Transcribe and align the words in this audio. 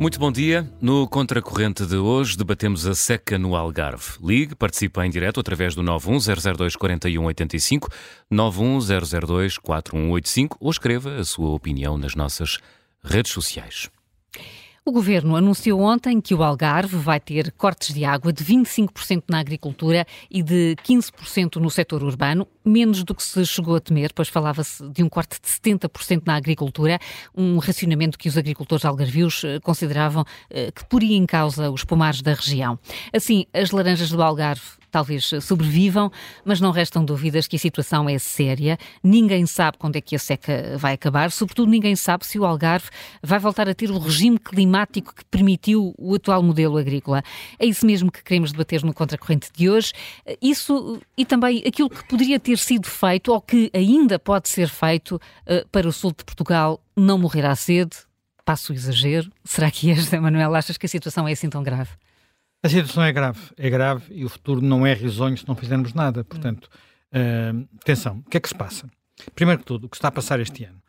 Muito 0.00 0.18
bom 0.18 0.32
dia. 0.32 0.66
No 0.80 1.06
Contracorrente 1.06 1.84
de 1.84 1.96
hoje 1.96 2.34
debatemos 2.34 2.86
a 2.86 2.94
seca 2.94 3.38
no 3.38 3.54
Algarve. 3.54 4.12
Ligue, 4.22 4.54
participe 4.54 4.98
em 5.02 5.10
direto 5.10 5.38
através 5.38 5.74
do 5.74 5.82
910024185, 5.82 7.86
910024185 8.32 10.56
ou 10.58 10.70
escreva 10.70 11.16
a 11.16 11.24
sua 11.24 11.50
opinião 11.50 11.98
nas 11.98 12.14
nossas 12.14 12.56
redes 13.04 13.30
sociais. 13.30 13.90
O 14.82 14.92
governo 14.92 15.36
anunciou 15.36 15.82
ontem 15.82 16.22
que 16.22 16.34
o 16.34 16.42
Algarve 16.42 16.96
vai 16.96 17.20
ter 17.20 17.52
cortes 17.52 17.92
de 17.92 18.02
água 18.02 18.32
de 18.32 18.42
25% 18.42 19.24
na 19.28 19.38
agricultura 19.38 20.06
e 20.30 20.42
de 20.42 20.74
15% 20.82 21.56
no 21.56 21.68
setor 21.68 22.02
urbano, 22.02 22.48
menos 22.64 23.04
do 23.04 23.14
que 23.14 23.22
se 23.22 23.44
chegou 23.44 23.76
a 23.76 23.80
temer, 23.80 24.10
pois 24.14 24.28
falava-se 24.28 24.88
de 24.88 25.02
um 25.02 25.08
corte 25.08 25.38
de 25.38 25.46
70% 25.46 26.22
na 26.24 26.34
agricultura, 26.34 26.98
um 27.36 27.58
racionamento 27.58 28.18
que 28.18 28.26
os 28.26 28.38
agricultores 28.38 28.86
algarvios 28.86 29.44
eh, 29.44 29.60
consideravam 29.60 30.24
eh, 30.48 30.72
que 30.72 30.84
poria 30.86 31.14
em 31.14 31.26
causa 31.26 31.70
os 31.70 31.84
pomares 31.84 32.22
da 32.22 32.32
região. 32.32 32.78
Assim, 33.12 33.44
as 33.52 33.72
laranjas 33.72 34.08
do 34.08 34.22
Algarve 34.22 34.79
talvez 34.90 35.30
sobrevivam, 35.40 36.10
mas 36.44 36.60
não 36.60 36.70
restam 36.70 37.04
dúvidas 37.04 37.46
que 37.46 37.56
a 37.56 37.58
situação 37.58 38.08
é 38.08 38.18
séria. 38.18 38.78
Ninguém 39.02 39.46
sabe 39.46 39.78
quando 39.78 39.96
é 39.96 40.00
que 40.00 40.16
a 40.16 40.18
seca 40.18 40.76
vai 40.76 40.94
acabar, 40.94 41.30
sobretudo 41.30 41.70
ninguém 41.70 41.96
sabe 41.96 42.26
se 42.26 42.38
o 42.38 42.44
Algarve 42.44 42.88
vai 43.22 43.38
voltar 43.38 43.68
a 43.68 43.74
ter 43.74 43.90
o 43.90 43.98
regime 43.98 44.38
climático 44.38 45.14
que 45.14 45.24
permitiu 45.24 45.94
o 45.98 46.14
atual 46.14 46.42
modelo 46.42 46.76
agrícola. 46.76 47.22
É 47.58 47.66
isso 47.66 47.86
mesmo 47.86 48.10
que 48.10 48.22
queremos 48.22 48.52
debater 48.52 48.82
no 48.82 48.92
Contracorrente 48.92 49.50
de 49.54 49.68
hoje. 49.70 49.92
Isso 50.40 51.00
e 51.16 51.24
também 51.24 51.62
aquilo 51.66 51.88
que 51.88 52.06
poderia 52.06 52.38
ter 52.38 52.58
sido 52.58 52.86
feito 52.86 53.32
ou 53.32 53.40
que 53.40 53.70
ainda 53.74 54.18
pode 54.18 54.48
ser 54.48 54.68
feito 54.68 55.20
eh, 55.46 55.64
para 55.70 55.88
o 55.88 55.92
sul 55.92 56.12
de 56.12 56.24
Portugal 56.24 56.80
não 56.96 57.18
morrer 57.18 57.46
à 57.46 57.54
sede. 57.54 57.96
Passo 58.44 58.72
o 58.72 58.74
exagero. 58.74 59.30
Será 59.44 59.70
que 59.70 59.90
és, 59.90 60.10
Manuel? 60.10 60.54
Achas 60.54 60.76
que 60.76 60.86
a 60.86 60.88
situação 60.88 61.28
é 61.28 61.32
assim 61.32 61.48
tão 61.48 61.62
grave? 61.62 61.90
A 62.62 62.68
situação 62.68 63.02
é 63.02 63.12
grave, 63.12 63.40
é 63.56 63.70
grave 63.70 64.04
e 64.14 64.24
o 64.24 64.28
futuro 64.28 64.60
não 64.60 64.86
é 64.86 64.92
risonho 64.92 65.36
se 65.36 65.48
não 65.48 65.54
fizermos 65.54 65.94
nada. 65.94 66.22
Portanto, 66.22 66.68
uh, 67.12 67.68
atenção, 67.80 68.18
o 68.18 68.30
que 68.30 68.36
é 68.36 68.40
que 68.40 68.48
se 68.48 68.54
passa? 68.54 68.88
Primeiro 69.34 69.60
que 69.60 69.66
tudo, 69.66 69.86
o 69.86 69.88
que 69.88 69.96
está 69.96 70.08
a 70.08 70.12
passar 70.12 70.40
este 70.40 70.64
ano. 70.64 70.80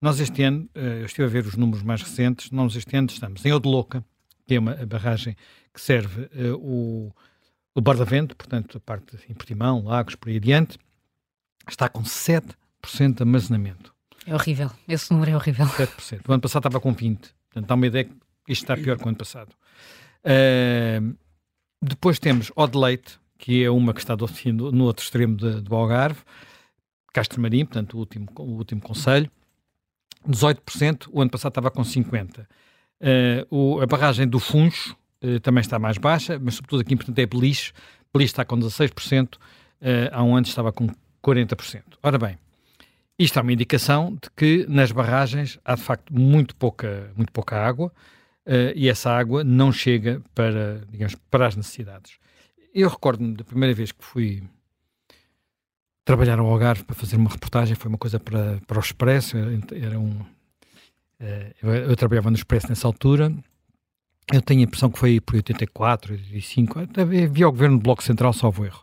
Nós 0.00 0.20
este 0.20 0.42
ano, 0.44 0.68
uh, 0.76 0.78
eu 0.78 1.06
estive 1.06 1.24
a 1.24 1.30
ver 1.30 1.44
os 1.44 1.56
números 1.56 1.82
mais 1.82 2.00
recentes, 2.00 2.52
nós 2.52 2.76
este 2.76 2.96
ano 2.96 3.08
estamos 3.10 3.44
em 3.44 3.52
Odeloca, 3.52 4.04
que 4.46 4.54
é 4.54 4.58
uma 4.60 4.74
barragem 4.86 5.34
que 5.74 5.80
serve 5.80 6.22
uh, 6.26 6.54
o, 6.58 7.12
o 7.74 7.80
Bordavento, 7.80 8.36
portanto 8.36 8.76
a 8.76 8.80
parte 8.80 9.18
em 9.28 9.34
Portimão, 9.34 9.82
Lagos, 9.82 10.14
por 10.14 10.28
aí 10.28 10.36
adiante, 10.36 10.78
está 11.68 11.88
com 11.88 12.04
7% 12.04 12.54
de 13.16 13.22
armazenamento. 13.22 13.92
É 14.24 14.34
horrível, 14.34 14.70
esse 14.86 15.12
número 15.12 15.32
é 15.32 15.36
horrível. 15.36 15.66
7%. 15.66 16.20
O 16.28 16.32
ano 16.32 16.42
passado 16.42 16.60
estava 16.60 16.80
com 16.80 16.94
20%. 16.94 17.32
Portanto, 17.56 17.66
dá 17.66 17.74
uma 17.74 17.86
ideia 17.86 18.04
que 18.04 18.12
isto 18.48 18.62
está 18.62 18.76
pior 18.76 18.96
que 18.96 19.04
o 19.04 19.08
ano 19.08 19.16
passado. 19.16 19.52
Depois 21.82 22.18
temos 22.18 22.50
Odeleite, 22.56 23.18
que 23.38 23.64
é 23.64 23.70
uma 23.70 23.92
que 23.92 24.00
está 24.00 24.14
do, 24.14 24.26
no 24.72 24.84
outro 24.84 25.04
extremo 25.04 25.36
de, 25.36 25.60
do 25.60 25.74
Algarve, 25.74 26.20
Castro 27.12 27.40
Marim, 27.40 27.64
portanto, 27.64 27.94
o 27.94 27.98
último, 27.98 28.26
o 28.36 28.56
último 28.56 28.80
conselho, 28.80 29.30
18%, 30.28 31.08
o 31.10 31.22
ano 31.22 31.30
passado 31.30 31.52
estava 31.52 31.70
com 31.70 31.82
50%. 31.82 32.40
Uh, 32.40 32.44
ah, 33.00 33.46
o, 33.50 33.80
a 33.80 33.86
barragem 33.86 34.26
do 34.26 34.38
Funcho 34.38 34.96
uh, 35.22 35.40
também 35.40 35.60
está 35.60 35.78
mais 35.78 35.98
baixa, 35.98 36.38
mas 36.38 36.56
sobretudo 36.56 36.80
aqui, 36.80 36.96
portanto, 36.96 37.18
é 37.18 37.26
Beliche. 37.26 37.72
Beliche 38.12 38.32
está 38.32 38.44
com 38.44 38.58
16%, 38.58 39.34
uh, 39.34 39.38
há 40.12 40.22
um 40.22 40.36
ano 40.36 40.46
estava 40.46 40.72
com 40.72 40.88
40%. 41.22 41.82
Ora 42.02 42.18
bem, 42.18 42.38
isto 43.18 43.38
é 43.38 43.42
uma 43.42 43.52
indicação 43.52 44.14
de 44.14 44.30
que 44.36 44.66
nas 44.68 44.92
barragens 44.92 45.58
há 45.64 45.74
de 45.74 45.82
facto 45.82 46.12
muito 46.12 46.54
pouca, 46.56 47.10
muito 47.16 47.32
pouca 47.32 47.56
água, 47.56 47.92
uh, 48.46 48.72
e 48.74 48.88
essa 48.88 49.10
água 49.10 49.42
não 49.42 49.72
chega 49.72 50.22
para, 50.34 50.82
digamos, 50.90 51.14
para 51.30 51.48
as 51.48 51.56
necessidades. 51.56 52.18
Eu 52.74 52.88
recordo-me 52.88 53.34
da 53.34 53.44
primeira 53.44 53.74
vez 53.74 53.92
que 53.92 54.04
fui 54.04 54.42
trabalhar 56.04 56.38
ao 56.38 56.46
Algarve 56.46 56.84
para 56.84 56.94
fazer 56.94 57.16
uma 57.16 57.30
reportagem, 57.30 57.74
foi 57.74 57.88
uma 57.88 57.98
coisa 57.98 58.20
para, 58.20 58.60
para 58.66 58.78
o 58.78 58.80
Expresso, 58.80 59.36
era 59.72 59.98
um... 59.98 60.20
Uh, 61.18 61.54
eu, 61.62 61.74
eu, 61.74 61.96
trabalhava 61.96 62.30
no 62.30 62.36
Expresso 62.36 62.68
nessa 62.68 62.86
altura, 62.86 63.32
eu 64.32 64.42
tenho 64.42 64.60
a 64.60 64.64
impressão 64.64 64.90
que 64.90 64.98
foi 64.98 65.20
por 65.20 65.36
84, 65.36 66.12
85, 66.12 66.80
havia 67.00 67.48
o 67.48 67.52
governo 67.52 67.78
do 67.78 67.82
Bloco 67.82 68.02
Central, 68.02 68.32
salvo 68.32 68.64
erro. 68.64 68.82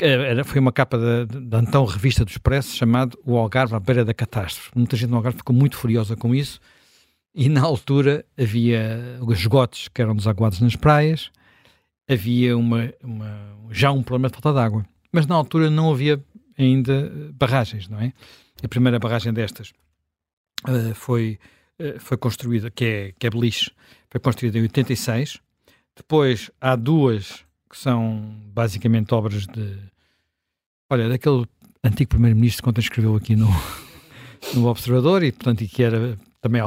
Era, 0.00 0.44
foi 0.44 0.60
uma 0.60 0.72
capa 0.72 0.98
da, 0.98 1.24
da 1.24 1.60
então 1.60 1.84
revista 1.84 2.24
do 2.24 2.30
Expresso 2.30 2.74
chamada 2.74 3.16
O 3.24 3.36
Algarve 3.36 3.76
à 3.76 3.80
beira 3.80 4.04
da 4.04 4.12
catástrofe. 4.12 4.72
Muita 4.74 4.96
gente 4.96 5.10
no 5.10 5.16
Algarve 5.16 5.38
ficou 5.38 5.54
muito 5.54 5.76
furiosa 5.76 6.16
com 6.16 6.34
isso, 6.34 6.60
e 7.34 7.48
na 7.48 7.62
altura 7.62 8.24
havia 8.36 9.18
os 9.20 9.38
esgotos 9.38 9.88
que 9.88 10.02
eram 10.02 10.16
desaguados 10.16 10.60
nas 10.60 10.76
praias, 10.76 11.30
havia 12.08 12.56
uma, 12.56 12.92
uma, 13.02 13.56
já 13.70 13.92
um 13.92 14.02
problema 14.02 14.28
de 14.28 14.40
falta 14.40 14.58
de 14.58 14.64
água. 14.64 14.86
Mas 15.12 15.26
na 15.26 15.34
altura 15.34 15.70
não 15.70 15.90
havia 15.90 16.22
ainda 16.56 17.12
barragens, 17.34 17.88
não 17.88 18.00
é? 18.00 18.12
A 18.62 18.68
primeira 18.68 18.98
barragem 18.98 19.32
destas 19.32 19.72
uh, 20.68 20.94
foi, 20.94 21.38
uh, 21.80 22.00
foi 22.00 22.16
construída, 22.16 22.70
que 22.70 22.84
é, 22.84 23.14
que 23.18 23.26
é 23.26 23.30
Beliche, 23.30 23.70
foi 24.10 24.20
construída 24.20 24.58
em 24.58 24.62
86. 24.62 25.38
Depois 25.96 26.50
há 26.60 26.74
duas 26.74 27.44
que 27.70 27.76
são 27.76 28.34
basicamente 28.52 29.12
obras 29.14 29.46
de. 29.46 29.78
Olha, 30.90 31.08
daquele 31.08 31.44
antigo 31.84 32.10
primeiro-ministro 32.10 32.62
que 32.62 32.68
ontem 32.70 32.80
escreveu 32.80 33.14
aqui 33.14 33.36
no, 33.36 33.48
no 34.54 34.66
Observador 34.66 35.22
e, 35.22 35.30
portanto, 35.30 35.62
e 35.62 35.68
que 35.68 35.82
era 35.82 36.18
também 36.40 36.62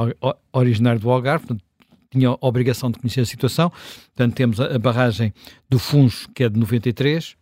originário 0.52 1.00
do 1.00 1.10
Algarve, 1.10 1.46
portanto, 1.46 1.64
tinha 2.10 2.28
a 2.28 2.36
obrigação 2.40 2.90
de 2.90 2.98
conhecer 2.98 3.22
a 3.22 3.26
situação. 3.26 3.70
Portanto, 3.70 4.34
temos 4.34 4.60
a, 4.60 4.74
a 4.74 4.78
barragem 4.78 5.32
do 5.68 5.78
Funcho, 5.78 6.28
que 6.34 6.44
é 6.44 6.48
de 6.48 6.58
93, 6.58 7.36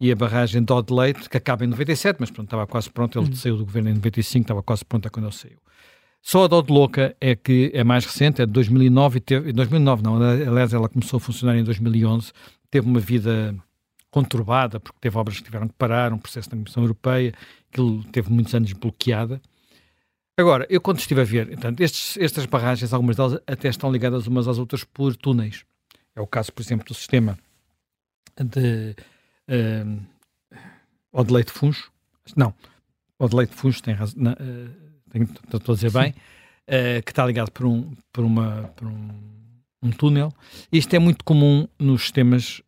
e 0.00 0.10
a 0.10 0.16
barragem 0.16 0.62
de 0.62 0.72
Odeleite, 0.72 1.28
que 1.28 1.36
acaba 1.36 1.64
em 1.64 1.68
97, 1.68 2.16
mas 2.20 2.30
pronto, 2.30 2.48
estava 2.48 2.66
quase 2.66 2.90
pronto, 2.90 3.18
ele 3.18 3.28
uhum. 3.28 3.34
saiu 3.34 3.56
do 3.56 3.64
governo 3.64 3.90
em 3.90 3.94
95, 3.94 4.42
estava 4.42 4.62
quase 4.62 4.84
pronta 4.84 5.08
quando 5.10 5.26
ele 5.26 5.34
saiu. 5.34 5.58
Só 6.20 6.44
a 6.44 6.48
Dode 6.48 6.72
Louca 6.72 7.16
é 7.20 7.34
que 7.34 7.70
é 7.74 7.82
mais 7.82 8.04
recente, 8.04 8.42
é 8.42 8.46
de 8.46 8.52
2009, 8.52 9.18
e 9.18 9.20
teve, 9.20 9.52
2009 9.52 10.02
não, 10.02 10.16
aliás 10.22 10.72
ela 10.72 10.88
começou 10.88 11.16
a 11.16 11.20
funcionar 11.20 11.56
em 11.56 11.64
2011, 11.64 12.32
teve 12.70 12.86
uma 12.86 13.00
vida 13.00 13.54
conturbada, 14.10 14.78
porque 14.78 14.98
teve 15.00 15.16
obras 15.16 15.38
que 15.38 15.44
tiveram 15.44 15.66
que 15.66 15.74
parar, 15.74 16.12
um 16.12 16.18
processo 16.18 16.50
da 16.50 16.56
Comissão 16.56 16.82
Europeia, 16.82 17.32
que 17.70 17.80
teve 18.12 18.30
muitos 18.30 18.54
anos 18.54 18.72
bloqueada, 18.72 19.40
Agora, 20.36 20.66
eu 20.70 20.80
quando 20.80 20.98
estive 20.98 21.20
a 21.20 21.24
ver, 21.24 21.48
portanto, 21.48 21.80
estes, 21.80 22.16
estas 22.16 22.46
barragens, 22.46 22.92
algumas 22.92 23.16
delas 23.16 23.40
até 23.46 23.68
estão 23.68 23.92
ligadas 23.92 24.26
umas 24.26 24.48
às 24.48 24.58
outras 24.58 24.82
por 24.82 25.14
túneis. 25.14 25.64
É 26.16 26.20
o 26.20 26.26
caso, 26.26 26.52
por 26.52 26.62
exemplo, 26.62 26.86
do 26.86 26.94
sistema 26.94 27.38
de 28.36 28.96
uh, 29.48 30.02
Odeleite 31.12 31.52
Funcho. 31.52 31.92
Não, 32.34 32.54
Odeleite 33.18 33.54
Funcho 33.54 33.82
tem 33.82 33.94
razão, 33.94 34.22
uh, 34.22 35.54
estou 35.54 35.72
a 35.72 35.76
dizer 35.76 35.90
Sim. 35.90 35.98
bem, 35.98 36.10
uh, 36.10 37.02
que 37.04 37.12
está 37.12 37.26
ligado 37.26 37.50
por 37.50 37.66
um, 37.66 37.94
por 38.10 38.24
uma, 38.24 38.72
por 38.74 38.88
um, 38.88 39.10
um 39.82 39.90
túnel. 39.90 40.32
Isto 40.70 40.94
é 40.94 40.98
muito 40.98 41.24
comum 41.24 41.68
nos 41.78 42.02
sistemas 42.02 42.62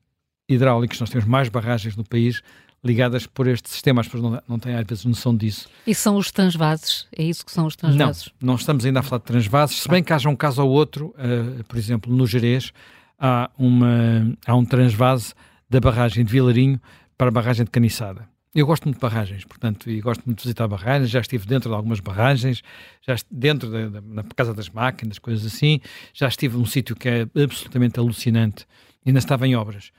hidráulicos. 0.48 1.00
Nós 1.00 1.10
temos 1.10 1.26
mais 1.26 1.48
barragens 1.48 1.96
no 1.96 2.04
país 2.04 2.42
ligadas 2.84 3.26
por 3.26 3.48
este 3.48 3.70
sistema. 3.70 4.02
As 4.02 4.06
pessoas 4.06 4.22
não, 4.22 4.42
não 4.46 4.58
têm 4.58 4.74
às 4.74 4.84
vezes 4.86 5.04
noção 5.04 5.34
disso. 5.34 5.68
E 5.86 5.94
são 5.94 6.16
os 6.16 6.30
transvases? 6.30 7.06
É 7.16 7.22
isso 7.22 7.44
que 7.44 7.50
são 7.50 7.66
os 7.66 7.74
transvases? 7.74 8.30
Não, 8.40 8.48
não 8.48 8.54
estamos 8.56 8.84
ainda 8.84 9.00
a 9.00 9.02
falar 9.02 9.18
de 9.18 9.24
transvases, 9.24 9.80
se 9.80 9.88
bem 9.88 10.02
que 10.02 10.12
haja 10.12 10.28
um 10.28 10.36
caso 10.36 10.62
ou 10.62 10.70
outro, 10.70 11.14
uh, 11.18 11.64
por 11.64 11.78
exemplo, 11.78 12.14
no 12.14 12.26
Jerez, 12.26 12.72
há, 13.18 13.50
uma, 13.58 14.36
há 14.46 14.54
um 14.54 14.64
transvase 14.64 15.32
da 15.68 15.80
barragem 15.80 16.24
de 16.24 16.30
Vilarinho 16.30 16.80
para 17.16 17.28
a 17.28 17.30
barragem 17.30 17.64
de 17.64 17.70
Caniçada. 17.70 18.28
Eu 18.54 18.66
gosto 18.66 18.84
muito 18.84 18.96
de 18.96 19.00
barragens, 19.00 19.44
portanto, 19.44 19.90
e 19.90 20.00
gosto 20.00 20.22
muito 20.24 20.38
de 20.38 20.44
visitar 20.44 20.68
barragens, 20.68 21.10
já 21.10 21.20
estive 21.20 21.44
dentro 21.44 21.70
de 21.70 21.74
algumas 21.74 21.98
barragens, 21.98 22.62
já 23.02 23.16
dentro 23.28 23.68
da, 23.68 24.00
da, 24.00 24.22
Casa 24.36 24.54
das 24.54 24.68
Máquinas, 24.68 25.18
coisas 25.18 25.44
assim, 25.44 25.80
já 26.12 26.28
estive 26.28 26.56
num 26.56 26.64
sítio 26.64 26.94
que 26.94 27.08
é 27.08 27.22
absolutamente 27.42 27.98
alucinante, 27.98 28.64
ainda 29.04 29.18
estava 29.18 29.48
em 29.48 29.56
obras, 29.56 29.90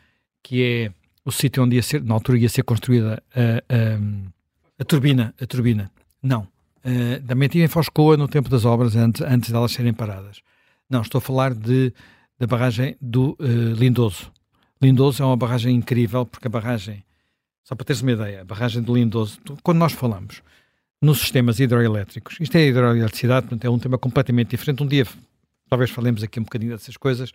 que 0.42 0.64
é 0.64 0.92
o 1.26 1.32
sítio 1.32 1.64
onde 1.64 1.76
ia 1.76 1.82
ser, 1.82 2.04
na 2.04 2.14
altura 2.14 2.38
ia 2.38 2.48
ser 2.48 2.64
construída 2.64 3.22
a, 3.36 3.42
a, 3.42 4.00
a 4.80 4.86
turbina, 4.86 5.34
a 5.42 5.46
turbina. 5.48 5.92
Não. 6.22 6.48
Uh, 6.86 7.20
também 7.28 7.50
tinha 7.50 7.66
em 7.66 7.68
Foscoa 7.68 8.16
no 8.16 8.28
tempo 8.28 8.48
das 8.48 8.64
obras, 8.64 8.96
antes, 8.96 9.22
antes 9.22 9.50
delas 9.50 9.72
serem 9.72 9.92
paradas. 9.92 10.42
Não, 10.88 11.02
estou 11.02 11.18
a 11.18 11.22
falar 11.22 11.56
de, 11.56 11.92
da 12.38 12.46
barragem 12.46 12.96
do 13.02 13.36
uh, 13.40 13.74
Lindoso. 13.76 14.32
Lindoso 14.80 15.24
é 15.24 15.26
uma 15.26 15.36
barragem 15.36 15.76
incrível, 15.76 16.28
porque 16.28 16.48
a 16.48 16.50
barragem, 16.50 17.04
só 17.64 17.74
para 17.74 17.86
teres 17.86 18.04
uma 18.04 18.12
ideia, 18.12 18.42
a 18.42 18.46
barragem 18.46 18.84
do 18.84 18.94
Lindoso, 18.94 19.40
quando 19.64 19.80
nós 19.80 19.94
falamos 19.94 20.44
nos 21.02 21.20
sistemas 21.20 21.60
hidroelétricos, 21.60 22.38
isto 22.40 22.56
é 22.56 22.68
hidroeletricidade, 22.68 23.48
portanto 23.48 23.66
é 23.66 23.70
um 23.70 23.80
tema 23.80 23.98
completamente 23.98 24.50
diferente. 24.50 24.84
Um 24.84 24.88
dia 24.88 25.08
talvez 25.68 25.90
falemos 25.90 26.22
aqui 26.22 26.40
um 26.40 26.44
bocadinho 26.44 26.72
dessas 26.74 26.96
coisas, 26.98 27.32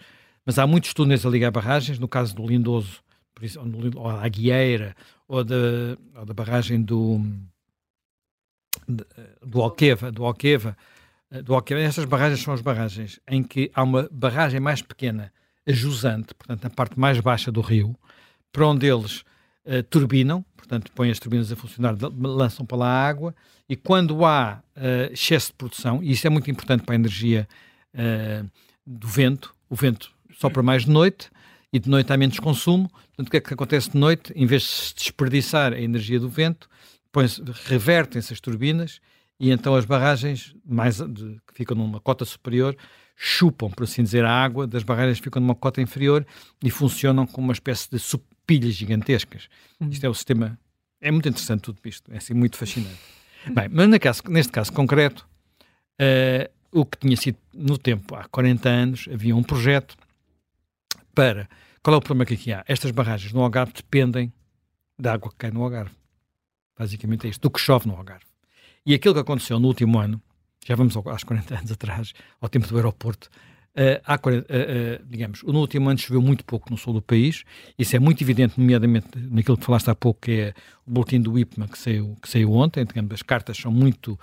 mas 0.47 0.59
há 0.59 0.67
muitos 0.67 0.95
túneis 0.95 1.27
a 1.27 1.29
ligar 1.29 1.51
barragens, 1.51 1.99
no 1.99 2.07
caso 2.07 2.37
do 2.37 2.47
Lindoso, 2.47 3.03
isso, 3.47 3.61
ou 3.97 4.09
a 4.09 4.25
Aguieira, 4.25 4.95
ou 5.27 5.45
da, 5.45 5.57
ou 6.17 6.25
da 6.25 6.35
barragem 6.35 6.83
do, 6.83 7.21
do 9.45 9.61
Alqueva, 9.63 10.11
do 10.11 10.25
Alqueva 10.25 10.77
uh, 11.31 11.43
do 11.43 11.55
Alqueva, 11.55 11.81
estas 11.81 12.05
barragens 12.05 12.43
são 12.43 12.53
as 12.53 12.61
barragens 12.61 13.21
em 13.29 13.43
que 13.43 13.71
há 13.75 13.83
uma 13.83 14.09
barragem 14.11 14.61
mais 14.61 14.83
pequena, 14.83 15.33
a 15.67 15.73
jusante, 15.73 16.35
portanto, 16.35 16.65
na 16.65 16.71
parte 16.71 16.99
mais 16.99 17.21
baixa 17.21 17.53
do 17.53 17.61
rio, 17.61 17.97
para 18.53 18.67
onde 18.67 18.87
eles 18.87 19.21
uh, 19.65 19.83
turbinam, 19.89 20.45
portanto, 20.57 20.91
põem 20.93 21.11
as 21.11 21.19
turbinas 21.19 21.53
a 21.53 21.57
funcionar, 21.57 21.97
lançam 22.19 22.67
para 22.67 22.79
lá 22.79 22.87
a 22.89 23.09
água, 23.09 23.35
e 23.69 23.77
quando 23.77 24.25
há 24.25 24.61
uh, 24.77 25.13
excesso 25.13 25.49
de 25.49 25.55
produção, 25.55 26.03
e 26.03 26.11
isso 26.11 26.27
é 26.27 26.31
muito 26.31 26.51
importante 26.51 26.83
para 26.83 26.95
a 26.95 26.97
energia 26.97 27.49
do 28.87 29.09
vento, 29.09 29.53
o 29.69 29.75
vento 29.75 30.13
sopra 30.39 30.63
mais 30.63 30.85
de 30.85 30.91
noite, 30.91 31.29
e 31.73 31.79
de 31.81 31.89
noite 31.89 32.13
há 32.13 32.17
menos 32.17 32.39
consumo, 32.39 32.89
portanto, 33.21 33.29
o 33.29 33.31
que 33.31 33.37
é 33.37 33.41
que 33.41 33.55
acontece 33.55 33.91
de 33.91 33.99
noite? 33.99 34.33
Em 34.35 34.47
vez 34.47 34.63
de 34.63 34.69
se 34.69 34.95
desperdiçar 34.95 35.73
a 35.73 35.81
energia 35.81 36.19
do 36.19 36.29
vento, 36.29 36.69
revertem-se 37.67 38.33
as 38.33 38.41
turbinas 38.41 39.01
e 39.39 39.51
então 39.51 39.75
as 39.75 39.85
barragens 39.85 40.55
mais 40.65 40.97
de, 40.97 41.41
que 41.47 41.55
ficam 41.55 41.77
numa 41.77 42.01
cota 42.01 42.25
superior 42.25 42.77
chupam, 43.17 43.71
por 43.71 43.85
assim 43.85 44.03
dizer, 44.03 44.25
a 44.25 44.31
água 44.31 44.67
das 44.67 44.83
barragens 44.83 45.19
que 45.19 45.25
ficam 45.25 45.43
numa 45.43 45.55
cota 45.55 45.83
inferior 45.83 46.27
e 46.63 46.71
funcionam 46.71 47.27
como 47.27 47.49
uma 47.49 47.53
espécie 47.53 47.91
de 47.91 47.99
pilhas 48.47 48.75
gigantescas. 48.75 49.49
Uhum. 49.79 49.91
Isto 49.91 50.07
é 50.07 50.09
o 50.09 50.15
sistema. 50.15 50.59
É 51.01 51.11
muito 51.11 51.29
interessante 51.29 51.63
tudo 51.63 51.79
isto, 51.85 52.11
é 52.13 52.17
assim 52.17 52.33
muito 52.33 52.57
fascinante. 52.57 52.99
Bem, 53.53 53.69
mas 53.71 53.99
caso, 53.99 54.23
neste 54.29 54.53
caso 54.53 54.73
concreto, 54.73 55.27
uh, 56.01 56.51
o 56.73 56.85
que 56.87 56.99
tinha 56.99 57.17
sido 57.17 57.39
no 57.53 57.77
tempo, 57.77 58.15
há 58.15 58.25
40 58.25 58.69
anos, 58.69 59.09
havia 59.13 59.37
um 59.37 59.43
projeto 59.43 59.97
para. 61.15 61.49
Qual 61.83 61.95
é 61.95 61.97
o 61.97 62.01
problema 62.01 62.27
que 62.27 62.35
aqui 62.35 62.53
há? 62.53 62.63
Estas 62.69 62.91
barragens 62.91 63.33
no 63.33 63.41
Algarve 63.43 63.73
dependem 63.73 64.31
da 64.99 65.15
água 65.15 65.31
que 65.31 65.37
cai 65.37 65.51
no 65.51 65.63
Algarve. 65.63 65.95
Basicamente 66.79 67.27
é 67.27 67.31
isto, 67.31 67.41
do 67.41 67.51
que 67.51 67.59
chove 67.59 67.89
no 67.89 67.97
Algarve. 67.97 68.27
E 68.85 68.93
aquilo 68.93 69.15
que 69.15 69.21
aconteceu 69.21 69.59
no 69.59 69.69
último 69.69 69.99
ano, 69.99 70.21
já 70.67 70.75
vamos 70.75 70.95
aos 70.95 71.25
40 71.25 71.59
anos 71.59 71.73
atrás, 71.73 72.13
ao 72.39 72.51
tempo 72.51 72.67
do 72.67 72.77
aeroporto, 72.77 73.31
uh, 73.77 74.01
há 74.05 74.19
40, 74.19 74.47
uh, 74.47 74.57
uh, 74.57 75.07
digamos, 75.07 75.43
no 75.43 75.59
último 75.59 75.89
ano 75.89 75.99
choveu 75.99 76.21
muito 76.21 76.45
pouco 76.45 76.71
no 76.71 76.77
sul 76.77 76.93
do 76.93 77.01
país, 77.01 77.45
isso 77.79 77.97
é 77.97 77.99
muito 77.99 78.23
evidente, 78.23 78.61
nomeadamente 78.61 79.09
naquilo 79.19 79.57
que 79.57 79.65
falaste 79.65 79.89
há 79.89 79.95
pouco, 79.95 80.21
que 80.21 80.33
é 80.33 80.55
o 80.87 80.91
boletim 80.91 81.21
do 81.21 81.39
IPMA 81.39 81.67
que 81.67 81.79
saiu, 81.79 82.15
que 82.21 82.29
saiu 82.29 82.53
ontem, 82.53 82.85
digamos, 82.85 83.13
as 83.13 83.23
cartas 83.23 83.57
são 83.57 83.73
muito, 83.73 84.19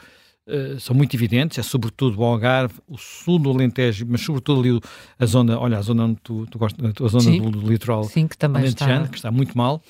uh, 0.47 0.79
são 0.79 0.95
muito 0.95 1.15
evidentes, 1.15 1.57
é 1.57 1.63
sobretudo 1.63 2.19
o 2.19 2.23
Algarve, 2.23 2.75
o 2.87 2.97
sul 2.97 3.39
do 3.39 3.49
Alentejo, 3.49 4.05
mas 4.07 4.21
sobretudo 4.21 4.61
ali 4.61 4.81
a 5.19 5.25
zona, 5.25 5.59
olha, 5.59 5.77
a 5.77 5.81
zona 5.81 6.05
onde 6.05 6.19
tu, 6.21 6.45
tu 6.47 6.57
gostas, 6.57 6.83
a 6.83 7.07
zona 7.07 7.23
Sim. 7.23 7.41
do, 7.41 7.51
do, 7.51 7.69
litoral 7.69 8.03
Sim, 8.05 8.27
que 8.27 8.37
também 8.37 8.65
está... 8.65 9.07
que 9.07 9.15
está 9.15 9.31
muito 9.31 9.57
mal. 9.57 9.81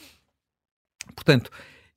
Portanto, 1.16 1.50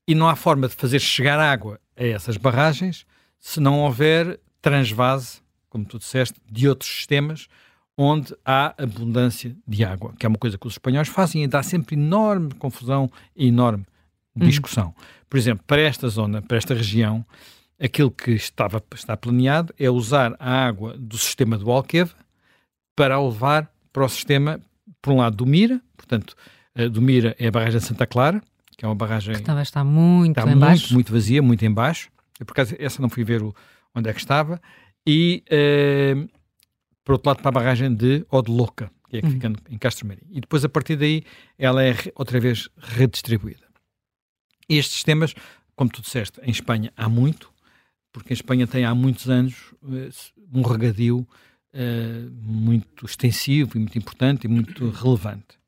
e 0.07 0.15
não 0.15 0.29
há 0.29 0.37
forma 0.37 0.69
de 0.69 0.75
fazer 0.75 0.99
chegar 0.99 1.39
água 1.39 1.81
a 1.97 2.05
essas 2.05 2.37
barragens 2.37 3.07
se 3.39 3.59
não 3.61 3.81
houver 3.81 4.39
transvase, 4.61 5.41
como 5.69 5.85
tu 5.85 5.99
disseste, 5.99 6.39
de 6.51 6.69
outros 6.69 6.91
sistemas 6.91 7.49
onde 7.97 8.35
há 8.45 8.75
abundância 8.79 9.55
de 9.67 9.85
água, 9.85 10.15
que 10.19 10.25
é 10.25 10.29
uma 10.29 10.39
coisa 10.39 10.57
que 10.57 10.67
os 10.67 10.75
espanhóis 10.75 11.09
fazem 11.09 11.45
e 11.45 11.47
dá 11.47 11.63
sempre 11.63 11.97
enorme 11.97 12.55
confusão 12.55 13.11
e 13.37 13.49
enorme 13.49 13.85
uhum. 14.35 14.49
discussão. 14.49 14.87
Uhum. 14.87 15.05
Por 15.29 15.37
exemplo, 15.37 15.65
para 15.67 15.83
esta 15.83 16.09
zona, 16.09 16.41
para 16.41 16.57
esta 16.57 16.75
região, 16.75 17.25
aquilo 17.81 18.11
que 18.11 18.33
estava, 18.33 18.83
está 18.95 19.17
planeado 19.17 19.75
é 19.79 19.89
usar 19.89 20.37
a 20.39 20.67
água 20.67 20.97
do 20.99 21.17
sistema 21.17 21.57
do 21.57 21.71
Alqueva 21.71 22.15
para 22.95 23.15
a 23.15 23.23
levar 23.23 23.71
para 23.93 24.05
o 24.05 24.09
sistema, 24.09 24.61
por 25.01 25.13
um 25.13 25.17
lado, 25.17 25.37
do 25.37 25.47
Mira, 25.47 25.81
portanto, 25.97 26.37
do 26.93 27.03
Mira 27.03 27.35
é 27.39 27.49
a 27.49 27.51
barragem 27.51 27.81
de 27.81 27.87
Santa 27.87 28.07
Clara, 28.07 28.43
que 28.77 28.85
é 28.85 28.89
uma 28.89 28.95
barragem 28.95 29.35
que 29.35 29.43
também 29.43 29.63
está 29.63 29.83
muito 29.85 30.39
está 30.39 30.47
muito, 30.47 30.95
muito 30.95 31.13
vazia, 31.13 31.43
muito 31.43 31.65
em 31.65 31.73
baixo. 31.73 32.11
Eu, 32.39 32.47
por 32.47 32.53
acaso, 32.53 32.75
essa 32.79 33.03
não 33.03 33.11
fui 33.11 33.25
ver 33.25 33.43
o, 33.43 33.55
onde 33.95 34.09
é 34.09 34.13
que 34.13 34.21
estava. 34.21 34.61
E, 35.07 35.45
uh, 35.49 36.29
por 37.05 37.13
outro 37.13 37.29
lado, 37.29 37.43
para 37.43 37.49
a 37.51 37.53
barragem 37.53 37.95
de 37.95 38.25
Odeloca, 38.31 38.91
que 39.11 39.19
é 39.19 39.21
que 39.21 39.27
uhum. 39.27 39.33
fica 39.33 39.53
em 39.69 39.79
Castro 39.79 40.07
Marim. 40.07 40.23
E 40.31 40.41
depois, 40.41 40.65
a 40.65 40.69
partir 40.69 40.97
daí, 40.97 41.23
ela 41.59 41.85
é 41.85 41.95
outra 42.15 42.41
vez 42.41 42.69
redistribuída. 42.79 43.67
Estes 44.69 44.95
sistemas, 44.95 45.35
como 45.75 45.91
tu 45.91 46.01
disseste, 46.01 46.41
em 46.43 46.51
Espanha 46.51 46.93
há 46.97 47.09
muito, 47.09 47.53
porque 48.13 48.33
em 48.33 48.35
Espanha 48.35 48.67
tem 48.67 48.85
há 48.85 48.95
muitos 48.95 49.29
anos 49.29 49.73
uh, 49.83 50.11
um 50.53 50.63
regadio 50.63 51.19
uh, 51.19 52.31
muito 52.43 53.07
extensivo 53.07 53.77
e 53.77 53.81
muito 53.81 53.99
importante 53.99 54.45
e 54.45 54.49
muito 54.49 54.89
relevante. 54.91 55.59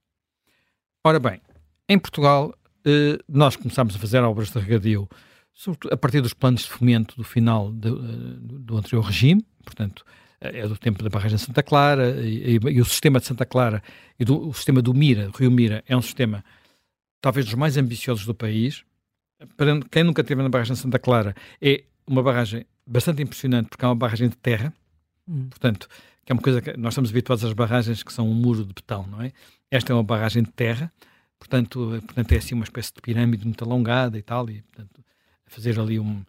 Ora 1.04 1.18
bem, 1.18 1.40
em 1.88 1.98
Portugal 1.98 2.54
eh, 2.84 3.18
nós 3.28 3.56
começámos 3.56 3.94
a 3.94 3.98
fazer 3.98 4.22
obras 4.22 4.50
de 4.50 4.58
regadio 4.58 5.08
a 5.90 5.96
partir 5.96 6.20
dos 6.20 6.34
planos 6.34 6.62
de 6.62 6.70
fomento 6.70 7.16
do 7.16 7.22
final 7.22 7.72
de, 7.72 7.88
eh, 7.88 7.92
do, 8.40 8.76
anterior 8.76 9.02
regime, 9.02 9.44
portanto, 9.64 10.04
eh, 10.40 10.60
é 10.60 10.68
do 10.68 10.76
tempo 10.76 11.02
da 11.02 11.08
barragem 11.08 11.36
de 11.36 11.42
Santa 11.42 11.62
Clara 11.62 12.20
e, 12.20 12.56
e, 12.56 12.60
e, 12.70 12.80
o 12.80 12.84
sistema 12.84 13.20
de 13.20 13.26
Santa 13.26 13.46
Clara 13.46 13.82
e 14.18 14.24
do, 14.24 14.48
o 14.48 14.54
sistema 14.54 14.82
do 14.82 14.92
Mira, 14.92 15.30
Rio 15.36 15.50
Mira, 15.50 15.84
é 15.86 15.96
um 15.96 16.02
sistema 16.02 16.44
talvez 17.20 17.46
dos 17.46 17.54
mais 17.54 17.76
ambiciosos 17.76 18.26
do 18.26 18.34
país. 18.34 18.84
Para 19.56 19.80
quem 19.90 20.04
nunca 20.04 20.22
esteve 20.22 20.42
na 20.42 20.48
barragem 20.48 20.74
de 20.74 20.80
Santa 20.80 20.98
Clara, 20.98 21.34
é 21.60 21.84
uma 22.06 22.22
barragem 22.22 22.64
bastante 22.86 23.22
impressionante 23.22 23.68
porque 23.68 23.84
é 23.84 23.88
uma 23.88 23.94
barragem 23.94 24.28
de 24.28 24.36
terra, 24.36 24.72
hum. 25.28 25.48
portanto, 25.48 25.88
que 26.24 26.32
é 26.32 26.34
uma 26.34 26.42
coisa 26.42 26.60
que 26.60 26.76
nós 26.76 26.92
estamos 26.92 27.10
habituados 27.10 27.44
às 27.44 27.52
barragens 27.52 28.02
que 28.02 28.12
são 28.12 28.28
um 28.28 28.34
muro 28.34 28.64
de 28.64 28.72
betão, 28.72 29.06
não 29.06 29.22
é? 29.22 29.32
Esta 29.70 29.92
é 29.92 29.94
uma 29.94 30.04
barragem 30.04 30.42
de 30.42 30.50
terra, 30.50 30.92
Portanto, 31.42 32.00
portanto, 32.06 32.32
é 32.32 32.36
assim 32.36 32.54
uma 32.54 32.62
espécie 32.62 32.92
de 32.94 33.02
pirâmide 33.02 33.44
muito 33.44 33.64
alongada 33.64 34.16
e 34.16 34.22
tal, 34.22 34.48
e 34.48 34.62
portanto, 34.62 35.04
fazer 35.46 35.78
ali 35.78 35.98
um. 35.98 36.22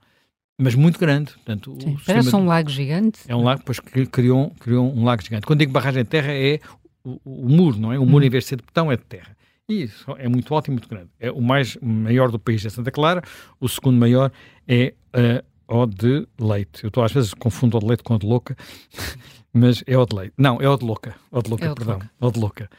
Mas 0.60 0.74
muito 0.74 1.00
grande. 1.00 1.34
Portanto, 1.34 1.78
Sim, 1.80 1.98
parece 2.04 2.36
um 2.36 2.46
lago 2.46 2.70
gigante. 2.70 3.20
É 3.28 3.36
um 3.36 3.44
lago, 3.44 3.62
pois 3.64 3.80
criou, 3.80 4.50
criou 4.60 4.92
um 4.92 5.04
lago 5.04 5.22
gigante. 5.22 5.46
Quando 5.46 5.60
digo 5.60 5.72
barragem 5.72 6.04
de 6.04 6.10
terra, 6.10 6.34
é 6.34 6.60
o, 7.04 7.20
o 7.24 7.50
muro, 7.50 7.78
não 7.78 7.94
é? 7.94 8.00
O 8.00 8.06
muro, 8.06 8.24
hum. 8.24 8.28
em 8.28 8.30
vez 8.30 8.46
de 8.46 8.50
ser 8.50 8.56
de 8.56 8.64
betão, 8.64 8.92
é 8.92 8.98
de 8.98 9.04
terra. 9.04 9.38
E 9.70 9.84
isso 9.84 10.12
é 10.18 10.28
muito 10.28 10.54
alto 10.54 10.70
e 10.70 10.72
muito 10.72 10.90
grande. 10.90 11.10
É 11.20 11.32
o 11.32 11.42
mais 11.42 11.78
maior 11.80 12.32
do 12.32 12.40
país 12.40 12.66
é 12.66 12.70
Santa 12.70 12.92
Clara, 12.92 13.22
o 13.60 13.70
segundo 13.70 13.98
maior 14.00 14.32
é 14.68 14.96
uh, 15.16 15.46
o 15.68 15.86
de 15.86 16.28
Leite. 16.40 16.84
Eu 16.84 16.88
estou 16.90 17.04
às 17.04 17.12
vezes 17.12 17.34
confundo 17.34 17.78
o 17.78 17.80
de 17.80 17.86
Leite 17.86 18.04
com 18.04 18.16
o 18.16 18.20
de 18.20 18.26
Louca, 18.26 18.56
mas 19.54 19.84
é 19.86 19.98
o 19.98 20.06
de 20.06 20.16
Leite. 20.16 20.34
Não, 20.38 20.62
é 20.62 20.70
o 20.70 20.78
de 20.78 20.86
Louca. 20.86 21.16
O 21.32 21.42
de 21.42 21.50
Louca, 21.50 21.66
é 21.66 21.74
perdão. 21.74 22.00
O 22.20 22.32
de 22.32 22.40
Louca. 22.40 22.70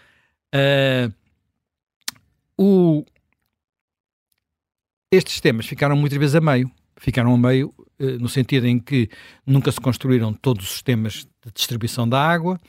Uh, 0.55 1.13
o... 2.57 3.05
Estes 5.11 5.33
sistemas 5.35 5.67
ficaram 5.67 5.97
muitas 5.97 6.19
vezes 6.19 6.35
a 6.35 6.41
meio. 6.41 6.71
Ficaram 6.97 7.35
a 7.35 7.38
meio 7.38 7.73
eh, 7.99 8.19
no 8.19 8.29
sentido 8.29 8.67
em 8.67 8.79
que 8.79 9.09
nunca 9.47 9.71
se 9.71 9.81
construíram 9.81 10.33
todos 10.33 10.64
os 10.64 10.73
sistemas 10.73 11.26
de 11.45 11.53
distribuição 11.53 12.09
da 12.09 12.21
água 12.21 12.61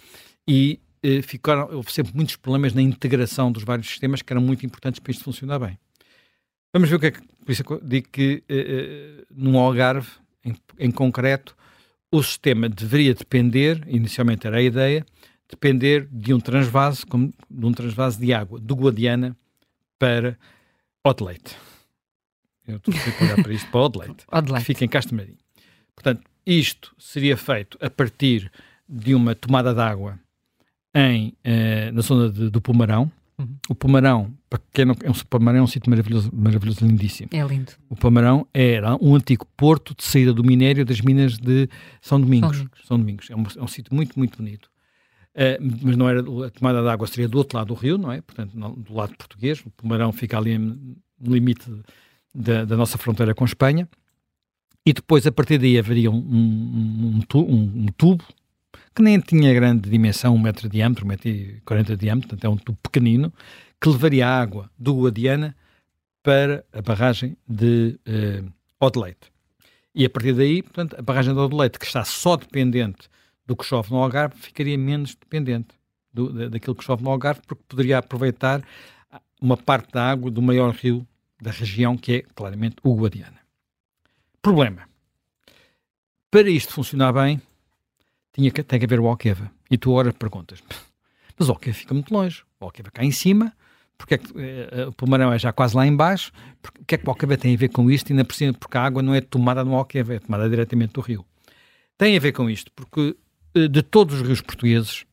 e 0.48 0.80
eh, 1.02 1.22
ficaram, 1.22 1.70
houve 1.72 1.92
sempre 1.92 2.16
muitos 2.16 2.36
problemas 2.36 2.74
na 2.74 2.82
integração 2.82 3.52
dos 3.52 3.64
vários 3.64 3.88
sistemas 3.88 4.22
que 4.22 4.32
eram 4.32 4.42
muito 4.42 4.66
importantes 4.66 5.00
para 5.00 5.12
isto 5.12 5.24
funcionar 5.24 5.60
bem. 5.60 5.80
Vamos 6.76 6.90
ver 6.90 6.96
o 6.98 7.00
que 7.00 7.06
é 7.06 7.12
que. 7.12 7.22
Por 7.22 7.52
isso 7.54 7.64
eu 7.70 7.80
digo 7.82 8.10
que 8.12 8.44
eh, 8.50 9.24
no 9.34 9.58
Algarve, 9.58 10.10
em, 10.44 10.54
em 10.78 10.92
concreto, 10.92 11.56
o 12.12 12.22
sistema 12.22 12.68
deveria 12.68 13.14
depender, 13.14 13.82
inicialmente 13.88 14.46
era 14.46 14.58
a 14.58 14.62
ideia, 14.62 15.06
depender 15.50 16.06
de 16.12 16.34
um 16.34 16.40
transvase, 16.42 17.06
como, 17.06 17.34
de 17.50 17.66
um 17.66 17.72
transvase 17.72 18.20
de 18.20 18.34
água 18.34 18.60
do 18.60 18.76
Guadiana 18.76 19.38
para 19.98 20.38
Odeleite. 21.02 21.56
Eu 22.68 22.76
estou 22.76 22.94
a 22.94 23.24
olhar 23.24 23.42
para 23.42 23.54
isto 23.54 23.72
para 23.72 23.80
Odeleite, 23.80 24.26
que 24.26 24.66
fica 24.66 24.84
em 24.84 24.90
Castro 24.90 25.16
Marim. 25.16 25.38
Portanto, 25.96 26.30
isto 26.46 26.94
seria 27.00 27.38
feito 27.38 27.78
a 27.80 27.90
partir 27.90 28.52
de 28.90 29.16
uma 29.16 29.34
tomada 29.34 29.74
de 29.74 29.80
água 29.80 30.20
em, 30.94 31.30
uh, 31.30 31.94
na 31.94 32.02
zona 32.02 32.30
de, 32.30 32.50
do 32.50 32.60
Pomarão. 32.60 33.10
Uhum. 33.38 33.58
O 33.70 33.76
Pomarão, 33.76 34.34
para 34.50 34.62
quem 34.72 34.86
não, 34.86 34.96
é 35.04 35.10
um, 35.10 35.14
Pomarão 35.30 35.60
é 35.60 35.62
um 35.62 35.68
sítio 35.68 35.90
maravilhoso, 35.90 36.32
maravilhoso, 36.34 36.86
lindíssimo. 36.86 37.30
É 37.34 37.44
lindo. 37.44 37.74
O 37.90 37.96
Pomarão 37.96 38.48
era 38.54 38.96
um 39.02 39.14
antigo 39.16 39.46
porto 39.58 39.94
de 39.94 40.04
saída 40.04 40.34
do 40.34 40.44
minério 40.44 40.86
das 40.86 41.02
minas 41.02 41.38
de 41.38 41.70
São 42.02 42.20
Domingos. 42.20 42.58
São 42.58 42.64
Domingos. 42.66 42.88
São 42.88 43.00
Domingos. 43.00 43.30
É, 43.30 43.36
um, 43.36 43.44
é 43.58 43.64
um 43.64 43.68
sítio 43.68 43.94
muito, 43.94 44.18
muito 44.18 44.38
bonito. 44.38 44.70
Uh, 45.36 45.60
mas 45.84 45.98
não 45.98 46.08
era 46.08 46.22
a 46.22 46.50
tomada 46.50 46.82
de 46.82 46.88
água 46.88 47.06
seria 47.08 47.28
do 47.28 47.38
outro 47.38 47.58
lado 47.58 47.68
do 47.68 47.74
rio, 47.74 47.98
não 47.98 48.10
é? 48.10 48.22
Portanto, 48.22 48.58
não, 48.58 48.74
do 48.74 48.94
lado 48.94 49.16
português. 49.18 49.62
O 49.66 49.70
Pomarão 49.70 50.14
fica 50.14 50.38
ali 50.38 50.58
no 50.58 50.96
limite 51.20 51.70
da, 52.34 52.64
da, 52.64 52.78
nossa 52.78 52.98
fronteira 52.98 53.36
com 53.36 53.44
Espanha. 53.44 53.90
E 54.86 54.94
depois, 54.94 55.28
a 55.28 55.32
partir 55.32 55.58
daí, 55.58 55.78
haveria 55.78 56.10
um, 56.10 56.16
um, 56.16 57.22
um, 57.34 57.84
um 57.84 57.86
tubo 57.98 58.24
que 58.96 59.02
nem 59.02 59.20
tinha 59.20 59.54
grande 59.54 59.90
dimensão, 59.90 60.34
um 60.34 60.40
metro 60.40 60.70
de 60.70 60.78
diâmetro, 60.78 61.04
um 61.04 61.08
metro 61.10 61.28
e 61.28 61.62
quarenta 61.66 61.98
de 61.98 62.06
diâmetro, 62.06 62.30
portanto 62.30 62.46
é 62.46 62.50
um 62.50 62.58
tubo 62.58 62.78
pequenino, 62.82 63.34
que 63.80 63.90
levaria 63.90 64.28
água 64.28 64.72
do 64.80 64.96
Guadiana 64.96 65.56
para 66.24 66.66
a 66.72 66.82
barragem 66.82 67.38
de 67.48 68.00
uh, 68.08 68.52
Odeleite. 68.80 69.32
E 69.94 70.06
a 70.06 70.10
partir 70.10 70.34
daí, 70.34 70.64
portanto, 70.64 70.96
a 70.98 71.02
barragem 71.02 71.34
de 71.34 71.40
Odeleite, 71.40 71.78
que 71.78 71.86
está 71.86 72.06
só 72.06 72.38
dependente 72.38 73.10
do 73.46 73.56
que 73.56 73.66
chove 73.66 73.92
no 73.92 73.98
Algarve, 73.98 74.36
ficaria 74.38 74.78
menos 74.78 75.14
dependente 75.14 75.76
do, 76.12 76.50
daquilo 76.50 76.76
que 76.76 76.84
chove 76.84 77.04
no 77.04 77.12
Algarve, 77.12 77.42
porque 77.46 77.64
poderia 77.68 77.98
aproveitar 77.98 78.64
uma 79.42 79.58
parte 79.58 79.92
da 79.92 80.10
água 80.10 80.32
do 80.32 80.42
maior 80.42 80.74
rio 80.74 81.06
da 81.42 81.52
região, 81.52 81.98
que 81.98 82.14
é 82.14 82.22
claramente 82.34 82.78
o 82.82 82.96
Guadiana. 82.96 83.40
Problema. 84.42 84.88
Para 86.32 86.50
isto 86.50 86.74
funcionar 86.74 87.14
bem, 87.14 87.42
tinha 88.36 88.52
que, 88.52 88.62
tem 88.62 88.78
que 88.78 88.86
haver 88.86 89.00
o 89.00 89.08
Alqueva. 89.08 89.50
E 89.72 89.78
tu 89.78 89.92
ora 89.92 90.12
perguntas, 90.12 90.62
mas 91.40 91.50
o 91.50 91.52
Alqueva 91.54 91.76
fica 91.76 91.94
muito 91.94 92.14
longe, 92.14 92.44
o 92.60 92.66
Alqueva 92.66 92.92
cá 92.92 93.04
em 93.04 93.12
cima, 93.12 93.54
porque 93.98 94.16
é 94.16 94.18
que, 94.18 94.32
uh, 94.32 94.90
o 94.90 94.94
Pomarão 94.94 95.32
é 95.32 95.40
já 95.40 95.54
quase 95.54 95.76
lá 95.76 95.88
embaixo, 95.88 96.32
porque, 96.62 96.82
o 96.82 96.86
que 96.86 96.96
é 96.96 96.98
que 96.98 97.08
o 97.08 97.10
Alqueva 97.10 97.38
tem 97.38 97.54
a 97.54 97.58
ver 97.58 97.70
com 97.70 97.90
isto? 97.90 98.10
E 98.10 98.14
ainda 98.14 98.26
por 98.26 98.36
cima, 98.36 98.54
porque 98.54 98.78
a 98.78 98.84
água 98.84 99.02
não 99.02 99.14
é 99.16 99.22
tomada 99.22 99.64
no 99.64 99.74
Alqueva, 99.74 100.16
é 100.16 100.20
tomada 100.20 100.50
diretamente 100.50 100.94
do 100.94 101.02
rio. 101.02 101.26
Tem 101.98 102.16
a 102.16 102.20
ver 102.20 102.34
com 102.34 102.50
isto, 102.50 102.72
porque 102.76 103.16
uh, 103.56 103.70
de 103.70 103.82
todos 103.82 104.16
os 104.16 104.28
rios 104.28 104.42
portugueses, 104.42 105.06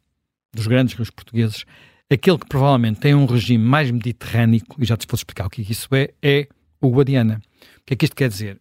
dos 0.52 0.66
grandes 0.66 0.94
rios 0.94 1.10
portugueses, 1.10 1.64
aquele 2.10 2.38
que 2.38 2.46
provavelmente 2.46 3.00
tem 3.00 3.14
um 3.14 3.24
regime 3.24 3.64
mais 3.64 3.90
mediterrâneo, 3.90 4.60
e 4.78 4.84
já 4.84 4.96
te 4.96 5.06
posso 5.06 5.20
explicar 5.20 5.46
o 5.46 5.50
que, 5.50 5.62
é 5.62 5.64
que 5.64 5.72
isso 5.72 5.88
é, 5.92 6.10
é 6.20 6.48
o 6.80 6.90
Guadiana. 6.90 7.40
O 7.78 7.84
que 7.86 7.94
é 7.94 7.96
que 7.96 8.04
isto 8.04 8.16
quer 8.16 8.28
dizer? 8.28 8.60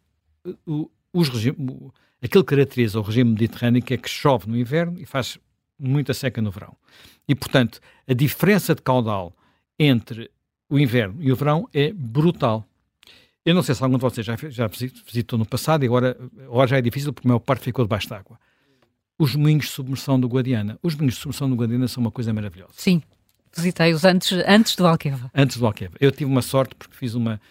O, 0.66 0.90
os 1.12 1.30
regime, 1.30 1.58
o, 1.60 1.92
aquilo 2.22 2.44
que 2.44 2.56
caracteriza 2.56 3.00
o 3.00 3.02
regime 3.02 3.32
mediterrâneo 3.32 3.84
é 3.90 3.98
que 3.98 4.10
chove 4.10 4.50
no 4.50 4.58
inverno 4.58 5.00
e 5.00 5.06
faz 5.06 5.38
muita 5.78 6.14
seca 6.14 6.42
no 6.42 6.52
verão. 6.52 6.76
E, 7.28 7.34
portanto, 7.34 7.80
a 8.08 8.14
diferença 8.14 8.76
de 8.76 8.82
caudal 8.82 9.36
entre 9.80 10.30
o 10.70 10.80
inverno 10.80 11.18
e 11.20 11.32
o 11.32 11.36
verão 11.36 11.68
é 11.74 11.92
brutal. 11.92 12.66
Eu 13.44 13.56
não 13.56 13.64
sei 13.64 13.74
se 13.74 13.84
algum 13.84 13.98
de 13.98 14.02
vocês 14.02 14.26
já, 14.26 14.36
já 14.36 14.68
visitou 14.68 15.38
no 15.38 15.46
passado 15.46 15.84
e 15.84 15.88
agora, 15.88 16.16
agora 16.44 16.68
já 16.68 16.78
é 16.78 16.82
difícil 16.82 17.12
porque 17.12 17.28
a 17.28 17.30
maior 17.30 17.40
parte 17.40 17.64
ficou 17.64 17.84
debaixo 17.84 18.08
d'água. 18.08 18.40
Os 19.18 19.36
moinhos 19.36 19.66
de 19.66 19.72
submersão 19.72 20.20
do 20.20 20.28
Guadiana. 20.28 20.78
Os 20.82 20.96
moinhos 20.96 21.16
de 21.16 21.22
submersão 21.22 21.50
do 21.50 21.56
Guadiana 21.56 21.88
são 21.88 22.02
uma 22.02 22.12
coisa 22.12 22.32
maravilhosa. 22.32 22.74
Sim, 22.76 23.02
visitei-os 23.56 24.06
antes, 24.06 24.32
antes 24.48 24.76
do 24.76 24.86
Alqueva. 24.86 25.32
Antes 25.34 25.58
do 25.58 25.66
Alqueva. 25.66 25.96
Eu 26.00 26.12
tive 26.12 26.26
uma 26.26 26.42
sorte 26.42 26.76
porque 26.76 26.96
fiz 26.96 27.16
uma 27.16 27.42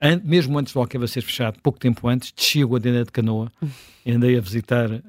an 0.00 0.20
mesmo 0.24 0.58
antes 0.58 0.72
do 0.72 0.80
Alqueva 0.80 1.06
ser 1.06 1.22
fechado, 1.22 1.58
pouco 1.62 1.78
tempo 1.78 2.06
antes, 2.08 2.32
desci 2.32 2.62
a 2.62 2.66
Guadena 2.66 3.04
de 3.04 3.10
Canoa 3.10 3.50
e 4.04 4.12
andei 4.12 4.36
a 4.36 4.40
visitar 4.40 4.90
uh, 4.90 5.02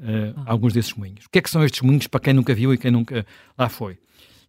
alguns 0.45 0.73
desses 0.73 0.93
moinhos. 0.93 1.25
O 1.25 1.29
que 1.29 1.39
é 1.39 1.41
que 1.41 1.49
são 1.49 1.63
estes 1.63 1.81
moinhos 1.81 2.07
para 2.07 2.19
quem 2.19 2.33
nunca 2.33 2.53
viu 2.53 2.73
e 2.73 2.77
quem 2.77 2.91
nunca 2.91 3.25
lá 3.57 3.69
foi? 3.69 3.97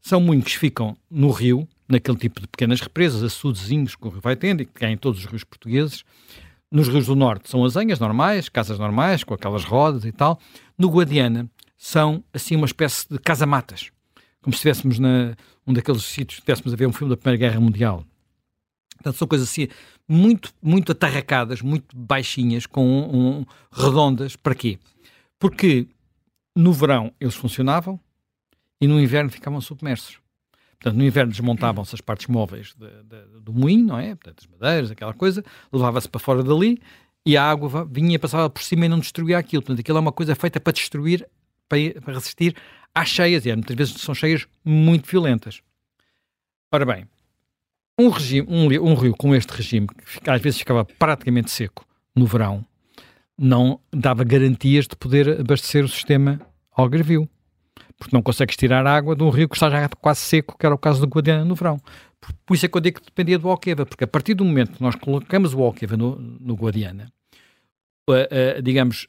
São 0.00 0.20
moinhos 0.20 0.46
que 0.46 0.58
ficam 0.58 0.96
no 1.10 1.30
rio, 1.30 1.68
naquele 1.88 2.16
tipo 2.16 2.40
de 2.40 2.46
pequenas 2.46 2.80
represas, 2.80 3.22
açudezinhos 3.22 3.96
que 3.96 4.06
o 4.06 4.10
rio 4.10 4.20
vai 4.20 4.36
tendo 4.36 4.62
e 4.62 4.66
que 4.66 4.72
tem 4.72 4.92
em 4.92 4.96
todos 4.96 5.20
os 5.20 5.26
rios 5.26 5.42
portugueses. 5.42 6.04
Nos 6.70 6.86
rios 6.86 7.06
do 7.06 7.16
norte 7.16 7.50
são 7.50 7.64
azenhas 7.64 7.98
normais, 7.98 8.48
casas 8.48 8.78
normais, 8.78 9.24
com 9.24 9.34
aquelas 9.34 9.64
rodas 9.64 10.04
e 10.04 10.12
tal. 10.12 10.38
No 10.76 10.88
Guadiana 10.88 11.50
são, 11.76 12.22
assim, 12.32 12.56
uma 12.56 12.66
espécie 12.66 13.06
de 13.10 13.18
casa-matas. 13.18 13.90
Como 14.42 14.54
se 14.54 14.58
estivéssemos 14.58 14.98
na 14.98 15.34
um 15.66 15.72
daqueles 15.72 16.02
sítios, 16.04 16.38
estivéssemos 16.38 16.72
a 16.72 16.76
ver 16.76 16.86
um 16.86 16.92
filme 16.92 17.10
da 17.10 17.16
Primeira 17.16 17.38
Guerra 17.38 17.60
Mundial. 17.60 18.04
Portanto, 18.98 19.16
são 19.16 19.28
coisas 19.28 19.48
assim 19.48 19.68
muito, 20.08 20.52
muito 20.60 20.92
atarracadas, 20.92 21.62
muito 21.62 21.96
baixinhas, 21.96 22.66
com 22.66 22.84
um, 22.84 23.38
um, 23.38 23.46
redondas. 23.70 24.34
Para 24.34 24.54
quê? 24.54 24.78
Porque 25.38 25.86
no 26.54 26.72
verão 26.72 27.12
eles 27.20 27.34
funcionavam 27.34 27.98
e 28.80 28.86
no 28.86 29.00
inverno 29.00 29.30
ficavam 29.30 29.60
submersos. 29.60 30.18
Portanto, 30.80 30.98
no 30.98 31.04
inverno 31.04 31.32
desmontavam-se 31.32 31.94
as 31.94 32.00
partes 32.00 32.26
móveis 32.26 32.74
de, 32.76 32.86
de, 33.04 33.40
do 33.40 33.52
moinho, 33.52 33.86
não 33.86 33.98
é? 33.98 34.14
Portanto, 34.14 34.40
as 34.40 34.46
madeiras, 34.46 34.90
aquela 34.90 35.14
coisa, 35.14 35.44
levava-se 35.72 36.08
para 36.08 36.20
fora 36.20 36.42
dali 36.42 36.80
e 37.24 37.36
a 37.36 37.48
água 37.48 37.84
vinha 37.90 38.18
passava 38.18 38.48
por 38.48 38.62
cima 38.62 38.86
e 38.86 38.88
não 38.88 38.98
destruía 38.98 39.38
aquilo. 39.38 39.62
Portanto, 39.62 39.80
aquilo 39.80 39.98
é 39.98 40.00
uma 40.00 40.12
coisa 40.12 40.34
feita 40.34 40.60
para 40.60 40.72
destruir, 40.72 41.28
para, 41.68 41.78
para 42.00 42.14
resistir 42.14 42.56
às 42.94 43.08
cheias, 43.08 43.46
e 43.46 43.54
muitas 43.54 43.76
vezes 43.76 44.00
são 44.00 44.14
cheias 44.14 44.46
muito 44.64 45.08
violentas. 45.08 45.62
Ora 46.72 46.84
bem, 46.84 47.06
um, 47.98 48.08
regime, 48.08 48.46
um, 48.48 48.90
um 48.90 48.94
rio 48.94 49.14
com 49.16 49.34
este 49.34 49.50
regime, 49.50 49.86
que 50.22 50.30
às 50.30 50.40
vezes 50.40 50.58
ficava 50.58 50.84
praticamente 50.84 51.50
seco 51.50 51.84
no 52.14 52.26
verão, 52.26 52.64
não 53.36 53.80
dava 53.92 54.24
garantias 54.24 54.86
de 54.86 54.96
poder 54.96 55.40
abastecer 55.40 55.84
o 55.84 55.88
sistema 55.88 56.40
algarvio. 56.72 57.28
Porque 57.98 58.14
não 58.14 58.22
consegues 58.22 58.56
tirar 58.56 58.86
água 58.86 59.16
de 59.16 59.24
um 59.24 59.30
rio 59.30 59.48
que 59.48 59.56
está 59.56 59.68
já 59.68 59.88
quase 59.88 60.20
seco, 60.20 60.56
que 60.56 60.64
era 60.64 60.74
o 60.74 60.78
caso 60.78 61.00
do 61.00 61.08
Guadiana 61.08 61.44
no 61.44 61.56
verão. 61.56 61.80
Por, 62.20 62.32
por 62.46 62.54
isso 62.54 62.66
é 62.66 62.68
que 62.68 62.76
eu 62.76 62.80
digo 62.80 63.00
que 63.00 63.06
dependia 63.06 63.38
do 63.38 63.48
Alqueva, 63.48 63.84
porque 63.84 64.04
a 64.04 64.06
partir 64.06 64.34
do 64.34 64.44
momento 64.44 64.72
que 64.72 64.82
nós 64.82 64.94
colocamos 64.94 65.52
o 65.52 65.62
Alqueva 65.62 65.96
no, 65.96 66.16
no 66.16 66.54
Guadiana, 66.54 67.12
uh, 68.08 68.12
uh, 68.58 68.62
digamos, 68.62 69.08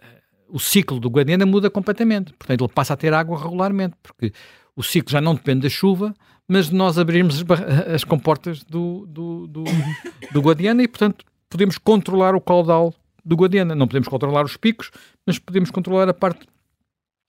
uh, 0.00 0.04
o 0.50 0.60
ciclo 0.60 1.00
do 1.00 1.08
Guadiana 1.08 1.46
muda 1.46 1.70
completamente. 1.70 2.34
Portanto, 2.34 2.64
ele 2.64 2.72
passa 2.72 2.92
a 2.92 2.96
ter 2.98 3.14
água 3.14 3.38
regularmente, 3.42 3.96
porque 4.02 4.32
o 4.78 4.82
ciclo 4.84 5.10
já 5.10 5.20
não 5.20 5.34
depende 5.34 5.62
da 5.62 5.68
chuva, 5.68 6.14
mas 6.46 6.68
de 6.68 6.76
nós 6.76 6.98
abrirmos 6.98 7.42
as, 7.42 7.94
as 7.94 8.04
comportas 8.04 8.62
do, 8.62 9.04
do, 9.08 9.48
do, 9.48 9.64
do 10.30 10.40
Guadiana 10.40 10.84
e, 10.84 10.86
portanto, 10.86 11.26
podemos 11.50 11.76
controlar 11.78 12.36
o 12.36 12.40
caudal 12.40 12.94
do 13.24 13.34
Guadiana. 13.34 13.74
Não 13.74 13.88
podemos 13.88 14.06
controlar 14.06 14.44
os 14.44 14.56
picos, 14.56 14.92
mas 15.26 15.36
podemos 15.36 15.72
controlar 15.72 16.08
a 16.08 16.14
parte, 16.14 16.46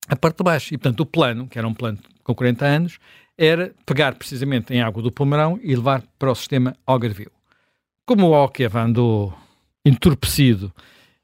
a 0.08 0.14
parte 0.14 0.38
de 0.38 0.44
baixo. 0.44 0.72
E, 0.72 0.78
portanto, 0.78 1.00
o 1.00 1.06
plano, 1.06 1.48
que 1.48 1.58
era 1.58 1.66
um 1.66 1.74
plano 1.74 1.98
com 2.22 2.32
40 2.32 2.64
anos, 2.64 2.98
era 3.36 3.74
pegar 3.84 4.14
precisamente 4.14 4.72
em 4.72 4.80
água 4.80 5.02
do 5.02 5.10
Pomarão 5.10 5.58
e 5.60 5.74
levar 5.74 6.04
para 6.20 6.30
o 6.30 6.34
sistema 6.36 6.76
Algarvio. 6.86 7.32
Como 8.06 8.28
o 8.28 8.34
Alqueva 8.34 8.80
andou 8.80 9.36
entorpecido 9.84 10.72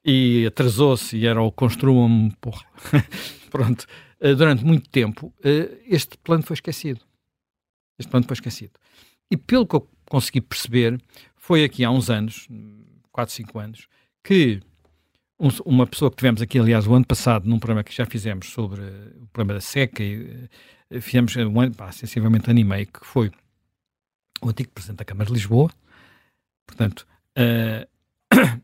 e 0.04 0.44
atrasou-se 0.44 1.16
e 1.16 1.24
era 1.24 1.40
o 1.40 1.52
construam, 1.52 2.32
porra, 2.40 2.64
pronto, 3.48 3.86
durante 4.20 4.64
muito 4.64 4.88
tempo, 4.88 5.32
eh, 5.44 5.78
este 5.86 6.16
plano 6.18 6.42
foi 6.42 6.54
esquecido. 6.54 7.00
Este 7.98 8.10
plano 8.10 8.26
foi 8.26 8.34
esquecido. 8.34 8.72
E 9.30 9.36
pelo 9.36 9.66
que 9.66 9.76
eu 9.76 9.88
consegui 10.08 10.40
perceber, 10.40 11.00
foi 11.36 11.64
aqui 11.64 11.84
há 11.84 11.90
uns 11.90 12.10
anos, 12.10 12.48
4, 13.12 13.34
5 13.34 13.58
anos, 13.58 13.88
que 14.22 14.60
um, 15.38 15.48
uma 15.64 15.86
pessoa 15.86 16.10
que 16.10 16.16
tivemos 16.16 16.40
aqui, 16.40 16.58
aliás, 16.58 16.86
o 16.86 16.94
ano 16.94 17.06
passado, 17.06 17.48
num 17.48 17.58
programa 17.58 17.84
que 17.84 17.94
já 17.94 18.06
fizemos 18.06 18.48
sobre 18.50 18.80
o 19.20 19.26
problema 19.32 19.54
da 19.54 19.60
seca, 19.60 20.02
e, 20.02 20.48
uh, 20.90 21.00
fizemos 21.00 21.36
um 21.36 21.60
ano, 21.60 21.74
pá, 21.74 21.92
sensivelmente 21.92 22.50
ano 22.50 22.64
meio, 22.64 22.86
que 22.86 23.04
foi 23.04 23.30
o 24.40 24.48
antigo 24.48 24.70
Presidente 24.70 24.98
da 24.98 25.04
Câmara 25.04 25.26
de 25.26 25.34
Lisboa, 25.34 25.70
portanto, 26.66 27.06
uh, 27.38 27.86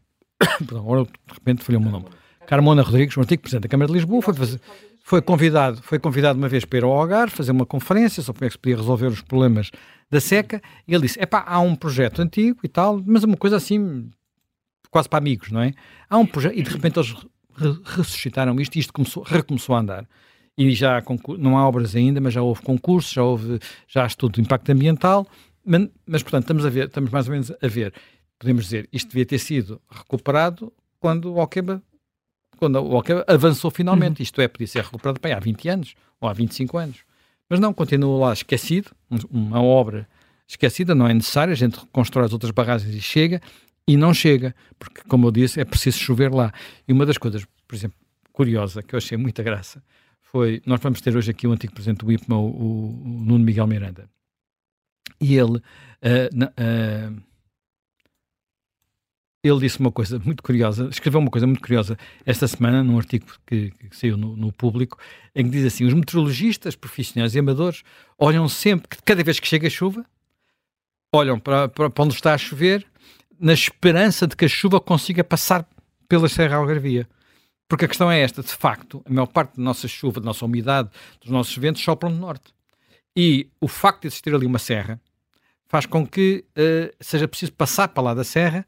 perdão, 0.59 0.79
agora 0.79 1.05
de 1.05 1.35
repente 1.35 1.63
falhou 1.63 1.81
o 1.81 1.85
meu 1.85 1.93
nome, 1.93 2.07
Carmona 2.47 2.83
Rodrigues, 2.83 3.17
o 3.17 3.21
antigo 3.21 3.43
Presidente 3.43 3.65
da 3.65 3.69
Câmara 3.69 3.89
de 3.89 3.95
Lisboa, 3.95 4.23
foi 4.23 4.35
fazer 4.35 4.61
foi 5.03 5.21
convidado, 5.21 5.83
foi 5.83 5.99
convidado 5.99 6.39
uma 6.39 6.49
vez 6.49 6.65
para 6.65 6.79
ir 6.79 6.85
ao 6.85 6.93
Algarve, 6.93 7.35
fazer 7.35 7.51
uma 7.51 7.67
conferência 7.67 8.23
sobre 8.23 8.39
como 8.39 8.47
é 8.47 8.49
que 8.49 8.55
se 8.55 8.59
podia 8.59 8.77
resolver 8.77 9.07
os 9.07 9.21
problemas 9.21 9.71
da 10.11 10.21
seca, 10.21 10.63
e 10.87 10.95
ele 10.95 11.03
disse, 11.03 11.21
epá, 11.21 11.45
há 11.47 11.59
um 11.61 11.75
projeto 11.75 12.21
antigo 12.21 12.61
e 12.63 12.69
tal, 12.69 13.03
mas 13.05 13.25
uma 13.25 13.37
coisa 13.37 13.57
assim, 13.57 14.11
quase 14.91 15.09
para 15.09 15.19
amigos, 15.19 15.51
não 15.51 15.61
é? 15.61 15.73
Há 16.09 16.19
um 16.19 16.27
projeto, 16.27 16.57
e 16.57 16.63
de 16.63 16.71
repente 16.71 16.99
eles 16.99 17.15
ressuscitaram 17.85 18.59
isto, 18.61 18.77
e 18.77 18.79
isto 18.81 18.93
começou, 18.93 19.23
recomeçou 19.23 19.75
a 19.75 19.81
andar. 19.81 20.09
E 20.57 20.73
já 20.73 21.03
não 21.39 21.57
há 21.59 21.67
obras 21.67 21.97
ainda, 21.97 22.21
mas 22.21 22.35
já 22.35 22.43
houve 22.43 22.63
concursos, 22.63 23.13
já 23.13 23.23
houve 23.23 23.59
já 23.89 24.07
estudo 24.07 24.35
de 24.35 24.43
impacto 24.43 24.71
ambiental, 24.71 25.27
mas, 25.65 25.89
mas 26.07 26.23
portanto 26.23 26.45
estamos 26.45 26.67
a 26.67 26.71
ver, 26.71 26.87
estamos 26.87 27.11
mais 27.11 27.27
ou 27.27 27.33
menos 27.33 27.51
a 27.51 27.69
ver, 27.69 27.93
podemos 28.39 28.65
dizer, 28.65 28.89
isto 28.93 29.09
devia 29.09 29.25
ter 29.25 29.39
sido 29.39 29.81
recuperado 29.91 30.73
quando 31.01 31.33
o 31.33 31.41
Alqueba 31.41 31.83
quando 32.63 32.77
o 32.77 32.95
Alqueva 32.95 33.25
avançou 33.27 33.73
finalmente. 33.73 34.21
Uhum. 34.21 34.23
Isto 34.23 34.41
é, 34.41 34.47
podia 34.47 34.69
ser 34.69 34.85
recuperado 34.85 35.19
bem, 35.21 35.33
há 35.33 35.41
20 35.41 35.69
anos 35.69 35.95
ou 36.21 36.29
há 36.29 36.33
25 36.33 36.79
anos. 36.79 36.99
Mas 37.51 37.59
não, 37.59 37.75
continua 37.75 38.27
lá 38.27 38.33
esquecido, 38.33 38.93
uma 39.29 39.61
obra 39.61 40.09
esquecida, 40.47 40.95
não 40.95 41.09
é 41.09 41.13
necessária, 41.13 41.51
a 41.51 41.57
gente 41.57 41.77
constrói 41.91 42.25
as 42.25 42.33
outras 42.33 42.53
barragens 42.53 42.95
e 42.95 43.01
chega, 43.01 43.43
e 43.85 43.97
não 43.97 44.15
chega, 44.15 44.55
porque, 44.79 45.03
como 45.09 45.27
eu 45.27 45.33
disse, 45.33 45.61
é 45.61 45.65
preciso 45.65 45.99
chover 45.99 46.33
lá. 46.33 46.53
E 46.87 46.93
uma 46.93 47.05
das 47.05 47.19
coisas, 47.19 47.45
por 47.67 47.75
exemplo, 47.75 47.99
curiosa, 48.33 48.81
que 48.81 48.95
eu 48.95 48.99
achei 48.99 49.19
muita 49.19 49.43
graça, 49.43 49.83
foi, 50.21 50.63
nós 50.65 50.79
vamos 50.81 51.01
ter 51.01 51.17
hoje 51.17 51.33
aqui 51.33 51.49
o 51.49 51.53
antigo 51.53 51.75
presidente 51.75 52.05
do 52.05 52.13
IPMA, 52.13 52.37
o, 52.37 52.45
o, 52.45 53.03
o 53.03 53.25
Nuno 53.25 53.45
Miguel 53.45 53.67
Miranda, 53.67 54.09
e 55.21 55.35
ele, 55.35 55.57
uh, 55.57 55.59
uh, 55.59 57.23
ele 59.43 59.59
disse 59.59 59.81
uma 59.81 59.91
coisa 59.91 60.21
muito 60.21 60.43
curiosa, 60.43 60.89
escreveu 60.89 61.21
uma 61.21 61.31
coisa 61.31 61.47
muito 61.47 61.61
curiosa 61.61 61.99
esta 62.25 62.47
semana 62.47 62.85
num 62.85 62.97
artigo 62.97 63.27
que, 63.45 63.73
que 63.73 63.97
saiu 63.97 64.17
no, 64.17 64.37
no, 64.37 64.53
público, 64.53 64.97
em 65.35 65.45
que 65.45 65.51
diz 65.51 65.67
assim: 65.67 65.85
os 65.85 65.93
meteorologistas 65.93 66.77
profissionais 66.77 67.35
e 67.35 67.41
amadores 67.41 67.83
olham 68.17 68.49
sempre, 68.49 68.97
cada 69.05 69.23
vez 69.25 69.41
que 69.41 69.49
chega 69.49 69.67
a 69.67 69.71
chuva, 69.71 70.07
olham 71.13 71.41
para, 71.41 71.69
para, 71.69 71.91
para 71.91 72.05
onde 72.05 72.15
está 72.15 72.35
a 72.35 72.39
chover, 72.39 72.87
na 73.39 73.53
esperança 73.53 74.29
de 74.29 74.37
que 74.37 74.45
a 74.45 74.49
chuva 74.49 74.81
consiga 74.81 75.25
passar 75.25 75.69
pela 76.09 76.29
Serra 76.29 76.57
Algarvia. 76.57 77.09
Porque 77.67 77.85
a 77.85 77.89
questão 77.89 78.11
é 78.11 78.21
esta: 78.21 78.43
de 78.43 78.53
facto, 78.53 79.03
a 79.05 79.13
maior 79.13 79.27
parte 79.27 79.57
da 79.57 79.63
nossa 79.63 79.89
chuva, 79.89 80.21
da 80.21 80.27
nossa 80.27 80.45
umidade, 80.45 80.89
dos 81.21 81.31
nossos 81.31 81.57
ventos 81.57 81.83
sopram 81.83 82.13
do 82.13 82.19
norte. 82.19 82.55
E 83.17 83.49
o 83.61 83.67
facto 83.67 84.03
de 84.03 84.07
existir 84.07 84.33
ali 84.33 84.47
uma 84.47 84.61
serra 84.61 85.01
faz 85.67 85.85
com 85.85 86.07
que 86.07 86.45
uh, 86.51 86.95
seja 87.01 87.27
preciso 87.27 87.53
passar 87.53 87.89
para 87.89 88.03
lá 88.03 88.15
da 88.15 88.25
serra 88.25 88.65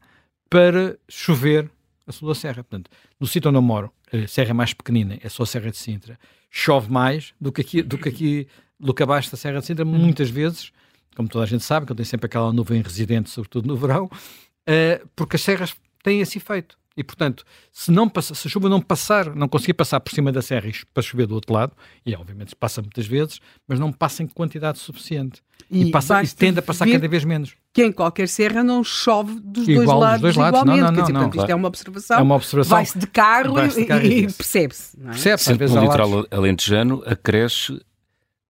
para 0.49 0.97
chover 1.09 1.69
a 2.07 2.11
sul 2.11 2.27
da 2.27 2.35
serra. 2.35 2.63
Portanto, 2.63 2.89
no 3.19 3.27
sítio 3.27 3.49
onde 3.49 3.57
eu 3.57 3.61
moro, 3.61 3.91
a 4.11 4.27
serra 4.27 4.51
é 4.51 4.53
mais 4.53 4.73
pequenina, 4.73 5.17
é 5.21 5.29
só 5.29 5.43
a 5.43 5.45
Serra 5.45 5.71
de 5.71 5.77
Sintra, 5.77 6.19
chove 6.49 6.91
mais 6.91 7.33
do 7.39 7.51
que 7.51 7.61
aqui, 7.61 7.81
do 7.81 7.97
que 7.97 8.09
aqui, 8.09 8.47
do 8.79 8.93
que 8.93 9.03
abaixo 9.03 9.31
da 9.31 9.37
Serra 9.37 9.59
de 9.59 9.65
Sintra, 9.65 9.85
uhum. 9.85 9.91
muitas 9.91 10.29
vezes, 10.29 10.71
como 11.15 11.27
toda 11.27 11.43
a 11.43 11.47
gente 11.47 11.63
sabe, 11.63 11.85
que 11.85 11.91
eu 11.91 11.95
tenho 11.95 12.05
sempre 12.05 12.27
aquela 12.27 12.53
nuvem 12.53 12.81
residente, 12.81 13.29
sobretudo 13.29 13.67
no 13.67 13.75
verão, 13.75 14.05
uh, 14.05 15.07
porque 15.15 15.35
as 15.35 15.41
serras 15.41 15.75
têm 16.03 16.21
esse 16.21 16.37
efeito. 16.37 16.77
E, 16.97 17.03
portanto, 17.03 17.43
se, 17.71 17.91
não 17.91 18.07
passa, 18.07 18.33
se 18.33 18.47
a 18.47 18.49
chuva 18.49 18.69
não 18.69 18.81
passar, 18.81 19.35
não 19.35 19.49
conseguir 19.49 19.73
passar 19.73 19.99
por 19.99 20.13
cima 20.13 20.31
da 20.31 20.41
serra 20.41 20.69
para 20.93 21.03
chover 21.03 21.27
do 21.27 21.35
outro 21.35 21.53
lado, 21.53 21.73
e 22.05 22.15
obviamente 22.15 22.49
se 22.49 22.55
passa 22.55 22.81
muitas 22.81 23.05
vezes, 23.05 23.39
mas 23.67 23.79
não 23.79 23.91
passa 23.91 24.23
em 24.23 24.27
quantidade 24.27 24.79
suficiente. 24.79 25.41
E, 25.69 25.83
e, 25.83 25.91
passa, 25.91 26.23
e 26.23 26.27
tende 26.27 26.59
a 26.59 26.61
passar 26.61 26.87
cada 26.87 27.07
vez 27.07 27.25
menos. 27.25 27.53
Que 27.73 27.83
em 27.83 27.91
qualquer 27.91 28.27
serra 28.27 28.63
não 28.63 28.83
chove 28.83 29.39
dos 29.41 29.67
Igual, 29.67 29.85
dois 29.85 29.99
lados, 29.99 30.21
dos 30.21 30.21
dois 30.21 30.35
lados. 30.37 30.61
igualmente. 30.61 30.81
Não, 30.81 30.91
não, 30.91 30.95
Quer 30.95 31.01
dizer, 31.01 31.13
não, 31.13 31.21
portanto, 31.21 31.41
isto 31.41 31.51
é 31.51 31.55
uma 31.55 31.67
observação. 31.67 32.17
É 32.17 32.21
uma 32.21 32.35
observação. 32.35 32.77
Vai-se 32.77 32.97
de 32.97 33.07
carro, 33.07 33.53
vai 33.55 33.67
e, 33.67 34.19
e 34.19 34.33
percebe-se. 34.33 34.97
É? 35.01 35.09
Percebe-se. 35.09 35.75
No 35.75 35.81
litoral 35.81 36.25
alentejano 36.31 37.03
acresce 37.05 37.81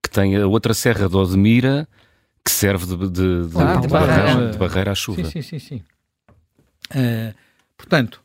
que 0.02 0.10
tem 0.10 0.36
a 0.36 0.46
outra 0.46 0.72
serra 0.72 1.08
de 1.08 1.16
Odmira 1.16 1.88
que 2.44 2.50
serve 2.50 2.86
de, 2.86 2.96
de, 2.96 3.46
de, 3.46 3.52
claro, 3.52 3.80
de 3.80 3.88
barreira, 3.88 4.50
de 4.52 4.58
barreira 4.58 4.92
à 4.92 4.94
chuva. 4.94 5.24
Sim, 5.24 5.42
sim, 5.42 5.42
sim. 5.42 5.58
sim. 5.58 5.82
Uh, 6.92 7.34
portanto, 7.76 8.22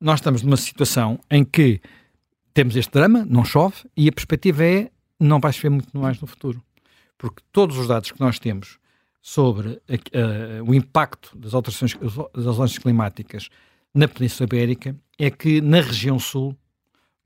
nós 0.00 0.20
estamos 0.20 0.42
numa 0.42 0.56
situação 0.56 1.20
em 1.30 1.44
que 1.44 1.80
temos 2.54 2.74
este 2.74 2.92
drama, 2.92 3.24
não 3.28 3.44
chove, 3.44 3.76
e 3.96 4.08
a 4.08 4.12
perspectiva 4.12 4.64
é 4.64 4.90
não 5.18 5.38
vai 5.38 5.52
chover 5.52 5.70
muito 5.70 5.96
mais 5.98 6.20
no 6.20 6.26
futuro. 6.26 6.62
Porque 7.18 7.42
todos 7.52 7.76
os 7.76 7.86
dados 7.86 8.10
que 8.10 8.20
nós 8.20 8.38
temos 8.38 8.78
sobre 9.20 9.80
o 10.66 10.74
impacto 10.74 11.36
das 11.36 11.52
alterações, 11.52 11.94
das 12.34 12.78
climáticas 12.78 13.50
na 13.94 14.08
Península 14.08 14.46
Ibérica 14.46 14.96
é 15.18 15.30
que 15.30 15.60
na 15.60 15.82
região 15.82 16.18
sul 16.18 16.56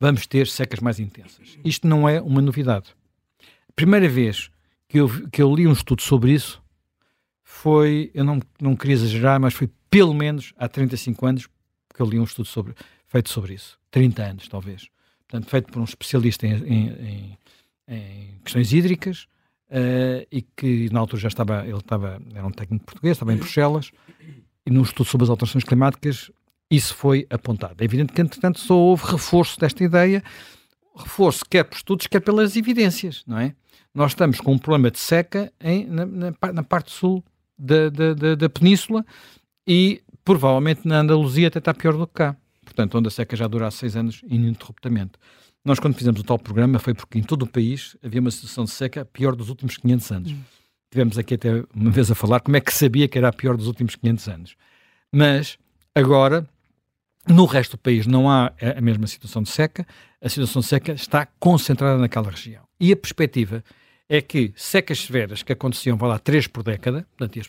vamos 0.01 0.27
ter 0.27 0.49
secas 0.49 0.81
mais 0.81 0.99
intensas. 0.99 1.57
Isto 1.65 1.87
não 1.87 2.09
é 2.09 2.21
uma 2.21 2.43
novidade. 2.43 2.95
A 3.69 3.73
primeira 3.77 4.09
vez 4.09 4.51
que 4.89 4.99
eu, 4.99 5.09
que 5.31 5.41
eu 5.41 5.55
li 5.55 5.67
um 5.69 5.73
estudo 5.73 6.03
sobre 6.03 6.33
isso 6.33 6.61
foi, 7.43 8.11
eu 8.13 8.25
não, 8.25 8.41
não 8.61 8.75
queria 8.75 8.95
exagerar, 8.95 9.41
mas 9.41 9.55
foi 9.55 9.71
pelo 9.89 10.13
menos 10.13 10.53
há 10.57 10.69
35 10.69 11.27
anos, 11.27 11.49
porque 11.95 12.03
eu 12.03 12.07
li 12.07 12.19
um 12.19 12.25
estudo 12.25 12.47
sobre, 12.47 12.75
feito 13.07 13.31
sobre 13.31 13.55
isso. 13.55 13.79
30 13.93 14.23
anos, 14.23 14.49
talvez. 14.49 14.89
Portanto, 15.29 15.49
feito 15.49 15.73
por 15.73 15.81
um 15.81 15.85
especialista 15.85 16.45
em, 16.45 16.53
em, 16.53 17.39
em 17.87 18.41
questões 18.43 18.73
hídricas 18.73 19.29
uh, 19.71 20.27
e 20.31 20.43
que 20.43 20.93
na 20.93 20.99
altura 20.99 21.23
já 21.23 21.29
estava, 21.29 21.65
ele 21.65 21.79
estava, 21.79 22.21
era 22.35 22.45
um 22.45 22.51
técnico 22.51 22.85
português, 22.85 23.17
estava 23.17 23.33
em 23.33 23.37
Bruxelas, 23.37 23.93
e 24.67 24.71
num 24.71 24.83
estudo 24.83 25.07
sobre 25.07 25.25
as 25.25 25.31
alterações 25.31 25.63
climáticas 25.63 26.33
isso 26.69 26.97
foi 26.97 27.29
apontado. 27.31 27.81
É 27.81 27.85
evidente 27.85 28.13
que, 28.13 28.21
entretanto, 28.21 28.59
só 28.59 28.75
houve 28.75 29.05
reforço 29.13 29.61
desta 29.61 29.85
ideia, 29.85 30.21
reforço 30.97 31.45
quer 31.49 31.63
por 31.63 31.77
estudos, 31.77 32.09
quer 32.09 32.21
pelas 32.21 32.57
evidências, 32.57 33.23
não 33.25 33.39
é? 33.39 33.55
Nós 33.95 34.11
estamos 34.11 34.41
com 34.41 34.53
um 34.53 34.59
problema 34.59 34.91
de 34.91 34.99
seca 34.99 35.53
em, 35.61 35.87
na, 35.87 36.05
na, 36.05 36.35
na 36.53 36.63
parte 36.65 36.91
sul 36.91 37.25
da, 37.57 37.89
da, 37.89 38.15
da, 38.15 38.35
da 38.35 38.49
península 38.49 39.07
e 39.65 40.03
provavelmente 40.25 40.87
na 40.87 41.01
Andaluzia 41.01 41.49
até 41.49 41.59
está 41.59 41.75
pior 41.75 41.97
do 41.97 42.07
que 42.07 42.15
cá. 42.15 42.37
Portanto, 42.65 42.97
onde 42.97 43.09
a 43.09 43.11
seca 43.11 43.37
já 43.37 43.47
dura 43.47 43.67
há 43.67 43.71
seis 43.71 43.95
anos 43.95 44.23
ininterruptamente. 44.27 45.13
Nós, 45.65 45.79
quando 45.79 45.97
fizemos 45.97 46.21
o 46.21 46.25
tal 46.25 46.39
programa, 46.39 46.79
foi 46.79 46.95
porque 46.95 47.19
em 47.19 47.23
todo 47.23 47.43
o 47.43 47.47
país 47.47 47.97
havia 48.03 48.21
uma 48.21 48.31
situação 48.31 48.65
de 48.65 48.71
seca 48.71 49.05
pior 49.05 49.35
dos 49.35 49.49
últimos 49.49 49.77
500 49.77 50.11
anos. 50.13 50.33
Hum. 50.33 50.41
Tivemos 50.91 51.19
aqui 51.19 51.35
até 51.35 51.65
uma 51.75 51.91
vez 51.91 52.11
a 52.11 52.15
falar 52.15 52.41
como 52.41 52.57
é 52.57 52.61
que 52.61 52.73
sabia 52.73 53.09
que 53.09 53.19
era 53.19 53.29
a 53.29 53.33
pior 53.33 53.57
dos 53.57 53.67
últimos 53.67 53.97
500 53.97 54.29
anos. 54.29 54.57
Mas, 55.11 55.59
agora, 55.95 56.47
no 57.27 57.47
resto 57.47 57.73
do 57.73 57.79
país 57.79 58.07
não 58.07 58.31
há 58.31 58.53
a 58.77 58.81
mesma 58.81 59.07
situação 59.07 59.43
de 59.43 59.49
seca, 59.49 59.87
a 60.21 60.29
situação 60.29 60.61
de 60.61 60.69
seca 60.69 60.93
está 60.93 61.27
concentrada 61.39 61.99
naquela 61.99 62.31
região. 62.31 62.63
E 62.79 62.93
a 62.93 62.97
perspectiva 62.97 63.65
é 64.09 64.21
que 64.21 64.53
secas 64.57 65.01
severas 65.01 65.43
que 65.43 65.53
aconteciam, 65.53 65.97
vá 65.97 66.07
lá, 66.07 66.19
três 66.19 66.47
por 66.47 66.63
década, 66.63 67.07
portanto, 67.17 67.41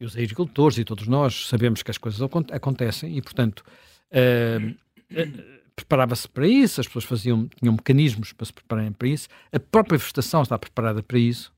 e 0.00 0.04
os 0.04 0.14
agricultores 0.16 0.78
e 0.78 0.84
todos 0.84 1.06
nós 1.06 1.48
sabemos 1.48 1.82
que 1.82 1.90
as 1.90 1.98
coisas 1.98 2.20
acontecem 2.52 3.16
e, 3.16 3.22
portanto, 3.22 3.64
uh, 4.12 4.70
uh, 4.70 5.60
preparava-se 5.74 6.28
para 6.28 6.46
isso, 6.46 6.80
as 6.80 6.86
pessoas 6.86 7.04
faziam, 7.04 7.48
tinham 7.60 7.74
mecanismos 7.74 8.32
para 8.32 8.46
se 8.46 8.52
prepararem 8.52 8.92
para 8.92 9.08
isso, 9.08 9.28
a 9.52 9.60
própria 9.60 9.98
vegetação 9.98 10.42
está 10.42 10.58
preparada 10.58 11.02
para 11.02 11.18
isso. 11.18 11.52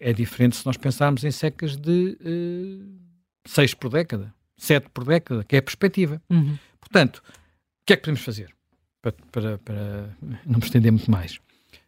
É 0.00 0.12
diferente 0.12 0.56
se 0.56 0.64
nós 0.64 0.76
pensarmos 0.76 1.24
em 1.24 1.30
secas 1.32 1.76
de 1.76 2.16
uh, 2.20 3.00
seis 3.44 3.74
por 3.74 3.90
década, 3.90 4.32
sete 4.56 4.88
por 4.90 5.04
década, 5.04 5.42
que 5.42 5.56
é 5.56 5.58
a 5.58 5.62
perspectiva. 5.62 6.22
Uhum. 6.30 6.56
Portanto, 6.78 7.22
o 7.26 7.86
que 7.86 7.92
é 7.92 7.96
que 7.96 8.02
podemos 8.02 8.22
fazer? 8.22 8.54
Para, 9.02 9.12
para, 9.32 9.58
para, 9.58 10.16
não 10.46 10.58
me 10.58 10.64
estender 10.64 10.92
muito 10.92 11.10
mais. 11.10 11.36
O 11.36 11.40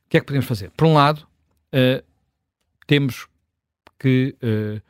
que 0.08 0.16
é 0.16 0.20
que 0.20 0.26
podemos 0.26 0.46
fazer? 0.46 0.70
Por 0.70 0.86
um 0.86 0.94
lado, 0.94 1.26
uh, 1.72 2.04
temos 2.86 3.28
que 3.98 4.36
uh, 4.42 4.80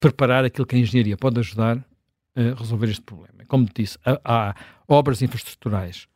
preparar 0.00 0.44
aquilo 0.44 0.66
que 0.66 0.76
a 0.76 0.78
engenharia 0.78 1.16
pode 1.16 1.40
ajudar 1.40 1.84
a 2.34 2.58
resolver 2.58 2.88
este 2.88 3.02
problema. 3.02 3.44
Como 3.46 3.68
disse, 3.74 3.98
há, 4.04 4.20
há 4.24 4.54
obras 4.86 5.22
infraestruturais 5.22 6.06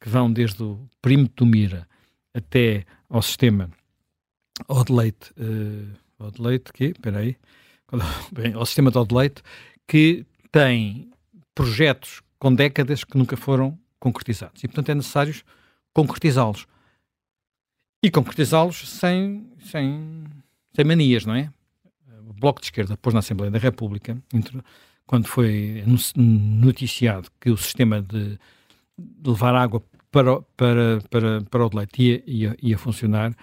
que 0.00 0.08
vão 0.08 0.32
desde 0.32 0.62
o 0.62 0.88
perímetro 1.02 1.44
do 1.44 1.46
Mira 1.46 1.86
até 2.34 2.84
ao 3.08 3.22
sistema 3.22 3.70
Odeleite, 4.68 5.32
uh, 5.38 6.24
Odeleite, 6.24 6.72
que, 6.72 6.84
espera 6.86 7.18
aí, 7.18 7.36
bem, 8.32 8.54
ao 8.54 8.64
sistema 8.64 8.90
de 8.90 8.98
Odeleite, 8.98 9.42
que 9.86 10.24
tem 10.50 11.10
projetos 11.54 12.22
com 12.38 12.54
décadas 12.54 13.04
que 13.04 13.16
nunca 13.16 13.36
foram 13.36 13.78
concretizados. 13.98 14.62
E, 14.62 14.68
portanto, 14.68 14.90
é 14.90 14.94
necessário 14.94 15.34
concretizá-los. 15.92 16.66
E 18.02 18.10
concretizá-los 18.10 18.88
sem, 18.88 19.50
sem 19.60 20.24
tem 20.76 20.84
manias, 20.84 21.24
não 21.24 21.34
é? 21.34 21.50
O 22.28 22.32
Bloco 22.32 22.60
de 22.60 22.66
Esquerda 22.66 22.96
pôs 22.96 23.14
na 23.14 23.20
Assembleia 23.20 23.50
da 23.50 23.58
República, 23.58 24.16
quando 25.06 25.26
foi 25.26 25.82
noticiado 26.16 27.28
que 27.40 27.50
o 27.50 27.56
sistema 27.56 28.02
de 28.02 28.38
levar 29.24 29.54
água 29.54 29.82
para, 30.10 30.40
para, 30.56 31.00
para, 31.10 31.42
para 31.42 31.66
o 31.66 31.70
leite 31.76 32.02
ia, 32.02 32.22
ia, 32.26 32.56
ia 32.62 32.78
funcionar, 32.78 33.34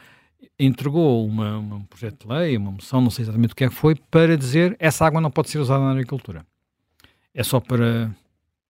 entregou 0.59 1.25
uma, 1.25 1.57
uma, 1.57 1.75
um 1.77 1.83
projeto 1.83 2.27
de 2.27 2.33
lei, 2.33 2.57
uma 2.57 2.71
moção, 2.71 3.01
não 3.01 3.09
sei 3.09 3.23
exatamente 3.23 3.53
o 3.53 3.55
que 3.55 3.63
é 3.63 3.69
que 3.69 3.75
foi, 3.75 3.95
para 3.95 4.37
dizer 4.37 4.75
essa 4.79 5.05
água 5.05 5.21
não 5.21 5.31
pode 5.31 5.49
ser 5.49 5.59
usada 5.59 5.83
na 5.83 5.91
agricultura. 5.91 6.45
É 7.33 7.43
só 7.43 7.59
para, 7.59 8.15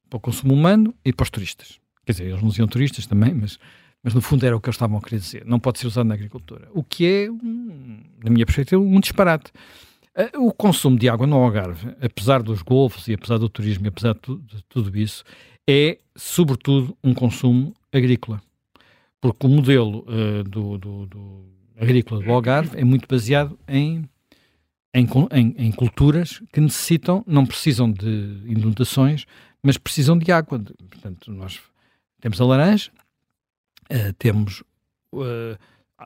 para 0.10 0.18
o 0.18 0.20
consumo 0.20 0.54
humano 0.54 0.94
e 1.04 1.12
para 1.12 1.24
os 1.24 1.30
turistas. 1.30 1.80
Quer 2.06 2.12
dizer, 2.14 2.26
eles 2.26 2.42
não 2.42 2.50
diziam 2.50 2.68
turistas 2.68 3.06
também, 3.06 3.34
mas 3.34 3.58
mas 4.04 4.14
no 4.14 4.22
fundo 4.22 4.46
era 4.46 4.56
o 4.56 4.60
que 4.60 4.68
eles 4.68 4.76
estavam 4.76 4.98
a 4.98 5.02
querer 5.02 5.20
dizer. 5.20 5.46
Não 5.46 5.60
pode 5.60 5.80
ser 5.80 5.88
usado 5.88 6.06
na 6.06 6.14
agricultura. 6.14 6.68
O 6.74 6.84
que 6.84 7.06
é, 7.06 7.28
na 7.30 8.30
minha 8.30 8.46
perspectiva, 8.46 8.82
um 8.82 9.00
disparate. 9.00 9.52
Eh, 10.14 10.32
o 10.38 10.52
consumo 10.52 11.00
de 11.00 11.08
água 11.08 11.26
no 11.26 11.38
Algarve, 11.38 11.96
apesar 12.02 12.44
dos 12.44 12.62
golfos 12.62 13.08
e 13.08 13.14
apesar 13.14 13.38
do 13.38 13.48
turismo 13.48 13.86
e 13.86 13.88
apesar 13.88 14.14
de 14.14 14.64
tudo 14.68 14.96
isso, 14.98 15.24
é, 15.68 15.98
sobretudo, 16.16 16.96
um 17.02 17.14
consumo 17.14 17.74
agrícola. 17.92 18.42
Porque 19.22 19.48
o 19.48 19.50
modelo 19.50 20.06
uh, 20.06 20.44
do, 20.44 20.78
do, 20.78 21.06
do, 21.06 21.46
agrícola 21.80 22.22
do 22.22 22.32
Algarve 22.32 22.78
é 22.78 22.84
muito 22.84 23.08
baseado 23.08 23.58
em, 23.66 24.04
em, 24.94 25.08
em, 25.32 25.56
em, 25.58 25.72
culturas 25.72 26.44
que 26.52 26.60
necessitam, 26.60 27.24
não 27.26 27.46
precisam 27.46 27.90
de 27.90 28.42
inundações, 28.46 29.26
mas 29.64 29.78
precisam 29.78 30.18
de 30.18 30.30
água. 30.30 30.60
Portanto, 30.60 31.32
nós 31.32 31.62
temos 32.20 32.42
a 32.42 32.46
laranja, 32.46 32.92
Uh, 33.94 34.12
temos 34.18 34.64
uh, 35.14 35.56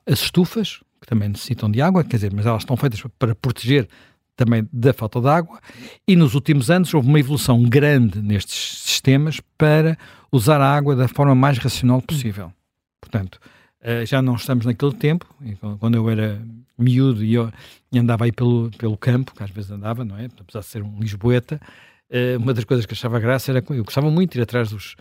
as 0.06 0.20
estufas, 0.20 0.82
que 1.00 1.08
também 1.08 1.30
necessitam 1.30 1.72
de 1.72 1.82
água, 1.82 2.04
quer 2.04 2.18
dizer, 2.18 2.34
mas 2.34 2.46
elas 2.46 2.64
estão 2.64 2.76
feitas 2.76 3.02
para 3.18 3.34
proteger 3.34 3.88
também 4.36 4.68
da 4.74 4.92
falta 4.92 5.22
de 5.22 5.28
água, 5.30 5.58
e 6.06 6.14
nos 6.14 6.36
últimos 6.36 6.70
anos 6.70 6.94
houve 6.94 7.08
uma 7.08 7.18
evolução 7.18 7.64
grande 7.64 8.22
nestes 8.22 8.82
sistemas 8.82 9.40
para 9.58 9.98
usar 10.30 10.60
a 10.60 10.70
água 10.70 10.98
da 10.98 11.08
forma 11.08 11.34
mais 11.34 11.58
racional 11.60 12.02
possível. 12.02 12.52
Portanto, 13.00 13.40
uh, 13.82 14.06
já 14.06 14.22
não 14.22 14.36
estamos 14.36 14.66
naquele 14.66 14.94
tempo, 14.94 15.26
quando 15.80 15.96
eu 15.96 16.10
era 16.10 16.42
miúdo 16.78 17.24
e, 17.24 17.36
eu, 17.36 17.50
andava 17.96 18.26
aí 18.26 18.34
pelo, 18.34 18.70
pelo 18.78 18.98
campo, 18.98 19.34
que 19.34 19.42
às 19.42 19.50
vezes 19.50 19.72
andava, 19.72 20.04
não 20.04 20.18
é? 20.18 20.26
Apesar 20.26 20.60
de 20.60 20.66
ser 20.66 20.84
um 20.84 21.00
lisboeta, 21.00 21.58
uma 22.40 22.54
das 22.54 22.64
coisas 22.64 22.86
que 22.86 22.94
achava 22.94 23.20
graça 23.20 23.52
era 23.52 23.64
eu 23.70 23.84
gostava 23.84 24.10
muito 24.10 24.34
de 24.34 24.40
ir 24.40 24.44
atrás 24.44 24.70
dos, 24.70 24.96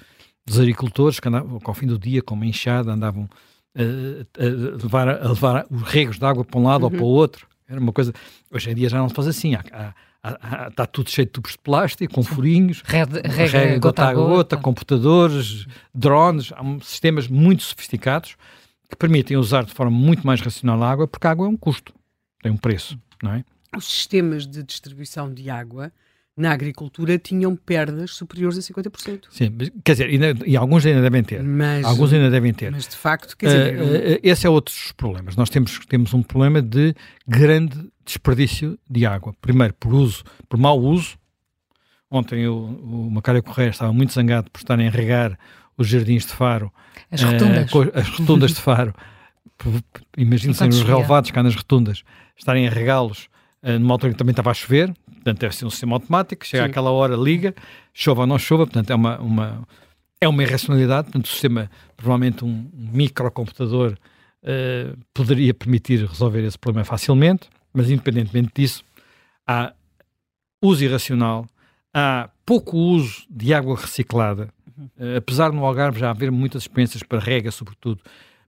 dos 0.46 0.60
agricultores 0.60 1.18
que 1.18 1.28
andavam, 1.28 1.60
ao 1.64 1.74
fim 1.74 1.86
do 1.86 1.98
dia, 1.98 2.22
com 2.22 2.34
uma 2.34 2.46
enxada, 2.46 2.92
andavam 2.92 3.28
a, 3.74 4.42
a, 4.42 4.82
levar, 4.82 5.08
a 5.08 5.28
levar 5.28 5.66
os 5.70 5.82
regos 5.82 6.18
de 6.18 6.24
água 6.24 6.44
para 6.44 6.60
um 6.60 6.64
lado 6.64 6.82
uhum. 6.82 6.84
ou 6.84 6.90
para 6.90 7.02
o 7.02 7.06
outro. 7.06 7.46
Era 7.68 7.80
uma 7.80 7.92
coisa. 7.92 8.12
Hoje 8.50 8.70
em 8.70 8.74
dia 8.74 8.88
já 8.88 8.98
não 8.98 9.08
se 9.08 9.14
faz 9.14 9.26
assim. 9.26 9.54
Há, 9.54 9.92
há, 10.22 10.68
está 10.68 10.86
tudo 10.86 11.10
cheio 11.10 11.26
de 11.26 11.32
tubos 11.32 11.52
de 11.52 11.58
plástico, 11.58 12.14
com 12.14 12.22
furinhos, 12.22 12.82
rega, 12.84 13.20
rega 13.28 13.78
gota 13.78 14.04
a 14.04 14.14
gota, 14.14 14.28
gota, 14.28 14.56
computadores, 14.56 15.66
drones. 15.92 16.52
Há 16.52 16.62
sistemas 16.82 17.26
muito 17.26 17.64
sofisticados 17.64 18.36
que 18.88 18.96
permitem 18.96 19.36
usar 19.36 19.64
de 19.64 19.74
forma 19.74 19.96
muito 19.96 20.24
mais 20.24 20.40
racional 20.40 20.80
a 20.82 20.90
água, 20.90 21.08
porque 21.08 21.26
a 21.26 21.30
água 21.30 21.46
é 21.46 21.48
um 21.48 21.56
custo, 21.56 21.92
tem 22.40 22.52
um 22.52 22.56
preço, 22.56 22.96
não 23.20 23.32
é? 23.32 23.44
Os 23.76 23.84
sistemas 23.84 24.46
de 24.46 24.62
distribuição 24.62 25.32
de 25.32 25.50
água 25.50 25.92
na 26.36 26.52
agricultura 26.52 27.18
tinham 27.18 27.56
perdas 27.56 28.10
superiores 28.10 28.58
a 28.58 28.60
50%. 28.60 29.22
Sim, 29.30 29.50
quer 29.82 29.92
dizer, 29.92 30.10
e, 30.12 30.50
e 30.50 30.56
alguns 30.56 30.84
ainda 30.84 31.00
devem 31.00 31.22
ter. 31.22 31.42
Mas, 31.42 31.84
alguns 31.84 32.12
ainda 32.12 32.30
devem 32.30 32.52
ter. 32.52 32.70
Mas 32.70 32.86
de 32.86 32.96
facto, 32.96 33.34
quer 33.36 33.46
dizer. 33.46 33.80
Uh, 33.80 34.16
uh, 34.16 34.20
esse 34.22 34.46
é 34.46 34.50
outro 34.50 34.74
dos 34.74 34.92
problemas. 34.92 35.34
Nós 35.34 35.48
temos, 35.48 35.80
temos 35.86 36.12
um 36.12 36.22
problema 36.22 36.60
de 36.60 36.94
grande 37.26 37.90
desperdício 38.04 38.78
de 38.88 39.06
água. 39.06 39.34
Primeiro, 39.40 39.72
por 39.74 39.94
uso, 39.94 40.24
por 40.48 40.58
mau 40.58 40.78
uso. 40.78 41.16
Ontem 42.10 42.46
o, 42.46 42.54
o 42.54 43.10
Macário 43.10 43.42
Correia 43.42 43.70
estava 43.70 43.92
muito 43.92 44.12
zangado 44.12 44.50
por 44.50 44.58
estarem 44.58 44.86
a 44.86 44.90
regar 44.90 45.38
os 45.76 45.88
jardins 45.88 46.26
de 46.26 46.32
Faro. 46.32 46.70
As 47.10 47.22
rotundas. 47.22 47.72
Uh, 47.72 47.92
as 47.94 48.08
rotundas 48.08 48.50
de 48.52 48.60
Faro. 48.60 48.94
Imagino-se 50.18 50.68
os 50.68 50.82
relevados 50.82 51.30
cá 51.30 51.42
nas 51.42 51.54
rotundas, 51.54 52.02
estarem 52.36 52.68
a 52.68 52.70
regá-los 52.70 53.28
uh, 53.62 53.78
numa 53.78 53.94
altura 53.94 54.12
que 54.12 54.18
também 54.18 54.32
estava 54.32 54.50
a 54.50 54.54
chover, 54.54 54.92
portanto 55.26 55.40
deve 55.40 55.56
ser 55.56 55.66
um 55.66 55.70
sistema 55.70 55.96
automático, 55.96 56.46
chega 56.46 56.62
Sim. 56.64 56.70
àquela 56.70 56.90
hora, 56.90 57.16
liga, 57.16 57.52
chova 57.92 58.20
ou 58.20 58.26
não 58.28 58.38
chova, 58.38 58.64
portanto 58.64 58.90
é 58.90 58.94
uma, 58.94 59.18
uma, 59.18 59.68
é 60.20 60.28
uma 60.28 60.42
irracionalidade, 60.42 61.06
portanto 61.06 61.24
o 61.24 61.28
sistema, 61.28 61.68
provavelmente 61.96 62.44
um 62.44 62.70
microcomputador 62.72 63.94
uh, 64.44 64.96
poderia 65.12 65.52
permitir 65.52 66.06
resolver 66.06 66.44
esse 66.44 66.56
problema 66.56 66.84
facilmente, 66.84 67.48
mas 67.74 67.90
independentemente 67.90 68.52
disso, 68.54 68.84
há 69.44 69.72
uso 70.62 70.84
irracional, 70.84 71.44
há 71.92 72.30
pouco 72.44 72.76
uso 72.78 73.26
de 73.28 73.52
água 73.52 73.74
reciclada, 73.74 74.48
uh, 74.78 75.16
apesar 75.16 75.50
no 75.50 75.64
Algarve 75.64 75.98
já 75.98 76.10
haver 76.10 76.30
muitas 76.30 76.62
experiências 76.62 77.02
para 77.02 77.18
rega, 77.18 77.50
sobretudo, 77.50 78.00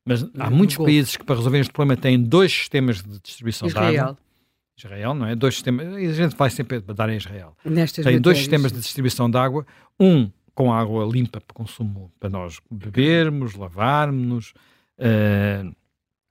mas 0.05 0.25
há 0.39 0.49
muitos 0.49 0.77
países 0.77 1.17
que 1.17 1.25
para 1.25 1.35
resolver 1.35 1.59
este 1.59 1.73
problema 1.73 2.01
têm 2.01 2.23
dois 2.23 2.53
sistemas 2.53 3.03
de 3.03 3.19
distribuição 3.19 3.67
Israel. 3.67 3.91
de 3.91 3.99
água. 3.99 4.28
Israel, 4.79 5.15
não 5.15 5.27
é? 5.27 5.35
Dois 5.35 5.55
sistemas, 5.55 5.87
a 5.93 6.13
gente 6.13 6.37
vai 6.37 6.51
sempre 6.51 6.81
dar 6.81 7.09
em 7.09 7.17
Israel. 7.17 7.57
Nestas 7.65 8.05
Tem 8.05 8.21
dois 8.21 8.39
sistemas 8.39 8.73
de 8.73 8.79
distribuição 8.79 9.29
de 9.29 9.37
água, 9.37 9.67
um 9.99 10.31
com 10.55 10.73
água 10.73 11.05
limpa 11.05 11.41
para 11.41 11.55
consumo, 11.55 12.11
para 12.19 12.29
nós 12.31 12.59
bebermos, 12.71 13.55
lavarmos, 13.55 14.53
uh, 14.99 15.75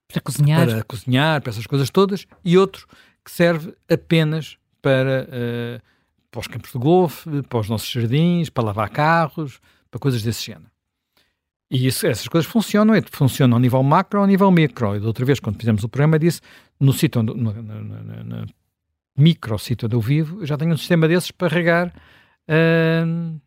para 0.08 0.22
cozinhar. 0.22 0.68
para 0.68 0.84
cozinhar, 0.84 1.42
para 1.42 1.52
essas 1.52 1.68
coisas 1.68 1.90
todas, 1.90 2.26
e 2.44 2.58
outro 2.58 2.88
que 3.24 3.32
serve 3.32 3.74
apenas 3.90 4.58
para, 4.82 5.28
uh, 5.30 5.82
para 6.32 6.40
os 6.40 6.48
campos 6.48 6.72
de 6.72 6.78
golfe, 6.78 7.42
para 7.44 7.60
os 7.60 7.70
nossos 7.70 7.90
jardins, 7.90 8.50
para 8.50 8.66
lavar 8.66 8.90
carros, 8.90 9.60
para 9.90 10.00
coisas 10.00 10.22
desse 10.24 10.46
género. 10.46 10.72
E 11.70 11.86
isso, 11.88 12.08
essas 12.08 12.28
coisas 12.30 12.50
funcionam, 12.50 12.96
funcionam 13.12 13.58
ao 13.58 13.62
nível 13.62 13.84
macro 13.84 14.20
ou 14.20 14.24
ao 14.24 14.28
nível 14.28 14.50
micro. 14.50 14.96
E 14.96 15.00
da 15.00 15.08
outra 15.08 15.26
vez, 15.26 15.40
quando 15.40 15.58
fizemos 15.58 15.84
o 15.84 15.90
programa, 15.90 16.18
disse, 16.18 16.40
no 16.80 16.94
sítio, 16.94 17.22
onde, 17.22 17.34
no, 17.34 17.54
no, 17.54 17.84
no, 17.84 18.24
no 18.24 18.48
micro 19.18 19.58
sítio 19.58 19.88
onde 19.88 19.96
eu 19.96 20.02
vivo, 20.02 20.42
eu 20.42 20.46
já 20.46 20.58
tenho 20.58 20.74
um 20.74 20.78
sistema 20.78 21.08
desses 21.08 21.32
para 21.32 21.48
regar 21.48 21.88
uh, 22.48 23.42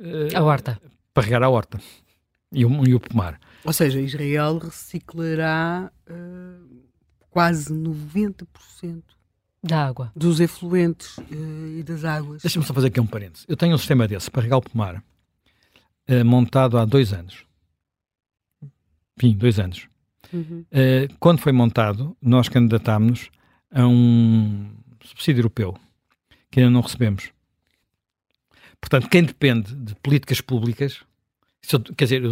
uh, 0.00 0.36
a 0.36 0.42
horta. 0.42 0.80
Para 1.14 1.24
regar 1.24 1.42
a 1.42 1.48
horta 1.48 1.80
e 2.52 2.64
o, 2.64 2.86
e 2.86 2.94
o 2.94 3.00
pomar. 3.00 3.40
Ou 3.64 3.72
seja, 3.72 4.00
Israel 4.00 4.58
reciclará 4.58 5.90
uh, 6.08 6.82
quase 7.30 7.72
90% 7.72 9.02
da 9.62 9.86
água. 9.86 10.12
Dos 10.14 10.38
efluentes 10.38 11.16
e 11.30 11.82
das 11.82 12.04
águas. 12.04 12.42
Deixa-me 12.42 12.64
só 12.64 12.72
fazer 12.72 12.88
aqui 12.88 13.00
um 13.00 13.06
parênteses. 13.06 13.46
Eu 13.48 13.56
tenho 13.56 13.74
um 13.74 13.78
sistema 13.78 14.06
desse 14.06 14.30
para 14.30 14.42
regar 14.42 14.58
o 14.58 14.62
pomar 14.62 15.02
montado 16.24 16.78
há 16.78 16.84
dois 16.84 17.12
anos 17.12 17.46
enfim, 19.16 19.36
dois 19.36 19.58
anos. 19.58 19.88
Uhum. 20.32 20.64
Uh, 20.70 21.14
quando 21.18 21.38
foi 21.38 21.52
montado, 21.52 22.16
nós 22.20 22.48
candidatámos 22.48 23.30
a 23.70 23.86
um 23.86 24.70
subsídio 25.04 25.40
europeu 25.40 25.76
que 26.50 26.60
ainda 26.60 26.70
não 26.70 26.80
recebemos. 26.80 27.30
Portanto, 28.80 29.08
quem 29.08 29.22
depende 29.22 29.74
de 29.74 29.94
políticas 29.96 30.40
públicas, 30.40 31.00
eu, 31.72 31.80
quer 31.80 32.04
dizer, 32.04 32.22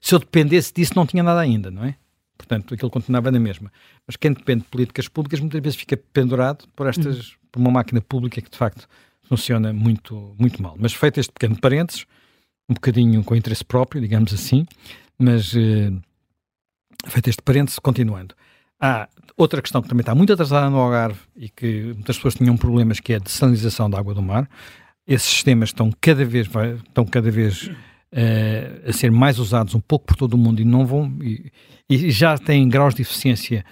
se 0.00 0.14
eu 0.14 0.18
dependesse 0.18 0.72
disso, 0.74 0.92
não 0.96 1.06
tinha 1.06 1.22
nada 1.22 1.40
ainda, 1.40 1.70
não 1.70 1.84
é? 1.84 1.96
Portanto, 2.36 2.74
aquilo 2.74 2.90
continuava 2.90 3.30
na 3.30 3.38
mesma. 3.38 3.72
Mas 4.06 4.16
quem 4.16 4.32
depende 4.32 4.62
de 4.64 4.68
políticas 4.68 5.08
públicas 5.08 5.38
muitas 5.40 5.60
vezes 5.60 5.78
fica 5.78 5.96
pendurado 5.96 6.66
por 6.74 6.86
estas, 6.86 7.30
uhum. 7.30 7.36
por 7.52 7.60
uma 7.60 7.70
máquina 7.70 8.00
pública 8.00 8.40
que 8.40 8.50
de 8.50 8.56
facto 8.56 8.88
funciona 9.22 9.72
muito, 9.72 10.34
muito 10.38 10.60
mal. 10.60 10.76
Mas 10.78 10.92
feito 10.92 11.20
este 11.20 11.32
pequeno 11.32 11.58
parênteses, 11.58 12.04
um 12.68 12.74
bocadinho 12.74 13.22
com 13.22 13.36
interesse 13.36 13.64
próprio, 13.64 14.00
digamos 14.00 14.32
assim, 14.32 14.66
mas 15.18 15.54
uh, 15.54 16.02
Feito 17.06 17.28
este 17.28 17.42
parênteses, 17.42 17.78
continuando. 17.78 18.34
Há 18.80 19.08
outra 19.36 19.62
questão 19.62 19.80
que 19.80 19.88
também 19.88 20.02
está 20.02 20.14
muito 20.14 20.32
atrasada 20.32 20.68
no 20.68 20.78
Algarve 20.78 21.20
e 21.36 21.48
que 21.48 21.92
muitas 21.94 22.16
pessoas 22.16 22.34
tinham 22.34 22.56
problemas, 22.56 23.00
que 23.00 23.12
é 23.12 23.16
a 23.16 23.18
desalinização 23.18 23.88
da 23.88 23.98
água 23.98 24.14
do 24.14 24.22
mar. 24.22 24.48
Esses 25.06 25.28
sistemas 25.28 25.68
estão 25.70 25.92
cada 26.00 26.24
vez, 26.24 26.48
estão 26.88 27.04
cada 27.04 27.30
vez 27.30 27.70
uh, 28.12 28.88
a 28.88 28.92
ser 28.92 29.10
mais 29.10 29.38
usados 29.38 29.74
um 29.74 29.80
pouco 29.80 30.06
por 30.06 30.16
todo 30.16 30.34
o 30.34 30.38
mundo 30.38 30.60
e 30.60 30.64
não 30.64 30.86
vão 30.86 31.16
e, 31.22 31.50
e, 31.88 32.10
já 32.10 32.36
têm 32.36 32.68
graus 32.68 32.94
de 32.94 33.02
eficiência 33.02 33.64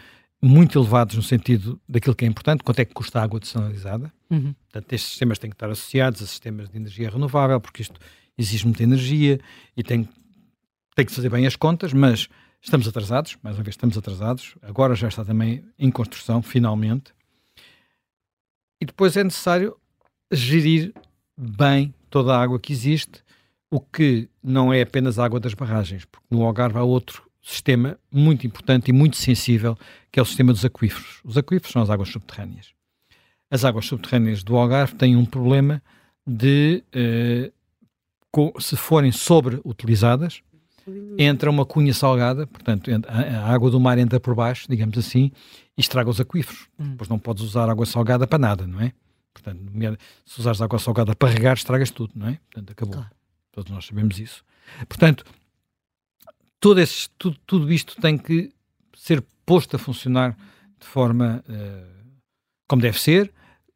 muito 0.42 0.78
elevados 0.78 1.16
no 1.16 1.22
sentido 1.22 1.80
daquilo 1.88 2.14
que 2.14 2.24
é 2.24 2.28
importante, 2.28 2.64
quanto 2.64 2.78
é 2.78 2.84
que 2.84 2.94
custa 2.94 3.20
a 3.20 3.22
água 3.22 3.38
desalinizada. 3.38 4.12
Uhum. 4.30 4.54
Portanto, 4.70 4.92
estes 4.92 5.10
sistemas 5.10 5.38
têm 5.38 5.50
que 5.50 5.54
estar 5.54 5.70
associados 5.70 6.22
a 6.22 6.26
sistemas 6.26 6.70
de 6.70 6.76
energia 6.76 7.10
renovável, 7.10 7.60
porque 7.60 7.82
isto 7.82 8.00
exige 8.38 8.64
muita 8.64 8.82
energia 8.82 9.38
e 9.76 9.82
tem, 9.82 10.08
tem 10.94 11.04
que 11.04 11.12
fazer 11.12 11.28
bem 11.28 11.46
as 11.46 11.56
contas, 11.56 11.92
mas 11.92 12.28
Estamos 12.62 12.86
atrasados, 12.86 13.38
mais 13.42 13.56
uma 13.56 13.62
vez 13.64 13.74
estamos 13.74 13.96
atrasados, 13.96 14.54
agora 14.60 14.94
já 14.94 15.08
está 15.08 15.24
também 15.24 15.64
em 15.78 15.90
construção, 15.90 16.42
finalmente. 16.42 17.14
E 18.78 18.84
depois 18.84 19.16
é 19.16 19.24
necessário 19.24 19.76
gerir 20.30 20.92
bem 21.36 21.94
toda 22.10 22.36
a 22.36 22.42
água 22.42 22.60
que 22.60 22.72
existe, 22.72 23.24
o 23.70 23.80
que 23.80 24.28
não 24.42 24.72
é 24.72 24.82
apenas 24.82 25.18
a 25.18 25.24
água 25.24 25.40
das 25.40 25.54
barragens, 25.54 26.04
porque 26.04 26.26
no 26.30 26.44
Algarve 26.44 26.78
há 26.78 26.82
outro 26.82 27.30
sistema 27.40 27.98
muito 28.12 28.46
importante 28.46 28.90
e 28.90 28.92
muito 28.92 29.16
sensível, 29.16 29.78
que 30.12 30.20
é 30.20 30.22
o 30.22 30.26
sistema 30.26 30.52
dos 30.52 30.64
aquíferos. 30.64 31.20
Os 31.24 31.38
aquíferos 31.38 31.72
são 31.72 31.80
as 31.80 31.88
águas 31.88 32.10
subterrâneas. 32.10 32.74
As 33.50 33.64
águas 33.64 33.86
subterrâneas 33.86 34.42
do 34.42 34.56
Algarve 34.56 34.94
têm 34.96 35.16
um 35.16 35.24
problema 35.24 35.82
de, 36.26 36.84
eh, 36.92 37.50
se 38.58 38.76
forem 38.76 39.10
sobreutilizadas, 39.10 40.42
entra 41.18 41.50
uma 41.50 41.64
cunha 41.66 41.92
salgada, 41.92 42.46
portanto, 42.46 42.90
a, 43.08 43.52
água 43.52 43.70
do 43.70 43.80
mar 43.80 43.98
entra 43.98 44.18
por 44.18 44.34
baixo, 44.34 44.66
digamos 44.68 44.96
assim, 44.96 45.30
e 45.76 45.80
estraga 45.80 46.10
os 46.10 46.20
aquíferos. 46.20 46.68
Hum. 46.78 46.90
Depois 46.90 47.08
não 47.08 47.18
podes 47.18 47.42
usar 47.42 47.68
água 47.68 47.86
salgada 47.86 48.26
para 48.26 48.38
nada, 48.38 48.66
não 48.66 48.80
é? 48.80 48.92
Portanto, 49.32 49.60
se 50.24 50.40
usares 50.40 50.60
água 50.60 50.78
salgada 50.78 51.14
para 51.14 51.30
regar, 51.30 51.54
estragas 51.54 51.90
tudo, 51.90 52.12
não 52.14 52.28
é? 52.28 52.38
Portanto, 52.50 52.70
acabou. 52.72 52.94
Claro. 52.94 53.10
Todos 53.52 53.70
nós 53.70 53.86
sabemos 53.86 54.18
isso. 54.18 54.44
Portanto, 54.88 55.24
todo 56.58 56.80
esse, 56.80 57.08
tudo, 57.18 57.38
tudo 57.46 57.72
isto 57.72 58.00
tem 58.00 58.16
que 58.16 58.52
ser 58.96 59.24
posto 59.44 59.76
a 59.76 59.78
funcionar 59.78 60.36
de 60.78 60.86
forma 60.86 61.42
uh, 61.48 62.00
como 62.68 62.82
deve 62.82 63.00
ser, 63.00 63.32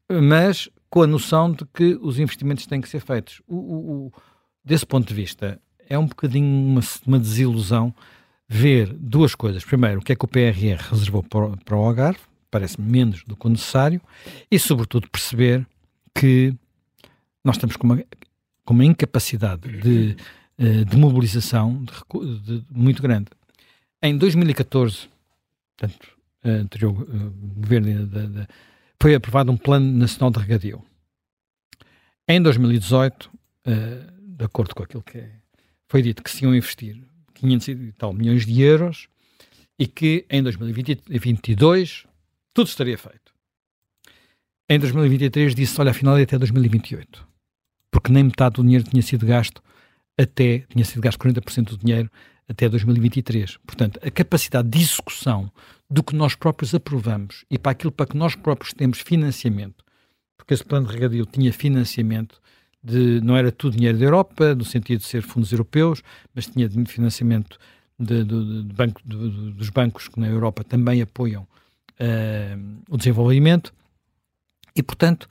mas 0.09 0.69
com 0.89 1.03
a 1.03 1.07
noção 1.07 1.51
de 1.51 1.65
que 1.67 1.99
os 2.01 2.19
investimentos 2.19 2.67
têm 2.67 2.81
que 2.81 2.89
ser 2.89 3.01
feitos. 3.01 3.43
O, 3.47 3.57
o, 3.57 4.07
o, 4.07 4.13
desse 4.65 4.87
ponto 4.87 5.09
de 5.09 5.15
vista, 5.15 5.61
é 5.89 5.99
um 5.99 6.07
bocadinho 6.07 6.47
uma, 6.47 6.81
uma, 7.07 7.19
desilusão 7.19 7.95
ver 8.49 8.93
duas 8.93 9.35
coisas. 9.35 9.65
Primeiro, 9.65 10.01
o 10.01 10.03
que 10.03 10.13
é 10.13 10.17
que 10.17 10.25
o 10.25 10.29
PRR 10.29 10.91
reservou 10.91 11.23
para, 11.23 11.57
para 11.65 11.77
o 11.77 11.85
Algarve, 11.85 12.21
parece-me 12.51 12.91
menos 12.91 13.23
do 13.25 13.37
que 13.37 13.47
o 13.47 13.51
necessário, 13.51 14.01
e 14.51 14.59
sobretudo 14.59 15.09
perceber 15.11 15.67
que 16.15 16.55
nós 17.45 17.57
estamos 17.57 17.77
com 17.77 17.87
uma, 17.87 18.05
com 18.65 18.75
uma 18.75 18.85
incapacidade 18.85 19.69
de, 19.81 20.17
eh, 20.57 20.85
de 20.85 20.97
mobilização 20.97 21.85
de, 21.85 22.61
de, 22.61 22.65
muito 22.71 23.03
grande. 23.03 23.27
Em 24.03 24.17
2014, 24.17 25.09
portanto, 25.77 26.15
anterior 26.45 26.93
uh, 26.93 27.31
governo 27.57 28.47
foi 29.01 29.15
aprovado 29.15 29.51
um 29.51 29.57
plano 29.57 29.91
nacional 29.93 30.31
de 30.31 30.39
regadio. 30.39 30.83
Em 32.29 32.41
2018, 32.41 33.25
uh, 33.25 33.31
eh, 33.67 34.07
de 34.21 34.45
acordo 34.45 34.75
com 34.75 34.83
aquilo 34.83 35.03
que 35.03 35.19
é 35.19 35.31
foi 35.89 36.03
dito 36.03 36.23
que 36.23 36.31
se 36.31 36.45
iam 36.45 36.55
investir 36.55 37.01
500 37.35 37.69
e 37.69 37.93
tal 37.93 38.13
milhões 38.13 38.47
de 38.47 38.61
euros 38.63 39.09
e 39.79 39.87
que 39.87 40.25
em 40.31 40.43
2022 40.43 42.07
tudo 42.53 42.69
estaria 42.69 42.97
feito. 42.97 43.35
Em 44.69 44.79
2023 44.79 45.55
disse, 45.55 45.79
olha, 45.81 45.91
afinal 45.91 46.17
é 46.17 46.23
até 46.23 46.39
2028. 46.39 47.27
Porque 47.91 48.11
nem 48.11 48.25
metade 48.25 48.55
do 48.55 48.63
dinheiro 48.63 48.85
tinha 48.85 49.03
sido 49.03 49.27
gasto 49.27 49.63
até, 50.19 50.61
tinha 50.71 50.85
sido 50.85 51.03
gasto 51.03 51.19
40% 51.19 51.71
do 51.71 51.79
dinheiro 51.79 52.11
até 52.49 52.69
2023. 52.69 53.59
Portanto, 53.59 54.01
a 54.03 54.11
capacidade 54.11 54.69
de 54.69 54.81
execução 54.81 55.51
do 55.91 56.03
que 56.03 56.15
nós 56.15 56.35
próprios 56.35 56.75
aprovamos 56.75 57.45
e 57.51 57.59
para 57.59 57.73
aquilo 57.73 57.93
para 57.93 58.07
que 58.07 58.17
nós 58.17 58.35
próprios 58.35 58.73
temos 58.73 59.01
financiamento, 59.01 59.85
porque 60.37 60.55
esse 60.55 60.65
plano 60.65 60.87
de 60.87 60.93
regadio 60.93 61.27
tinha 61.27 61.53
financiamento 61.53 62.41
de, 62.85 63.21
não 63.23 63.35
era 63.35 63.51
tudo 63.51 63.77
dinheiro 63.77 63.99
da 63.99 64.05
Europa, 64.05 64.55
no 64.55 64.65
sentido 64.65 65.01
de 65.01 65.07
ser 65.07 65.23
fundos 65.23 65.51
europeus, 65.51 66.03
mas 66.35 66.47
tinha 66.47 66.69
financiamento 66.87 67.59
de, 67.99 68.23
de, 68.23 68.63
de 68.65 68.75
banco, 68.75 69.01
dos 69.05 69.71
bancos 69.71 70.09
que 70.09 70.21
na 70.21 70.29
Europa 70.29 70.63
também 70.63 71.01
apoiam 71.01 71.43
uh, 71.45 72.83
o 72.91 72.99
desenvolvimento. 72.99 73.73
E, 74.77 74.83
portanto, 74.83 75.25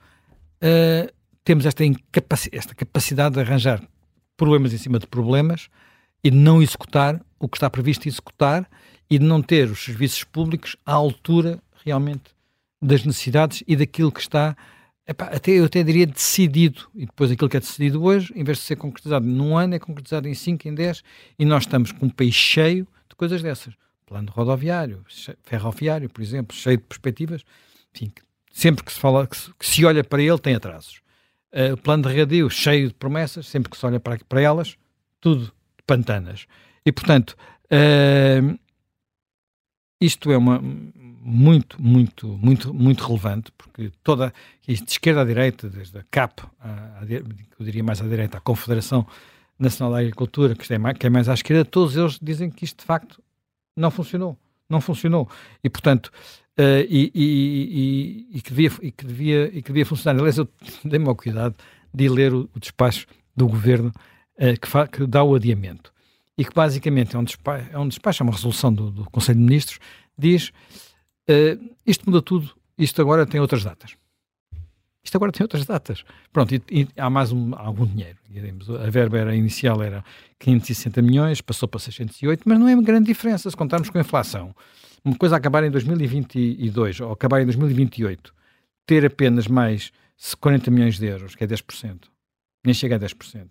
uh, 0.56 1.12
temos 1.44 1.64
esta, 1.64 1.84
esta 2.50 2.74
capacidade 2.74 3.36
de 3.36 3.40
arranjar 3.40 3.80
problemas 4.36 4.72
em 4.72 4.78
cima 4.78 4.98
de 4.98 5.06
problemas 5.06 5.68
e 6.24 6.30
de 6.30 6.36
não 6.36 6.60
executar 6.60 7.20
o 7.38 7.48
que 7.48 7.56
está 7.56 7.70
previsto 7.70 8.08
executar 8.08 8.68
e 9.08 9.18
de 9.18 9.24
não 9.24 9.40
ter 9.40 9.70
os 9.70 9.84
serviços 9.84 10.24
públicos 10.24 10.76
à 10.84 10.92
altura 10.92 11.62
realmente 11.84 12.34
das 12.82 13.04
necessidades 13.04 13.62
e 13.68 13.76
daquilo 13.76 14.10
que 14.10 14.20
está 14.20 14.56
epá, 15.06 15.26
até, 15.26 15.52
eu 15.52 15.64
até 15.64 15.82
diria 15.82 16.06
decidido, 16.06 16.88
e 16.94 17.06
depois 17.06 17.30
aquilo 17.30 17.48
que 17.48 17.56
é 17.56 17.60
decidido 17.60 18.02
hoje, 18.02 18.32
em 18.34 18.44
vez 18.44 18.58
de 18.58 18.64
ser 18.64 18.76
concretizado 18.76 19.26
num 19.26 19.56
ano, 19.56 19.74
é 19.74 19.78
concretizado 19.78 20.28
em 20.28 20.34
5, 20.34 20.68
em 20.68 20.74
10, 20.74 21.02
e 21.38 21.44
nós 21.44 21.64
estamos 21.64 21.92
com 21.92 22.06
um 22.06 22.10
país 22.10 22.34
cheio 22.34 22.86
de 23.08 23.14
coisas 23.14 23.42
dessas. 23.42 23.74
Plano 24.06 24.30
rodoviário, 24.30 25.04
ferroviário, 25.42 26.08
por 26.10 26.22
exemplo, 26.22 26.56
cheio 26.56 26.76
de 26.76 26.84
perspectivas. 26.84 27.42
Enfim, 27.94 28.12
sempre 28.52 28.84
que 28.84 28.92
se 28.92 29.00
fala, 29.00 29.26
que 29.26 29.36
se, 29.36 29.54
que 29.54 29.66
se 29.66 29.84
olha 29.84 30.04
para 30.04 30.22
ele, 30.22 30.38
tem 30.38 30.54
atrasos. 30.54 31.00
Uh, 31.52 31.76
plano 31.76 32.08
de 32.08 32.18
radio 32.18 32.50
cheio 32.50 32.88
de 32.88 32.94
promessas, 32.94 33.46
sempre 33.46 33.70
que 33.70 33.76
se 33.78 33.86
olha 33.86 34.00
para, 34.00 34.18
para 34.28 34.40
elas, 34.40 34.76
tudo 35.20 35.52
pantanas. 35.86 36.46
E, 36.84 36.92
portanto, 36.92 37.36
uh, 37.66 38.58
isto 40.00 40.30
é 40.30 40.36
uma 40.36 40.60
muito, 41.24 41.80
muito, 41.80 42.28
muito, 42.28 42.74
muito 42.74 43.06
relevante, 43.06 43.50
porque 43.56 43.90
toda, 44.02 44.32
de 44.66 44.74
esquerda 44.74 45.22
à 45.22 45.24
direita, 45.24 45.70
desde 45.70 45.96
a 45.96 46.04
CAP, 46.10 46.42
a, 46.60 46.68
a, 46.68 47.04
eu 47.08 47.24
diria 47.64 47.82
mais 47.82 48.02
à 48.02 48.06
direita, 48.06 48.36
a 48.36 48.40
Confederação 48.40 49.06
Nacional 49.58 49.94
da 49.94 50.00
Agricultura, 50.00 50.54
que 50.54 50.72
é, 50.72 50.76
mais, 50.76 50.98
que 50.98 51.06
é 51.06 51.10
mais 51.10 51.28
à 51.28 51.34
esquerda, 51.34 51.64
todos 51.64 51.96
eles 51.96 52.18
dizem 52.20 52.50
que 52.50 52.64
isto 52.64 52.80
de 52.80 52.84
facto 52.84 53.22
não 53.74 53.90
funcionou. 53.90 54.36
Não 54.68 54.82
funcionou. 54.82 55.28
E, 55.62 55.70
portanto, 55.70 56.10
uh, 56.58 56.84
e, 56.88 57.10
e, 57.14 58.26
e, 58.34 58.40
que 58.42 58.50
devia, 58.50 58.70
e, 58.82 58.90
que 58.92 59.06
devia, 59.06 59.44
e 59.46 59.62
que 59.62 59.68
devia 59.68 59.86
funcionar. 59.86 60.18
Aliás, 60.18 60.36
eu 60.36 60.48
dei-me 60.84 61.08
ao 61.08 61.16
cuidado 61.16 61.54
de 61.92 62.08
ler 62.08 62.34
o, 62.34 62.50
o 62.54 62.60
despacho 62.60 63.06
do 63.34 63.46
governo 63.46 63.92
uh, 64.36 64.60
que, 64.60 64.98
que, 64.98 65.06
dá 65.06 65.24
o 65.24 65.34
adiamento. 65.34 65.92
E 66.36 66.44
que 66.44 66.52
basicamente 66.52 67.16
é 67.16 67.18
um 67.18 67.24
despacho, 67.24 67.68
é, 67.72 67.78
um 67.78 67.88
despacho, 67.88 68.22
é 68.22 68.24
uma 68.24 68.32
resolução 68.32 68.72
do, 68.74 68.90
do 68.90 69.04
Conselho 69.10 69.38
de 69.38 69.44
Ministros, 69.44 69.78
diz 70.18 70.52
uh, 71.28 71.74
isto 71.86 72.08
muda 72.08 72.22
tudo, 72.22 72.50
isto 72.78 73.00
agora 73.00 73.26
tem 73.26 73.40
outras 73.40 73.64
datas. 73.64 73.96
Isto 75.04 75.16
agora 75.16 75.30
tem 75.30 75.44
outras 75.44 75.66
datas. 75.66 76.02
Pronto, 76.32 76.54
e, 76.54 76.62
e 76.70 76.88
há 76.96 77.10
mais 77.10 77.30
um, 77.30 77.54
algum 77.54 77.86
dinheiro. 77.86 78.18
Diremos. 78.28 78.70
A 78.70 78.88
verba 78.88 79.18
era, 79.18 79.36
inicial 79.36 79.82
era 79.82 80.02
560 80.38 81.02
milhões, 81.02 81.40
passou 81.42 81.68
para 81.68 81.78
608, 81.78 82.42
mas 82.46 82.58
não 82.58 82.66
é 82.66 82.74
uma 82.74 82.82
grande 82.82 83.06
diferença 83.06 83.50
se 83.50 83.56
contarmos 83.56 83.90
com 83.90 83.98
a 83.98 84.00
inflação. 84.00 84.54
Uma 85.04 85.16
coisa 85.16 85.36
acabar 85.36 85.62
em 85.62 85.70
2022 85.70 87.00
ou 87.00 87.12
acabar 87.12 87.42
em 87.42 87.44
2028, 87.44 88.34
ter 88.86 89.04
apenas 89.04 89.46
mais 89.46 89.92
40 90.40 90.70
milhões 90.70 90.98
de 90.98 91.06
euros, 91.06 91.34
que 91.34 91.44
é 91.44 91.46
10%, 91.46 92.04
nem 92.64 92.72
chega 92.72 92.96
a 92.96 92.98
10%. 92.98 93.46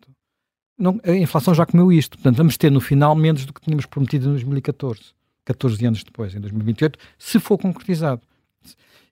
Não, 0.77 0.99
a 1.03 1.11
inflação 1.11 1.53
já 1.53 1.65
comeu 1.65 1.91
isto. 1.91 2.17
Portanto, 2.17 2.37
vamos 2.37 2.57
ter 2.57 2.71
no 2.71 2.81
final 2.81 3.15
menos 3.15 3.45
do 3.45 3.53
que 3.53 3.61
tínhamos 3.61 3.85
prometido 3.85 4.29
em 4.29 4.31
2014, 4.31 5.13
14 5.45 5.85
anos 5.85 6.03
depois, 6.03 6.33
em 6.33 6.39
2028, 6.39 6.97
se 7.17 7.39
for 7.39 7.57
concretizado. 7.57 8.21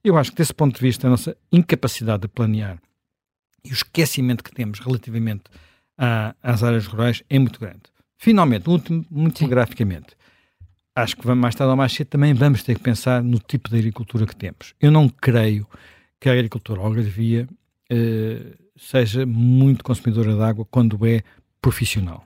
Eu 0.04 0.18
acho 0.18 0.32
que, 0.32 0.38
desse 0.38 0.54
ponto 0.54 0.76
de 0.76 0.82
vista, 0.82 1.08
a 1.08 1.10
nossa 1.10 1.38
incapacidade 1.52 2.24
de 2.24 2.28
planear 2.28 2.80
e 3.64 3.70
o 3.70 3.74
esquecimento 3.74 4.44
que 4.44 4.52
temos 4.52 4.80
relativamente 4.80 5.44
a, 5.98 6.36
às 6.42 6.64
áreas 6.64 6.88
rurais 6.88 7.24
é 7.30 7.38
muito 7.38 7.60
grande. 7.60 7.82
Finalmente, 8.18 8.70
último, 8.70 9.06
muito 9.10 9.40
telegraficamente, 9.40 10.16
acho 10.96 11.16
que 11.16 11.28
mais 11.28 11.56
tarde 11.56 11.72
ou 11.72 11.78
mais 11.78 11.94
cedo 11.94 12.08
também 12.08 12.34
vamos 12.34 12.64
ter 12.64 12.76
que 12.76 12.82
pensar 12.82 13.24
no 13.24 13.40
tipo 13.40 13.70
de 13.70 13.78
agricultura 13.78 14.26
que 14.26 14.36
temos. 14.36 14.74
Eu 14.80 14.92
não 14.92 15.08
creio 15.10 15.68
que 16.20 16.30
a 16.30 16.34
agricultura 16.34 16.82
algarvia 16.82 17.48
eh, 17.90 18.54
seja 18.76 19.26
muito 19.26 19.84
consumidora 19.84 20.36
de 20.36 20.42
água 20.42 20.66
quando 20.70 21.06
é 21.06 21.24
profissional. 21.62 22.26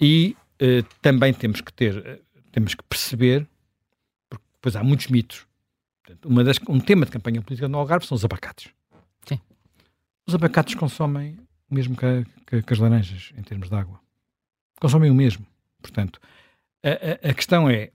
E 0.00 0.36
eh, 0.58 0.82
também 1.02 1.32
temos 1.32 1.60
que 1.60 1.72
ter, 1.72 1.96
eh, 2.04 2.18
temos 2.52 2.74
que 2.74 2.82
perceber, 2.84 3.48
porque 4.28 4.44
depois 4.54 4.76
há 4.76 4.82
muitos 4.82 5.08
mitos. 5.08 5.46
Portanto, 6.02 6.44
das, 6.44 6.58
um 6.68 6.80
tema 6.80 7.04
de 7.04 7.12
campanha 7.12 7.42
política 7.42 7.68
no 7.68 7.78
Algarve 7.78 8.06
são 8.06 8.16
os 8.16 8.24
abacates. 8.24 8.72
Sim. 9.26 9.40
Os 10.26 10.34
abacates 10.34 10.74
consomem 10.74 11.38
o 11.70 11.74
mesmo 11.74 11.96
que, 11.96 12.26
que, 12.46 12.62
que 12.62 12.72
as 12.72 12.78
laranjas, 12.78 13.32
em 13.36 13.42
termos 13.42 13.68
de 13.68 13.74
água. 13.74 14.00
Consomem 14.80 15.10
o 15.10 15.14
mesmo. 15.14 15.46
Portanto, 15.80 16.20
a, 16.82 17.28
a, 17.28 17.30
a, 17.30 17.34
questão 17.34 17.68
é, 17.68 17.90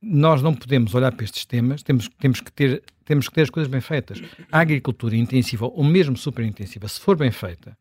nós 0.00 0.42
não 0.42 0.54
podemos 0.54 0.94
olhar 0.94 1.12
para 1.12 1.24
estes 1.24 1.44
temas, 1.44 1.82
temos, 1.82 2.08
temos, 2.18 2.40
que 2.40 2.52
ter, 2.52 2.82
temos 3.04 3.28
que 3.28 3.34
ter 3.34 3.42
as 3.42 3.50
coisas 3.50 3.70
bem 3.70 3.80
feitas. 3.80 4.22
A 4.50 4.60
agricultura 4.60 5.16
intensiva, 5.16 5.66
ou 5.66 5.82
mesmo 5.82 6.16
super 6.16 6.44
intensiva, 6.44 6.86
se 6.88 7.00
for 7.00 7.16
bem 7.16 7.30
feita, 7.30 7.76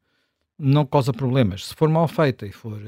não 0.57 0.85
causa 0.85 1.13
problemas. 1.13 1.67
Se 1.67 1.75
for 1.75 1.89
mal 1.89 2.07
feita 2.07 2.45
e 2.45 2.51
for 2.51 2.81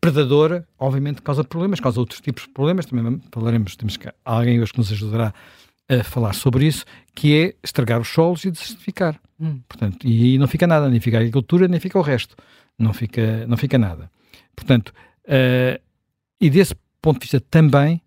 predadora, 0.00 0.66
obviamente 0.78 1.22
causa 1.22 1.42
problemas, 1.42 1.80
causa 1.80 1.98
outros 1.98 2.20
tipos 2.20 2.44
de 2.44 2.50
problemas. 2.50 2.86
Também 2.86 3.20
falaremos, 3.32 3.74
temos 3.76 3.96
que, 3.96 4.08
alguém 4.24 4.60
hoje 4.60 4.72
que 4.72 4.78
nos 4.78 4.92
ajudará 4.92 5.34
a 5.88 6.04
falar 6.04 6.32
sobre 6.32 6.66
isso, 6.66 6.84
que 7.14 7.34
é 7.34 7.54
estragar 7.62 8.00
os 8.00 8.08
solos 8.08 8.44
e 8.44 8.50
desertificar. 8.50 9.20
Hum. 9.40 9.60
Portanto, 9.68 10.06
e 10.06 10.24
aí 10.24 10.38
não 10.38 10.46
fica 10.46 10.66
nada, 10.66 10.88
nem 10.88 11.00
fica 11.00 11.16
a 11.18 11.20
agricultura, 11.20 11.68
nem 11.68 11.80
fica 11.80 11.98
o 11.98 12.02
resto. 12.02 12.36
Não 12.78 12.92
fica, 12.92 13.46
não 13.46 13.56
fica 13.56 13.78
nada. 13.78 14.10
Portanto, 14.54 14.92
uh, 15.24 15.80
e 16.40 16.50
desse 16.50 16.74
ponto 17.00 17.18
de 17.18 17.24
vista 17.24 17.40
também, 17.40 18.00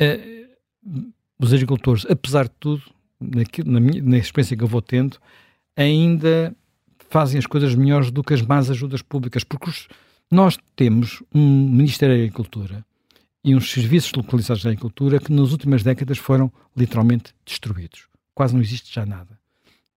uh, 0.00 1.08
os 1.38 1.52
agricultores, 1.52 2.04
apesar 2.08 2.44
de 2.44 2.54
tudo, 2.58 2.82
naquilo, 3.20 3.70
na, 3.70 3.80
minha, 3.80 4.02
na 4.02 4.18
experiência 4.18 4.56
que 4.56 4.62
eu 4.62 4.68
vou 4.68 4.82
tendo, 4.82 5.18
ainda 5.76 6.54
fazem 7.08 7.38
as 7.38 7.46
coisas 7.46 7.74
melhores 7.74 8.10
do 8.10 8.22
que 8.22 8.34
as 8.34 8.42
más 8.42 8.70
ajudas 8.70 9.00
públicas, 9.00 9.44
porque 9.44 9.70
os, 9.70 9.88
nós 10.30 10.58
temos 10.76 11.22
um 11.34 11.70
Ministério 11.70 12.14
da 12.14 12.22
Agricultura 12.22 12.84
e 13.42 13.54
uns 13.54 13.70
serviços 13.70 14.12
localizados 14.12 14.62
da 14.62 14.70
agricultura 14.70 15.18
que 15.18 15.32
nas 15.32 15.52
últimas 15.52 15.82
décadas 15.82 16.18
foram 16.18 16.52
literalmente 16.76 17.34
destruídos. 17.46 18.06
Quase 18.34 18.54
não 18.54 18.60
existe 18.60 18.92
já 18.92 19.06
nada 19.06 19.38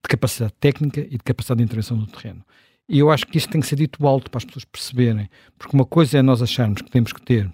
de 0.04 0.10
capacidade 0.10 0.54
técnica 0.60 1.02
e 1.02 1.18
de 1.18 1.24
capacidade 1.24 1.60
de 1.60 1.64
intervenção 1.66 1.96
no 1.96 2.08
terreno. 2.08 2.44
E 2.90 3.00
eu 3.00 3.12
acho 3.12 3.26
que 3.28 3.38
isto 3.38 3.50
tem 3.50 3.62
que 3.62 3.68
ser 3.68 3.76
dito 3.76 4.06
alto 4.08 4.30
para 4.30 4.40
as 4.40 4.46
pessoas 4.46 4.66
perceberem, 4.66 5.30
porque 5.58 5.76
uma 5.76 5.86
coisa 5.86 6.18
é 6.18 6.22
nós 6.22 6.42
acharmos 6.42 6.82
que 6.82 6.90
temos 6.90 7.14
que 7.14 7.22
ter 7.22 7.50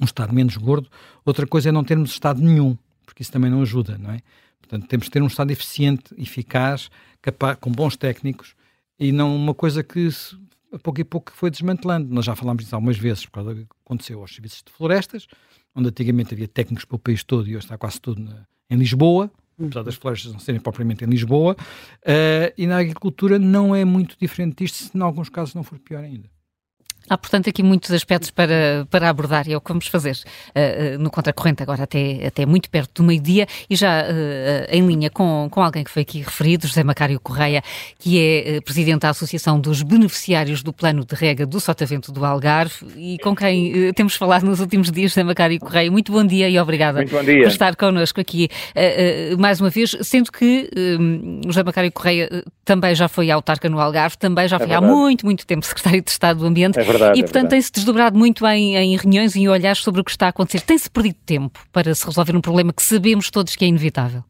um 0.00 0.04
Estado 0.04 0.32
menos 0.32 0.56
gordo, 0.56 0.88
outra 1.24 1.46
coisa 1.46 1.68
é 1.68 1.72
não 1.72 1.82
termos 1.82 2.10
Estado 2.10 2.40
nenhum, 2.40 2.76
porque 3.04 3.22
isso 3.22 3.32
também 3.32 3.50
não 3.50 3.62
ajuda, 3.62 3.98
não 3.98 4.12
é? 4.12 4.20
Portanto, 4.60 4.86
temos 4.86 5.06
que 5.06 5.12
ter 5.12 5.22
um 5.22 5.26
Estado 5.26 5.50
eficiente, 5.50 6.14
eficaz, 6.16 6.90
capaz, 7.20 7.58
com 7.60 7.72
bons 7.72 7.96
técnicos 7.96 8.54
e 8.98 9.10
não 9.10 9.34
uma 9.34 9.54
coisa 9.54 9.82
que 9.82 10.08
a 10.72 10.78
pouco 10.78 11.00
e 11.00 11.04
pouco 11.04 11.32
foi 11.34 11.50
desmantelando. 11.50 12.12
Nós 12.12 12.24
já 12.24 12.34
falámos 12.36 12.64
disso 12.64 12.74
algumas 12.74 12.96
vezes, 12.96 13.26
por 13.26 13.32
causa 13.32 13.54
do 13.54 13.60
que 13.62 13.74
aconteceu 13.84 14.20
aos 14.20 14.34
serviços 14.34 14.62
de 14.64 14.72
florestas, 14.72 15.26
onde 15.74 15.88
antigamente 15.88 16.34
havia 16.34 16.48
técnicos 16.48 16.84
para 16.84 16.96
o 16.96 16.98
país 16.98 17.24
todo 17.24 17.48
e 17.48 17.56
hoje 17.56 17.64
está 17.64 17.78
quase 17.78 18.00
tudo 18.00 18.22
na, 18.22 18.46
em 18.68 18.76
Lisboa, 18.76 19.30
apesar 19.58 19.82
das 19.82 19.94
florestas 19.94 20.32
não 20.32 20.40
serem 20.40 20.60
propriamente 20.60 21.04
em 21.04 21.08
Lisboa, 21.08 21.54
uh, 21.54 22.52
e 22.56 22.66
na 22.66 22.78
agricultura 22.78 23.38
não 23.38 23.74
é 23.74 23.84
muito 23.84 24.16
diferente 24.18 24.64
disto, 24.64 24.76
se 24.76 24.96
em 24.96 25.00
alguns 25.00 25.28
casos 25.28 25.54
não 25.54 25.62
for 25.62 25.78
pior 25.78 26.02
ainda. 26.02 26.28
Há, 27.10 27.18
portanto, 27.18 27.50
aqui 27.50 27.60
muitos 27.60 27.90
aspectos 27.90 28.30
para, 28.30 28.86
para 28.88 29.08
abordar 29.08 29.48
e 29.48 29.52
é 29.52 29.56
o 29.56 29.60
que 29.60 29.68
vamos 29.68 29.88
fazer 29.88 30.12
uh, 30.14 30.96
no 31.00 31.10
Contracorrente, 31.10 31.60
agora 31.60 31.82
até, 31.82 32.24
até 32.24 32.46
muito 32.46 32.70
perto 32.70 33.02
do 33.02 33.06
meio-dia 33.06 33.48
e 33.68 33.74
já 33.74 34.02
uh, 34.02 34.66
em 34.70 34.86
linha 34.86 35.10
com, 35.10 35.48
com 35.50 35.60
alguém 35.60 35.82
que 35.82 35.90
foi 35.90 36.02
aqui 36.02 36.20
referido, 36.20 36.68
José 36.68 36.84
Macário 36.84 37.18
Correia, 37.18 37.64
que 37.98 38.16
é 38.20 38.58
uh, 38.58 38.62
presidente 38.62 39.00
da 39.00 39.10
Associação 39.10 39.58
dos 39.58 39.82
Beneficiários 39.82 40.62
do 40.62 40.72
Plano 40.72 41.04
de 41.04 41.14
Rega 41.16 41.44
do 41.44 41.58
Sotavento 41.58 42.12
do 42.12 42.24
Algarve 42.24 42.86
e 42.96 43.18
com 43.18 43.34
quem 43.34 43.92
temos 43.92 44.14
falado 44.14 44.44
nos 44.44 44.60
últimos 44.60 44.92
dias, 44.92 45.10
José 45.10 45.24
Macário 45.24 45.58
Correia. 45.58 45.90
Muito 45.90 46.12
bom 46.12 46.24
dia 46.24 46.48
e 46.48 46.60
obrigada 46.60 47.04
por 47.04 47.24
estar 47.24 47.74
connosco 47.74 48.20
aqui 48.20 48.48
mais 49.38 49.60
uma 49.60 49.70
vez, 49.70 49.96
sendo 50.02 50.30
que 50.30 50.70
José 51.44 51.62
Macário 51.62 51.90
Correia 51.90 52.44
também 52.64 52.94
já 52.94 53.08
foi 53.08 53.30
autarca 53.30 53.68
no 53.68 53.80
Algarve, 53.80 54.16
também 54.16 54.46
já 54.46 54.56
é 54.56 54.60
foi 54.60 54.72
há 54.72 54.80
muito, 54.80 55.26
muito 55.26 55.44
tempo 55.44 55.66
secretário 55.66 56.02
de 56.02 56.10
Estado 56.10 56.40
do 56.40 56.46
Ambiente. 56.46 56.78
É 56.78 56.84
verdade, 56.90 57.18
e, 57.18 57.22
portanto, 57.22 57.46
é 57.46 57.48
tem-se 57.50 57.72
desdobrado 57.72 58.18
muito 58.18 58.46
em, 58.46 58.76
em 58.76 58.96
reuniões 58.96 59.34
e 59.34 59.40
em 59.40 59.48
olhares 59.48 59.80
sobre 59.80 60.00
o 60.00 60.04
que 60.04 60.10
está 60.10 60.26
a 60.26 60.30
acontecer. 60.30 60.60
Tem-se 60.60 60.90
perdido 60.90 61.18
tempo 61.24 61.58
para 61.72 61.94
se 61.94 62.06
resolver 62.06 62.36
um 62.36 62.40
problema 62.40 62.72
que 62.72 62.82
sabemos 62.82 63.30
todos 63.30 63.56
que 63.56 63.64
é 63.64 63.68
inevitável? 63.68 64.22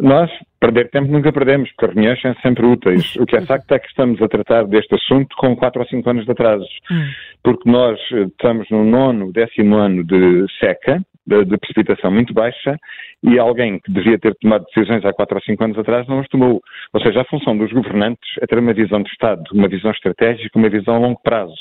Nós, 0.00 0.30
perder 0.58 0.90
tempo 0.90 1.12
nunca 1.12 1.30
perdemos, 1.30 1.70
porque 1.72 1.86
as 1.86 1.94
reuniões 1.94 2.20
são 2.22 2.34
sempre 2.36 2.64
úteis. 2.64 3.16
O 3.16 3.26
que 3.26 3.36
é 3.36 3.44
facto 3.44 3.70
é 3.72 3.78
que 3.78 3.86
estamos 3.86 4.20
a 4.22 4.28
tratar 4.28 4.64
deste 4.64 4.94
assunto 4.94 5.36
com 5.36 5.54
4 5.54 5.80
ou 5.80 5.86
5 5.86 6.10
anos 6.10 6.24
de 6.24 6.32
atraso, 6.32 6.64
hum. 6.90 7.06
porque 7.42 7.70
nós 7.70 7.98
eh, 8.12 8.22
estamos 8.22 8.66
no 8.70 8.82
nono, 8.84 9.30
décimo 9.30 9.76
ano 9.76 10.02
de 10.02 10.46
seca, 10.58 11.02
de, 11.30 11.44
de, 11.44 11.58
precipitação 11.58 12.10
muito 12.10 12.34
baixa 12.34 12.76
e 13.22 13.38
alguém 13.38 13.78
que 13.78 13.92
devia 13.92 14.18
ter 14.18 14.34
tomado 14.40 14.64
decisões 14.66 15.04
há 15.04 15.12
4 15.12 15.36
ou 15.36 15.42
5 15.42 15.64
anos 15.64 15.78
atrás 15.78 16.06
não 16.08 16.18
as 16.18 16.28
tomou. 16.28 16.60
Ou 16.92 17.00
seja, 17.00 17.20
a 17.20 17.24
função 17.24 17.56
dos 17.56 17.72
governantes 17.72 18.28
é 18.40 18.46
ter 18.46 18.58
uma 18.58 18.74
visão 18.74 19.02
de 19.02 19.10
Estado, 19.10 19.44
uma 19.52 19.68
visão 19.68 19.90
estratégica, 19.92 20.58
uma 20.58 20.68
visão 20.68 20.96
a 20.96 20.98
longo 20.98 21.20
prazo 21.22 21.54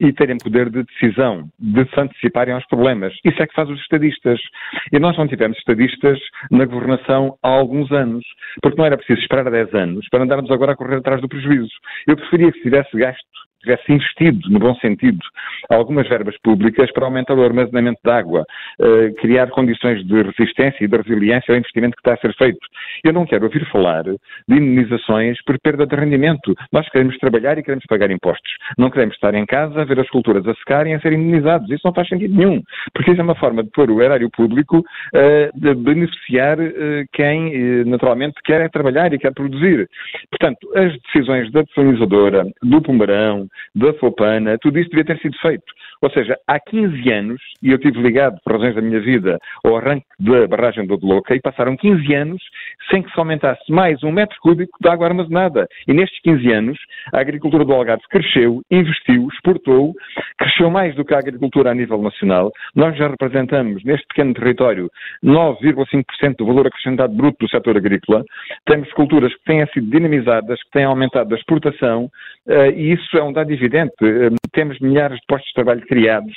e 0.00 0.12
terem 0.14 0.38
poder 0.38 0.70
de 0.70 0.82
decisão, 0.82 1.50
de 1.58 1.84
se 1.84 2.00
anteciparem 2.00 2.54
aos 2.54 2.66
problemas. 2.68 3.12
Isso 3.22 3.42
é 3.42 3.46
que 3.46 3.54
faz 3.54 3.68
os 3.68 3.78
estadistas. 3.80 4.40
E 4.90 4.98
nós 4.98 5.16
não 5.18 5.28
tivemos 5.28 5.58
estadistas 5.58 6.18
na 6.50 6.64
governação 6.64 7.36
há 7.42 7.48
alguns 7.48 7.92
anos, 7.92 8.24
porque 8.62 8.78
não 8.78 8.86
era 8.86 8.96
preciso 8.96 9.20
esperar 9.20 9.50
10 9.50 9.74
anos 9.74 10.08
para 10.08 10.24
andarmos 10.24 10.50
agora 10.50 10.72
a 10.72 10.76
correr 10.76 10.96
atrás 10.96 11.20
do 11.20 11.28
prejuízo. 11.28 11.72
Eu 12.06 12.16
preferia 12.16 12.50
que 12.50 12.58
se 12.58 12.64
tivesse 12.64 12.96
gasto 12.96 13.49
tivesse 13.60 13.92
investido, 13.92 14.48
no 14.50 14.58
bom 14.58 14.74
sentido, 14.76 15.18
algumas 15.70 16.08
verbas 16.08 16.36
públicas 16.42 16.90
para 16.92 17.04
aumentar 17.04 17.34
o 17.34 17.44
armazenamento 17.44 18.00
de 18.04 18.10
água, 18.10 18.44
uh, 18.80 19.14
criar 19.16 19.48
condições 19.50 20.04
de 20.06 20.22
resistência 20.22 20.84
e 20.84 20.88
de 20.88 20.96
resiliência 20.96 21.52
ao 21.52 21.58
investimento 21.58 21.96
que 21.96 22.00
está 22.00 22.14
a 22.14 22.20
ser 22.20 22.34
feito. 22.36 22.60
Eu 23.04 23.12
não 23.12 23.26
quero 23.26 23.44
ouvir 23.44 23.68
falar 23.70 24.04
de 24.04 24.18
indenizações 24.48 25.42
por 25.44 25.58
perda 25.60 25.86
de 25.86 25.96
rendimento. 25.96 26.54
Nós 26.72 26.88
queremos 26.88 27.16
trabalhar 27.18 27.58
e 27.58 27.62
queremos 27.62 27.84
pagar 27.86 28.10
impostos. 28.10 28.52
Não 28.78 28.90
queremos 28.90 29.14
estar 29.14 29.34
em 29.34 29.46
casa 29.46 29.82
a 29.82 29.84
ver 29.84 30.00
as 30.00 30.08
culturas 30.08 30.46
a 30.46 30.54
secarem 30.54 30.92
e 30.92 30.96
a 30.96 31.00
serem 31.00 31.20
indenizados. 31.20 31.70
Isso 31.70 31.82
não 31.84 31.94
faz 31.94 32.08
sentido 32.08 32.34
nenhum, 32.34 32.62
porque 32.94 33.10
isso 33.10 33.20
é 33.20 33.24
uma 33.24 33.34
forma 33.34 33.62
de 33.62 33.70
pôr 33.70 33.90
o 33.90 34.02
erário 34.02 34.30
público 34.30 34.78
uh, 34.78 35.60
de 35.60 35.74
beneficiar 35.74 36.58
uh, 36.58 36.72
quem, 37.12 37.84
naturalmente, 37.84 38.34
quer 38.44 38.60
é 38.60 38.68
trabalhar 38.68 39.12
e 39.12 39.18
quer 39.18 39.32
produzir. 39.32 39.88
Portanto, 40.30 40.68
as 40.76 40.92
decisões 41.02 41.50
da 41.50 41.62
desalinizadora, 41.62 42.46
do 42.62 42.82
Pomarão, 42.82 43.48
da 43.74 43.92
Fopana, 43.94 44.58
tudo 44.58 44.78
isso 44.78 44.90
devia 44.90 45.04
ter 45.04 45.18
sido 45.20 45.36
feito. 45.38 45.64
Ou 46.02 46.10
seja, 46.10 46.38
há 46.46 46.58
15 46.58 47.12
anos, 47.12 47.42
e 47.62 47.70
eu 47.70 47.76
estive 47.76 48.00
ligado, 48.00 48.38
por 48.42 48.54
razões 48.54 48.74
da 48.74 48.80
minha 48.80 49.00
vida, 49.00 49.38
ao 49.62 49.76
arranque 49.76 50.06
da 50.18 50.46
barragem 50.46 50.86
do 50.86 50.94
Odloca, 50.94 51.34
e 51.34 51.40
passaram 51.40 51.76
15 51.76 52.14
anos 52.14 52.42
sem 52.90 53.02
que 53.02 53.12
se 53.12 53.18
aumentasse 53.18 53.70
mais 53.70 54.02
um 54.02 54.10
metro 54.10 54.36
cúbico 54.40 54.78
de 54.80 54.88
água 54.88 55.08
armazenada. 55.08 55.68
E 55.86 55.92
nestes 55.92 56.18
15 56.22 56.52
anos, 56.52 56.78
a 57.12 57.20
agricultura 57.20 57.64
do 57.64 57.72
Algarve 57.72 58.02
cresceu, 58.08 58.62
investiu, 58.70 59.28
exportou, 59.32 59.92
cresceu 60.38 60.70
mais 60.70 60.94
do 60.94 61.04
que 61.04 61.14
a 61.14 61.18
agricultura 61.18 61.70
a 61.70 61.74
nível 61.74 62.00
nacional. 62.00 62.50
Nós 62.74 62.96
já 62.96 63.08
representamos, 63.08 63.84
neste 63.84 64.06
pequeno 64.08 64.32
território, 64.32 64.90
9,5% 65.22 66.36
do 66.38 66.46
valor 66.46 66.66
acrescentado 66.66 67.14
bruto 67.14 67.44
do 67.44 67.50
setor 67.50 67.76
agrícola. 67.76 68.24
Temos 68.64 68.90
culturas 68.92 69.34
que 69.34 69.44
têm 69.44 69.66
sido 69.66 69.90
dinamizadas, 69.90 70.62
que 70.62 70.70
têm 70.70 70.84
aumentado 70.84 71.34
a 71.34 71.38
exportação, 71.38 72.06
uh, 72.46 72.70
e 72.74 72.92
isso 72.92 73.18
é 73.18 73.22
um 73.22 73.32
dado 73.32 73.52
evidente. 73.52 73.92
Temos 74.52 74.78
milhares 74.80 75.18
de 75.18 75.26
postos 75.28 75.48
de 75.48 75.54
trabalho 75.54 75.80
criados, 75.90 76.32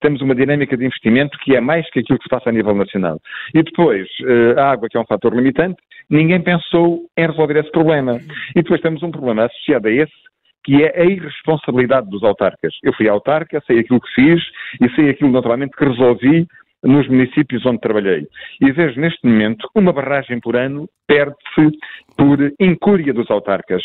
temos 0.00 0.20
uma 0.20 0.34
dinâmica 0.34 0.76
de 0.76 0.84
investimento 0.84 1.38
que 1.38 1.54
é 1.54 1.60
mais 1.60 1.88
que 1.90 2.00
aquilo 2.00 2.18
que 2.18 2.24
se 2.24 2.28
passa 2.28 2.50
a 2.50 2.52
nível 2.52 2.74
nacional. 2.74 3.18
E 3.54 3.62
depois, 3.62 4.06
uh, 4.20 4.58
a 4.58 4.72
água, 4.72 4.88
que 4.90 4.96
é 4.96 5.00
um 5.00 5.06
fator 5.06 5.32
limitante, 5.32 5.80
ninguém 6.10 6.42
pensou 6.42 7.06
em 7.16 7.26
resolver 7.26 7.56
esse 7.56 7.70
problema. 7.70 8.20
E 8.54 8.62
depois 8.62 8.80
temos 8.80 9.02
um 9.02 9.10
problema 9.12 9.44
associado 9.44 9.86
a 9.86 9.92
esse, 9.92 10.12
que 10.64 10.82
é 10.82 11.00
a 11.00 11.04
irresponsabilidade 11.04 12.10
dos 12.10 12.24
autarcas. 12.24 12.74
Eu 12.82 12.92
fui 12.94 13.08
autarca, 13.08 13.62
sei 13.66 13.78
aquilo 13.78 14.00
que 14.00 14.14
fiz 14.14 14.42
e 14.82 14.90
sei 14.96 15.10
aquilo 15.10 15.30
naturalmente 15.30 15.76
que 15.76 15.84
resolvi 15.84 16.46
nos 16.82 17.08
municípios 17.08 17.64
onde 17.64 17.80
trabalhei. 17.80 18.26
E 18.60 18.72
vejo 18.72 19.00
neste 19.00 19.24
momento 19.26 19.68
uma 19.74 19.92
barragem 19.92 20.40
por 20.40 20.56
ano 20.56 20.88
perde-se 21.06 21.70
por 22.16 22.38
incúria 22.60 23.14
dos 23.14 23.30
autarcas. 23.30 23.82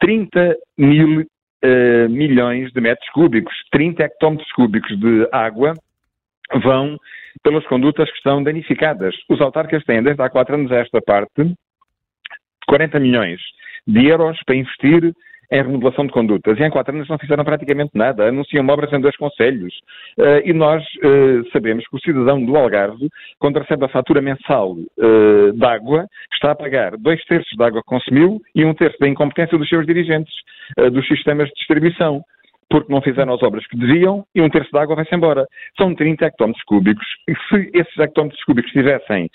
30 0.00 0.54
mil 0.76 1.24
uh, 1.64 2.08
milhões 2.08 2.72
de 2.72 2.80
metros 2.80 3.08
cúbicos, 3.10 3.54
30 3.70 4.02
hectómetros 4.02 4.50
cúbicos 4.52 4.98
de 4.98 5.28
água 5.32 5.74
vão 6.62 6.96
pelas 7.42 7.66
condutas 7.66 8.10
que 8.10 8.16
estão 8.16 8.42
danificadas. 8.42 9.14
Os 9.28 9.40
autarcas 9.40 9.84
têm, 9.84 10.02
desde 10.02 10.22
há 10.22 10.30
quatro 10.30 10.54
anos 10.54 10.72
a 10.72 10.76
esta 10.76 11.00
parte, 11.00 11.54
40 12.66 13.00
milhões 13.00 13.40
de 13.86 14.06
euros 14.06 14.38
para 14.44 14.56
investir 14.56 15.12
em 15.50 15.62
remodelação 15.62 16.06
de 16.06 16.12
condutas. 16.12 16.58
E 16.58 16.62
em 16.62 16.70
quatro 16.70 16.94
anos 16.94 17.08
não 17.08 17.18
fizeram 17.18 17.44
praticamente 17.44 17.90
nada. 17.94 18.28
Anunciam 18.28 18.66
obras 18.68 18.92
em 18.92 19.00
dois 19.00 19.16
conselhos. 19.16 19.74
Uh, 20.18 20.42
e 20.44 20.52
nós 20.52 20.82
uh, 20.82 21.50
sabemos 21.52 21.86
que 21.88 21.96
o 21.96 22.00
cidadão 22.00 22.44
do 22.44 22.56
Algarve, 22.56 23.08
quando 23.38 23.58
recebe 23.58 23.84
a 23.84 23.88
fatura 23.88 24.20
mensal 24.20 24.72
uh, 24.72 25.52
de 25.52 25.64
água, 25.64 26.06
está 26.32 26.52
a 26.52 26.54
pagar 26.54 26.96
dois 26.96 27.22
terços 27.24 27.56
da 27.56 27.66
água 27.66 27.82
que 27.82 27.88
consumiu 27.88 28.40
e 28.54 28.64
um 28.64 28.74
terço 28.74 28.98
da 28.98 29.08
incompetência 29.08 29.56
dos 29.56 29.68
seus 29.68 29.86
dirigentes, 29.86 30.32
dos 30.92 31.06
sistemas 31.06 31.48
de 31.48 31.54
distribuição 31.54 32.22
porque 32.70 32.92
não 32.92 33.00
fizeram 33.00 33.34
as 33.34 33.42
obras 33.42 33.66
que 33.66 33.78
deviam 33.78 34.24
e 34.34 34.42
um 34.42 34.50
terço 34.50 34.70
da 34.72 34.82
água 34.82 34.96
vai-se 34.96 35.14
embora. 35.14 35.46
São 35.76 35.94
30 35.94 36.26
hectómetros 36.26 36.62
cúbicos 36.64 37.06
e 37.26 37.34
se 37.34 37.70
esses 37.72 37.98
hectómetros 37.98 38.42
cúbicos 38.44 38.70
estivessem 38.70 39.30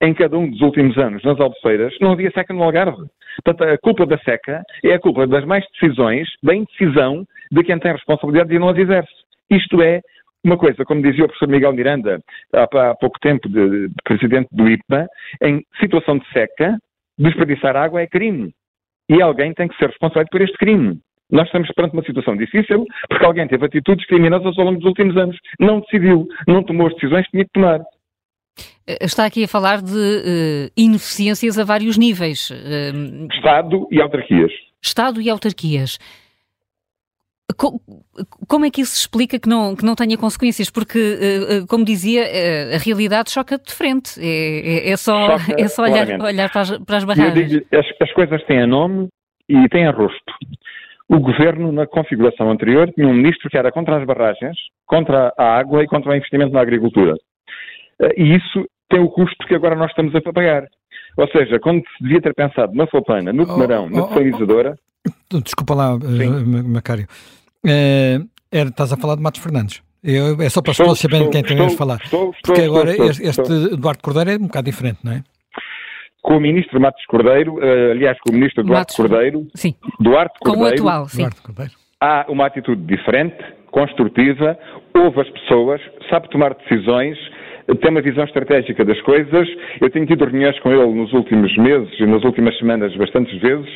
em 0.00 0.14
cada 0.14 0.38
um 0.38 0.48
dos 0.48 0.60
últimos 0.60 0.96
anos 0.96 1.22
nas 1.24 1.38
albufeiras, 1.40 1.94
não 2.00 2.12
havia 2.12 2.30
seca 2.30 2.54
no 2.54 2.62
Algarve. 2.62 3.06
Portanto, 3.42 3.68
a 3.68 3.78
culpa 3.78 4.06
da 4.06 4.18
seca 4.18 4.62
é 4.84 4.94
a 4.94 5.00
culpa 5.00 5.26
das 5.26 5.44
mais 5.44 5.64
decisões, 5.72 6.28
da 6.42 6.54
indecisão 6.54 7.24
de 7.50 7.62
quem 7.62 7.78
tem 7.78 7.92
responsabilidade 7.92 8.54
e 8.54 8.58
não 8.58 8.68
as 8.68 8.78
exerce. 8.78 9.12
Isto 9.50 9.80
é 9.80 10.00
uma 10.44 10.56
coisa, 10.56 10.84
como 10.84 11.02
dizia 11.02 11.24
o 11.24 11.28
professor 11.28 11.48
Miguel 11.48 11.72
Miranda 11.72 12.20
há, 12.52 12.62
há 12.62 12.94
pouco 12.94 13.18
tempo, 13.20 13.48
de, 13.48 13.88
de 13.88 13.94
presidente 14.04 14.48
do 14.52 14.68
IPA, 14.68 15.06
em 15.42 15.62
situação 15.80 16.18
de 16.18 16.28
seca, 16.32 16.78
desperdiçar 17.18 17.76
água 17.76 18.02
é 18.02 18.06
crime. 18.06 18.52
E 19.08 19.22
alguém 19.22 19.54
tem 19.54 19.68
que 19.68 19.76
ser 19.76 19.88
responsável 19.88 20.28
por 20.30 20.40
este 20.40 20.56
crime. 20.58 21.00
Nós 21.30 21.46
estamos 21.46 21.68
perante 21.72 21.92
uma 21.92 22.04
situação 22.04 22.36
difícil 22.36 22.86
porque 23.08 23.24
alguém 23.24 23.46
teve 23.46 23.64
atitudes 23.64 24.06
criminosas 24.06 24.58
ao 24.58 24.64
longo 24.64 24.78
dos 24.78 24.88
últimos 24.88 25.16
anos. 25.16 25.36
Não 25.60 25.80
decidiu, 25.80 26.26
não 26.46 26.62
tomou 26.62 26.86
as 26.86 26.94
decisões 26.94 27.24
que 27.26 27.32
tinha 27.32 27.44
que 27.44 27.52
tomar. 27.52 27.80
Eh, 28.86 29.04
está 29.04 29.26
aqui 29.26 29.44
a 29.44 29.48
falar 29.48 29.82
de 29.82 29.92
uh, 29.92 30.72
ineficiências 30.76 31.58
a 31.58 31.64
vários 31.64 31.98
níveis. 31.98 32.50
Uh, 32.50 33.26
Estado 33.32 33.86
e 33.90 34.00
autarquias. 34.00 34.52
Estado 34.82 35.20
e 35.20 35.28
autarquias. 35.28 35.98
Como 38.46 38.64
é 38.64 38.70
que 38.70 38.82
isso 38.82 38.92
se 38.92 39.00
explica 39.00 39.38
que 39.38 39.48
não, 39.48 39.74
que 39.74 39.84
não 39.84 39.94
tenha 39.96 40.16
consequências? 40.16 40.70
Porque, 40.70 41.18
como 41.66 41.84
dizia, 41.84 42.22
a 42.74 42.78
realidade 42.78 43.32
choca 43.32 43.58
de 43.58 43.72
frente. 43.72 44.20
É, 44.20 44.88
é, 44.88 44.90
é 44.90 44.96
só, 44.96 45.38
choca, 45.38 45.60
é 45.60 45.66
só 45.66 45.82
olhar, 45.82 46.20
olhar 46.20 46.52
para, 46.52 46.60
as, 46.60 46.78
para 46.78 46.96
as 46.98 47.04
barragens. 47.04 47.48
Digo, 47.48 47.66
as, 47.74 47.86
as 48.00 48.12
coisas 48.12 48.44
têm 48.44 48.64
nome 48.66 49.08
e 49.48 49.68
têm 49.70 49.90
rosto. 49.90 50.32
O 51.08 51.18
governo, 51.18 51.72
na 51.72 51.86
configuração 51.86 52.50
anterior, 52.50 52.92
tinha 52.92 53.08
um 53.08 53.14
ministro 53.14 53.48
que 53.48 53.56
era 53.56 53.72
contra 53.72 53.96
as 53.98 54.06
barragens, 54.06 54.56
contra 54.86 55.32
a 55.38 55.58
água 55.58 55.82
e 55.82 55.86
contra 55.86 56.12
o 56.12 56.14
investimento 56.14 56.52
na 56.52 56.60
agricultura. 56.60 57.14
Eh, 58.00 58.14
e 58.16 58.36
isso 58.36 58.68
tem 58.88 59.00
o 59.00 59.08
custo 59.08 59.46
que 59.46 59.54
agora 59.54 59.74
nós 59.74 59.90
estamos 59.90 60.14
a 60.14 60.20
pagar. 60.32 60.66
Ou 61.16 61.28
seja, 61.28 61.58
quando 61.58 61.82
se 61.82 62.02
devia 62.02 62.20
ter 62.20 62.34
pensado 62.34 62.72
na 62.74 62.86
Fopana, 62.86 63.32
no 63.32 63.46
Tomarão, 63.46 63.86
oh, 63.86 63.96
na 63.96 64.06
desalinizadora... 64.06 64.78
Oh, 65.06 65.36
oh, 65.36 65.40
Desculpa 65.40 65.74
lá, 65.74 65.94
uh, 65.94 66.68
Macário. 66.68 67.06
Uh, 67.64 68.28
estás 68.52 68.92
a 68.92 68.96
falar 68.96 69.16
de 69.16 69.22
Matos 69.22 69.42
Fernandes. 69.42 69.82
Eu, 70.02 70.40
é 70.40 70.48
só 70.48 70.62
para 70.62 70.70
as 70.70 70.76
pessoas 70.76 70.98
saberem 71.00 71.28
quem 71.30 71.42
temos 71.42 71.74
falar. 71.74 71.98
Estou, 72.02 72.30
estou, 72.30 72.54
Porque 72.54 72.62
agora 72.62 72.90
este, 72.92 73.24
este 73.24 73.52
Eduardo 73.74 74.00
Cordeiro 74.00 74.30
é 74.30 74.36
um 74.36 74.46
bocado 74.46 74.66
diferente, 74.66 75.00
não 75.02 75.12
é? 75.12 75.24
Com 76.22 76.36
o 76.36 76.40
ministro 76.40 76.80
Matos 76.80 77.04
Cordeiro, 77.06 77.54
uh, 77.56 77.90
aliás, 77.90 78.16
com 78.20 78.30
o 78.30 78.34
ministro 78.34 78.62
Duarte 78.62 78.92
Matos, 78.92 78.96
Cordeiro, 78.96 79.46
sim. 79.54 79.74
Duarte 79.98 80.38
Cordeiro, 80.40 80.76
com 80.76 80.84
o 80.84 80.88
atual, 80.88 81.08
sim. 81.08 81.26
há 82.00 82.26
uma 82.28 82.46
atitude 82.46 82.80
diferente, 82.82 83.36
construtiva, 83.70 84.56
ouve 84.94 85.20
as 85.20 85.30
pessoas, 85.30 85.80
sabe 86.08 86.30
tomar 86.30 86.54
decisões, 86.54 87.18
tem 87.76 87.90
uma 87.90 88.00
visão 88.00 88.24
estratégica 88.24 88.84
das 88.84 89.00
coisas. 89.02 89.48
Eu 89.80 89.90
tenho 89.90 90.06
tido 90.06 90.24
reuniões 90.24 90.58
com 90.60 90.70
ele 90.70 90.94
nos 90.94 91.12
últimos 91.12 91.54
meses 91.56 91.90
e 92.00 92.06
nas 92.06 92.24
últimas 92.24 92.56
semanas 92.58 92.94
bastantes 92.96 93.38
vezes 93.40 93.68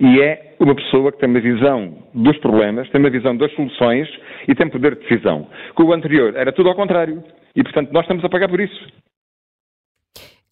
e 0.00 0.20
é 0.20 0.54
uma 0.60 0.74
pessoa 0.74 1.10
que 1.10 1.18
tem 1.18 1.28
uma 1.28 1.40
visão 1.40 1.94
dos 2.14 2.36
problemas, 2.38 2.88
tem 2.90 3.00
uma 3.00 3.10
visão 3.10 3.36
das 3.36 3.52
soluções 3.54 4.08
e 4.46 4.54
tem 4.54 4.68
poder 4.68 4.94
de 4.94 5.02
decisão. 5.02 5.46
Com 5.74 5.84
o 5.84 5.92
anterior 5.92 6.34
era 6.36 6.52
tudo 6.52 6.68
ao 6.68 6.74
contrário 6.74 7.22
e, 7.54 7.62
portanto, 7.62 7.92
nós 7.92 8.02
estamos 8.02 8.24
a 8.24 8.28
pagar 8.28 8.48
por 8.48 8.60
isso. 8.60 9.09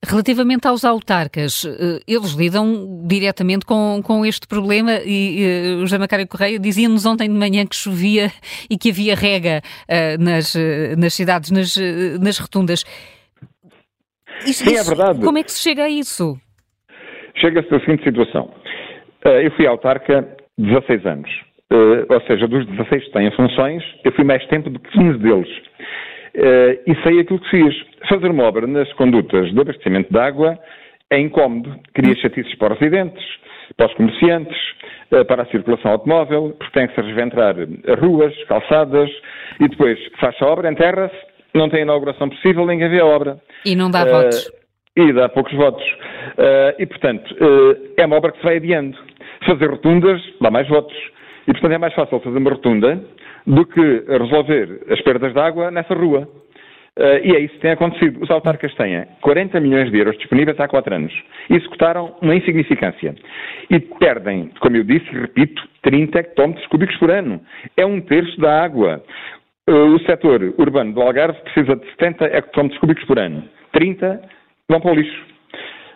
Relativamente 0.06 0.68
aos 0.68 0.84
autarcas, 0.84 1.64
eh, 1.64 2.00
eles 2.06 2.32
lidam 2.32 3.04
diretamente 3.04 3.66
com, 3.66 4.00
com 4.00 4.24
este 4.24 4.46
problema 4.46 4.92
e 5.04 5.74
uh, 5.74 5.76
o 5.78 5.80
José 5.80 5.98
Macário 5.98 6.26
Correia 6.28 6.56
dizia-nos 6.56 7.04
ontem 7.04 7.28
de 7.28 7.34
manhã 7.34 7.66
que 7.66 7.74
chovia 7.74 8.28
e 8.70 8.78
que 8.78 8.90
havia 8.90 9.16
rega 9.16 9.60
uh, 9.60 10.22
nas, 10.22 10.54
nas 10.96 11.14
cidades, 11.14 11.50
nas, 11.50 11.74
nas 12.22 12.38
rotundas. 12.38 12.84
Isso, 14.46 14.64
Sim, 14.64 14.76
é 14.76 14.84
verdade. 14.84 15.18
Como 15.18 15.36
é 15.36 15.42
que 15.42 15.50
se 15.50 15.60
chega 15.60 15.82
a 15.82 15.90
isso? 15.90 16.40
Chega-se 17.36 17.68
da 17.68 17.80
seguinte 17.80 18.04
situação. 18.04 18.54
Eu 19.24 19.50
fui 19.56 19.66
autarca 19.66 20.24
16 20.58 21.06
anos. 21.06 21.30
Ou 22.08 22.20
seja, 22.22 22.46
dos 22.46 22.64
16 22.66 23.04
que 23.04 23.12
têm 23.12 23.34
funções, 23.34 23.82
eu 24.04 24.12
fui 24.12 24.24
mais 24.24 24.46
tempo 24.46 24.70
do 24.70 24.78
que 24.78 24.90
15 24.92 25.18
deles. 25.18 25.48
E 26.86 27.02
sei 27.02 27.20
aquilo 27.20 27.40
que 27.40 27.50
fiz 27.50 27.88
Fazer 28.06 28.30
uma 28.30 28.44
obra 28.44 28.66
nas 28.66 28.90
condutas 28.94 29.52
de 29.52 29.60
abastecimento 29.60 30.12
de 30.12 30.18
água 30.18 30.58
é 31.10 31.18
incómodo, 31.18 31.74
cria 31.94 32.14
chatices 32.16 32.54
para 32.56 32.74
os 32.74 32.80
residentes, 32.80 33.24
para 33.76 33.86
os 33.86 33.94
comerciantes, 33.94 34.56
eh, 35.10 35.24
para 35.24 35.42
a 35.42 35.46
circulação 35.46 35.92
automóvel, 35.92 36.54
porque 36.58 36.78
tem 36.78 36.86
que 36.86 36.94
se 36.94 37.00
resventrar 37.00 37.54
ruas, 37.98 38.34
calçadas, 38.44 39.10
e 39.60 39.68
depois 39.68 39.98
faz 40.20 40.36
a 40.40 40.46
obra, 40.46 40.70
enterra-se, 40.70 41.16
não 41.54 41.68
tem 41.68 41.82
inauguração 41.82 42.28
possível, 42.28 42.66
ninguém 42.66 42.88
vê 42.88 43.00
a 43.00 43.06
obra. 43.06 43.38
E 43.64 43.74
não 43.74 43.90
dá 43.90 44.04
uh, 44.04 44.10
votos. 44.10 44.50
E 44.96 45.12
dá 45.12 45.28
poucos 45.28 45.54
votos. 45.54 45.84
Uh, 45.84 46.74
e, 46.78 46.86
portanto, 46.86 47.30
uh, 47.32 47.92
é 47.96 48.06
uma 48.06 48.16
obra 48.16 48.32
que 48.32 48.38
se 48.38 48.44
vai 48.44 48.56
adiando. 48.56 48.96
Fazer 49.46 49.70
rotundas 49.70 50.20
dá 50.40 50.50
mais 50.50 50.68
votos. 50.68 50.96
E, 51.48 51.52
portanto, 51.52 51.72
é 51.72 51.78
mais 51.78 51.94
fácil 51.94 52.20
fazer 52.20 52.36
uma 52.36 52.50
rotunda 52.50 53.02
do 53.46 53.64
que 53.64 53.80
resolver 54.06 54.82
as 54.90 55.00
perdas 55.00 55.32
de 55.32 55.40
água 55.40 55.70
nessa 55.70 55.94
rua. 55.94 56.28
Uh, 56.98 57.24
e 57.24 57.34
é 57.34 57.40
isso 57.40 57.54
que 57.54 57.60
tem 57.60 57.70
acontecido. 57.70 58.22
Os 58.22 58.30
autarcas 58.30 58.74
têm 58.74 59.06
40 59.22 59.58
milhões 59.60 59.90
de 59.90 59.98
euros 59.98 60.18
disponíveis 60.18 60.60
há 60.60 60.68
4 60.68 60.94
anos. 60.94 61.12
Executaram 61.48 62.14
uma 62.20 62.34
insignificância. 62.34 63.14
E 63.70 63.80
perdem, 63.80 64.50
como 64.60 64.76
eu 64.76 64.84
disse 64.84 65.06
e 65.10 65.20
repito, 65.20 65.62
30 65.82 66.18
hectómetros 66.18 66.66
cúbicos 66.66 66.96
por 66.96 67.10
ano. 67.10 67.40
É 67.76 67.86
um 67.86 68.00
terço 68.00 68.38
da 68.40 68.62
água. 68.62 69.02
O 69.66 69.98
setor 70.00 70.54
urbano 70.58 70.92
do 70.92 71.00
Algarve 71.00 71.40
precisa 71.42 71.76
de 71.76 71.86
70 71.92 72.26
hectómetros 72.36 72.78
cúbicos 72.80 73.04
por 73.04 73.18
ano. 73.18 73.42
30 73.72 74.20
vão 74.68 74.80
para 74.80 74.92
o 74.92 74.94
lixo. 74.94 75.24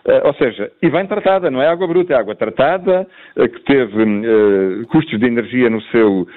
Uh, 0.05 0.27
ou 0.27 0.33
seja, 0.33 0.69
e 0.81 0.89
bem 0.89 1.07
tratada, 1.07 1.49
não 1.49 1.61
é 1.61 1.67
água 1.67 1.87
bruta, 1.87 2.13
é 2.13 2.17
água 2.17 2.35
tratada, 2.35 3.07
uh, 3.37 3.47
que 3.47 3.59
teve 3.61 4.03
uh, 4.03 4.87
custos 4.87 5.17
de 5.17 5.25
energia 5.25 5.69
no 5.69 5.81
seu 5.83 6.27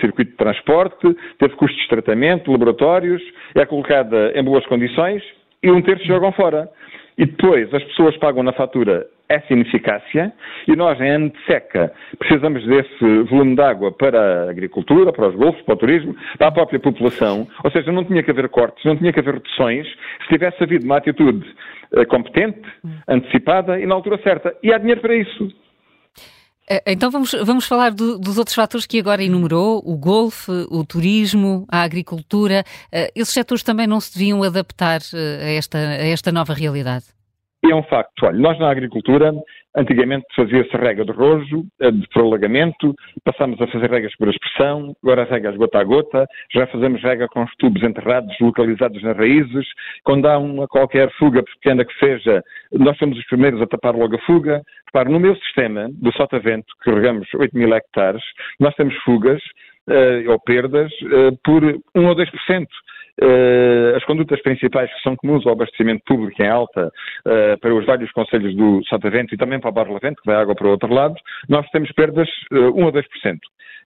circuito 0.00 0.32
de 0.32 0.36
transporte, 0.36 1.16
teve 1.38 1.54
custos 1.56 1.80
de 1.80 1.88
tratamento, 1.88 2.52
laboratórios, 2.52 3.22
é 3.54 3.64
colocada 3.64 4.32
em 4.34 4.44
boas 4.44 4.66
condições 4.66 5.22
e 5.62 5.70
um 5.70 5.80
terço 5.80 6.04
jogam 6.04 6.32
fora. 6.32 6.68
E 7.16 7.24
depois 7.24 7.72
as 7.72 7.82
pessoas 7.84 8.16
pagam 8.18 8.42
na 8.42 8.52
fatura 8.52 9.06
essa 9.28 9.52
ineficácia 9.52 10.32
e 10.68 10.76
nós, 10.76 11.00
em 11.00 11.08
ano 11.08 11.30
de 11.30 11.44
seca, 11.46 11.92
precisamos 12.18 12.64
desse 12.66 13.22
volume 13.30 13.54
de 13.54 13.62
água 13.62 13.90
para 13.92 14.20
a 14.20 14.50
agricultura, 14.50 15.12
para 15.12 15.28
os 15.28 15.34
golfos, 15.34 15.62
para 15.62 15.74
o 15.74 15.78
turismo, 15.78 16.14
para 16.36 16.48
a 16.48 16.52
própria 16.52 16.78
população. 16.78 17.46
Ou 17.62 17.70
seja, 17.70 17.90
não 17.90 18.04
tinha 18.04 18.22
que 18.22 18.30
haver 18.30 18.48
cortes, 18.48 18.84
não 18.84 18.96
tinha 18.96 19.12
que 19.12 19.20
haver 19.20 19.34
reduções 19.34 19.86
se 20.22 20.28
tivesse 20.28 20.62
havido 20.62 20.84
uma 20.84 20.98
atitude 20.98 21.46
competente, 22.08 22.62
antecipada 23.06 23.78
e 23.80 23.86
na 23.86 23.94
altura 23.94 24.18
certa. 24.22 24.54
E 24.62 24.72
há 24.72 24.78
dinheiro 24.78 25.00
para 25.00 25.14
isso. 25.14 25.48
Eh, 26.68 26.92
então 26.92 27.10
vamos, 27.10 27.32
vamos 27.44 27.66
falar 27.66 27.90
do, 27.90 28.18
dos 28.18 28.38
outros 28.38 28.54
fatores 28.54 28.86
que 28.86 28.98
agora 28.98 29.22
enumerou, 29.22 29.82
o 29.84 29.96
golfe, 29.96 30.50
o 30.70 30.84
turismo, 30.84 31.66
a 31.70 31.82
agricultura. 31.82 32.64
Uh, 32.86 33.10
esses 33.14 33.34
setores 33.34 33.62
também 33.62 33.86
não 33.86 34.00
se 34.00 34.16
deviam 34.16 34.42
adaptar 34.42 35.00
a 35.14 35.50
esta, 35.50 35.78
a 35.78 36.06
esta 36.06 36.32
nova 36.32 36.54
realidade? 36.54 37.04
É 37.62 37.74
um 37.74 37.82
facto. 37.82 38.24
Olha, 38.24 38.38
nós 38.38 38.58
na 38.58 38.70
agricultura, 38.70 39.32
antigamente 39.76 40.26
fazia-se 40.34 40.76
rega 40.76 41.04
de 41.04 41.12
rojo, 41.12 41.64
eh, 41.80 41.90
de 41.90 42.06
prolagamento, 42.08 42.94
passámos 43.24 43.60
a 43.60 43.66
fazer 43.66 43.90
regas 43.90 44.14
por 44.16 44.28
aspersão, 44.28 44.94
agora 45.02 45.24
regas 45.24 45.56
gota 45.56 45.78
a 45.78 45.84
gota, 45.84 46.26
já 46.52 46.66
fazemos 46.66 47.02
rega 47.02 47.26
com 47.28 47.42
os 47.42 47.50
tubos 47.56 47.82
enterrados, 47.82 48.34
localizados 48.40 49.02
nas 49.02 49.16
raízes. 49.16 49.66
Quando 50.04 50.26
há 50.26 50.38
uma 50.38 50.66
qualquer 50.68 51.10
fuga 51.12 51.42
pequena 51.42 51.84
que 51.84 51.94
seja, 51.98 52.42
nós 52.72 52.96
somos 52.98 53.18
os 53.18 53.26
primeiros 53.26 53.60
a 53.60 53.66
tapar 53.66 53.94
logo 53.94 54.16
a 54.16 54.20
fuga. 54.20 54.62
Repare, 54.86 55.10
no 55.10 55.20
meu 55.20 55.34
sistema 55.36 55.88
do 55.92 56.12
Sotavento, 56.12 56.72
que 56.82 56.90
regamos 56.90 57.28
8 57.34 57.56
mil 57.56 57.74
hectares, 57.74 58.22
nós 58.60 58.74
temos 58.74 58.94
fugas 58.98 59.42
uh, 59.88 60.30
ou 60.30 60.40
perdas 60.40 60.92
uh, 61.02 61.36
por 61.44 61.62
1 61.64 61.80
ou 61.94 62.16
2%. 62.16 62.66
Uh, 63.22 63.94
as 63.96 64.04
condutas 64.04 64.42
principais 64.42 64.92
que 64.92 65.00
são 65.02 65.14
comuns 65.14 65.46
ao 65.46 65.52
abastecimento 65.52 66.02
público 66.04 66.42
em 66.42 66.48
alta 66.48 66.88
uh, 66.88 67.60
para 67.60 67.72
os 67.72 67.86
vários 67.86 68.10
conselhos 68.10 68.56
do 68.56 68.82
Sotavento 68.88 69.32
e 69.32 69.38
também 69.38 69.60
para 69.60 69.70
o 69.70 69.72
Barlavento, 69.72 70.20
que 70.20 70.26
vai 70.26 70.34
água 70.34 70.54
para 70.54 70.66
o 70.66 70.70
outro 70.70 70.92
lado, 70.92 71.14
nós 71.48 71.64
temos 71.70 71.92
perdas 71.92 72.28
uh, 72.52 72.76
1 72.76 72.88
a 72.88 72.92
2%. 72.92 73.02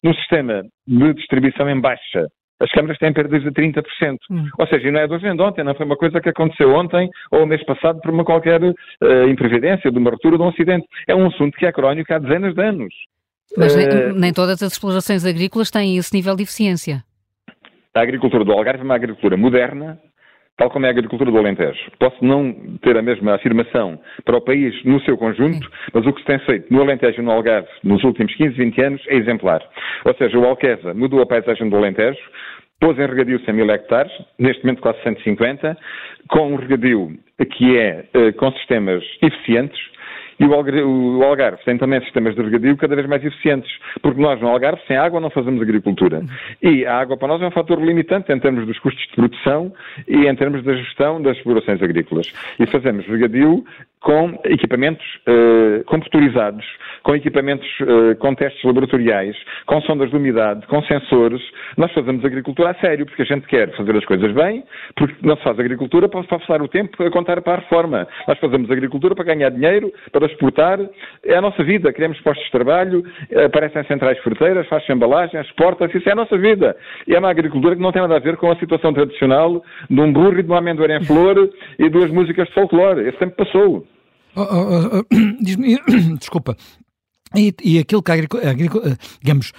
No 0.02 0.14
sistema 0.14 0.62
de 0.86 1.14
distribuição 1.14 1.68
em 1.68 1.78
baixa, 1.78 2.28
as 2.60 2.70
câmaras 2.72 2.98
têm 2.98 3.12
perdas 3.12 3.42
de 3.42 3.50
30%. 3.50 3.82
Hum. 4.30 4.48
Ou 4.58 4.66
seja, 4.66 4.90
não 4.90 5.00
é 5.00 5.06
do 5.06 5.18
vendo 5.18 5.42
ontem, 5.42 5.62
não 5.62 5.74
foi 5.74 5.86
uma 5.86 5.96
coisa 5.96 6.20
que 6.20 6.28
aconteceu 6.28 6.70
ontem 6.74 7.08
ou 7.30 7.46
mês 7.46 7.64
passado 7.64 8.00
por 8.00 8.10
uma 8.10 8.24
qualquer 8.24 8.62
uh, 8.62 9.28
imprevidência, 9.28 9.90
de 9.90 9.98
uma 9.98 10.10
ruptura, 10.10 10.36
de 10.36 10.42
um 10.42 10.48
acidente. 10.48 10.86
É 11.06 11.14
um 11.14 11.26
assunto 11.26 11.56
que 11.56 11.66
é 11.66 11.72
crónico 11.72 12.12
há 12.12 12.18
dezenas 12.18 12.54
de 12.54 12.62
anos. 12.62 12.94
Mas 13.56 13.74
nem, 13.74 14.12
nem 14.14 14.32
todas 14.32 14.62
as 14.62 14.72
explorações 14.72 15.24
agrícolas 15.24 15.70
têm 15.70 15.96
esse 15.96 16.14
nível 16.14 16.36
de 16.36 16.42
eficiência. 16.42 17.02
A 17.99 18.03
agricultura 18.03 18.44
do 18.44 18.53
Algarve 18.53 18.82
é 18.82 18.84
uma 18.84 18.94
agricultura 18.94 19.36
moderna, 19.36 19.99
tal 20.57 20.70
como 20.70 20.86
é 20.86 20.88
a 20.88 20.92
agricultura 20.92 21.32
do 21.32 21.36
Alentejo. 21.36 21.80
Posso 21.99 22.24
não 22.24 22.55
ter 22.80 22.96
a 22.96 23.03
mesma 23.03 23.34
afirmação 23.34 23.99
para 24.24 24.36
o 24.36 24.40
país 24.40 24.72
no 24.84 25.01
seu 25.01 25.18
conjunto, 25.18 25.68
mas 25.92 26.07
o 26.07 26.12
que 26.12 26.20
se 26.20 26.26
tem 26.26 26.38
feito 26.46 26.72
no 26.72 26.80
Alentejo 26.80 27.20
e 27.20 27.24
no 27.24 27.32
Algarve 27.32 27.66
nos 27.82 28.05
últimos 28.05 28.32
15, 28.36 28.55
20 28.55 28.82
anos 28.82 29.03
é 29.09 29.16
exemplar. 29.16 29.61
Ou 30.05 30.14
seja, 30.14 30.38
o 30.38 30.44
Alqueva 30.44 30.94
mudou 30.94 31.20
a 31.20 31.26
paisagem 31.26 31.68
do 31.68 31.76
Alentejo, 31.76 32.20
pôs 32.80 32.96
em 32.96 33.05
regadio 33.05 33.40
100 33.44 33.53
mil 33.53 33.68
hectares, 33.68 34.12
neste 34.38 34.64
momento 34.64 34.80
quase 34.80 35.03
150, 35.03 35.76
com 36.28 36.53
um 36.53 36.57
regadio 36.57 37.18
que 37.51 37.76
é 37.76 38.05
eh, 38.14 38.30
com 38.30 38.53
sistemas 38.53 39.03
eficientes, 39.20 39.80
e 40.39 40.45
o 40.45 41.22
Algarve 41.22 41.62
tem 41.64 41.76
também 41.76 42.01
sistemas 42.03 42.34
de 42.34 42.43
regadio 42.43 42.76
cada 42.76 42.95
vez 42.95 43.09
mais 43.09 43.24
eficientes, 43.24 43.70
porque 44.01 44.20
nós 44.20 44.41
no 44.41 44.49
Algarve, 44.49 44.80
sem 44.86 44.97
água, 44.97 45.20
não 45.20 45.30
fazemos 45.30 45.61
agricultura. 45.61 46.22
E 46.62 46.86
a 46.86 46.99
água 46.99 47.16
para 47.16 47.28
nós 47.28 47.43
é 47.43 47.47
um 47.47 47.51
fator 47.51 47.80
limitante 47.80 48.32
em 48.32 48.39
termos 48.39 48.66
dos 48.66 48.78
custos 48.78 49.05
de 49.09 49.14
produção 49.14 49.72
e 50.07 50.26
em 50.26 50.34
termos 50.36 50.62
da 50.62 50.74
gestão 50.74 51.20
das 51.20 51.36
explorações 51.36 51.82
agrícolas. 51.82 52.32
E 52.59 52.66
fazemos 52.66 53.07
regadio 53.07 53.64
com 54.01 54.38
equipamentos 54.44 55.05
uh, 55.26 55.84
computarizados, 55.84 56.64
com 57.03 57.14
equipamentos 57.14 57.68
uh, 57.80 58.16
com 58.18 58.34
testes 58.34 58.62
laboratoriais, 58.62 59.36
com 59.66 59.80
sondas 59.82 60.11
de 60.11 60.16
umidade, 60.16 60.66
com 60.66 60.82
sensores. 60.84 61.42
Nós 61.76 61.92
fazemos 61.92 62.24
agricultura 62.24 62.70
a 62.70 62.74
sério, 62.74 63.07
porque 63.07 63.22
a 63.22 63.24
gente 63.24 63.46
quer 63.46 63.74
fazer 63.76 63.96
as 63.96 64.05
coisas 64.05 64.32
bem, 64.32 64.62
porque 64.96 65.14
não 65.22 65.36
se 65.36 65.42
faz 65.42 65.59
agricultura 65.59 66.09
para 66.09 66.22
passar 66.24 66.62
o 66.62 66.68
tempo 66.68 67.03
a 67.03 67.11
contar 67.11 67.40
para 67.42 67.55
a 67.55 67.57
reforma. 67.57 68.07
Nós 68.26 68.38
fazemos 68.38 68.70
agricultura 68.70 69.14
para 69.14 69.24
ganhar 69.24 69.51
dinheiro, 69.51 69.92
para 70.12 70.26
exportar. 70.26 70.78
É 71.24 71.36
a 71.36 71.40
nossa 71.40 71.62
vida. 71.64 71.92
Queremos 71.92 72.20
postos 72.20 72.44
de 72.44 72.53
trabalho, 72.53 73.03
aparecem 73.44 73.82
centrais 73.84 74.18
fruteiras, 74.20 74.66
faz 74.68 74.88
embalagens, 74.88 75.46
exporta-se. 75.46 75.99
Isso 75.99 76.09
é 76.09 76.12
a 76.12 76.16
nossa 76.16 76.36
vida. 76.38 76.76
E 77.07 77.14
é 77.14 77.18
uma 77.18 77.30
agricultura 77.30 77.74
que 77.74 77.82
não 77.82 77.92
tem 77.92 78.03
nada 78.03 78.16
a 78.16 78.20
ver 78.20 78.36
com 78.36 78.51
a 78.51 78.57
situação 78.57 78.92
tradicional 78.92 79.62
de 79.90 80.01
um 80.01 80.12
burro 80.12 80.38
e 80.38 80.42
de 80.42 80.49
uma 80.49 80.59
amendoeira 80.59 80.96
em 80.96 81.05
flor 81.05 81.51
e 81.78 81.88
duas 81.88 82.11
músicas 82.11 82.46
de 82.49 82.55
folclore. 82.55 83.09
Esse 83.09 83.18
tempo 83.18 83.36
passou. 83.36 83.88
Oh, 84.39 84.47
oh, 84.51 84.91
oh, 84.93 85.03
oh 85.03 86.14
desculpa. 86.18 86.57
E, 87.36 87.55
e, 87.62 87.78
aquilo 87.78 88.03
que 88.03 88.11
a 88.11 88.14
agricultura, 88.14 88.97
digamos, 89.20 89.53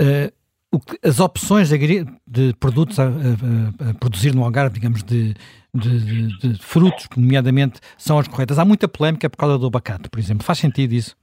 uh, 0.00 0.80
que, 0.80 1.06
as 1.06 1.20
opções 1.20 1.68
de, 1.68 2.06
de 2.26 2.54
produtos 2.58 2.98
a, 2.98 3.04
a, 3.04 3.90
a, 3.90 3.94
produzir 3.94 4.34
no 4.34 4.42
Algarve, 4.42 4.74
digamos, 4.74 5.02
de, 5.02 5.34
de, 5.74 6.38
de, 6.38 6.62
frutos, 6.62 7.08
nomeadamente, 7.16 7.80
são 7.98 8.18
as 8.18 8.26
corretas. 8.26 8.58
Há 8.58 8.64
muita 8.64 8.88
polémica 8.88 9.28
por 9.28 9.36
causa 9.36 9.58
do 9.58 9.66
abacate, 9.66 10.08
por 10.08 10.18
exemplo. 10.18 10.44
Faz 10.44 10.58
sentido 10.58 10.92
isso? 10.94 11.14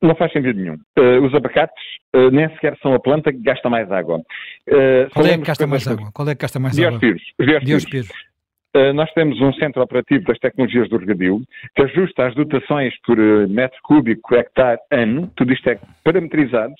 Não 0.00 0.14
faz 0.14 0.32
sentido 0.32 0.58
nenhum. 0.60 0.76
Uh, 0.98 1.24
os 1.24 1.34
abacates 1.34 1.82
uh, 2.14 2.30
nem 2.30 2.48
sequer 2.50 2.78
são 2.80 2.94
a 2.94 3.00
planta 3.00 3.32
que 3.32 3.38
gasta 3.38 3.68
mais 3.68 3.90
água. 3.90 4.20
Qual 5.12 5.26
é 5.26 5.38
que 5.38 5.44
gasta 5.44 5.66
mais 5.66 5.88
água? 5.88 6.10
Qual 6.12 6.28
é 6.28 6.34
que 6.34 6.42
gasta 6.42 6.60
mais 6.60 6.78
água? 6.78 7.00
Nós 8.94 9.10
temos 9.12 9.40
um 9.40 9.52
centro 9.54 9.82
operativo 9.82 10.24
das 10.24 10.38
tecnologias 10.38 10.88
do 10.88 10.96
regadio 10.96 11.40
que 11.74 11.82
ajusta 11.82 12.26
as 12.26 12.34
dotações 12.34 12.92
por 13.02 13.16
metro 13.48 13.78
cúbico, 13.82 14.34
hectare, 14.34 14.80
ano, 14.90 15.30
tudo 15.36 15.52
isto 15.52 15.68
é 15.70 15.78
parametrizado, 16.02 16.74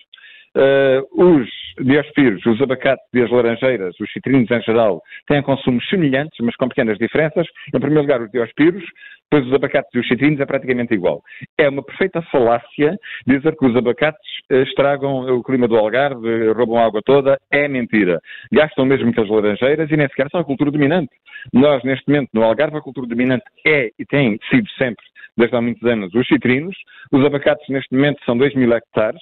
Uh, 0.56 1.02
os 1.12 1.48
diospiros, 1.80 2.44
os 2.46 2.60
abacates 2.62 3.04
e 3.12 3.20
as 3.20 3.30
laranjeiras, 3.30 3.98
os 3.98 4.12
citrinos 4.12 4.48
em 4.50 4.62
geral, 4.62 5.02
têm 5.26 5.42
consumos 5.42 5.84
semelhantes, 5.88 6.38
mas 6.40 6.54
com 6.56 6.68
pequenas 6.68 6.96
diferenças. 6.98 7.46
Em 7.74 7.80
primeiro 7.80 8.02
lugar, 8.02 8.22
os 8.22 8.30
diospiros, 8.30 8.84
depois 9.30 9.48
os 9.48 9.54
abacates 9.54 9.90
e 9.92 9.98
os 9.98 10.06
citrinos 10.06 10.38
é 10.38 10.46
praticamente 10.46 10.94
igual. 10.94 11.22
É 11.58 11.68
uma 11.68 11.82
perfeita 11.82 12.22
falácia 12.30 12.96
dizer 13.26 13.56
que 13.56 13.66
os 13.66 13.76
abacates 13.76 14.20
uh, 14.52 14.62
estragam 14.62 15.26
o 15.36 15.42
clima 15.42 15.66
do 15.66 15.76
Algarve, 15.76 16.52
roubam 16.52 16.78
a 16.78 16.86
água 16.86 17.00
toda. 17.04 17.36
É 17.50 17.66
mentira. 17.66 18.20
Gastam 18.52 18.84
mesmo 18.84 19.12
que 19.12 19.20
as 19.20 19.28
laranjeiras 19.28 19.90
e 19.90 19.96
nem 19.96 20.08
sequer 20.08 20.28
são 20.30 20.40
a 20.40 20.44
cultura 20.44 20.70
dominante. 20.70 21.10
Nós, 21.52 21.82
neste 21.82 22.08
momento, 22.08 22.30
no 22.32 22.44
Algarve, 22.44 22.76
a 22.76 22.80
cultura 22.80 23.06
dominante 23.06 23.44
é 23.66 23.90
e 23.98 24.04
tem 24.04 24.38
sido 24.50 24.68
sempre, 24.78 25.04
desde 25.36 25.56
há 25.56 25.60
muitos 25.60 25.82
anos, 25.88 26.14
os 26.14 26.26
citrinos. 26.26 26.76
Os 27.12 27.24
abacates, 27.24 27.68
neste 27.68 27.92
momento, 27.92 28.24
são 28.24 28.36
2 28.36 28.54
mil 28.54 28.72
hectares. 28.72 29.20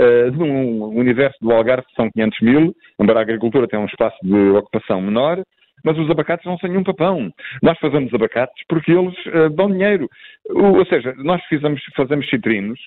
Uh, 0.00 0.30
num 0.32 0.96
universo 0.96 1.36
do 1.42 1.52
Algarve 1.52 1.86
são 1.94 2.10
500 2.10 2.40
mil, 2.40 2.74
embora 2.98 3.18
a 3.18 3.22
agricultura 3.22 3.68
tenha 3.68 3.82
um 3.82 3.86
espaço 3.86 4.16
de 4.22 4.50
ocupação 4.50 5.02
menor, 5.02 5.42
mas 5.84 5.98
os 5.98 6.10
abacates 6.10 6.46
não 6.46 6.56
são 6.58 6.70
nenhum 6.70 6.84
papão. 6.84 7.30
Nós 7.62 7.78
fazemos 7.78 8.12
abacates 8.14 8.64
porque 8.66 8.92
eles 8.92 9.14
uh, 9.26 9.50
dão 9.50 9.70
dinheiro. 9.70 10.08
Ou 10.48 10.86
seja, 10.86 11.14
nós 11.18 11.42
fizemos, 11.46 11.82
fazemos 11.94 12.28
citrinos 12.30 12.80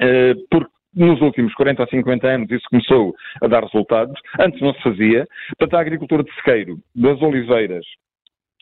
uh, 0.00 0.34
porque 0.50 0.70
nos 0.94 1.20
últimos 1.20 1.52
40 1.54 1.82
ou 1.82 1.88
50 1.88 2.26
anos 2.26 2.50
isso 2.50 2.64
começou 2.70 3.14
a 3.42 3.46
dar 3.46 3.62
resultados. 3.62 4.18
Antes 4.38 4.60
não 4.60 4.72
se 4.74 4.82
fazia. 4.82 5.26
Portanto, 5.58 5.74
a 5.74 5.80
agricultura 5.80 6.22
de 6.22 6.34
sequeiro, 6.36 6.78
das 6.94 7.20
oliveiras, 7.20 7.84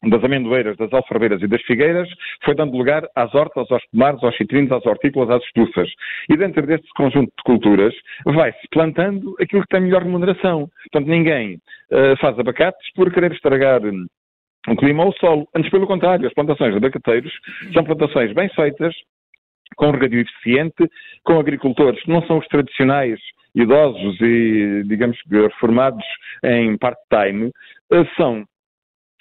das 0.04 0.22
amendoeiras, 0.24 0.76
das 0.76 0.92
alfarrabeiras 0.92 1.42
e 1.42 1.46
das 1.46 1.62
figueiras, 1.62 2.08
foi 2.44 2.54
dando 2.54 2.76
lugar 2.76 3.06
às 3.14 3.32
hortas, 3.34 3.70
aos 3.70 3.84
pomares, 3.90 4.22
aos 4.22 4.36
citrinos, 4.36 4.72
às 4.72 4.84
hortícolas, 4.84 5.30
às 5.30 5.44
estufas. 5.44 5.88
E 6.28 6.36
dentro 6.36 6.66
deste 6.66 6.88
conjunto 6.94 7.32
de 7.36 7.42
culturas 7.44 7.94
vai-se 8.24 8.68
plantando 8.70 9.34
aquilo 9.40 9.62
que 9.62 9.68
tem 9.68 9.82
melhor 9.82 10.02
remuneração. 10.02 10.68
Portanto, 10.90 11.08
ninguém 11.08 11.54
uh, 11.54 12.16
faz 12.20 12.38
abacates 12.38 12.92
por 12.94 13.12
querer 13.12 13.32
estragar 13.32 13.80
o 14.68 14.76
clima 14.76 15.04
ou 15.04 15.10
o 15.10 15.14
solo. 15.14 15.48
Antes, 15.54 15.70
pelo 15.70 15.86
contrário, 15.86 16.26
as 16.26 16.34
plantações 16.34 16.72
de 16.72 16.78
abacateiros 16.78 17.32
são 17.72 17.84
plantações 17.84 18.32
bem 18.32 18.48
feitas, 18.50 18.94
com 19.76 19.90
regadio 19.90 20.20
eficiente, 20.20 20.88
com 21.24 21.38
agricultores 21.38 22.02
que 22.02 22.10
não 22.10 22.22
são 22.26 22.38
os 22.38 22.46
tradicionais 22.48 23.18
idosos 23.54 24.20
e, 24.20 24.82
digamos, 24.86 25.18
reformados 25.30 26.04
em 26.44 26.76
part-time, 26.78 27.50
eh, 27.92 28.04
são 28.16 28.44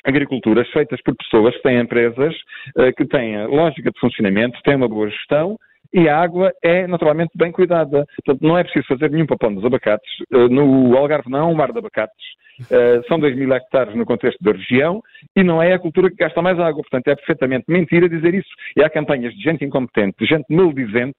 agriculturas 0.04 0.70
feitas 0.70 1.02
por 1.02 1.16
pessoas 1.16 1.56
que 1.56 1.64
têm 1.64 1.80
empresas 1.80 2.36
uh, 2.78 2.94
que 2.96 3.06
têm 3.06 3.46
lógica 3.48 3.92
de 3.92 4.00
funcionamento, 4.00 4.62
têm 4.64 4.76
uma 4.76 4.88
boa 4.88 5.10
gestão 5.10 5.58
e 5.94 6.08
a 6.08 6.18
água 6.18 6.54
é 6.64 6.88
naturalmente 6.88 7.32
bem 7.36 7.52
cuidada. 7.52 8.06
Portanto, 8.24 8.48
não 8.48 8.58
é 8.58 8.64
preciso 8.64 8.88
fazer 8.88 9.12
nenhum 9.12 9.26
papão 9.26 9.54
dos 9.54 9.66
abacates. 9.66 10.10
Uh, 10.34 10.48
no 10.48 10.98
Algarve 10.98 11.30
não 11.30 11.40
é 11.40 11.44
um 11.44 11.56
mar 11.56 11.72
de 11.72 11.80
abacates. 11.80 12.42
Uh, 12.62 13.06
são 13.08 13.20
2 13.20 13.36
mil 13.36 13.52
hectares 13.54 13.96
no 13.96 14.06
contexto 14.06 14.42
da 14.44 14.52
região 14.52 15.02
e 15.36 15.44
não 15.44 15.62
é 15.62 15.74
a 15.74 15.80
cultura 15.80 16.10
que 16.10 16.16
gasta 16.16 16.42
mais 16.42 16.60
água. 16.60 16.82
Portanto, 16.82 17.08
é 17.08 17.16
perfeitamente 17.16 17.66
mentira 17.68 18.08
dizer 18.08 18.34
isso. 18.34 18.50
E 18.78 18.84
há 18.84 18.90
campanhas 18.90 19.34
de 19.34 19.42
gente 19.42 19.66
incompetente, 19.66 20.18
de 20.20 20.26
gente 20.26 20.46
maldizente, 20.50 21.18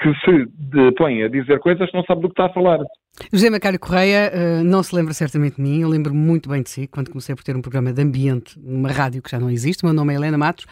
que 0.00 0.14
se 0.20 0.92
põe 0.96 1.22
a 1.22 1.28
dizer 1.28 1.58
coisas 1.58 1.90
que 1.90 1.96
não 1.96 2.04
sabe 2.04 2.22
do 2.22 2.28
que 2.28 2.34
está 2.34 2.46
a 2.46 2.54
falar. 2.54 2.78
José 3.30 3.50
Macário 3.50 3.78
Correia 3.78 4.32
uh, 4.34 4.64
não 4.64 4.82
se 4.82 4.94
lembra 4.94 5.12
certamente 5.12 5.56
de 5.56 5.62
mim, 5.62 5.82
eu 5.82 5.88
lembro-me 5.88 6.18
muito 6.18 6.48
bem 6.48 6.62
de 6.62 6.70
si, 6.70 6.86
quando 6.86 7.10
comecei 7.10 7.34
por 7.34 7.44
ter 7.44 7.54
um 7.54 7.60
programa 7.60 7.92
de 7.92 8.02
ambiente 8.02 8.58
numa 8.58 8.90
rádio 8.90 9.20
que 9.20 9.30
já 9.30 9.38
não 9.38 9.50
existe, 9.50 9.82
o 9.82 9.86
meu 9.86 9.94
nome 9.94 10.14
é 10.14 10.16
Helena 10.16 10.38
Matos, 10.38 10.66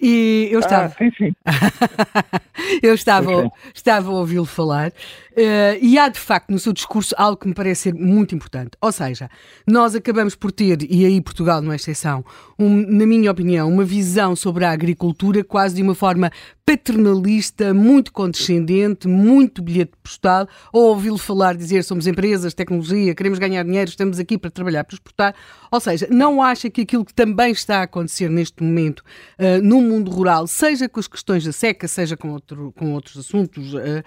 e 0.00 0.48
eu 0.50 0.60
estava. 0.60 0.94
Ah, 0.94 0.98
sim, 0.98 1.10
sim. 1.16 1.34
eu 2.82 2.94
estava, 2.94 3.42
sim, 3.42 3.42
sim. 3.42 3.70
estava 3.74 4.10
a 4.10 4.12
ouvi-lo 4.12 4.44
falar, 4.44 4.92
uh, 5.36 5.78
e 5.80 5.98
há 5.98 6.08
de 6.08 6.18
facto 6.18 6.50
no 6.50 6.58
seu 6.58 6.72
discurso 6.72 7.14
algo 7.16 7.36
que 7.36 7.48
me 7.48 7.54
parece 7.54 7.82
ser 7.82 7.94
muito 7.94 8.34
importante. 8.34 8.70
Ou 8.80 8.90
seja, 8.92 9.28
nós 9.66 9.94
acabamos 9.94 10.34
por 10.34 10.50
ter, 10.50 10.78
e 10.90 11.04
aí 11.04 11.20
Portugal 11.20 11.60
não 11.60 11.72
é 11.72 11.76
exceção, 11.76 12.24
um, 12.58 12.68
na 12.68 13.06
minha 13.06 13.30
opinião, 13.30 13.68
uma 13.68 13.84
visão 13.84 14.34
sobre 14.34 14.64
a 14.64 14.70
agricultura 14.70 15.44
quase 15.44 15.74
de 15.74 15.82
uma 15.82 15.94
forma 15.94 16.30
paternalista, 16.66 17.72
muito 17.72 18.12
condescendente, 18.12 19.06
muito 19.06 19.62
bilhete 19.62 19.92
postal, 20.02 20.48
ou 20.72 20.88
ouvi-lo 20.88 21.16
falar 21.16 21.54
dizer 21.54 21.84
somos 21.84 22.08
empresas, 22.08 22.54
tecnologia, 22.54 23.14
queremos 23.14 23.38
ganhar 23.38 23.62
dinheiro, 23.62 23.88
estamos 23.88 24.18
aqui 24.18 24.36
para 24.36 24.50
trabalhar, 24.50 24.82
para 24.82 24.94
exportar. 24.94 25.34
Ou 25.70 25.78
seja, 25.78 26.08
não 26.10 26.42
acha 26.42 26.68
que 26.68 26.80
aquilo 26.80 27.04
que 27.04 27.14
também 27.14 27.52
está 27.52 27.78
a 27.78 27.82
acontecer 27.82 28.28
neste 28.28 28.64
momento 28.64 29.04
uh, 29.38 29.62
no 29.62 29.80
mundo 29.80 30.10
rural, 30.10 30.48
seja 30.48 30.88
com 30.88 30.98
as 30.98 31.06
questões 31.06 31.44
da 31.44 31.52
seca, 31.52 31.86
seja 31.86 32.16
com, 32.16 32.30
outro, 32.30 32.72
com 32.76 32.94
outros 32.94 33.16
assuntos, 33.16 33.72
uh, 33.72 34.02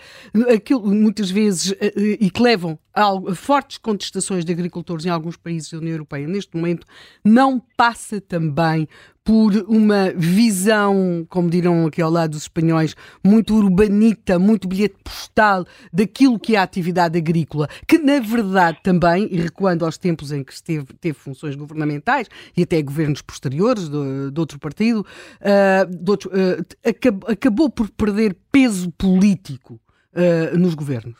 aquilo 0.53 0.93
muitas 1.19 1.31
vezes, 1.31 1.71
uh, 1.71 1.75
e 2.19 2.29
que 2.29 2.41
levam 2.41 2.79
a 2.93 3.35
fortes 3.35 3.77
contestações 3.77 4.45
de 4.45 4.51
agricultores 4.51 5.05
em 5.05 5.09
alguns 5.09 5.37
países 5.37 5.71
da 5.71 5.77
União 5.77 5.93
Europeia 5.93 6.27
neste 6.27 6.55
momento, 6.55 6.85
não 7.23 7.61
passa 7.77 8.19
também 8.19 8.87
por 9.23 9.53
uma 9.67 10.11
visão, 10.15 11.25
como 11.29 11.49
dirão 11.49 11.85
aqui 11.85 12.01
ao 12.01 12.09
lado 12.09 12.31
dos 12.31 12.43
espanhóis, 12.43 12.95
muito 13.23 13.53
urbanita, 13.55 14.39
muito 14.39 14.67
bilhete 14.67 14.95
postal 15.03 15.65
daquilo 15.93 16.39
que 16.39 16.55
é 16.55 16.59
a 16.59 16.63
atividade 16.63 17.17
agrícola, 17.17 17.69
que 17.87 17.99
na 17.99 18.19
verdade 18.19 18.79
também, 18.81 19.27
e 19.31 19.39
recuando 19.39 19.85
aos 19.85 19.97
tempos 19.97 20.31
em 20.31 20.43
que 20.43 20.51
esteve, 20.51 20.87
teve 20.99 21.17
funções 21.17 21.55
governamentais 21.55 22.27
e 22.57 22.63
até 22.63 22.81
governos 22.81 23.21
posteriores 23.21 23.87
de, 23.87 24.31
de 24.31 24.39
outro 24.39 24.57
partido, 24.57 25.05
uh, 25.41 25.85
de 25.85 26.09
outro, 26.09 26.31
uh, 26.31 26.89
acabou, 26.89 27.29
acabou, 27.29 27.69
por 27.69 27.89
perder 27.91 28.35
peso 28.51 28.91
político 28.97 29.79
uh, 30.15 30.57
nos 30.57 30.75
governos, 30.75 31.17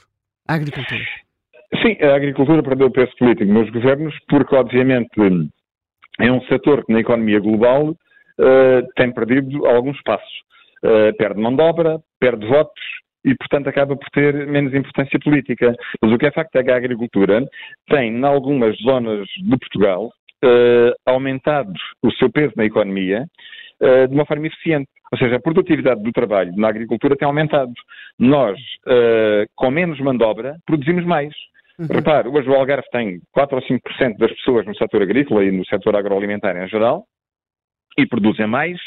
a 0.47 0.55
agricultura. 0.55 1.01
Sim, 1.81 1.97
a 2.01 2.15
agricultura 2.15 2.63
perdeu 2.63 2.91
peso 2.91 3.11
político 3.17 3.51
nos 3.51 3.69
governos 3.69 4.15
porque, 4.27 4.55
obviamente, 4.55 5.09
é 6.19 6.31
um 6.31 6.41
setor 6.41 6.83
que 6.85 6.91
na 6.91 6.99
economia 6.99 7.39
global 7.39 7.89
uh, 7.89 8.87
tem 8.95 9.13
perdido 9.13 9.65
alguns 9.65 10.01
passos. 10.03 10.49
Uh, 10.83 11.15
perde 11.17 11.39
mão 11.39 11.55
de 11.55 11.61
obra, 11.61 11.99
perde 12.19 12.47
votos 12.47 12.81
e, 13.23 13.35
portanto, 13.35 13.67
acaba 13.67 13.95
por 13.95 14.09
ter 14.11 14.47
menos 14.47 14.73
importância 14.73 15.19
política. 15.19 15.75
Mas 16.01 16.11
o 16.11 16.17
que 16.17 16.25
é 16.25 16.31
facto 16.31 16.55
é 16.55 16.63
que 16.63 16.71
a 16.71 16.77
agricultura 16.77 17.45
tem, 17.87 18.15
em 18.15 18.23
algumas 18.23 18.77
zonas 18.77 19.27
de 19.27 19.57
Portugal, 19.57 20.09
aumentado 21.05 21.73
o 22.01 22.09
seu 22.13 22.31
peso 22.31 22.53
na 22.55 22.63
economia 22.63 23.25
de 24.07 24.15
uma 24.15 24.25
forma 24.25 24.47
eficiente. 24.47 24.89
Ou 25.11 25.17
seja, 25.17 25.37
a 25.37 25.41
produtividade 25.41 26.03
do 26.03 26.11
trabalho 26.11 26.51
na 26.55 26.69
agricultura 26.69 27.15
tem 27.15 27.25
aumentado. 27.25 27.71
Nós, 28.17 28.59
com 29.55 29.71
menos 29.71 29.99
mão 29.99 30.15
de 30.15 30.23
obra, 30.23 30.57
produzimos 30.65 31.05
mais. 31.05 31.33
Uhum. 31.79 31.87
Repare, 31.89 32.27
hoje 32.27 32.49
o 32.49 32.53
Algarve 32.53 32.89
tem 32.91 33.21
4 33.31 33.55
ou 33.55 33.61
5% 33.63 34.17
das 34.17 34.31
pessoas 34.33 34.65
no 34.65 34.75
setor 34.75 35.01
agrícola 35.01 35.43
e 35.45 35.51
no 35.51 35.65
setor 35.65 35.95
agroalimentar 35.95 36.55
em 36.57 36.67
geral 36.67 37.05
e 37.97 38.05
produzem 38.05 38.47
mais 38.47 38.77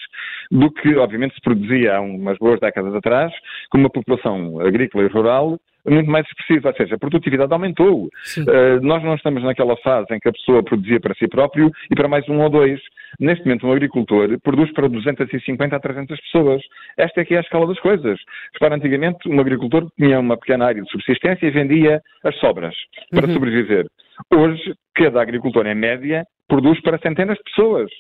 do 0.51 0.71
que, 0.71 0.95
obviamente, 0.97 1.35
se 1.35 1.41
produzia 1.41 1.97
há 1.97 2.01
umas 2.01 2.39
boas 2.39 2.61
décadas 2.61 2.95
atrás, 2.95 3.33
com 3.71 3.79
uma 3.79 3.91
população 3.91 4.61
agrícola 4.61 5.05
e 5.05 5.09
rural 5.09 5.59
muito 5.91 6.11
mais 6.11 6.27
expressiva, 6.27 6.69
ou 6.69 6.75
seja, 6.75 6.95
a 6.95 6.99
produtividade 6.99 7.53
aumentou. 7.53 8.05
Uh, 8.05 8.81
nós 8.83 9.03
não 9.03 9.15
estamos 9.15 9.43
naquela 9.43 9.77
fase 9.79 10.15
em 10.15 10.21
que 10.21 10.29
a 10.29 10.33
pessoa 10.33 10.63
produzia 10.63 11.01
para 11.01 11.15
si 11.15 11.27
próprio 11.27 11.71
e 11.91 11.95
para 11.95 12.09
mais 12.09 12.29
um 12.29 12.41
ou 12.41 12.49
dois. 12.49 12.81
Neste 13.19 13.45
momento, 13.45 13.67
um 13.67 13.73
agricultor 13.73 14.39
produz 14.43 14.73
para 14.73 14.89
250 14.89 15.77
a 15.77 15.81
300 15.81 16.21
pessoas. 16.21 16.63
Esta 16.97 17.21
é 17.21 17.25
que 17.25 17.35
é 17.35 17.39
a 17.39 17.43
escala 17.43 17.67
das 17.67 17.81
coisas. 17.81 18.19
Repara, 18.55 18.77
antigamente, 18.77 19.29
um 19.29 19.41
agricultor 19.41 19.89
tinha 19.99 20.21
uma 20.21 20.37
pequena 20.37 20.67
área 20.67 20.83
de 20.83 20.91
subsistência 20.91 21.47
e 21.47 21.51
vendia 21.51 22.01
as 22.25 22.37
sobras 22.37 22.75
para 23.11 23.27
uhum. 23.27 23.35
sobreviver. 23.35 23.87
Hoje, 24.33 24.75
cada 24.95 25.21
agricultor, 25.21 25.67
em 25.67 25.75
média, 25.75 26.25
produz 26.49 26.81
para 26.83 26.99
centenas 26.99 27.37
de 27.39 27.45
pessoas. 27.45 27.91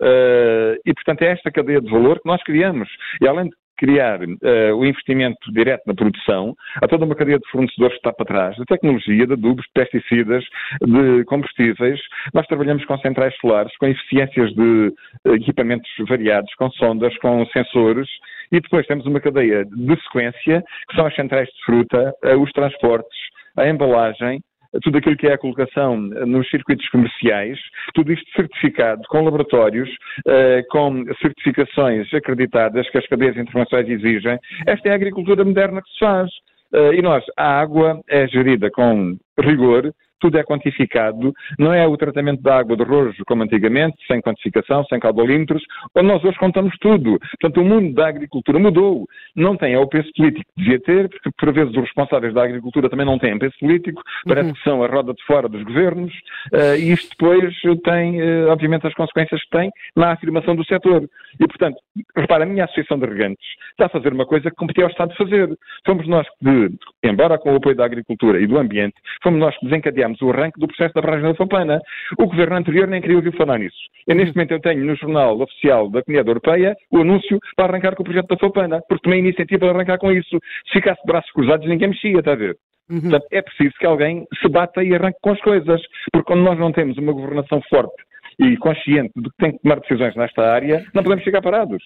Uh, 0.00 0.74
e, 0.84 0.92
portanto, 0.94 1.22
é 1.22 1.28
esta 1.28 1.50
cadeia 1.50 1.80
de 1.80 1.88
valor 1.88 2.18
que 2.20 2.28
nós 2.28 2.42
criamos. 2.42 2.88
E, 3.20 3.28
além 3.28 3.44
de 3.44 3.54
criar 3.82 4.20
uh, 4.22 4.76
o 4.76 4.86
investimento 4.86 5.52
direto 5.52 5.82
na 5.88 5.94
produção, 5.94 6.54
há 6.80 6.86
toda 6.86 7.04
uma 7.04 7.16
cadeia 7.16 7.40
de 7.40 7.50
fornecedores 7.50 7.94
que 7.94 7.98
está 7.98 8.12
para 8.12 8.26
trás, 8.26 8.54
de 8.54 8.64
tecnologia, 8.64 9.26
de 9.26 9.32
adubos, 9.32 9.64
de 9.64 9.72
pesticidas, 9.74 10.44
de 10.80 11.24
combustíveis. 11.24 12.00
Nós 12.32 12.46
trabalhamos 12.46 12.84
com 12.84 12.96
centrais 12.98 13.34
solares, 13.40 13.76
com 13.78 13.88
eficiências 13.88 14.54
de 14.54 14.92
equipamentos 15.34 15.90
variados, 16.08 16.54
com 16.54 16.70
sondas, 16.70 17.16
com 17.18 17.44
sensores, 17.46 18.08
e 18.52 18.60
depois 18.60 18.86
temos 18.86 19.04
uma 19.04 19.20
cadeia 19.20 19.64
de 19.64 20.02
sequência, 20.04 20.62
que 20.88 20.94
são 20.94 21.06
as 21.06 21.14
centrais 21.16 21.48
de 21.48 21.64
fruta, 21.64 22.14
uh, 22.24 22.40
os 22.40 22.52
transportes, 22.52 23.18
a 23.56 23.68
embalagem, 23.68 24.40
tudo 24.82 24.98
aquilo 24.98 25.16
que 25.16 25.26
é 25.26 25.34
a 25.34 25.38
colocação 25.38 25.96
nos 25.96 26.48
circuitos 26.48 26.88
comerciais, 26.88 27.58
tudo 27.94 28.12
isto 28.12 28.30
certificado 28.34 29.02
com 29.08 29.24
laboratórios, 29.24 29.90
uh, 30.26 30.66
com 30.70 31.04
certificações 31.20 32.12
acreditadas 32.14 32.88
que 32.90 32.98
as 32.98 33.06
cadeias 33.06 33.36
internacionais 33.36 33.88
exigem. 33.88 34.38
Esta 34.66 34.88
é 34.88 34.92
a 34.92 34.96
agricultura 34.96 35.44
moderna 35.44 35.82
que 35.82 35.90
se 35.90 35.98
faz. 35.98 36.30
Uh, 36.72 36.94
e 36.94 37.02
nós, 37.02 37.22
a 37.36 37.60
água 37.60 38.00
é 38.08 38.26
gerida 38.26 38.70
com 38.70 39.18
rigor, 39.38 39.92
tudo 40.22 40.38
é 40.38 40.44
quantificado, 40.44 41.34
não 41.58 41.74
é 41.74 41.84
o 41.84 41.96
tratamento 41.96 42.40
da 42.40 42.56
água 42.58 42.76
de 42.76 42.84
rojo 42.84 43.24
como 43.26 43.42
antigamente, 43.42 43.96
sem 44.06 44.22
quantificação, 44.22 44.84
sem 44.84 45.00
caudolímetros, 45.00 45.64
onde 45.96 46.06
nós 46.06 46.24
hoje 46.24 46.38
contamos 46.38 46.76
tudo. 46.80 47.18
Portanto, 47.40 47.60
o 47.60 47.64
mundo 47.64 47.92
da 47.92 48.06
agricultura 48.06 48.60
mudou. 48.60 49.04
Não 49.34 49.56
tem 49.56 49.74
é 49.74 49.78
o 49.78 49.88
peso 49.88 50.08
político 50.16 50.44
que 50.54 50.62
devia 50.62 50.80
ter, 50.80 51.08
porque 51.08 51.30
por 51.36 51.52
vezes 51.52 51.72
os 51.72 51.82
responsáveis 51.82 52.32
da 52.32 52.44
agricultura 52.44 52.88
também 52.88 53.04
não 53.04 53.18
têm 53.18 53.36
peso 53.36 53.54
político, 53.58 54.00
parece 54.24 54.48
uhum. 54.48 54.54
que 54.54 54.62
são 54.62 54.84
a 54.84 54.86
roda 54.86 55.12
de 55.12 55.24
fora 55.24 55.48
dos 55.48 55.62
governos, 55.64 56.12
uh, 56.52 56.76
e 56.78 56.92
isto 56.92 57.08
depois 57.10 57.52
tem, 57.82 58.22
uh, 58.22 58.50
obviamente, 58.50 58.86
as 58.86 58.94
consequências 58.94 59.42
que 59.42 59.50
tem 59.50 59.70
na 59.96 60.12
afirmação 60.12 60.54
do 60.54 60.64
setor. 60.64 61.02
E, 61.40 61.46
portanto, 61.48 61.76
repara, 62.16 62.44
a 62.44 62.46
minha 62.46 62.64
Associação 62.64 62.98
de 62.98 63.06
Regantes 63.06 63.44
está 63.70 63.86
a 63.86 63.88
fazer 63.88 64.12
uma 64.12 64.26
coisa 64.26 64.50
que 64.50 64.56
competia 64.56 64.84
ao 64.84 64.90
Estado 64.90 65.14
fazer. 65.16 65.48
Fomos 65.84 66.06
nós 66.06 66.26
que, 66.38 66.68
embora 67.02 67.38
com 67.38 67.52
o 67.52 67.56
apoio 67.56 67.74
da 67.74 67.84
agricultura 67.84 68.40
e 68.40 68.46
do 68.46 68.58
ambiente, 68.58 68.94
fomos 69.22 69.40
nós 69.40 69.58
que 69.58 69.66
desencadeámos 69.66 70.11
o 70.20 70.30
arranque 70.30 70.60
do 70.60 70.66
processo 70.66 70.94
da 70.94 71.00
barragem 71.00 71.28
da 71.28 71.34
Fapana. 71.34 71.80
O 72.18 72.26
governo 72.26 72.56
anterior 72.56 72.88
nem 72.88 73.00
queria 73.00 73.16
ouvir 73.16 73.36
falar 73.36 73.58
nisso. 73.58 73.76
E 74.06 74.14
neste 74.14 74.34
momento 74.34 74.52
eu 74.52 74.60
tenho 74.60 74.84
no 74.84 74.96
jornal 74.96 75.40
oficial 75.40 75.88
da 75.90 76.02
Comunidade 76.02 76.28
Europeia 76.28 76.76
o 76.90 76.98
anúncio 76.98 77.38
para 77.56 77.72
arrancar 77.72 77.94
com 77.94 78.02
o 78.02 78.04
projeto 78.04 78.28
da 78.28 78.36
Fapana, 78.36 78.80
porque 78.88 79.04
tomei 79.04 79.20
a 79.20 79.22
iniciativa 79.22 79.60
para 79.60 79.70
arrancar 79.70 79.98
com 79.98 80.12
isso. 80.12 80.38
Se 80.66 80.72
ficasse 80.74 81.00
de 81.00 81.06
braços 81.06 81.30
cruzados, 81.32 81.68
ninguém 81.68 81.88
mexia, 81.88 82.18
está 82.18 82.32
a 82.32 82.36
ver? 82.36 82.56
Uhum. 82.90 83.00
Portanto, 83.00 83.26
é 83.30 83.42
preciso 83.42 83.74
que 83.78 83.86
alguém 83.86 84.26
se 84.40 84.48
bata 84.48 84.82
e 84.82 84.94
arranque 84.94 85.18
com 85.22 85.30
as 85.30 85.40
coisas, 85.40 85.80
porque 86.12 86.26
quando 86.26 86.42
nós 86.42 86.58
não 86.58 86.72
temos 86.72 86.98
uma 86.98 87.12
governação 87.12 87.62
forte 87.68 87.94
e 88.38 88.56
consciente 88.56 89.12
de 89.16 89.30
que 89.30 89.36
tem 89.38 89.52
que 89.52 89.58
tomar 89.60 89.80
decisões 89.80 90.14
nesta 90.16 90.42
área, 90.42 90.84
não 90.94 91.02
podemos 91.02 91.24
ficar 91.24 91.40
parados. 91.40 91.82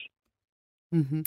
Uhum. 0.92 1.22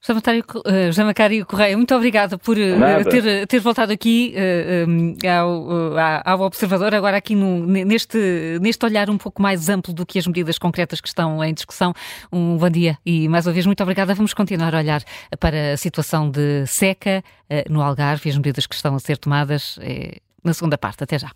José 0.00 1.02
Macário 1.04 1.44
Correia, 1.44 1.76
muito 1.76 1.94
obrigada 1.94 2.38
por 2.38 2.56
uh, 2.56 3.10
ter, 3.10 3.46
ter 3.46 3.58
voltado 3.58 3.92
aqui 3.92 4.32
uh, 4.36 5.28
ao, 5.28 5.98
ao, 6.24 6.40
Observador, 6.46 6.94
agora 6.94 7.16
aqui 7.16 7.34
no, 7.34 7.66
neste, 7.66 8.58
neste 8.60 8.84
olhar 8.86 9.10
um 9.10 9.18
pouco 9.18 9.42
mais 9.42 9.68
amplo 9.68 9.92
do 9.92 10.06
que 10.06 10.18
as 10.18 10.26
medidas 10.26 10.56
concretas 10.56 11.00
que 11.00 11.08
estão 11.08 11.42
em 11.42 11.52
discussão. 11.52 11.92
Um 12.32 12.56
bom 12.56 12.70
dia 12.70 12.96
e 13.04 13.28
mais 13.28 13.46
uma 13.46 13.52
vez 13.52 13.66
muito 13.66 13.82
obrigada. 13.82 14.14
Vamos 14.14 14.32
continuar 14.32 14.74
a 14.74 14.78
olhar 14.78 15.02
para 15.40 15.72
a 15.72 15.76
situação 15.76 16.30
de 16.30 16.64
seca 16.66 17.22
uh, 17.50 17.72
no 17.72 17.82
Algarve 17.82 18.28
e 18.28 18.30
as 18.30 18.36
medidas 18.36 18.66
que 18.66 18.76
estão 18.76 18.94
a 18.94 19.00
ser 19.00 19.18
tomadas 19.18 19.78
na 20.44 20.54
segunda 20.54 20.78
parte. 20.78 21.02
Até 21.02 21.18
já. 21.18 21.30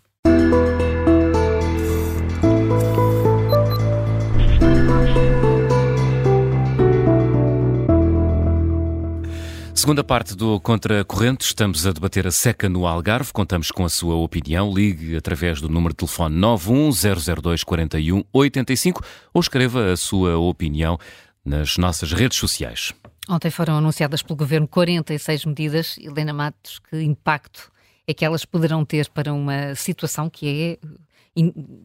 Segunda 9.83 10.01
parte 10.01 10.33
do 10.33 10.61
Contra 10.61 11.03
Corrente, 11.03 11.41
estamos 11.41 11.85
a 11.85 11.91
debater 11.91 12.25
a 12.25 12.31
seca 12.31 12.69
no 12.69 12.87
Algarve. 12.87 13.33
Contamos 13.33 13.69
com 13.69 13.83
a 13.83 13.89
sua 13.89 14.15
opinião. 14.15 14.73
Ligue 14.73 15.17
através 15.17 15.59
do 15.59 15.67
número 15.67 15.93
de 15.93 15.97
telefone 15.97 16.37
91002 16.37 17.65
4185 17.65 19.03
ou 19.33 19.41
escreva 19.41 19.91
a 19.91 19.97
sua 19.97 20.37
opinião 20.37 20.97
nas 21.43 21.75
nossas 21.77 22.13
redes 22.13 22.37
sociais. 22.37 22.93
Ontem 23.29 23.51
foram 23.51 23.75
anunciadas 23.75 24.23
pelo 24.23 24.37
Governo 24.37 24.69
46 24.69 25.43
medidas. 25.43 25.97
Helena 25.97 26.31
Matos, 26.31 26.79
que 26.79 27.01
impacto 27.03 27.69
é 28.07 28.13
que 28.13 28.23
elas 28.23 28.45
poderão 28.45 28.85
ter 28.85 29.09
para 29.09 29.33
uma 29.33 29.75
situação 29.75 30.29
que 30.29 30.79
é, 30.79 31.43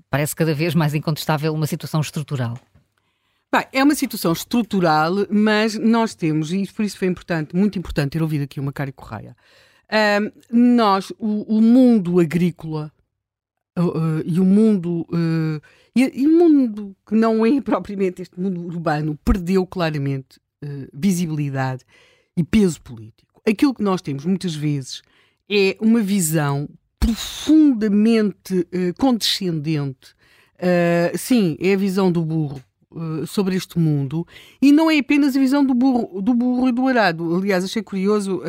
parece 0.09 0.37
cada 0.37 0.55
vez 0.55 0.73
mais 0.73 0.95
incontestável, 0.95 1.53
uma 1.53 1.67
situação 1.67 2.01
estrutural? 2.01 2.57
Bem, 3.51 3.65
é 3.73 3.83
uma 3.83 3.95
situação 3.95 4.33
estrutural, 4.33 5.15
mas 5.31 5.79
nós 5.79 6.15
temos, 6.15 6.53
e 6.53 6.67
por 6.67 6.85
isso 6.85 6.99
foi 6.99 7.09
importante, 7.09 7.57
muito 7.57 7.79
importante 7.79 8.11
ter 8.11 8.23
ouvido 8.23 8.43
aqui 8.43 8.61
uma 8.61 8.67
Macário 8.67 8.93
Correia, 8.93 9.35
nós, 10.51 11.11
o, 11.19 11.57
o, 11.57 11.63
mundo 11.63 12.21
agrícola 12.21 12.93
uh, 13.79 14.21
e 14.23 14.39
o 14.39 14.45
mundo 14.45 15.07
uh, 15.11 15.63
e, 15.97 16.23
e, 16.23 16.27
o 16.27 16.39
mundo 16.39 16.95
que 17.07 17.15
não 17.15 17.47
é 17.47 17.59
propriamente 17.63 18.21
este 18.21 18.39
mundo 18.39 18.61
urbano 18.67 19.19
perdeu 19.25 19.67
claramente 19.67 20.39
uh, 20.63 20.87
visibilidade 20.93 21.85
e 22.37 22.45
peso 22.45 22.83
político. 22.83 23.41
Aquilo 23.49 23.73
que 23.73 23.83
nós 23.83 24.03
temos 24.03 24.27
muitas 24.27 24.55
vezes 24.55 25.01
é 25.51 25.75
uma 25.81 26.03
visão 26.03 26.69
profundamente 27.01 28.55
uh, 28.61 28.95
condescendente. 28.99 30.15
Sim, 31.17 31.57
é 31.61 31.73
a 31.73 31.77
visão 31.77 32.11
do 32.11 32.21
burro 32.25 32.61
sobre 33.27 33.57
este 33.57 33.79
mundo 33.79 34.27
e 34.61 34.73
não 34.73 34.91
é 34.91 34.99
apenas 34.99 35.37
a 35.37 35.39
visão 35.41 35.65
do 35.65 35.75
burro, 35.75 36.21
do 36.21 36.35
burro 36.35 36.69
e 36.69 36.73
do 36.73 36.87
arado. 36.87 37.37
Aliás, 37.37 37.65
achei 37.65 37.83
curioso 37.83 38.43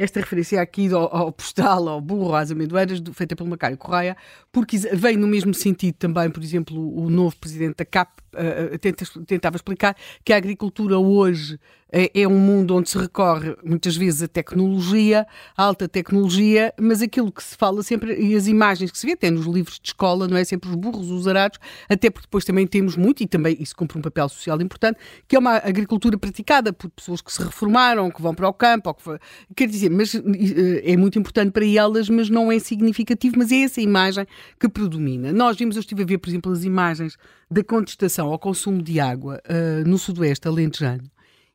esta 0.00 0.18
referência 0.18 0.60
aqui 0.62 0.90
ao, 0.92 1.14
ao 1.14 1.32
postal, 1.32 1.86
ao 1.86 2.00
burro, 2.00 2.34
às 2.34 2.50
amendoeiras, 2.50 3.02
feita 3.12 3.36
pelo 3.36 3.50
Macário 3.50 3.76
Correia, 3.76 4.16
porque 4.50 4.78
vem 4.78 5.14
no 5.16 5.26
mesmo 5.26 5.52
sentido 5.52 5.94
também, 5.96 6.30
por 6.30 6.42
exemplo, 6.42 6.98
o 6.98 7.10
novo 7.10 7.36
presidente 7.36 7.76
da 7.76 7.84
CAP 7.84 8.10
uh, 8.34 8.78
tenta, 8.78 9.04
tentava 9.26 9.56
explicar 9.56 9.94
que 10.24 10.32
a 10.32 10.38
agricultura 10.38 10.98
hoje 10.98 11.60
é, 11.92 12.10
é, 12.22 12.28
um 12.28 12.38
mundo 12.38 12.74
onde 12.74 12.90
se 12.90 12.98
recorre 12.98 13.56
muitas 13.64 13.96
vezes 13.96 14.22
a 14.22 14.28
tecnologia, 14.28 15.26
a 15.56 15.64
alta 15.64 15.88
tecnologia, 15.88 16.72
mas 16.80 17.02
aquilo 17.02 17.32
que 17.32 17.42
se 17.42 17.56
fala 17.56 17.82
sempre, 17.82 18.14
e 18.20 18.34
as 18.34 18.46
imagens 18.46 18.90
que 18.90 18.98
se 18.98 19.06
vê 19.06 19.12
até 19.12 19.30
nos 19.30 19.46
livros 19.46 19.78
de 19.80 19.88
escola, 19.88 20.28
não 20.28 20.36
é 20.36 20.44
sempre 20.44 20.70
os 20.70 20.76
burros, 20.76 21.10
os 21.10 21.26
arados, 21.26 21.58
até 21.88 22.10
porque 22.10 22.26
depois 22.26 22.44
também 22.44 22.66
temos 22.66 22.96
muito, 22.96 23.22
e 23.22 23.26
também 23.26 23.56
isso 23.58 23.74
cumpre 23.74 23.98
um 23.98 24.02
papel 24.02 24.28
social 24.28 24.60
importante, 24.60 24.98
que 25.26 25.36
é 25.36 25.38
uma 25.38 25.56
agricultura 25.56 26.16
praticada 26.16 26.72
por 26.72 26.90
pessoas 26.90 27.20
que 27.20 27.32
se 27.32 27.42
reformaram, 27.42 28.10
que 28.10 28.22
vão 28.22 28.34
para 28.34 28.48
o 28.48 28.52
campo, 28.52 28.94
que, 28.94 29.18
quer 29.56 29.68
dizer, 29.68 29.90
mas 29.90 30.14
é 30.84 30.96
muito 30.96 31.18
importante 31.18 31.52
para 31.52 31.66
elas, 31.66 32.08
mas 32.08 32.30
não 32.30 32.50
é 32.52 32.58
significativo, 32.58 33.36
mas 33.38 33.50
é 33.50 33.62
essa 33.62 33.80
imagem 33.80 34.26
que 34.58 34.68
predomina. 34.68 35.32
Nós 35.32 35.56
vimos, 35.56 35.76
eu 35.76 35.80
estive 35.80 36.02
a 36.02 36.06
ver, 36.06 36.18
por 36.18 36.28
exemplo, 36.28 36.52
as 36.52 36.64
imagens 36.64 37.16
da 37.50 37.64
contestação 37.64 38.28
ao 38.28 38.38
consumo 38.38 38.80
de 38.82 39.00
água 39.00 39.40
uh, 39.48 39.88
no 39.88 39.98
sudoeste 39.98 40.46
alentejano. 40.46 41.10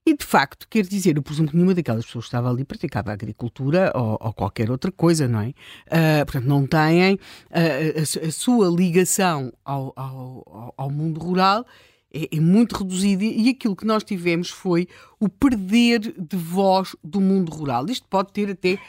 E, 0.07 0.15
de 0.15 0.23
facto, 0.23 0.67
quer 0.69 0.85
dizer, 0.85 1.19
presumo 1.21 1.49
que 1.49 1.55
nenhuma 1.55 1.73
daquelas 1.73 2.05
pessoas 2.05 2.25
que 2.25 2.27
estava 2.27 2.51
ali 2.51 2.63
praticava 2.63 3.11
agricultura 3.11 3.91
ou, 3.95 4.17
ou 4.21 4.33
qualquer 4.33 4.69
outra 4.69 4.91
coisa, 4.91 5.27
não 5.27 5.41
é? 5.41 5.47
Uh, 5.47 6.25
portanto, 6.25 6.45
não 6.45 6.67
têm 6.67 7.15
uh, 7.15 7.19
a, 7.51 8.27
a, 8.27 8.31
sua 8.31 8.69
ligação 8.69 9.51
ao, 9.65 9.91
ao, 9.95 10.73
ao 10.77 10.91
mundo 10.91 11.19
rural 11.19 11.65
é, 12.13 12.37
é, 12.37 12.39
muito 12.39 12.77
reduzida 12.77 13.23
e 13.23 13.49
aquilo 13.49 13.75
que 13.75 13.85
nós 13.85 14.03
tivemos 14.03 14.49
foi 14.49 14.87
o 15.19 15.27
perder 15.27 16.13
de 16.17 16.37
voz 16.37 16.95
do 17.03 17.19
mundo 17.19 17.51
rural. 17.51 17.87
Isto 17.89 18.07
pode 18.07 18.31
ter 18.31 18.51
até 18.51 18.75
uh, 18.75 18.79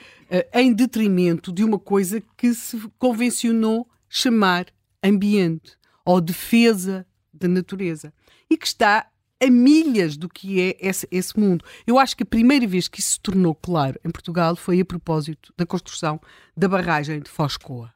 em 0.53 0.71
detrimento 0.73 1.51
de 1.51 1.65
uma 1.65 1.79
coisa 1.79 2.23
que 2.37 2.53
se 2.53 2.79
convencionou 2.99 3.89
chamar 4.07 4.67
ambiente 5.03 5.79
ou 6.05 6.21
defesa 6.21 7.07
da 7.33 7.49
natureza 7.49 8.13
e 8.51 8.57
que 8.57 8.67
está 8.67 9.07
a 9.43 9.51
milhas 9.51 10.17
do 10.17 10.29
que 10.29 10.61
é 10.61 10.77
esse, 10.81 11.07
esse, 11.11 11.39
mundo. 11.39 11.65
Eu 11.87 11.99
acho 11.99 12.17
que 12.17 12.23
a 12.23 12.27
primeira 12.27 12.67
vez 12.67 12.89
que 12.89 13.01
isso 13.01 13.13
se 13.13 13.21
tornou 13.21 13.55
claro 13.55 13.99
em 14.05 14.11
Portugal 14.11 14.57
foi 14.57 14.81
a 14.81 14.85
propósito 14.85 15.53
da 15.57 15.67
construção 15.67 16.21
da 16.57 16.69
barragem 16.69 17.21
de 17.21 17.31
Foscoa. 17.31 17.93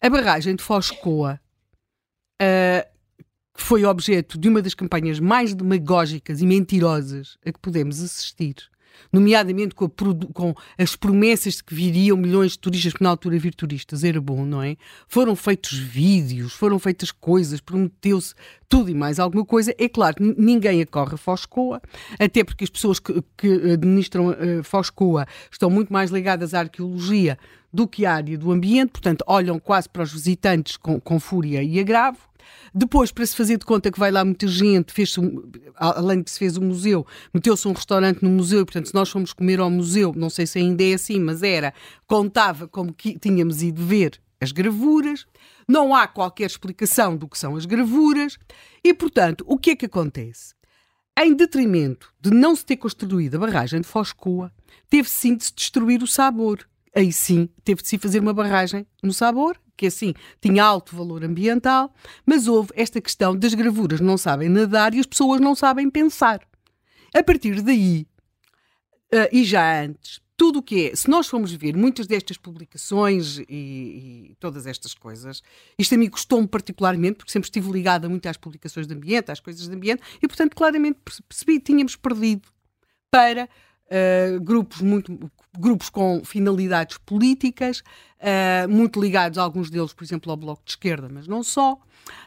A 0.00 0.08
barragem 0.08 0.56
de 0.56 0.62
Foscoa 0.62 1.40
uh, 2.42 2.94
foi 3.54 3.84
objeto 3.84 4.38
de 4.38 4.48
uma 4.48 4.60
das 4.60 4.74
campanhas 4.74 5.20
mais 5.20 5.54
demagógicas 5.54 6.40
e 6.40 6.46
mentirosas 6.46 7.38
a 7.44 7.52
que 7.52 7.58
podemos 7.58 8.02
assistir 8.02 8.70
nomeadamente 9.12 9.74
com, 9.74 9.84
a, 9.84 10.32
com, 10.32 10.54
as 10.78 10.96
promessas 10.96 11.54
de 11.54 11.64
que 11.64 11.74
viriam 11.74 12.16
milhões 12.16 12.52
de 12.52 12.58
turistas, 12.58 12.92
porque 12.92 13.04
na 13.04 13.10
altura 13.10 13.38
vir 13.38 13.54
turistas 13.54 14.04
era 14.04 14.20
bom, 14.20 14.44
não 14.44 14.62
é? 14.62 14.76
Foram 15.08 15.36
feitos 15.36 15.78
vídeos, 15.78 16.52
foram 16.52 16.78
feitas 16.78 17.10
coisas, 17.10 17.60
prometeu-se 17.60 18.34
tudo 18.68 18.90
e 18.90 18.94
mais 18.94 19.18
alguma 19.18 19.44
coisa. 19.44 19.74
É 19.78 19.88
claro 19.88 20.16
ninguém 20.20 20.82
acorre 20.82 21.14
a 21.14 21.18
Foscoa, 21.18 21.80
até 22.18 22.44
porque 22.44 22.64
as 22.64 22.70
pessoas 22.70 22.98
que, 22.98 23.22
que 23.36 23.72
administram 23.72 24.30
uh, 24.30 24.62
Foscoa 24.62 25.26
estão 25.50 25.70
muito 25.70 25.92
mais 25.92 26.10
ligadas 26.10 26.54
à 26.54 26.60
arqueologia 26.60 27.38
do 27.72 27.88
que 27.88 28.06
à 28.06 28.14
área 28.14 28.38
do 28.38 28.52
ambiente, 28.52 28.90
portanto, 28.90 29.24
olham 29.26 29.58
quase 29.58 29.88
para 29.88 30.04
os 30.04 30.12
visitantes 30.12 30.76
com, 30.76 31.00
com 31.00 31.18
fúria 31.18 31.62
e 31.62 31.80
agravo. 31.80 32.18
Depois, 32.74 33.12
para 33.12 33.24
se 33.24 33.36
fazer 33.36 33.58
de 33.58 33.64
conta 33.64 33.90
que 33.90 33.98
vai 33.98 34.10
lá 34.10 34.24
muita 34.24 34.46
gente, 34.46 34.92
fez 34.92 35.14
além 35.76 36.18
de 36.18 36.24
que 36.24 36.30
se 36.30 36.38
fez 36.38 36.56
o 36.56 36.62
museu, 36.62 37.06
meteu-se 37.32 37.66
um 37.68 37.72
restaurante 37.72 38.22
no 38.22 38.30
museu, 38.30 38.64
portanto, 38.64 38.86
se 38.86 38.94
nós 38.94 39.08
fomos 39.08 39.32
comer 39.32 39.60
ao 39.60 39.70
museu, 39.70 40.12
não 40.16 40.30
sei 40.30 40.46
se 40.46 40.58
ainda 40.58 40.82
é 40.82 40.94
assim, 40.94 41.20
mas 41.20 41.42
era, 41.42 41.72
contava 42.06 42.66
como 42.66 42.92
que 42.92 43.18
tínhamos 43.18 43.62
ido 43.62 43.84
ver 43.84 44.20
as 44.40 44.52
gravuras, 44.52 45.26
não 45.68 45.94
há 45.94 46.06
qualquer 46.06 46.46
explicação 46.46 47.16
do 47.16 47.28
que 47.28 47.38
são 47.38 47.56
as 47.56 47.64
gravuras, 47.64 48.38
e, 48.82 48.92
portanto, 48.92 49.44
o 49.46 49.58
que 49.58 49.70
é 49.70 49.76
que 49.76 49.86
acontece? 49.86 50.54
Em 51.18 51.34
detrimento 51.34 52.12
de 52.20 52.30
não 52.30 52.56
se 52.56 52.66
ter 52.66 52.76
construído 52.76 53.36
a 53.36 53.38
barragem 53.38 53.80
de 53.80 53.86
Foscoa, 53.86 54.52
teve 54.90 55.08
sim 55.08 55.36
de 55.36 55.44
se 55.44 55.54
destruir 55.54 56.02
o 56.02 56.06
sabor. 56.06 56.68
Aí 56.94 57.12
sim, 57.12 57.48
teve 57.64 57.82
de 57.82 57.88
se 57.88 57.98
fazer 57.98 58.20
uma 58.20 58.34
barragem 58.34 58.86
no 59.02 59.12
sabor 59.12 59.58
que 59.76 59.86
assim 59.86 60.14
tinha 60.40 60.64
alto 60.64 60.96
valor 60.96 61.24
ambiental, 61.24 61.92
mas 62.24 62.46
houve 62.46 62.70
esta 62.74 63.00
questão 63.00 63.36
das 63.36 63.54
gravuras 63.54 64.00
não 64.00 64.16
sabem 64.16 64.48
nadar 64.48 64.94
e 64.94 65.00
as 65.00 65.06
pessoas 65.06 65.40
não 65.40 65.54
sabem 65.54 65.90
pensar. 65.90 66.40
A 67.14 67.22
partir 67.22 67.62
daí, 67.62 68.06
uh, 69.12 69.28
e 69.32 69.44
já 69.44 69.82
antes, 69.82 70.20
tudo 70.36 70.58
o 70.58 70.62
que 70.62 70.88
é, 70.88 70.96
se 70.96 71.08
nós 71.08 71.28
formos 71.28 71.52
ver 71.52 71.76
muitas 71.76 72.06
destas 72.06 72.36
publicações 72.36 73.38
e, 73.48 74.30
e 74.30 74.36
todas 74.40 74.66
estas 74.66 74.92
coisas, 74.92 75.42
isto 75.78 75.94
a 75.94 75.98
mim 75.98 76.10
custou-me 76.10 76.48
particularmente, 76.48 77.16
porque 77.16 77.30
sempre 77.30 77.46
estive 77.46 77.70
ligada 77.70 78.08
muito 78.08 78.26
às 78.28 78.36
publicações 78.36 78.86
de 78.86 78.94
ambiente, 78.94 79.30
às 79.30 79.38
coisas 79.38 79.68
de 79.68 79.74
ambiente, 79.74 80.02
e 80.20 80.26
portanto 80.26 80.56
claramente 80.56 80.98
percebi 81.28 81.58
que 81.58 81.66
tínhamos 81.66 81.94
perdido 81.94 82.48
para 83.10 83.48
uh, 83.86 84.40
grupos 84.40 84.80
muito 84.80 85.30
grupos 85.58 85.88
com 85.88 86.22
finalidades 86.24 86.98
políticas, 86.98 87.82
uh, 88.18 88.68
muito 88.68 89.00
ligados, 89.00 89.38
alguns 89.38 89.70
deles, 89.70 89.92
por 89.92 90.04
exemplo, 90.04 90.30
ao 90.30 90.36
Bloco 90.36 90.62
de 90.64 90.72
Esquerda, 90.72 91.08
mas 91.10 91.26
não 91.26 91.42
só. 91.42 91.78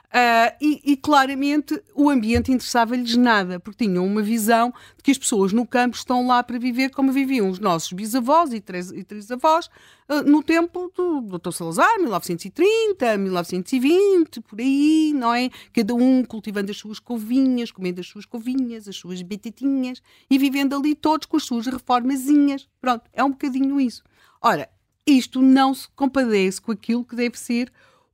Uh, 0.07 0.55
e, 0.61 0.93
e, 0.93 0.97
claramente 0.97 1.83
o 1.93 2.09
ambiente 2.09 2.49
interessava-lhes 2.49 3.17
nada, 3.17 3.59
porque 3.59 3.85
tinham 3.85 4.05
uma 4.05 4.21
visão 4.21 4.73
de 4.95 5.03
que 5.03 5.11
as 5.11 5.17
pessoas 5.17 5.51
no 5.51 5.67
campo 5.67 5.97
estão 5.97 6.25
lá 6.25 6.41
para 6.41 6.57
viver 6.57 6.91
como 6.91 7.11
viviam 7.11 7.49
os 7.49 7.59
nossos 7.59 7.91
bisavós 7.91 8.53
e 8.53 8.61
três, 8.61 8.89
e 8.89 9.03
três 9.03 9.29
avós 9.29 9.67
uh, 10.07 10.23
no 10.25 10.41
tempo 10.41 10.89
do 10.95 11.19
Dr. 11.37 11.51
Salazar, 11.51 11.99
1930, 11.99 13.17
1920, 13.17 14.39
por 14.39 14.61
aí, 14.61 15.11
não 15.13 15.33
é? 15.33 15.49
Cada 15.73 15.93
um 15.93 16.23
cultivando 16.23 16.71
as 16.71 16.77
suas 16.77 16.99
covinhas, 16.99 17.69
comendo 17.69 17.99
as 17.99 18.07
suas 18.07 18.25
covinhas, 18.25 18.87
as 18.87 18.95
suas 18.95 19.21
batatinhas 19.21 20.01
e 20.29 20.37
vivendo 20.37 20.73
ali 20.73 20.95
todos 20.95 21.25
com 21.25 21.35
as 21.35 21.43
suas 21.43 21.67
reformazinhas. 21.67 22.65
Pronto, 22.79 23.03
é 23.11 23.21
um 23.21 23.31
bocadinho 23.31 23.79
isso. 23.79 24.03
Ora, 24.41 24.69
isto 25.05 25.41
não 25.41 25.73
se 25.73 25.89
compadece 25.89 26.61
com 26.61 26.71
aquilo 26.71 27.03
que 27.03 27.15
deve 27.15 27.37
ser 27.37 27.69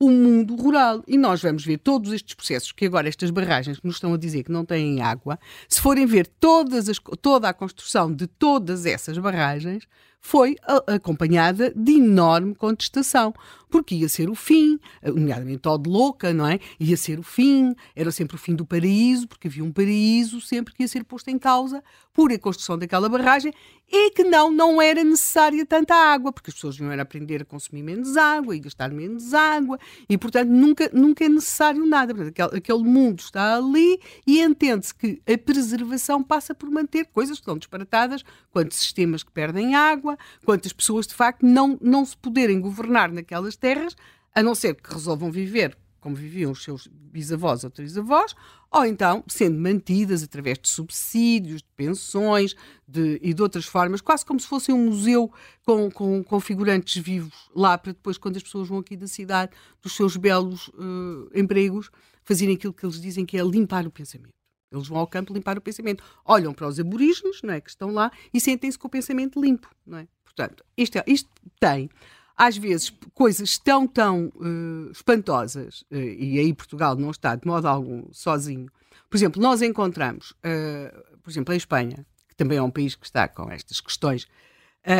o 0.06 0.12
mundo 0.12 0.56
rural. 0.56 1.04
E 1.08 1.18
nós 1.18 1.41
vamos 1.41 1.66
ver 1.66 1.78
todos 1.78 2.12
estes 2.12 2.34
processos 2.34 2.72
que 2.72 2.86
agora 2.86 3.08
estas 3.08 3.30
barragens 3.32 3.80
que 3.80 3.88
nos 3.88 3.95
estão 3.95 4.14
a 4.14 4.18
dizer 4.18 4.43
que 4.43 4.51
não 4.51 4.66
têm 4.66 5.01
água, 5.01 5.39
se 5.68 5.82
forem 5.82 6.06
ver 6.06 6.28
todas 6.28 6.89
as, 6.89 6.97
toda 7.22 7.49
a 7.49 7.54
construção 7.54 8.14
de 8.14 8.28
todas 8.28 8.86
essas 8.86 9.18
barragens, 9.18 9.88
foi 10.26 10.56
acompanhada 10.88 11.74
de 11.76 11.98
enorme 11.98 12.56
contestação, 12.56 13.34
porque 13.70 13.94
ia 13.94 14.08
ser 14.08 14.30
o 14.30 14.36
fim, 14.36 14.80
nomeadamente 15.04 15.68
ao 15.68 15.78
de 15.78 15.90
louca, 15.90 16.32
não 16.32 16.48
é? 16.48 16.60
Ia 16.80 16.96
ser 16.96 17.20
o 17.20 17.24
fim, 17.24 17.76
era 17.94 18.10
sempre 18.10 18.38
o 18.38 18.40
fim 18.40 18.56
do 18.56 18.66
paraíso, 18.66 19.28
porque 19.28 19.50
havia 19.50 19.64
um 19.64 19.72
paraíso 19.72 20.40
sempre 20.40 20.74
que 20.74 20.84
ia 20.84 20.88
ser 20.88 21.04
posto 21.04 21.28
em 21.30 21.38
causa 21.38 21.84
por 22.14 22.32
a 22.32 22.40
construção 22.40 22.78
daquela 22.78 23.10
barragem 23.10 23.52
e 23.92 24.12
que 24.12 24.24
não, 24.24 24.52
não 24.52 24.82
era 24.82 25.04
necessária 25.04 25.66
tanta 25.66 25.94
água, 25.94 26.32
porque 26.32 26.50
as 26.50 26.54
pessoas 26.56 26.78
iam 26.80 26.92
aprender 27.00 27.42
a 27.42 27.46
consumir 27.46 27.84
menos 27.84 28.16
água 28.16 28.56
e 28.56 28.60
gastar 28.60 28.92
menos 28.92 29.34
água 29.34 29.78
e, 30.08 30.18
portanto, 30.18 30.50
nunca, 30.50 30.90
nunca 30.94 31.26
é 31.26 31.30
necessário 31.30 31.86
nada. 31.86 32.14
Portanto, 32.14 32.32
aquele, 32.32 32.60
aquele 32.60 32.84
mundo 32.84 33.20
está 33.20 33.58
ali 33.58 34.00
e 34.26 34.42
entende-se 34.42 34.96
que 34.96 35.22
a 35.28 35.38
preservação 35.38 36.24
passa 36.24 36.56
por 36.56 36.70
manter 36.72 37.06
coisas 37.06 37.38
que 37.38 37.42
estão 37.42 37.58
disparatadas, 37.58 38.24
quanto 38.52 38.74
sistemas 38.74 39.22
que 39.22 39.32
perdem 39.32 39.76
água, 39.76 40.12
quantas 40.45 40.74
pessoas, 40.74 41.07
de 41.07 41.14
facto, 41.14 41.45
não, 41.45 41.78
não 41.82 42.05
se 42.05 42.16
poderem 42.18 42.59
governar 42.59 43.11
naquelas 43.11 43.55
terras, 43.55 43.95
a 44.34 44.41
não 44.41 44.55
ser 44.55 44.76
que 44.76 44.93
resolvam 44.93 45.32
viver 45.32 45.78
como 46.03 46.18
viviam 46.18 46.51
os 46.51 46.61
seus 46.61 46.86
bisavós 46.86 47.64
ou 47.64 47.70
trisavós, 47.70 48.36
ou 48.70 48.84
então 48.84 49.24
sendo 49.26 49.57
mantidas 49.57 50.22
através 50.22 50.59
de 50.59 50.68
subsídios, 50.68 51.61
de 51.61 51.70
pensões 51.78 52.57
de, 52.86 53.22
e 53.24 53.34
de 53.34 53.41
outras 53.41 53.64
formas, 53.64 54.01
quase 54.01 54.26
como 54.26 54.38
se 54.38 54.45
fosse 54.45 54.74
um 54.74 54.89
museu 54.89 55.32
com, 55.66 55.89
com, 55.89 56.22
com, 56.22 56.39
figurantes 56.41 57.01
vivos 57.01 57.49
lá, 57.55 57.78
para 57.78 57.93
depois, 57.93 58.18
quando 58.18 58.36
as 58.36 58.43
pessoas 58.43 58.68
vão 58.68 58.80
aqui 58.80 58.97
da 58.97 59.07
cidade, 59.07 59.53
dos 59.82 59.95
seus 59.95 60.18
belos 60.18 60.68
uh, 60.68 61.32
empregos, 61.34 61.89
fazerem 62.26 62.55
aquilo 62.55 62.74
que 62.74 62.86
eles 62.86 62.99
dizem 62.99 63.26
que 63.26 63.38
é 63.38 63.41
limpar 63.41 63.88
o 63.88 63.91
pensamento. 63.91 64.34
Eles 64.74 64.88
vão 64.88 64.98
ao 64.98 65.08
campo 65.08 65.34
limpar 65.34 65.58
o 65.58 65.62
pensamento. 65.62 66.04
Olham 66.26 66.54
para 66.54 66.68
os 66.68 66.80
aborígenes, 66.80 67.42
não 67.44 67.54
é, 67.54 67.62
que 67.62 67.70
estão 67.70 67.92
lá, 67.92 68.12
e 68.34 68.42
sentem-se 68.42 68.78
com 68.78 68.88
o 68.88 68.92
pensamento 68.92 69.40
limpo, 69.40 69.70
não 69.86 70.00
é? 70.00 70.08
Portanto, 70.24 70.66
isto, 70.76 70.98
é, 70.98 71.04
isto 71.06 71.30
tem 71.60 71.90
às 72.36 72.58
vezes, 72.58 72.92
coisas 73.14 73.58
tão, 73.58 73.88
tão 73.88 74.32
uh, 74.36 74.92
espantosas, 74.92 75.82
uh, 75.92 75.96
e 75.96 76.40
aí 76.40 76.54
Portugal 76.54 76.96
não 76.96 77.12
está 77.12 77.36
de 77.36 77.46
modo 77.46 77.68
algum 77.68 78.12
sozinho. 78.12 78.70
Por 79.10 79.18
exemplo, 79.18 79.42
nós 79.42 79.62
encontramos, 79.62 80.32
uh, 80.32 81.20
por 81.22 81.30
exemplo, 81.30 81.54
em 81.54 81.58
Espanha, 81.58 82.06
que 82.28 82.36
também 82.36 82.58
é 82.58 82.62
um 82.62 82.72
país 82.72 82.96
que 82.96 83.06
está 83.06 83.28
com 83.28 83.52
estas 83.52 83.80
questões, 83.80 84.28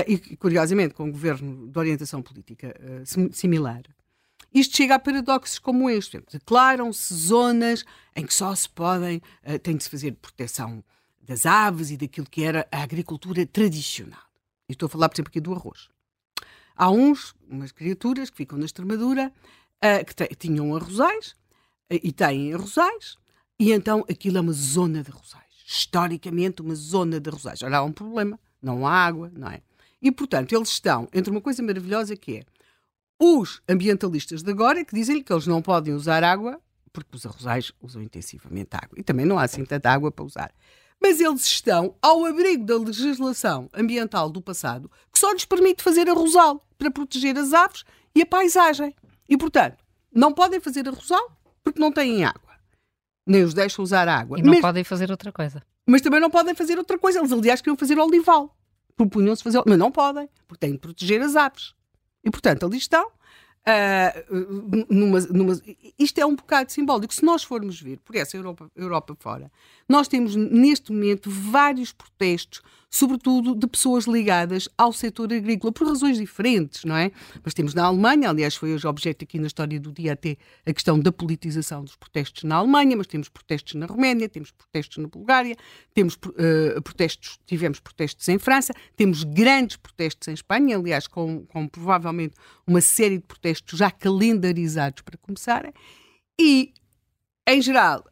e 0.08 0.38
curiosamente 0.38 0.94
com 0.94 1.04
um 1.04 1.12
governo 1.12 1.68
de 1.68 1.78
orientação 1.78 2.22
política 2.22 2.74
similar, 3.34 3.82
isto 4.54 4.78
chega 4.78 4.96
a 4.96 5.00
paradoxos 5.00 5.60
como 5.60 5.90
este. 5.90 6.22
Declaram-se 6.32 7.14
zonas 7.14 7.84
em 8.16 8.26
que 8.26 8.34
só 8.34 8.54
se 8.54 8.70
podem, 8.70 9.22
tem 9.62 9.76
de 9.76 9.84
se 9.84 9.90
fazer 9.90 10.14
proteção 10.14 10.84
das 11.22 11.46
aves 11.46 11.90
e 11.90 11.98
daquilo 11.98 12.28
que 12.30 12.44
era 12.44 12.68
a 12.72 12.84
agricultura 12.84 13.46
tradicional. 13.46 14.20
E 14.68 14.74
estou 14.74 14.88
a 14.88 14.90
falar, 14.90 15.10
por 15.10 15.16
exemplo, 15.16 15.30
aqui 15.30 15.40
do 15.40 15.54
arroz. 15.54 15.90
Há 16.76 16.90
uns, 16.90 17.36
umas 17.50 17.72
criaturas 17.72 18.30
que 18.30 18.38
ficam 18.38 18.58
na 18.58 18.66
Extremadura, 18.66 19.32
uh, 19.84 20.06
que 20.06 20.36
tinham 20.36 20.76
arrozais 20.76 21.36
uh, 21.92 22.00
e 22.02 22.12
têm 22.12 22.54
arrozais, 22.54 23.18
e 23.60 23.72
então 23.72 24.04
aquilo 24.10 24.38
é 24.38 24.42
uma 24.42 24.54
zona 24.54 25.04
de 25.04 25.12
arrozais. 25.12 25.44
Historicamente, 25.66 26.62
uma 26.62 26.76
zona 26.76 27.20
de 27.20 27.30
arrozais. 27.30 27.62
Ora, 27.62 27.78
há 27.78 27.84
um 27.84 27.92
problema, 27.92 28.40
não 28.62 28.86
há 28.86 28.92
água, 28.92 29.32
não 29.36 29.50
é? 29.50 29.62
E, 30.02 30.12
portanto, 30.12 30.54
eles 30.54 30.70
estão 30.70 31.08
entre 31.14 31.32
uma 31.32 31.40
coisa 31.40 31.64
maravilhosa 31.64 32.16
que 32.16 32.38
é 32.38 32.44
os 33.24 33.62
ambientalistas 33.68 34.44
de 34.44 34.52
agora 34.52 34.84
que 34.84 34.96
dizem 34.96 35.22
que 35.22 35.32
eles 35.32 35.48
não 35.48 35.62
podem 35.62 35.94
usar 35.94 36.24
água 36.24 36.60
porque 36.92 37.16
os 37.16 37.26
arrozais 37.26 37.72
usam 37.82 38.02
intensivamente 38.02 38.70
água. 38.74 38.98
E 38.98 39.04
também 39.04 39.26
não 39.26 39.40
há 39.40 39.44
assim 39.44 39.66
tanta 39.66 39.90
água 39.90 40.12
para 40.12 40.26
usar 40.26 40.54
mas 41.04 41.20
eles 41.20 41.46
estão 41.46 41.96
ao 42.02 42.24
abrigo 42.24 42.64
da 42.64 42.78
legislação 42.78 43.70
ambiental 43.74 44.30
do 44.30 44.42
passado 44.42 44.90
que 45.12 45.20
só 45.20 45.34
lhes 45.34 45.44
permite 45.44 45.84
fazer 45.84 46.08
arrozal 46.08 46.66
para 46.78 46.90
proteger 46.90 47.38
as 47.38 47.52
aves 47.52 47.84
e 48.16 48.22
a 48.22 48.26
paisagem. 48.26 48.96
E, 49.28 49.38
portanto, 49.38 49.84
não 50.16 50.32
podem 50.32 50.62
fazer 50.62 50.88
arrozal 50.88 51.38
porque 51.62 51.80
não 51.80 51.92
têm 51.92 52.24
água. 52.24 52.54
Nem 53.28 53.44
os 53.44 53.54
deixam 53.54 53.84
usar 53.84 54.08
água. 54.08 54.40
E 54.40 54.42
não 54.42 54.52
mas, 54.52 54.62
podem 54.62 54.84
fazer 54.86 55.12
outra 55.12 55.30
coisa. 55.32 55.62
Mas 55.86 56.02
também 56.02 56.22
não 56.22 56.30
podem 56.30 56.56
fazer 56.56 56.78
outra 56.78 56.98
coisa. 56.98 57.20
Eles, 57.20 57.34
aliás, 57.34 57.60
queriam 57.60 57.76
fazer 57.76 58.00
olival. 58.00 58.56
Propunham-se 58.96 59.44
fazer. 59.44 59.62
Mas 59.66 59.78
não 59.78 59.92
podem, 59.92 60.30
porque 60.48 60.66
têm 60.66 60.74
de 60.74 60.80
proteger 60.80 61.22
as 61.22 61.36
aves. 61.36 61.74
E, 62.24 62.32
portanto, 62.32 62.66
ali 62.66 62.78
estão 62.78 63.12
Uh, 63.66 64.86
numa, 64.90 65.22
numa, 65.22 65.62
isto 65.98 66.20
é 66.20 66.26
um 66.26 66.36
bocado 66.36 66.70
simbólico. 66.70 67.14
Se 67.14 67.24
nós 67.24 67.46
formos 67.46 67.80
ver 67.80 67.98
por 68.00 68.14
essa 68.14 68.36
Europa, 68.36 68.70
Europa 68.76 69.16
fora, 69.18 69.50
nós 69.88 70.10
temos 70.10 70.36
neste 70.36 70.92
momento 70.92 71.30
vários 71.30 71.94
protestos 71.94 72.62
sobretudo 72.94 73.56
de 73.56 73.66
pessoas 73.66 74.06
ligadas 74.06 74.70
ao 74.78 74.94
setor 74.94 75.34
agrícola, 75.34 75.74
por 75.74 75.88
razões 75.88 76.16
diferentes, 76.16 76.84
não 76.84 76.96
é? 76.96 77.12
Mas 77.44 77.56
temos 77.56 77.74
na 77.74 77.86
Alemanha, 77.86 78.30
aliás, 78.30 78.54
foi 78.54 78.72
hoje 78.72 78.86
objeto 78.86 79.24
aqui 79.24 79.40
na 79.40 79.48
história 79.48 79.80
do 79.80 79.92
dia 79.92 80.14
até 80.14 80.38
a 80.64 80.72
questão 80.72 81.00
da 81.00 81.12
politização 81.12 81.84
dos 81.84 81.96
protestos 81.96 82.44
na 82.44 82.58
Alemanha, 82.58 82.96
mas 82.96 83.08
temos 83.08 83.30
protestos 83.30 83.74
na 83.74 83.88
Roménia, 83.88 84.30
temos 84.30 84.52
protestos 84.52 84.98
na 84.98 85.08
Bulgária, 85.08 85.56
temos 85.92 86.14
uh, 86.14 86.80
protestos, 86.84 87.40
tivemos 87.48 87.80
protestos 87.80 88.30
em 88.30 88.38
França, 88.38 88.76
temos 88.96 89.24
grandes 89.24 89.76
protestos 89.76 90.28
em 90.28 90.34
Espanha, 90.36 90.78
aliás, 90.78 91.08
com, 91.08 91.48
com 91.48 91.68
provavelmente 91.68 92.36
uma 92.68 92.80
série 92.80 93.18
de 93.18 93.24
protestos 93.24 93.80
já 93.80 93.90
calendarizados 93.90 95.02
para 95.02 95.18
começarem, 95.18 95.74
e 96.40 96.72
em 97.48 97.60
geral, 97.60 98.06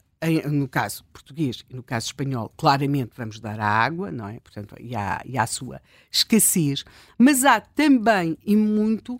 no 0.52 0.68
caso 0.68 1.04
português 1.12 1.64
e 1.70 1.76
no 1.76 1.82
caso 1.82 2.08
espanhol, 2.08 2.52
claramente 2.56 3.12
vamos 3.16 3.40
dar 3.40 3.60
a 3.60 3.68
água, 3.68 4.12
não 4.12 4.28
é? 4.28 4.40
Portanto, 4.40 4.76
e 4.80 4.96
há, 4.96 5.22
e 5.26 5.38
a 5.38 5.48
sua 5.48 5.82
escassez, 6.12 6.84
mas 7.18 7.44
há 7.44 7.60
também 7.60 8.38
e 8.46 8.56
muito 8.56 9.20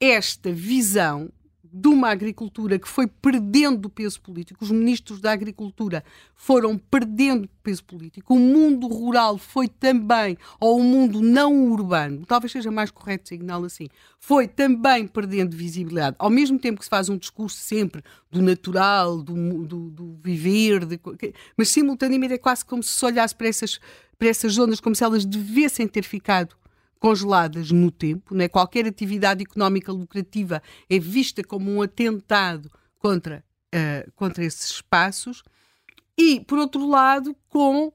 esta 0.00 0.52
visão 0.52 1.30
de 1.72 1.88
uma 1.88 2.10
agricultura 2.10 2.78
que 2.78 2.88
foi 2.88 3.06
perdendo 3.06 3.88
peso 3.88 4.20
político, 4.20 4.64
os 4.64 4.70
ministros 4.70 5.20
da 5.20 5.32
agricultura 5.32 6.04
foram 6.34 6.78
perdendo 6.78 7.48
peso 7.62 7.84
político, 7.84 8.34
o 8.34 8.38
mundo 8.38 8.86
rural 8.86 9.38
foi 9.38 9.68
também, 9.68 10.36
ou 10.60 10.80
o 10.80 10.84
mundo 10.84 11.20
não 11.20 11.70
urbano, 11.70 12.24
talvez 12.26 12.52
seja 12.52 12.70
mais 12.70 12.90
correto 12.90 13.28
signalar 13.28 13.66
assim, 13.66 13.88
foi 14.18 14.48
também 14.48 15.06
perdendo 15.06 15.56
visibilidade, 15.56 16.16
ao 16.18 16.30
mesmo 16.30 16.58
tempo 16.58 16.78
que 16.78 16.84
se 16.84 16.90
faz 16.90 17.08
um 17.08 17.16
discurso 17.16 17.56
sempre 17.56 18.02
do 18.30 18.40
natural, 18.40 19.22
do, 19.22 19.66
do, 19.66 19.90
do 19.90 20.18
viver, 20.22 20.84
de, 20.84 21.00
mas 21.56 21.68
simultaneamente 21.68 22.34
é 22.34 22.38
quase 22.38 22.64
como 22.64 22.82
se 22.82 22.92
se 22.92 23.04
olhasse 23.04 23.34
para 23.34 23.48
essas, 23.48 23.78
para 24.18 24.28
essas 24.28 24.54
zonas 24.54 24.80
como 24.80 24.94
se 24.94 25.04
elas 25.04 25.24
devessem 25.24 25.86
ter 25.86 26.04
ficado 26.04 26.56
congeladas 26.98 27.70
no 27.70 27.90
tempo, 27.90 28.34
né? 28.34 28.48
qualquer 28.48 28.86
atividade 28.86 29.42
económica 29.42 29.92
lucrativa 29.92 30.62
é 30.88 30.98
vista 30.98 31.42
como 31.44 31.70
um 31.70 31.82
atentado 31.82 32.70
contra, 32.98 33.44
uh, 33.74 34.12
contra 34.12 34.44
esses 34.44 34.70
espaços, 34.70 35.42
e, 36.16 36.40
por 36.40 36.58
outro 36.58 36.86
lado, 36.86 37.36
com 37.48 37.92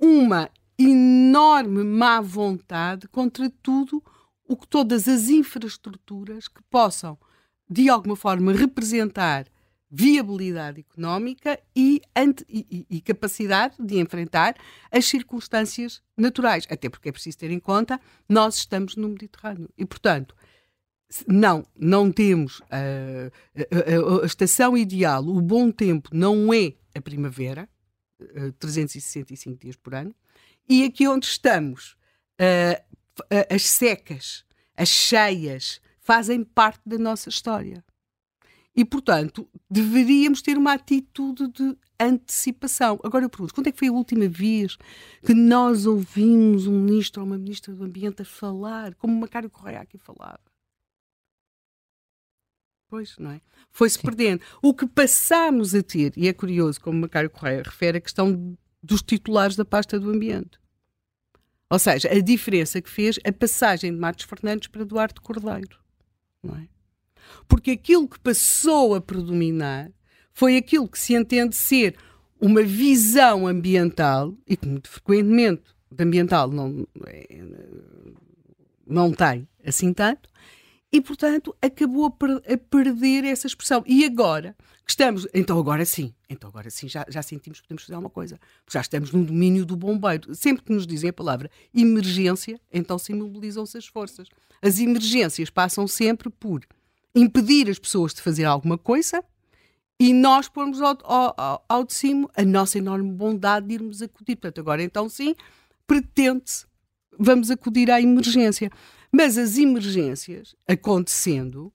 uma 0.00 0.50
enorme 0.78 1.84
má 1.84 2.20
vontade 2.20 3.06
contra 3.08 3.50
tudo 3.62 4.02
o 4.48 4.56
que 4.56 4.66
todas 4.66 5.08
as 5.08 5.28
infraestruturas 5.28 6.48
que 6.48 6.62
possam, 6.70 7.18
de 7.68 7.88
alguma 7.88 8.16
forma, 8.16 8.52
representar 8.52 9.46
viabilidade 9.90 10.80
económica 10.80 11.58
e, 11.74 12.02
e, 12.48 12.86
e, 12.90 13.00
capacidade 13.00 13.76
de 13.78 13.98
enfrentar 13.98 14.56
as 14.90 15.06
circunstâncias 15.06 16.02
naturais. 16.16 16.66
Até 16.68 16.88
porque 16.88 17.08
é 17.08 17.12
preciso 17.12 17.38
ter 17.38 17.50
em 17.50 17.60
conta, 17.60 18.00
nós 18.28 18.56
estamos 18.56 18.96
no 18.96 19.08
Mediterrâneo. 19.08 19.70
E, 19.78 19.84
portanto, 19.86 20.34
não, 21.26 21.64
não 21.76 22.10
temos 22.10 22.60
a, 22.70 23.30
a, 23.56 24.20
a, 24.20 24.22
a 24.22 24.26
estação 24.26 24.76
ideal, 24.76 25.24
o 25.24 25.40
bom 25.40 25.70
tempo 25.70 26.10
não 26.12 26.52
é 26.52 26.74
a 26.94 27.00
primavera, 27.00 27.68
365 28.58 29.60
dias 29.60 29.76
por 29.76 29.94
ano, 29.94 30.14
e 30.68 30.84
aqui 30.84 31.06
onde 31.06 31.26
estamos, 31.26 31.96
as 33.54 33.62
secas, 33.62 34.44
as 34.76 34.88
cheias, 34.88 35.80
fazem 36.00 36.42
parte 36.42 36.80
da 36.86 36.98
nossa 36.98 37.28
história. 37.28 37.84
E, 38.76 38.84
portanto, 38.84 39.48
deveríamos 39.70 40.42
ter 40.42 40.58
uma 40.58 40.74
atitude 40.74 41.48
de 41.48 41.76
antecipação. 41.98 43.00
Agora 43.02 43.24
eu 43.24 43.30
pergunto, 43.30 43.54
quando 43.54 43.68
é 43.68 43.72
que 43.72 43.78
foi 43.78 43.88
a 43.88 43.92
última 43.92 44.28
vez 44.28 44.76
que 45.24 45.32
nós 45.32 45.86
ouvimos 45.86 46.66
um 46.66 46.80
ministro 46.80 47.22
ou 47.22 47.26
uma 47.26 47.38
ministra 47.38 47.74
do 47.74 47.82
Ambiente 47.82 48.20
a 48.20 48.24
falar, 48.24 48.94
como 48.96 49.14
o 49.14 49.20
Macário 49.20 49.48
Correia 49.48 49.80
aqui 49.80 49.96
falava? 49.96 50.40
Pois, 52.88 53.16
não 53.18 53.30
é? 53.30 53.40
Foi-se 53.70 53.98
perdendo. 53.98 54.42
O 54.62 54.74
que 54.74 54.86
passamos 54.86 55.74
a 55.74 55.82
ter, 55.82 56.12
e 56.14 56.28
é 56.28 56.32
curioso, 56.34 56.80
como 56.80 56.98
o 56.98 57.00
Macário 57.00 57.30
Correia 57.30 57.62
refere, 57.62 57.96
a 57.96 58.00
questão 58.00 58.56
dos 58.82 59.02
titulares 59.02 59.56
da 59.56 59.64
pasta 59.64 59.98
do 59.98 60.10
ambiente. 60.10 60.60
Ou 61.70 61.78
seja, 61.78 62.08
a 62.12 62.20
diferença 62.20 62.80
que 62.80 62.90
fez 62.90 63.18
a 63.24 63.32
passagem 63.32 63.90
de 63.90 63.98
Matos 63.98 64.26
Fernandes 64.26 64.68
para 64.68 64.82
Eduardo 64.82 65.20
Cordeiro. 65.20 65.80
Não 66.42 66.54
é? 66.56 66.75
Porque 67.48 67.72
aquilo 67.72 68.08
que 68.08 68.18
passou 68.18 68.94
a 68.94 69.00
predominar 69.00 69.90
foi 70.32 70.56
aquilo 70.56 70.88
que 70.88 70.98
se 70.98 71.14
entende 71.14 71.56
ser 71.56 71.96
uma 72.40 72.62
visão 72.62 73.46
ambiental, 73.46 74.34
e 74.46 74.56
que 74.56 74.68
muito 74.68 74.88
frequentemente 74.88 75.62
de 75.90 76.04
ambiental 76.04 76.50
não, 76.50 76.86
é, 77.06 77.42
não 78.86 79.12
tem 79.12 79.48
assim 79.64 79.92
tanto, 79.92 80.28
e 80.92 81.00
portanto 81.00 81.56
acabou 81.60 82.06
a, 82.06 82.10
per 82.10 82.30
a, 82.30 82.56
perder 82.56 83.24
essa 83.24 83.46
expressão. 83.46 83.82
E 83.86 84.04
agora 84.04 84.56
que 84.84 84.90
estamos, 84.90 85.26
então 85.34 85.58
agora 85.58 85.84
sim, 85.84 86.14
então 86.28 86.48
agora 86.48 86.70
sim 86.70 86.88
já, 86.88 87.04
já 87.08 87.22
sentimos 87.22 87.60
que 87.60 87.66
podemos 87.66 87.84
fazer 87.84 87.94
alguma 87.94 88.10
coisa, 88.10 88.38
já 88.70 88.80
estamos 88.80 89.10
no 89.12 89.24
domínio 89.24 89.64
do 89.64 89.76
bombeiro. 89.76 90.34
Sempre 90.34 90.64
que 90.64 90.72
nos 90.72 90.86
dizem 90.86 91.10
a 91.10 91.12
palavra 91.12 91.50
emergência, 91.74 92.60
então 92.72 92.98
se 92.98 93.12
mobilizam-se 93.12 93.76
as 93.76 93.86
forças. 93.86 94.28
As 94.62 94.78
emergências 94.78 95.50
passam 95.50 95.86
sempre 95.88 96.30
por 96.30 96.60
impedir 97.16 97.70
as 97.70 97.78
pessoas 97.78 98.12
de 98.12 98.20
fazer 98.20 98.44
alguma 98.44 98.76
coisa 98.76 99.24
e 99.98 100.12
nós 100.12 100.48
pormos 100.48 100.82
ao, 100.82 100.98
ao, 101.02 101.64
ao 101.66 101.84
de 101.84 101.94
cima 101.94 102.28
a 102.36 102.44
nossa 102.44 102.76
enorme 102.76 103.10
bondade 103.10 103.68
de 103.68 103.74
irmos 103.74 104.02
acudir. 104.02 104.36
Portanto, 104.36 104.60
agora 104.60 104.82
então 104.82 105.08
sim, 105.08 105.34
pretende-se, 105.86 106.66
vamos 107.18 107.50
acudir 107.50 107.90
à 107.90 108.00
emergência. 108.00 108.70
Mas 109.10 109.38
as 109.38 109.56
emergências 109.56 110.54
acontecendo, 110.68 111.72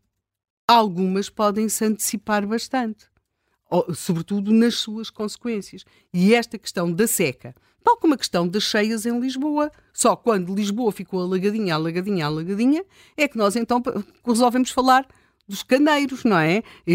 algumas 0.67 1.27
podem 1.29 1.67
se 1.67 1.83
antecipar 1.83 2.45
bastante, 2.45 3.07
sobretudo 3.95 4.51
nas 4.51 4.75
suas 4.75 5.09
consequências. 5.09 5.83
E 6.13 6.35
esta 6.35 6.59
questão 6.59 6.91
da 6.91 7.07
seca, 7.07 7.55
tal 7.83 7.97
como 7.97 8.13
a 8.13 8.17
questão 8.17 8.47
das 8.47 8.61
cheias 8.61 9.07
em 9.07 9.19
Lisboa, 9.19 9.71
só 9.91 10.15
quando 10.15 10.53
Lisboa 10.53 10.91
ficou 10.91 11.21
alagadinha, 11.21 11.73
alagadinha, 11.73 12.27
alagadinha, 12.27 12.85
é 13.17 13.27
que 13.27 13.37
nós 13.37 13.55
então 13.55 13.81
resolvemos 14.23 14.69
falar 14.69 15.07
dos 15.51 15.63
caneiros, 15.63 16.23
não 16.23 16.37
é? 16.37 16.63
E, 16.87 16.93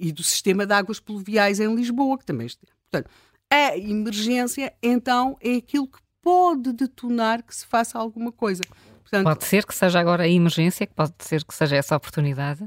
e, 0.00 0.08
e, 0.08 0.12
do 0.12 0.22
sistema 0.22 0.64
de 0.64 0.72
águas 0.72 0.98
pluviais 0.98 1.60
em 1.60 1.74
Lisboa, 1.74 2.16
que 2.16 2.24
também. 2.24 2.48
Portanto, 2.90 3.10
a 3.50 3.76
emergência, 3.76 4.72
então, 4.82 5.36
é 5.40 5.56
aquilo 5.56 5.86
que 5.86 5.98
pode 6.22 6.72
detonar 6.72 7.42
que 7.42 7.54
se 7.54 7.66
faça 7.66 7.98
alguma 7.98 8.32
coisa. 8.32 8.62
Portanto, 9.02 9.24
pode 9.24 9.44
ser 9.44 9.66
que 9.66 9.74
seja 9.74 10.00
agora 10.00 10.24
a 10.24 10.28
emergência, 10.28 10.86
que 10.86 10.94
pode 10.94 11.12
ser 11.20 11.44
que 11.44 11.54
seja 11.54 11.76
essa 11.76 11.94
oportunidade? 11.94 12.66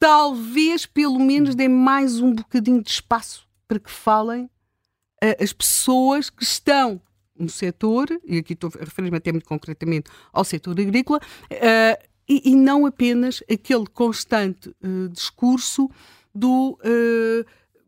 Talvez, 0.00 0.84
pelo 0.84 1.20
menos, 1.20 1.54
dê 1.54 1.68
mais 1.68 2.20
um 2.20 2.34
bocadinho 2.34 2.82
de 2.82 2.90
espaço 2.90 3.46
para 3.68 3.78
que 3.78 3.90
falem 3.90 4.44
uh, 4.44 5.42
as 5.42 5.52
pessoas 5.52 6.28
que 6.28 6.42
estão 6.42 7.00
no 7.38 7.48
setor, 7.48 8.08
e 8.24 8.38
aqui 8.38 8.52
estou 8.52 8.70
a 8.74 8.84
referir-me 8.84 9.16
até 9.16 9.30
muito 9.30 9.46
concretamente 9.46 10.10
ao 10.32 10.44
setor 10.44 10.78
agrícola, 10.80 11.20
uh, 11.52 12.13
e, 12.28 12.50
e, 12.50 12.54
não 12.54 12.86
apenas 12.86 13.42
aquele 13.50 13.86
constante 13.86 14.70
uh, 14.82 15.08
discurso 15.10 15.90
do 16.34 16.78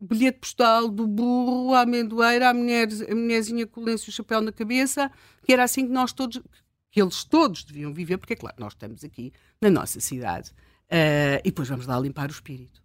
bilhete 0.01 0.39
postal 0.39 0.89
do 0.89 1.07
burro, 1.07 1.74
a 1.74 1.82
amendoeira, 1.82 2.51
a, 2.51 2.55
mulher, 2.55 2.89
a 3.11 3.14
mulherzinha 3.14 3.66
com 3.66 3.80
o 3.80 3.84
lenço 3.84 4.09
e 4.09 4.11
o 4.11 4.12
chapéu 4.12 4.41
na 4.41 4.53
cabeça, 4.53 5.11
que 5.43 5.53
era 5.53 5.64
assim 5.64 5.87
que 5.87 5.93
nós 5.93 6.12
todos, 6.12 6.41
que 6.91 7.01
eles 7.01 7.24
todos 7.24 7.64
deviam 7.64 7.93
viver, 7.93 8.18
porque 8.18 8.34
é 8.34 8.37
claro, 8.37 8.57
nós 8.59 8.72
estamos 8.72 9.03
aqui 9.05 9.32
na 9.61 9.70
nossa 9.70 10.01
cidade 10.01 10.51
uh, 10.51 11.41
e 11.41 11.51
depois 11.51 11.68
vamos 11.68 11.87
lá 11.87 11.99
limpar 11.99 12.28
o 12.28 12.32
espírito. 12.32 12.82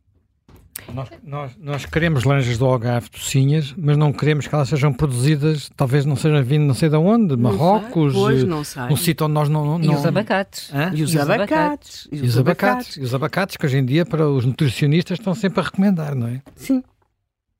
Nós, 0.93 1.09
nós, 1.23 1.51
nós, 1.59 1.85
queremos 1.85 2.23
laranjas 2.23 2.57
do 2.57 2.65
Algarve 2.65 3.09
docinhas, 3.09 3.73
mas 3.77 3.97
não 3.97 4.11
queremos 4.11 4.47
que 4.47 4.55
elas 4.55 4.67
sejam 4.67 4.91
produzidas, 4.91 5.69
talvez 5.75 6.05
não 6.05 6.15
sejam 6.15 6.43
vindo 6.43 6.65
não 6.65 6.73
sei 6.73 6.89
de 6.89 6.95
onde, 6.95 7.35
de 7.35 7.41
Marrocos, 7.41 8.13
pois, 8.13 8.43
não 8.43 8.63
sei. 8.63 8.83
um 8.83 8.95
sítio 8.95 9.25
onde 9.25 9.33
nós 9.33 9.47
não... 9.47 9.77
não... 9.77 9.93
E 9.93 9.95
os 9.95 10.05
abacates. 10.05 10.71
E 10.93 11.03
os, 11.03 11.13
e 11.13 11.17
os 11.17 11.29
abacates. 11.29 12.07
E 12.11 12.21
os 12.21 12.37
abacates. 12.37 12.97
E 12.97 13.01
os 13.01 13.13
abacates, 13.13 13.57
que 13.57 13.65
hoje 13.65 13.77
em 13.77 13.85
dia 13.85 14.05
para 14.05 14.27
os 14.27 14.45
nutricionistas 14.45 15.19
estão 15.19 15.33
sempre 15.35 15.59
a 15.59 15.63
recomendar, 15.63 16.15
não 16.15 16.27
é? 16.27 16.41
Sim. 16.55 16.83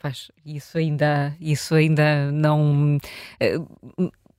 Pois, 0.02 0.32
isso 0.44 0.80
ainda, 0.80 1.36
isso 1.40 1.76
ainda 1.76 2.32
não. 2.32 2.98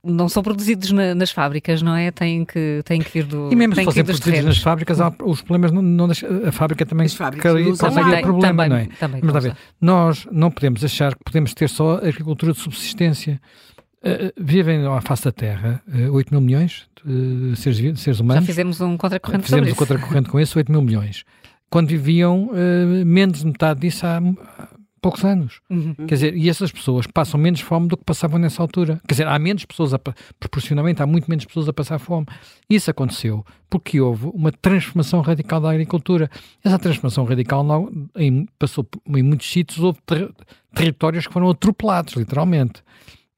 Eh, 0.03 0.11
não 0.11 0.29
são 0.29 0.43
produzidos 0.43 0.91
na, 0.91 1.15
nas 1.15 1.31
fábricas, 1.31 1.81
não 1.81 1.95
é? 1.95 2.11
Têm 2.11 2.45
que, 2.45 2.81
têm 2.85 3.01
que 3.01 3.11
vir 3.11 3.25
do. 3.25 3.49
E 3.51 3.55
mesmo 3.55 3.75
se 3.75 3.83
fossem 3.83 4.03
produzidos 4.03 4.31
terrenos. 4.31 4.55
nas 4.55 4.57
fábricas, 4.57 5.01
há, 5.01 5.13
os 5.23 5.41
problemas 5.41 5.71
não, 5.71 5.81
não 5.81 6.07
a 6.47 6.51
fábrica 6.51 6.85
também 6.85 7.07
causa 7.09 8.21
problema, 8.21 8.63
também, 8.63 8.69
não 8.69 8.75
é? 8.75 8.87
Também, 8.99 9.21
Mas 9.23 9.43
ver, 9.43 9.55
nós 9.79 10.27
não 10.31 10.51
podemos 10.51 10.83
achar 10.83 11.15
que 11.15 11.23
podemos 11.23 11.53
ter 11.53 11.69
só 11.69 11.95
agricultura 11.95 12.53
de 12.53 12.59
subsistência. 12.59 13.41
Uh, 14.05 14.33
vivem 14.37 14.85
à 14.85 14.99
face 14.99 15.23
da 15.23 15.31
Terra 15.31 15.81
uh, 15.87 16.11
8 16.11 16.29
mil 16.29 16.41
milhões 16.41 16.87
de 17.05 17.55
seres, 17.55 17.77
de 17.77 17.97
seres 17.97 18.19
humanos. 18.19 18.43
Já 18.43 18.47
fizemos 18.47 18.81
um 18.81 18.97
contracorrente 18.97 19.45
Fizemos 19.45 19.71
um 19.71 19.75
contracorrente 19.75 20.29
com 20.29 20.37
esse, 20.41 20.57
8 20.57 20.69
mil 20.69 20.81
milhões. 20.81 21.23
Quando 21.69 21.87
viviam 21.87 22.47
uh, 22.47 23.05
menos 23.05 23.39
de 23.39 23.45
metade 23.45 23.79
disso 23.79 24.05
há, 24.05 24.19
poucos 25.03 25.25
anos. 25.25 25.59
Uhum. 25.69 25.93
Quer 26.07 26.15
dizer, 26.15 26.37
e 26.37 26.49
essas 26.49 26.71
pessoas 26.71 27.05
passam 27.05 27.37
menos 27.37 27.59
fome 27.59 27.89
do 27.89 27.97
que 27.97 28.05
passavam 28.05 28.39
nessa 28.39 28.61
altura. 28.61 29.01
Quer 29.05 29.15
dizer, 29.15 29.27
há 29.27 29.37
menos 29.37 29.65
pessoas, 29.65 29.93
a, 29.93 29.99
proporcionalmente, 30.39 31.03
há 31.03 31.05
muito 31.05 31.29
menos 31.29 31.43
pessoas 31.43 31.67
a 31.67 31.73
passar 31.73 31.99
fome. 31.99 32.25
Isso 32.69 32.89
aconteceu 32.89 33.45
porque 33.69 33.99
houve 33.99 34.27
uma 34.33 34.51
transformação 34.51 35.19
radical 35.19 35.59
da 35.59 35.71
agricultura. 35.71 36.31
Essa 36.63 36.79
transformação 36.79 37.25
radical 37.25 37.63
não, 37.63 38.09
em, 38.15 38.47
passou 38.57 38.87
em 39.09 39.21
muitos 39.21 39.51
sítios, 39.51 39.79
houve 39.79 39.99
ter, 40.05 40.33
territórios 40.73 41.27
que 41.27 41.33
foram 41.33 41.49
atropelados, 41.49 42.13
literalmente. 42.13 42.81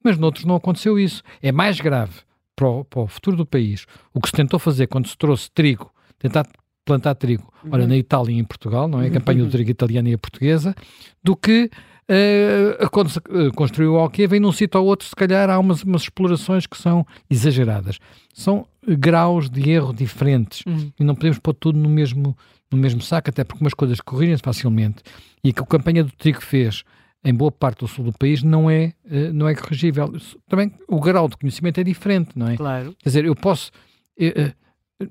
Mas 0.04 0.16
noutros 0.16 0.44
não 0.44 0.54
aconteceu 0.54 0.98
isso. 0.98 1.22
É 1.42 1.50
mais 1.50 1.80
grave 1.80 2.20
para 2.54 2.68
o, 2.68 2.84
para 2.84 3.00
o 3.00 3.08
futuro 3.08 3.36
do 3.36 3.44
país 3.44 3.86
o 4.14 4.20
que 4.20 4.28
se 4.28 4.34
tentou 4.34 4.60
fazer 4.60 4.86
quando 4.86 5.08
se 5.08 5.18
trouxe 5.18 5.50
trigo, 5.50 5.92
tentar 6.18 6.46
plantar 6.86 7.16
trigo, 7.16 7.52
uhum. 7.64 7.70
olha, 7.72 7.86
na 7.86 7.96
Itália 7.96 8.32
e 8.32 8.38
em 8.38 8.44
Portugal, 8.44 8.88
não 8.88 9.02
é? 9.02 9.08
A 9.08 9.10
campanha 9.10 9.44
do 9.44 9.50
trigo 9.50 9.68
italiana 9.68 10.08
e 10.08 10.14
a 10.14 10.18
portuguesa, 10.18 10.74
do 11.22 11.36
que 11.36 11.68
uh, 12.08 12.90
quando 12.90 13.10
se 13.10 13.18
uh, 13.18 13.52
construiu 13.54 13.94
o 13.94 13.98
Alqueva, 13.98 14.30
vem 14.30 14.40
num 14.40 14.52
sítio 14.52 14.80
ou 14.80 14.86
outro, 14.86 15.06
se 15.06 15.14
calhar 15.14 15.50
há 15.50 15.58
umas, 15.58 15.82
umas 15.82 16.02
explorações 16.02 16.64
que 16.64 16.78
são 16.78 17.04
exageradas. 17.28 17.98
São 18.32 18.66
graus 18.86 19.50
de 19.50 19.68
erro 19.68 19.92
diferentes 19.92 20.62
uhum. 20.64 20.92
e 20.98 21.04
não 21.04 21.16
podemos 21.16 21.40
pôr 21.40 21.54
tudo 21.54 21.76
no 21.76 21.88
mesmo, 21.88 22.36
no 22.70 22.78
mesmo 22.78 23.02
saco, 23.02 23.30
até 23.30 23.42
porque 23.42 23.62
umas 23.62 23.74
coisas 23.74 24.00
corrigem 24.00 24.38
facilmente. 24.38 25.02
E 25.42 25.52
que 25.52 25.60
a 25.60 25.66
campanha 25.66 26.04
do 26.04 26.12
trigo 26.12 26.40
fez 26.40 26.84
em 27.24 27.34
boa 27.34 27.50
parte 27.50 27.80
do 27.80 27.88
sul 27.88 28.04
do 28.04 28.12
país 28.12 28.44
não 28.44 28.70
é, 28.70 28.92
uh, 29.06 29.32
não 29.32 29.48
é 29.48 29.56
corrigível. 29.56 30.14
Também 30.48 30.72
o 30.86 31.00
grau 31.00 31.28
de 31.28 31.36
conhecimento 31.36 31.80
é 31.80 31.84
diferente, 31.84 32.30
não 32.36 32.48
é? 32.48 32.56
Claro. 32.56 32.94
Quer 33.00 33.08
dizer, 33.08 33.24
eu 33.24 33.34
posso. 33.34 33.72
Uh, 34.16 34.54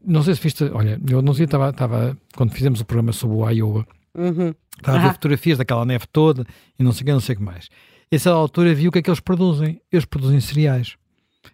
não 0.05 0.23
sei 0.23 0.35
se 0.35 0.41
viste, 0.41 0.63
olha, 0.65 0.99
eu 1.09 1.21
não 1.21 1.33
sei, 1.33 1.45
estava, 1.45 1.69
estava 1.69 2.17
quando 2.35 2.51
fizemos 2.51 2.81
o 2.81 2.85
programa 2.85 3.11
sobre 3.11 3.37
o 3.37 3.49
Iowa, 3.49 3.87
uhum. 4.15 4.53
estava 4.77 4.97
a 4.97 5.01
ver 5.01 5.13
fotografias 5.13 5.57
daquela 5.57 5.85
neve 5.85 6.05
toda 6.11 6.45
e 6.77 6.83
não 6.83 6.91
sei 6.91 7.03
o 7.03 7.05
que, 7.05 7.11
não 7.11 7.19
sei 7.19 7.35
o 7.35 7.37
que 7.37 7.43
mais. 7.43 7.69
Essa 8.11 8.31
altura 8.31 8.73
viu 8.73 8.89
o 8.89 8.91
que 8.91 8.99
é 8.99 9.01
que 9.01 9.09
eles 9.09 9.19
produzem. 9.19 9.81
Eles 9.91 10.05
produzem 10.05 10.39
cereais. 10.39 10.95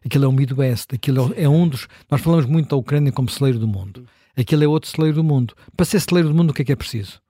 Aquilo 0.06 0.26
é 0.26 0.28
o 0.28 0.32
Midwest, 0.32 0.94
aquilo 0.94 1.34
é 1.36 1.48
um 1.48 1.68
dos. 1.68 1.88
Nós 2.10 2.22
falamos 2.22 2.46
muito 2.46 2.70
da 2.70 2.76
Ucrânia 2.76 3.12
como 3.12 3.30
celeiro 3.30 3.60
do 3.60 3.68
mundo. 3.68 4.06
Aquilo 4.38 4.64
é 4.64 4.68
outro 4.68 4.90
celeiro 4.90 5.18
do 5.18 5.24
mundo. 5.24 5.54
Para 5.76 5.86
ser 5.86 6.00
celeiro 6.00 6.30
do 6.30 6.36
mundo, 6.36 6.52
o 6.52 6.54
que 6.54 6.62
é 6.62 6.66
que 6.66 6.72
é 6.72 6.76
preciso? 6.76 7.22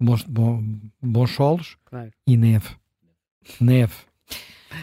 Bons, 0.00 0.22
bom, 0.22 0.62
bons 1.02 1.30
solos 1.30 1.76
claro. 1.84 2.10
e 2.26 2.36
neve. 2.36 2.70
Neve. 3.60 3.94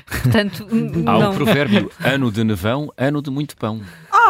Portanto, 0.05 0.67
Há 1.05 1.29
o 1.29 1.33
provérbio 1.33 1.91
ano 1.99 2.31
de 2.31 2.43
nevão, 2.43 2.91
ano 2.97 3.21
de 3.21 3.29
muito 3.29 3.57
pão. 3.57 3.81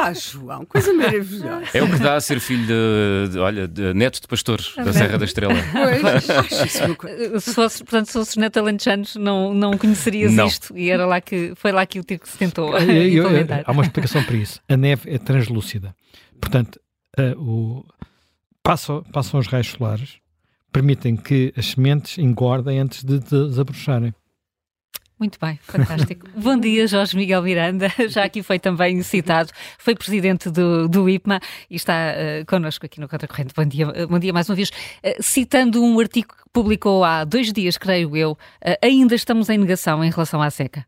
Ah, 0.02 0.14
João, 0.14 0.66
coisa 0.66 0.92
maravilhosa. 0.94 1.66
É 1.74 1.84
o 1.84 1.90
que 1.90 2.00
dá 2.00 2.16
a 2.16 2.22
ser 2.22 2.40
filho 2.40 2.66
de, 2.66 3.34
de 3.34 3.40
olha, 3.40 3.68
de 3.68 3.94
neto 3.94 4.20
de 4.20 4.28
pastores 4.28 4.74
da 4.76 4.92
Serra 4.92 5.18
da 5.18 5.26
Estrela. 5.26 5.54
Pois. 5.72 7.44
Se 7.44 7.54
fosse, 7.54 7.84
portanto, 7.84 8.08
se 8.08 8.14
fosses 8.14 8.36
neto 8.36 8.58
alentejanos, 8.58 9.16
não, 9.16 9.54
não 9.54 9.78
conhecerias 9.78 10.34
não. 10.34 10.48
isto 10.48 10.76
e 10.76 10.90
era 10.90 11.06
lá 11.06 11.22
que, 11.22 11.54
foi 11.56 11.72
lá 11.72 11.86
que 11.86 12.00
o 12.00 12.04
tiro 12.04 12.22
se 12.26 12.38
tentou 12.38 12.78
eu, 12.78 12.90
eu, 12.90 13.30
eu, 13.30 13.48
Há 13.66 13.72
uma 13.72 13.84
explicação 13.84 14.24
para 14.24 14.36
isso. 14.36 14.60
A 14.68 14.76
neve 14.76 15.14
é 15.14 15.18
translúcida. 15.18 15.96
Portanto, 16.40 16.80
uh, 17.20 17.40
o, 17.40 17.86
passam, 18.64 19.04
passam 19.12 19.40
os 19.40 19.48
raios 19.48 19.68
solares, 19.68 20.20
permitem 20.72 21.16
que 21.16 21.54
as 21.56 21.68
sementes 21.68 22.18
engordem 22.18 22.80
antes 22.80 23.04
de 23.04 23.20
desabrocharem. 23.20 24.14
Muito 25.22 25.38
bem, 25.40 25.56
fantástico. 25.58 26.26
Bom 26.34 26.60
dia, 26.60 26.88
Jorge 26.88 27.16
Miguel 27.16 27.44
Miranda, 27.44 27.90
já 28.10 28.24
aqui 28.24 28.42
foi 28.42 28.58
também 28.58 29.04
citado, 29.04 29.52
foi 29.78 29.94
presidente 29.94 30.50
do, 30.50 30.90
do 30.90 31.08
IPMA 31.08 31.40
e 31.70 31.76
está 31.76 31.94
uh, 31.94 32.46
connosco 32.48 32.88
aqui 32.88 33.00
no 33.00 33.08
Contra 33.08 33.28
Corrente. 33.28 33.54
Bom 33.56 33.64
dia, 33.64 33.88
uh, 33.88 34.08
bom 34.08 34.18
dia 34.18 34.34
mais 34.34 34.50
uma 34.50 34.56
vez. 34.56 34.72
Uh, 34.72 35.22
citando 35.22 35.80
um 35.84 36.00
artigo 36.00 36.30
que 36.30 36.50
publicou 36.52 37.04
há 37.04 37.24
dois 37.24 37.54
dias, 37.54 37.78
creio 37.78 38.18
eu, 38.18 38.32
uh, 38.32 38.38
ainda 38.82 39.14
estamos 39.14 39.48
em 39.52 39.60
negação 39.60 40.04
em 40.04 40.10
relação 40.10 40.42
à 40.42 40.50
seca? 40.50 40.88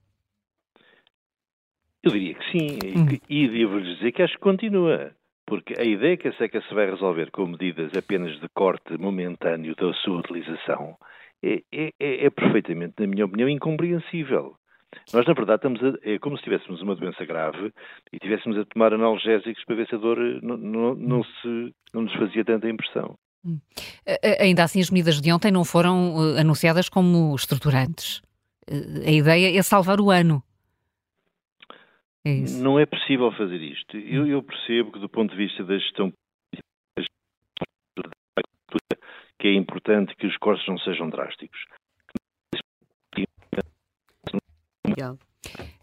Eu 2.02 2.12
diria 2.12 2.34
que 2.34 2.52
sim, 2.52 2.80
hum. 2.98 3.06
e, 3.30 3.44
e 3.44 3.48
devo-lhes 3.50 4.00
dizer 4.00 4.14
que 4.14 4.24
acho 4.24 4.34
que 4.34 4.40
continua. 4.40 5.12
Porque 5.46 5.80
a 5.80 5.84
ideia 5.84 6.18
que 6.18 6.30
a 6.30 6.34
seca 6.38 6.60
se 6.68 6.74
vai 6.74 6.90
resolver 6.90 7.30
com 7.30 7.46
medidas 7.46 7.92
apenas 7.96 8.32
de 8.40 8.50
corte 8.56 8.98
momentâneo 8.98 9.76
da 9.76 9.94
sua 9.94 10.18
utilização 10.18 10.98
é, 11.44 11.62
é, 11.72 11.92
é, 12.00 12.26
é 12.26 12.30
perfeitamente, 12.30 12.94
na 13.00 13.08
minha 13.08 13.26
opinião, 13.26 13.50
incompreensível. 13.50 14.56
Nós, 15.12 15.26
na 15.26 15.34
verdade, 15.34 15.58
estamos 15.58 15.84
a, 15.84 16.10
é 16.10 16.18
como 16.20 16.38
se 16.38 16.44
tivéssemos 16.44 16.82
uma 16.82 16.96
doença 16.96 17.26
grave 17.26 17.74
e 18.12 18.20
tivéssemos 18.20 18.58
a 18.58 18.66
tomar 18.66 18.94
analgésicos 18.94 19.64
para 19.66 19.76
ver 19.76 19.88
se 19.88 19.96
a 19.96 19.98
dor 19.98 20.18
eh, 20.20 20.40
não, 20.42 20.56
não, 20.58 20.96
não, 20.96 21.24
se, 21.24 21.74
não 21.94 22.04
nos 22.04 22.14
fazia 22.14 22.46
tanta 22.46 22.70
impressão. 22.70 23.18
Hum. 23.46 23.60
Ainda 24.40 24.64
assim, 24.64 24.80
as 24.80 24.90
medidas 24.90 25.20
de 25.20 25.34
ontem 25.34 25.52
não 25.52 25.66
foram 25.66 26.16
uh, 26.16 26.40
anunciadas 26.40 26.88
como 26.88 27.36
estruturantes. 27.36 28.20
Uh, 28.70 29.06
a 29.06 29.12
ideia 29.12 29.58
é 29.58 29.62
salvar 29.62 30.00
o 30.00 30.10
ano. 30.10 30.42
É 32.26 32.36
não 32.62 32.80
é 32.80 32.86
possível 32.86 33.30
fazer 33.34 33.62
isto. 33.62 33.98
Eu, 33.98 34.26
eu 34.26 34.42
percebo 34.42 34.94
que, 34.94 35.00
do 35.00 35.10
ponto 35.10 35.32
de 35.32 35.38
vista 35.38 35.62
da 35.66 35.78
gestão 35.78 36.14
que 39.44 39.50
é 39.50 39.54
importante 39.56 40.16
que 40.16 40.26
os 40.26 40.38
cortes 40.38 40.66
não 40.70 40.78
sejam 40.78 41.10
drásticos. 41.10 41.60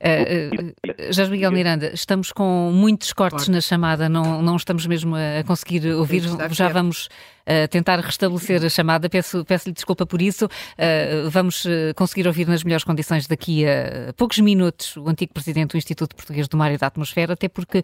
Uh, 0.00 0.72
uh, 0.88 1.12
Jorge 1.12 1.30
Miguel 1.30 1.52
Miranda, 1.52 1.92
estamos 1.92 2.32
com 2.32 2.70
muitos 2.72 3.12
cortes 3.12 3.48
na 3.48 3.60
chamada, 3.60 4.08
não, 4.08 4.40
não 4.40 4.56
estamos 4.56 4.86
mesmo 4.86 5.14
a 5.14 5.44
conseguir 5.44 5.86
ouvir. 5.88 6.22
Já 6.50 6.68
vamos 6.68 7.06
uh, 7.06 7.68
tentar 7.68 8.00
restabelecer 8.00 8.64
a 8.64 8.68
chamada. 8.68 9.08
Peço, 9.08 9.44
peço-lhe 9.44 9.74
desculpa 9.74 10.06
por 10.06 10.22
isso. 10.22 10.46
Uh, 10.46 11.28
vamos 11.30 11.64
uh, 11.64 11.92
conseguir 11.94 12.26
ouvir 12.26 12.46
nas 12.46 12.64
melhores 12.64 12.84
condições 12.84 13.26
daqui 13.26 13.66
a 13.66 14.12
poucos 14.16 14.38
minutos 14.38 14.96
o 14.96 15.08
antigo 15.08 15.32
presidente 15.34 15.72
do 15.72 15.76
Instituto 15.76 16.16
Português 16.16 16.48
do 16.48 16.56
Mar 16.56 16.72
e 16.72 16.78
da 16.78 16.86
Atmosfera, 16.86 17.34
até 17.34 17.48
porque, 17.48 17.82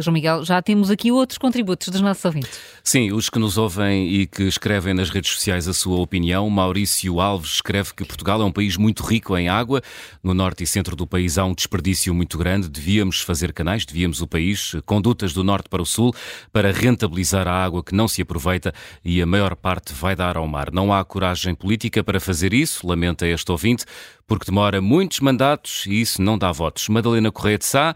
João 0.00 0.14
Miguel, 0.14 0.44
já 0.44 0.60
temos 0.62 0.90
aqui 0.90 1.10
outros 1.10 1.38
contributos 1.38 1.88
dos 1.88 2.00
nossos 2.00 2.24
ouvintes. 2.24 2.58
Sim, 2.82 3.12
os 3.12 3.28
que 3.28 3.38
nos 3.38 3.58
ouvem 3.58 4.08
e 4.08 4.26
que 4.26 4.44
escrevem 4.44 4.94
nas 4.94 5.10
redes 5.10 5.32
sociais 5.32 5.66
a 5.68 5.74
sua 5.74 5.98
opinião. 5.98 6.48
Maurício 6.48 7.20
Alves 7.20 7.54
escreve 7.54 7.94
que 7.94 8.04
Portugal 8.04 8.40
é 8.40 8.44
um 8.44 8.52
país 8.52 8.76
muito 8.76 9.02
rico 9.02 9.36
em 9.36 9.48
água. 9.48 9.82
No 10.22 10.34
norte 10.34 10.64
e 10.64 10.66
centro 10.66 10.91
do 10.96 11.06
país 11.06 11.38
há 11.38 11.44
um 11.44 11.54
desperdício 11.54 12.14
muito 12.14 12.38
grande. 12.38 12.68
Devíamos 12.68 13.20
fazer 13.20 13.52
canais, 13.52 13.84
devíamos 13.84 14.20
o 14.20 14.26
país, 14.26 14.74
condutas 14.84 15.32
do 15.32 15.42
norte 15.44 15.68
para 15.68 15.82
o 15.82 15.86
sul, 15.86 16.14
para 16.52 16.72
rentabilizar 16.72 17.46
a 17.46 17.64
água 17.64 17.82
que 17.82 17.94
não 17.94 18.08
se 18.08 18.22
aproveita 18.22 18.72
e 19.04 19.20
a 19.20 19.26
maior 19.26 19.56
parte 19.56 19.92
vai 19.92 20.16
dar 20.16 20.36
ao 20.36 20.46
mar. 20.46 20.70
Não 20.72 20.92
há 20.92 21.04
coragem 21.04 21.54
política 21.54 22.02
para 22.02 22.20
fazer 22.20 22.52
isso, 22.52 22.86
lamenta 22.86 23.26
este 23.26 23.50
ouvinte, 23.50 23.84
porque 24.26 24.46
demora 24.46 24.80
muitos 24.80 25.20
mandatos 25.20 25.86
e 25.86 26.00
isso 26.00 26.22
não 26.22 26.38
dá 26.38 26.50
votos. 26.52 26.88
Madalena 26.88 27.30
Correia 27.30 27.58
de 27.58 27.64
Sá 27.64 27.94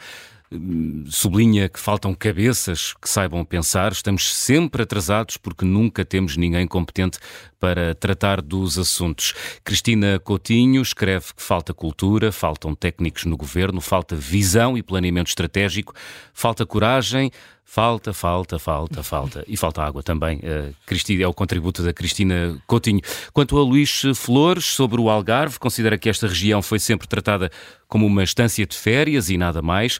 hum, 0.53 1.05
sublinha 1.09 1.69
que 1.69 1.81
faltam 1.81 2.15
cabeças 2.15 2.95
que 3.01 3.09
saibam 3.09 3.45
pensar. 3.45 3.93
Estamos 3.93 4.33
sempre 4.33 4.83
atrasados 4.83 5.37
porque 5.37 5.65
nunca 5.65 6.05
temos 6.05 6.37
ninguém 6.37 6.67
competente 6.67 7.19
para 7.67 7.97
tratar 7.97 8.41
dos 8.41 8.79
assuntos. 8.79 9.35
Cristina 9.65 10.21
Coutinho 10.21 10.81
escreve 10.81 11.35
que 11.37 11.43
falta 11.43 11.75
cultura, 11.75 12.31
faltam 12.31 12.77
técnicos 12.77 13.25
no 13.25 13.37
governo, 13.37 13.81
falta 13.81 14.15
visão 14.15 14.79
e 14.79 14.85
planeamento 14.85 15.31
estratégico, 15.31 15.93
falta 16.33 16.65
coragem, 16.65 17.33
Falta, 17.69 18.15
falta, 18.15 18.61
falta, 18.61 19.03
falta. 19.03 19.45
E 19.49 19.57
falta 19.57 19.83
água 19.83 20.01
também. 20.01 20.39
Uh, 20.39 20.73
Cristina, 20.87 21.25
é 21.25 21.27
o 21.27 21.35
contributo 21.35 21.83
da 21.83 21.93
Cristina 21.93 22.57
Coutinho. 22.65 23.01
Quanto 23.33 23.59
a 23.59 23.63
Luís 23.63 24.03
Flores, 24.15 24.67
sobre 24.67 25.01
o 25.01 25.11
Algarve, 25.11 25.59
considera 25.59 25.99
que 25.99 26.09
esta 26.09 26.29
região 26.29 26.63
foi 26.63 26.79
sempre 26.79 27.09
tratada 27.09 27.51
como 27.89 28.07
uma 28.07 28.23
estância 28.23 28.65
de 28.65 28.77
férias 28.77 29.31
e 29.31 29.37
nada 29.37 29.61
mais. 29.61 29.99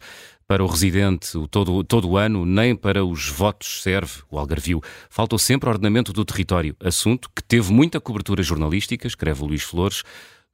Para 0.49 0.63
o 0.63 0.69
residente, 0.69 1.37
o 1.37 1.49
todo, 1.49 1.83
todo 1.83 2.09
o 2.09 2.17
ano, 2.17 2.47
nem 2.47 2.77
para 2.77 3.05
os 3.05 3.29
votos 3.29 3.83
serve 3.83 4.23
o 4.31 4.39
Algarvio. 4.39 4.81
Faltou 5.11 5.41
sempre 5.41 5.69
ordenamento 5.69 6.13
do 6.13 6.25
território, 6.25 6.77
assunto 6.79 7.29
que 7.35 7.43
teve 7.43 7.73
muita 7.73 8.01
cobertura 8.01 8.45
jornalística, 8.45 9.09
escreve 9.09 9.43
o 9.43 9.47
Luís 9.47 9.65
Flores, 9.65 10.05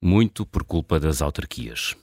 muito 0.00 0.46
por 0.46 0.64
culpa 0.64 0.98
das 0.98 1.20
autarquias. 1.20 1.94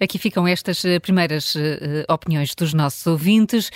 Aqui 0.00 0.18
ficam 0.18 0.46
estas 0.46 0.84
eh, 0.84 0.98
primeiras 0.98 1.54
uh, 1.54 1.60
opiniões 2.08 2.54
dos 2.54 2.72
nossos 2.74 3.06
ouvintes, 3.06 3.70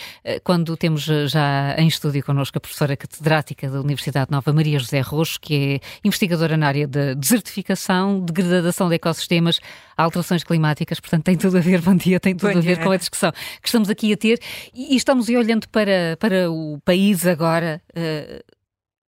quando 0.45 0.77
temos 0.77 1.03
já 1.03 1.75
em 1.79 1.89
estúdio 1.89 2.25
connosco 2.25 2.59
a 2.59 2.61
professora 2.61 2.97
catedrática 2.97 3.69
da 3.69 3.81
Universidade 3.81 4.31
Nova, 4.31 4.53
Maria 4.53 4.79
José 4.79 5.01
Roxo, 5.01 5.39
que 5.41 5.81
é 5.83 6.07
investigadora 6.07 6.57
na 6.57 6.67
área 6.67 6.87
de 6.87 7.15
desertificação, 7.15 8.21
degradação 8.21 8.89
de 8.89 8.95
ecossistemas, 8.97 9.61
alterações 9.97 10.45
climáticas, 10.45 11.01
portanto 11.01 11.25
tem 11.25 11.37
tudo 11.37 11.59
a 11.59 11.61
ver, 11.61 11.81
bom 11.83 11.95
dia, 11.95 12.21
tem 12.21 12.35
tudo 12.35 12.53
bom 12.53 12.59
a 12.59 12.63
ver 12.63 12.83
com 12.83 12.91
a 12.91 12.97
discussão 12.97 13.33
que 13.33 13.69
estamos 13.69 13.89
aqui 13.89 14.13
a 14.13 14.17
ter 14.17 14.41
e, 14.75 14.95
e 14.95 14.97
estamos 14.97 15.29
olhando 15.29 15.69
para, 15.69 16.17
para 16.19 16.51
o 16.51 16.79
país 16.85 17.27
agora. 17.27 17.83
Uh, 17.91 18.43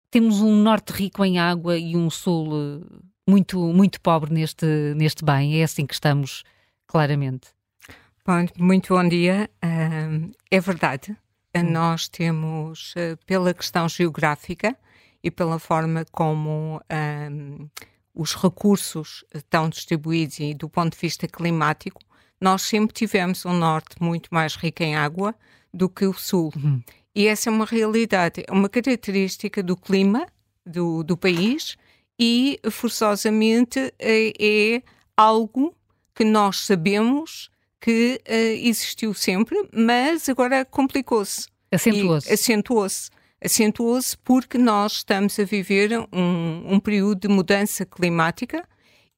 temos 0.10 0.42
um 0.42 0.56
norte 0.56 0.92
rico 0.92 1.24
em 1.24 1.40
água 1.40 1.78
e 1.78 1.96
um 1.96 2.10
sul 2.10 2.84
muito, 3.28 3.58
muito 3.74 4.02
pobre 4.02 4.34
neste, 4.34 4.66
neste 4.96 5.24
bem. 5.24 5.62
É 5.62 5.64
assim 5.64 5.86
que 5.86 5.94
estamos 5.94 6.44
claramente. 6.92 7.48
Bom, 8.26 8.46
muito 8.58 8.94
bom 8.94 9.08
dia. 9.08 9.50
É 10.52 10.60
verdade, 10.60 11.16
hum. 11.56 11.64
nós 11.64 12.10
temos, 12.10 12.94
uh, 12.98 13.18
pela 13.26 13.54
questão 13.54 13.88
geográfica 13.88 14.76
e 15.24 15.32
pela 15.32 15.58
forma 15.58 16.04
como 16.12 16.82
os 18.14 18.36
recursos 18.36 19.24
estão 19.34 19.70
distribuídos 19.70 20.40
e 20.40 20.54
do 20.54 20.68
ponto 20.68 20.94
de 20.94 21.00
vista 21.00 21.28
climático, 21.28 22.02
nós 22.42 22.64
sempre 22.64 22.94
tivemos 22.94 23.46
um 23.46 23.54
norte 23.54 23.96
muito 24.02 24.28
mais 24.32 24.56
rico 24.56 24.84
em 24.84 24.96
água 24.96 25.34
do 25.74 25.88
que 25.88 26.06
o 26.06 26.14
sul. 26.14 26.52
Uhum. 26.56 26.82
E 27.16 27.28
essa 27.28 27.50
é 27.50 27.54
uma 27.54 27.66
realidade, 27.66 28.44
é 28.46 28.52
uma 28.52 28.68
característica 28.68 29.64
do 29.64 29.78
clima 29.78 30.26
do, 30.66 31.04
do 31.04 31.16
país 31.16 31.78
e, 32.20 32.60
forçosamente, 32.70 33.94
é, 34.00 34.34
é 34.40 34.84
algo 35.16 35.74
que 36.14 36.24
nós 36.24 36.66
sabemos 36.66 37.50
que 37.80 38.22
uh, 38.28 38.34
existiu 38.68 39.14
sempre, 39.14 39.58
mas 39.74 40.30
agora 40.30 40.64
complicou-se. 40.64 41.48
Acentuou-se. 41.72 42.32
Acentuou-se. 42.32 43.10
Acentuou-se 43.44 44.18
porque 44.18 44.58
nós 44.58 44.98
estamos 44.98 45.40
a 45.40 45.44
viver 45.44 45.98
um, 46.14 46.74
um 46.74 46.80
período 46.80 47.22
de 47.22 47.28
mudança 47.28 47.86
climática 47.86 48.68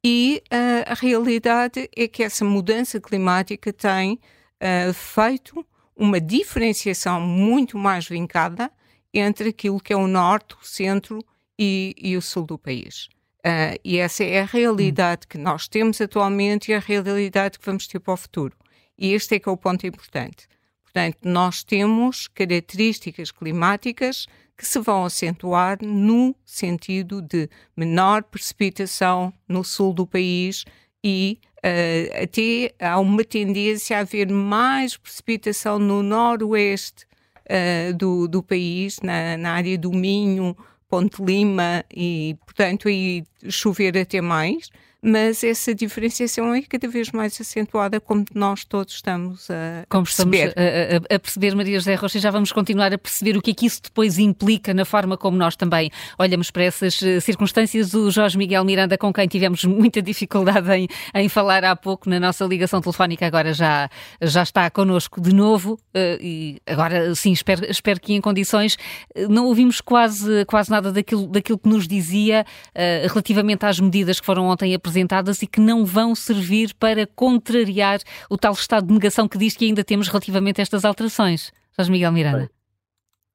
e 0.04 0.42
uh, 0.46 0.92
a 0.92 0.94
realidade 0.94 1.90
é 1.96 2.08
que 2.08 2.24
essa 2.24 2.46
mudança 2.46 3.02
climática 3.02 3.74
tem 3.74 4.14
uh, 4.14 4.94
feito 4.94 5.66
uma 5.96 6.20
diferenciação 6.20 7.22
muito 7.22 7.78
mais 7.78 8.08
vincada 8.08 8.72
entre 9.14 9.50
aquilo 9.50 9.80
que 9.80 9.94
é 9.94 9.98
o 9.98 10.08
norte, 10.08 10.56
o 10.62 10.66
centro 10.66 11.20
e, 11.60 11.94
e 11.98 12.18
o 12.18 12.22
sul 12.22 12.46
do 12.46 12.58
país. 12.58 13.10
Uh, 13.46 13.78
e 13.84 13.98
essa 13.98 14.24
é 14.24 14.40
a 14.40 14.46
realidade 14.46 15.28
que 15.28 15.38
nós 15.38 15.68
temos 15.68 16.00
atualmente 16.00 16.72
e 16.72 16.74
a 16.74 16.80
realidade 16.80 17.60
que 17.60 17.66
vamos 17.66 17.88
ter 17.88 18.00
para 18.00 18.14
o 18.14 18.18
futuro. 18.18 18.56
E 18.98 19.14
este 19.14 19.36
é 19.36 19.40
que 19.40 19.50
é 19.50 19.52
o 19.52 19.58
ponto 19.58 19.86
importante. 19.86 20.48
Portanto, 20.82 21.18
nós 21.24 21.64
temos 21.64 22.28
características 22.28 23.32
climáticas 23.32 24.28
que 24.56 24.66
se 24.66 24.80
vão 24.80 25.04
acentuar 25.04 25.78
no 25.82 26.36
sentido 26.46 27.22
de 27.22 27.50
menor 27.76 28.24
precipitação 28.24 29.34
no 29.48 29.64
sul 29.64 29.92
do 29.92 30.06
país 30.08 30.64
e 31.04 31.40
uh, 31.58 32.24
até 32.24 32.74
há 32.80 33.00
uma 33.00 33.26
tendência 33.26 33.98
a 33.98 34.02
haver 34.02 34.30
mais 34.32 34.96
precipitação 34.96 35.80
no 35.80 36.02
noroeste 36.02 37.06
uh, 37.50 37.94
do, 37.96 38.28
do 38.28 38.42
país, 38.42 39.00
na, 39.02 39.36
na 39.36 39.52
área 39.52 39.78
do 39.78 39.92
Minho, 39.92 40.56
Ponte 40.94 41.24
Lima 41.24 41.84
e, 41.92 42.38
portanto, 42.46 42.88
aí 42.88 43.24
chover 43.50 43.98
até 43.98 44.22
mais 44.22 44.70
mas 45.04 45.44
essa 45.44 45.76
diferenciação 45.76 46.56
é 46.56 46.62
cada 46.62 46.88
vez 46.88 47.12
mais 47.12 47.40
acentuada, 47.40 48.00
como 48.00 48.24
nós 48.34 48.64
todos 48.64 48.94
estamos 48.94 49.52
a 49.52 49.86
como 49.90 50.06
perceber. 50.06 50.48
Estamos 50.48 50.70
a, 51.12 51.14
a, 51.14 51.16
a, 51.16 51.20
perceber, 51.20 51.56
Maria 51.56 51.78
José 51.78 51.96
Rocha, 51.96 52.20
já 52.20 52.32
vamos 52.32 52.54
continuar 52.54 52.94
a 52.94 52.98
perceber 52.98 53.36
o 53.36 53.42
que 53.42 53.52
é 53.52 53.54
que 53.54 53.66
isso 53.66 53.82
depois 53.84 54.18
implica 54.18 54.74
na 54.74 54.86
forma 54.86 55.18
como 55.18 55.36
nós 55.36 55.58
também 55.58 55.92
olhamos 56.18 56.50
para 56.50 56.64
essas 56.64 57.02
uh, 57.02 57.20
circunstâncias. 57.20 57.94
O 57.94 58.10
Jorge 58.10 58.38
Miguel 58.38 58.64
Miranda, 58.64 58.98
com 58.98 59.12
quem 59.12 59.28
tivemos 59.28 59.66
muita 59.68 60.02
dificuldade 60.02 60.72
em, 60.72 60.88
em 61.14 61.28
falar 61.28 61.66
há 61.66 61.76
pouco 61.76 62.10
na 62.10 62.18
nossa 62.18 62.46
ligação 62.46 62.80
telefónica, 62.80 63.28
agora 63.28 63.54
já, 63.54 63.90
já 64.22 64.42
está 64.42 64.70
connosco 64.70 65.20
de 65.20 65.36
novo 65.36 65.74
uh, 65.74 66.22
e 66.22 66.62
agora 66.66 67.14
sim, 67.14 67.34
espero, 67.34 67.70
espero 67.70 68.00
que 68.00 68.14
em 68.14 68.22
condições 68.22 68.78
uh, 69.18 69.28
não 69.28 69.48
ouvimos 69.48 69.82
quase, 69.82 70.46
quase 70.46 70.72
nada 70.72 70.94
daquilo, 70.94 71.28
daquilo 71.28 71.58
que 71.58 71.68
nos 71.68 71.90
dizia 71.90 72.46
relativamente 72.74 73.66
às 73.66 73.80
medidas 73.80 74.20
que 74.20 74.26
foram 74.26 74.48
ontem 74.48 74.74
apresentadas 74.74 74.93
apresentadas 74.94 75.42
e 75.42 75.48
que 75.48 75.60
não 75.60 75.84
vão 75.84 76.14
servir 76.14 76.74
para 76.80 77.08
contrariar 77.08 78.00
o 78.30 78.38
tal 78.38 78.54
estado 78.54 78.88
de 78.88 78.94
negação 78.94 79.28
que 79.28 79.38
diz 79.38 79.58
que 79.58 79.66
ainda 79.66 79.84
temos 79.84 80.08
relativamente 80.08 80.62
a 80.62 80.64
estas 80.64 80.86
alterações. 80.86 81.52
Jorge 81.76 81.92
Miguel 81.92 82.12
Miranda. 82.12 82.50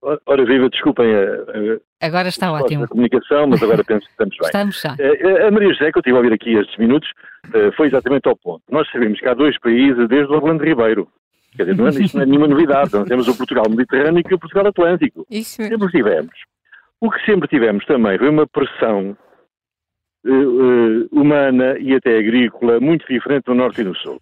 Ora, 0.00 0.44
viva, 0.44 0.70
desculpem 0.70 1.12
a, 1.12 1.20
a, 1.20 2.06
agora 2.06 2.28
está 2.28 2.52
ótimo. 2.52 2.84
a 2.84 2.88
comunicação, 2.88 3.48
mas 3.48 3.60
agora 3.60 3.82
penso 3.82 4.06
que 4.06 4.12
estamos 4.12 4.36
bem. 4.38 4.46
Estamos 4.46 4.80
já. 4.80 4.94
Eh, 4.96 5.48
a 5.48 5.50
Maria 5.50 5.72
José, 5.72 5.90
que 5.90 5.98
eu 5.98 6.00
estive 6.00 6.16
a 6.16 6.20
ouvir 6.20 6.32
aqui 6.32 6.54
estes 6.54 6.78
minutos, 6.78 7.10
eh, 7.52 7.72
foi 7.76 7.88
exatamente 7.88 8.28
ao 8.28 8.36
ponto. 8.36 8.62
Nós 8.70 8.88
sabemos 8.92 9.18
que 9.18 9.26
há 9.26 9.34
dois 9.34 9.58
países 9.58 10.08
desde 10.08 10.32
o 10.32 10.36
Orlando 10.36 10.62
Ribeiro. 10.62 11.08
Quer 11.56 11.64
dizer, 11.64 11.76
não 11.76 11.88
é, 11.88 11.90
isto 11.90 12.16
não 12.16 12.22
é 12.22 12.26
nenhuma 12.26 12.46
novidade. 12.46 12.94
Nós 12.94 13.08
temos 13.08 13.26
o 13.26 13.36
Portugal 13.36 13.64
Mediterrâneo 13.68 14.22
e 14.24 14.34
o 14.34 14.38
Portugal 14.38 14.68
Atlântico. 14.68 15.26
Isso 15.28 15.60
mesmo. 15.60 15.76
Sempre 15.76 15.98
tivemos. 15.98 16.34
O 17.00 17.10
que 17.10 17.24
sempre 17.24 17.48
tivemos 17.48 17.84
também 17.84 18.16
foi 18.18 18.28
uma 18.28 18.46
pressão 18.46 19.16
humana 21.10 21.78
e 21.78 21.94
até 21.94 22.18
agrícola 22.18 22.80
muito 22.80 23.06
diferente 23.06 23.48
no 23.48 23.54
Norte 23.54 23.80
e 23.80 23.84
no 23.84 23.96
Sul. 23.96 24.20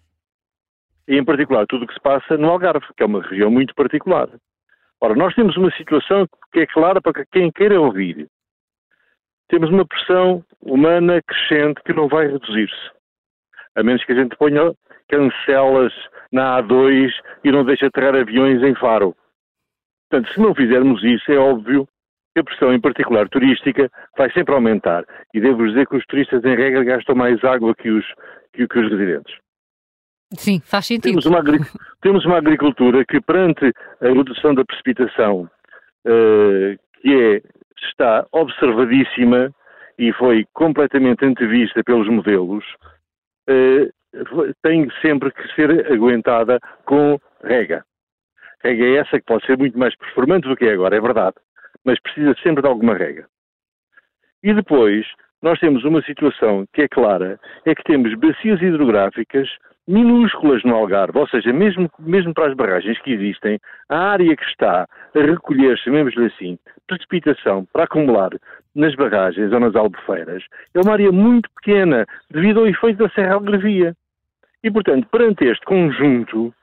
E, 1.07 1.17
em 1.17 1.23
particular, 1.23 1.65
tudo 1.67 1.85
o 1.85 1.87
que 1.87 1.93
se 1.93 1.99
passa 1.99 2.37
no 2.37 2.49
Algarve, 2.49 2.85
que 2.95 3.03
é 3.03 3.05
uma 3.05 3.21
região 3.21 3.49
muito 3.49 3.73
particular. 3.75 4.29
Ora, 4.99 5.15
nós 5.15 5.33
temos 5.35 5.55
uma 5.55 5.71
situação 5.71 6.27
que 6.51 6.61
é 6.61 6.65
clara 6.65 7.01
para 7.01 7.25
quem 7.31 7.51
queira 7.51 7.79
ouvir. 7.79 8.27
Temos 9.47 9.69
uma 9.69 9.85
pressão 9.85 10.43
humana 10.61 11.21
crescente 11.21 11.81
que 11.85 11.93
não 11.93 12.07
vai 12.07 12.27
reduzir-se. 12.27 12.91
A 13.75 13.83
menos 13.83 14.03
que 14.03 14.11
a 14.11 14.15
gente 14.15 14.35
ponha 14.35 14.73
cancelas 15.07 15.93
na 16.31 16.61
A2 16.61 17.11
e 17.43 17.51
não 17.51 17.63
deixe 17.63 17.85
aterrar 17.85 18.15
aviões 18.15 18.61
em 18.61 18.75
Faro. 18.75 19.15
Portanto, 20.09 20.33
se 20.33 20.41
não 20.41 20.53
fizermos 20.53 21.03
isso, 21.03 21.31
é 21.31 21.37
óbvio 21.37 21.87
a 22.39 22.43
pressão, 22.43 22.73
em 22.73 22.79
particular 22.79 23.27
turística, 23.29 23.89
vai 24.17 24.31
sempre 24.31 24.53
aumentar. 24.53 25.03
E 25.33 25.39
devo 25.39 25.67
dizer 25.67 25.87
que 25.87 25.95
os 25.95 26.05
turistas, 26.05 26.43
em 26.43 26.55
regra, 26.55 26.83
gastam 26.83 27.15
mais 27.15 27.43
água 27.43 27.73
que 27.75 27.89
os, 27.89 28.05
que, 28.53 28.67
que 28.67 28.79
os 28.79 28.91
residentes. 28.91 29.35
Sim, 30.33 30.59
faz 30.59 30.87
sentido. 30.87 31.21
Temos 31.21 31.25
uma, 31.25 31.41
temos 32.01 32.25
uma 32.25 32.37
agricultura 32.37 33.05
que, 33.05 33.21
perante 33.21 33.71
a 34.01 34.07
redução 34.07 34.53
da 34.53 34.65
precipitação, 34.65 35.49
uh, 36.05 36.77
que 37.01 37.13
é, 37.13 37.41
está 37.89 38.25
observadíssima 38.31 39.51
e 39.97 40.11
foi 40.13 40.45
completamente 40.53 41.25
antevista 41.25 41.81
pelos 41.83 42.07
modelos, 42.09 42.63
uh, 43.49 43.91
tem 44.63 44.87
sempre 45.01 45.31
que 45.31 45.47
ser 45.55 45.91
aguentada 45.91 46.59
com 46.85 47.19
rega. 47.43 47.83
Rega 48.63 48.85
é 48.85 48.95
essa 48.97 49.19
que 49.19 49.25
pode 49.25 49.45
ser 49.45 49.57
muito 49.57 49.77
mais 49.77 49.95
performante 49.95 50.47
do 50.47 50.55
que 50.55 50.65
é 50.65 50.73
agora, 50.73 50.95
é 50.95 51.01
verdade, 51.01 51.35
mas 51.87 51.99
precisa 52.01 52.35
sempre 52.43 52.61
de 52.61 52.67
alguma 52.67 52.93
rega. 52.93 53.25
E 54.43 54.53
depois, 54.53 55.07
nós 55.41 55.57
temos 55.59 55.85
uma 55.85 56.01
situação 56.01 56.67
que 56.73 56.81
é 56.81 56.87
clara, 56.87 57.39
é 57.65 57.73
que 57.73 57.83
temos 57.83 58.13
bacias 58.15 58.61
hidrográficas 58.61 59.49
minúsculas 59.87 60.61
no 60.65 60.75
Algarve, 60.75 61.17
ou 61.17 61.27
seja, 61.29 61.53
mesmo, 61.53 61.89
mesmo 61.97 62.33
para 62.33 62.49
as 62.49 62.53
barragens 62.53 62.99
que 62.99 63.13
existem, 63.13 63.57
a 63.87 63.97
área 63.97 64.35
que 64.35 64.43
está 64.43 64.85
a 65.15 65.19
recolher, 65.19 65.77
chamemos-lhe 65.77 66.25
assim, 66.25 66.59
precipitação 66.85 67.65
para 67.71 67.85
acumular 67.85 68.31
nas 68.75 68.93
barragens 68.95 69.51
ou 69.53 69.59
nas 69.61 69.75
albufeiras, 69.77 70.43
é 70.73 70.81
uma 70.81 70.91
área 70.91 71.09
muito 71.09 71.49
pequena, 71.51 72.05
devido 72.29 72.59
ao 72.59 72.67
efeito 72.67 72.97
da 72.97 73.09
Serra 73.11 73.35
Algarvia. 73.35 73.95
E, 74.61 74.69
portanto, 74.69 75.07
perante 75.09 75.45
este 75.45 75.65
conjunto, 75.65 76.53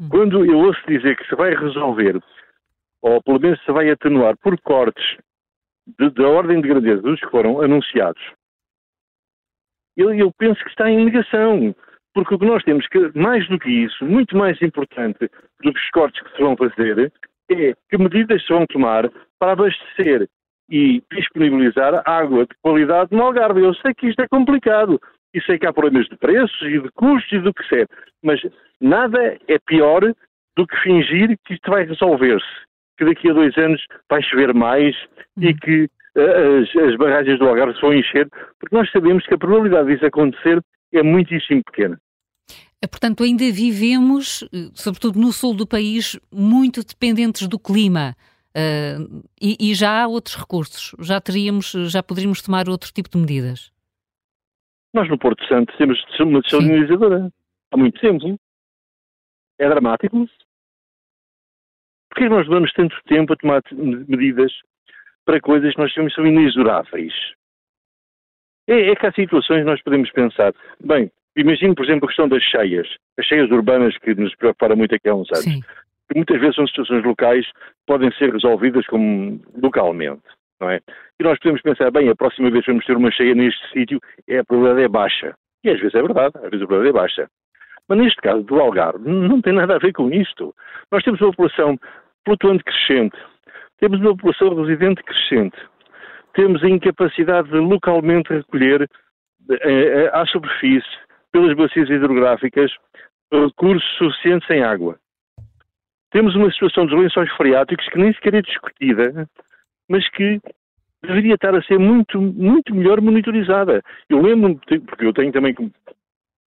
hum. 0.00 0.08
quando 0.08 0.46
eu 0.46 0.56
ouço 0.56 0.80
dizer 0.88 1.16
que 1.18 1.28
se 1.28 1.36
vai 1.36 1.54
resolver, 1.54 2.18
ou 3.02 3.22
pelo 3.22 3.40
menos 3.40 3.62
se 3.64 3.72
vai 3.72 3.90
atenuar 3.90 4.36
por 4.38 4.58
cortes 4.60 5.16
da 5.98 6.28
ordem 6.28 6.60
de 6.60 6.68
grandeza 6.68 7.02
dos 7.02 7.18
que 7.20 7.30
foram 7.30 7.60
anunciados, 7.60 8.22
eu, 9.96 10.14
eu 10.14 10.32
penso 10.38 10.62
que 10.62 10.70
está 10.70 10.90
em 10.90 11.04
negação. 11.04 11.74
Porque 12.12 12.34
o 12.34 12.38
que 12.38 12.46
nós 12.46 12.62
temos 12.64 12.86
que, 12.88 13.16
mais 13.16 13.46
do 13.48 13.58
que 13.58 13.70
isso, 13.70 14.04
muito 14.04 14.36
mais 14.36 14.60
importante 14.62 15.30
do 15.62 15.72
que 15.72 15.78
os 15.78 15.90
cortes 15.90 16.20
que 16.22 16.36
se 16.36 16.42
vão 16.42 16.56
fazer, 16.56 17.12
é 17.50 17.74
que 17.88 17.98
medidas 17.98 18.44
se 18.44 18.52
vão 18.52 18.66
tomar 18.66 19.08
para 19.38 19.52
abastecer 19.52 20.28
e 20.68 21.02
disponibilizar 21.12 22.02
água 22.08 22.46
de 22.46 22.54
qualidade 22.62 23.14
no 23.14 23.22
Algarve. 23.22 23.62
Eu 23.62 23.74
sei 23.74 23.94
que 23.94 24.08
isto 24.08 24.20
é 24.22 24.28
complicado 24.28 25.00
e 25.34 25.40
sei 25.42 25.58
que 25.58 25.66
há 25.66 25.72
problemas 25.72 26.08
de 26.08 26.16
preços 26.16 26.62
e 26.62 26.80
de 26.80 26.90
custos 26.92 27.32
e 27.32 27.38
do 27.38 27.54
que 27.54 27.66
seja, 27.68 27.88
mas 28.22 28.40
nada 28.80 29.38
é 29.46 29.58
pior 29.58 30.02
do 30.56 30.66
que 30.66 30.76
fingir 30.82 31.38
que 31.44 31.54
isto 31.54 31.70
vai 31.70 31.84
resolver-se, 31.84 32.46
que 33.00 33.06
daqui 33.06 33.30
a 33.30 33.32
dois 33.32 33.56
anos 33.56 33.82
vai 34.10 34.22
chover 34.22 34.52
mais 34.52 34.94
e 35.38 35.48
hum. 35.48 35.56
que 35.62 35.84
uh, 35.84 36.60
as, 36.60 36.90
as 36.90 36.96
barragens 36.96 37.38
do 37.38 37.48
Algarve 37.48 37.74
se 37.74 37.80
vão 37.80 37.94
encher, 37.94 38.28
porque 38.58 38.76
nós 38.76 38.90
sabemos 38.92 39.24
que 39.26 39.34
a 39.34 39.38
probabilidade 39.38 39.88
disso 39.88 40.04
acontecer 40.04 40.62
é 40.92 41.02
muitíssimo 41.02 41.62
pequena. 41.64 41.98
É, 42.82 42.86
portanto, 42.86 43.22
ainda 43.22 43.44
vivemos, 43.52 44.42
eh, 44.54 44.70
sobretudo 44.72 45.18
no 45.18 45.32
sul 45.32 45.54
do 45.54 45.66
país, 45.66 46.18
muito 46.32 46.82
dependentes 46.82 47.46
do 47.46 47.58
clima. 47.58 48.16
Uh, 48.56 49.22
e, 49.40 49.56
e, 49.60 49.74
já 49.74 50.02
há 50.02 50.08
outros 50.08 50.34
recursos. 50.34 50.96
Já 50.98 51.20
teríamos, 51.20 51.70
já 51.70 52.02
poderíamos 52.02 52.42
tomar 52.42 52.68
outro 52.68 52.90
tipo 52.92 53.10
de 53.10 53.18
medidas. 53.18 53.70
Nós 54.94 55.08
no 55.08 55.18
Porto 55.18 55.46
Santo 55.46 55.72
temos 55.76 56.02
uma 56.18 56.40
desalinizadora 56.40 57.30
há 57.70 57.76
muito 57.76 58.00
tempo. 58.00 58.36
É 59.58 59.68
dramático. 59.68 60.26
Porquê 62.10 62.28
nós 62.28 62.46
levamos 62.46 62.72
tanto 62.72 62.96
tempo 63.06 63.32
a 63.32 63.36
tomar 63.36 63.62
medidas 63.72 64.52
para 65.24 65.40
coisas 65.40 65.72
que 65.74 65.80
nós 65.80 65.94
temos 65.94 66.12
que 66.12 66.20
são 66.20 66.26
inexoráveis? 66.26 67.14
É, 68.68 68.90
é 68.90 68.96
que 68.96 69.06
há 69.06 69.12
situações 69.12 69.60
que 69.60 69.70
nós 69.70 69.82
podemos 69.82 70.10
pensar, 70.10 70.52
bem, 70.80 71.10
imagino, 71.36 71.74
por 71.74 71.84
exemplo, 71.84 72.04
a 72.04 72.08
questão 72.08 72.28
das 72.28 72.42
cheias, 72.42 72.88
as 73.18 73.26
cheias 73.26 73.50
urbanas 73.50 73.96
que 73.98 74.14
nos 74.14 74.34
preocuparam 74.34 74.76
muito 74.76 74.94
aqui 74.94 75.08
há 75.08 75.14
uns 75.14 75.30
anos. 75.30 75.44
Sim. 75.44 75.60
Que 76.08 76.16
muitas 76.16 76.40
vezes 76.40 76.56
são 76.56 76.66
situações 76.66 77.04
locais 77.04 77.46
podem 77.86 78.12
ser 78.12 78.32
resolvidas 78.32 78.86
como 78.86 79.40
localmente, 79.60 80.22
não 80.60 80.70
é? 80.70 80.80
E 81.20 81.24
nós 81.24 81.38
podemos 81.38 81.62
pensar, 81.62 81.90
bem, 81.90 82.08
a 82.08 82.16
próxima 82.16 82.50
vez 82.50 82.64
que 82.64 82.70
vamos 82.70 82.84
ter 82.84 82.96
uma 82.96 83.10
cheia 83.10 83.34
neste 83.34 83.60
sítio, 83.72 84.00
é, 84.28 84.38
a 84.38 84.44
probabilidade 84.44 84.84
é 84.84 84.88
baixa. 84.88 85.34
E 85.62 85.70
às 85.70 85.78
vezes 85.78 85.94
é 85.94 86.02
verdade, 86.02 86.32
às 86.36 86.50
vezes 86.50 86.62
a 86.62 86.66
probabilidade 86.66 86.88
é 86.88 87.00
baixa. 87.00 87.30
Mas 87.88 87.98
neste 87.98 88.20
caso 88.20 88.42
do 88.42 88.60
Algarve, 88.60 89.08
não 89.08 89.40
tem 89.40 89.52
nada 89.52 89.76
a 89.76 89.78
ver 89.78 89.92
com 89.92 90.10
isto. 90.10 90.54
Nós 90.90 91.02
temos 91.02 91.20
uma 91.20 91.30
população 91.30 91.78
flutuante 92.24 92.64
crescente, 92.64 93.16
temos 93.78 94.00
uma 94.00 94.16
população 94.16 94.54
residente 94.54 95.02
crescente, 95.02 95.56
temos 96.34 96.62
a 96.62 96.68
incapacidade 96.68 97.48
de 97.48 97.58
localmente 97.58 98.32
recolher 98.32 98.88
eh, 99.50 99.58
eh, 99.64 100.10
à 100.12 100.24
superfície, 100.26 100.86
pelas 101.32 101.56
bacias 101.56 101.88
hidrográficas, 101.88 102.70
recursos 103.32 103.88
suficientes 103.96 104.48
em 104.50 104.62
água. 104.62 104.98
Temos 106.10 106.34
uma 106.34 106.50
situação 106.50 106.86
dos 106.86 106.98
lençóis 106.98 107.30
freáticos 107.32 107.88
que 107.88 107.98
nem 107.98 108.12
sequer 108.12 108.34
é 108.34 108.42
discutida, 108.42 109.28
mas 109.88 110.08
que 110.10 110.40
deveria 111.02 111.34
estar 111.34 111.54
a 111.54 111.62
ser 111.62 111.78
muito, 111.78 112.20
muito 112.20 112.74
melhor 112.74 113.00
monitorizada. 113.00 113.82
Eu 114.08 114.20
lembro-me, 114.20 114.58
porque 114.80 115.06
eu 115.06 115.12
tenho 115.12 115.32
também 115.32 115.54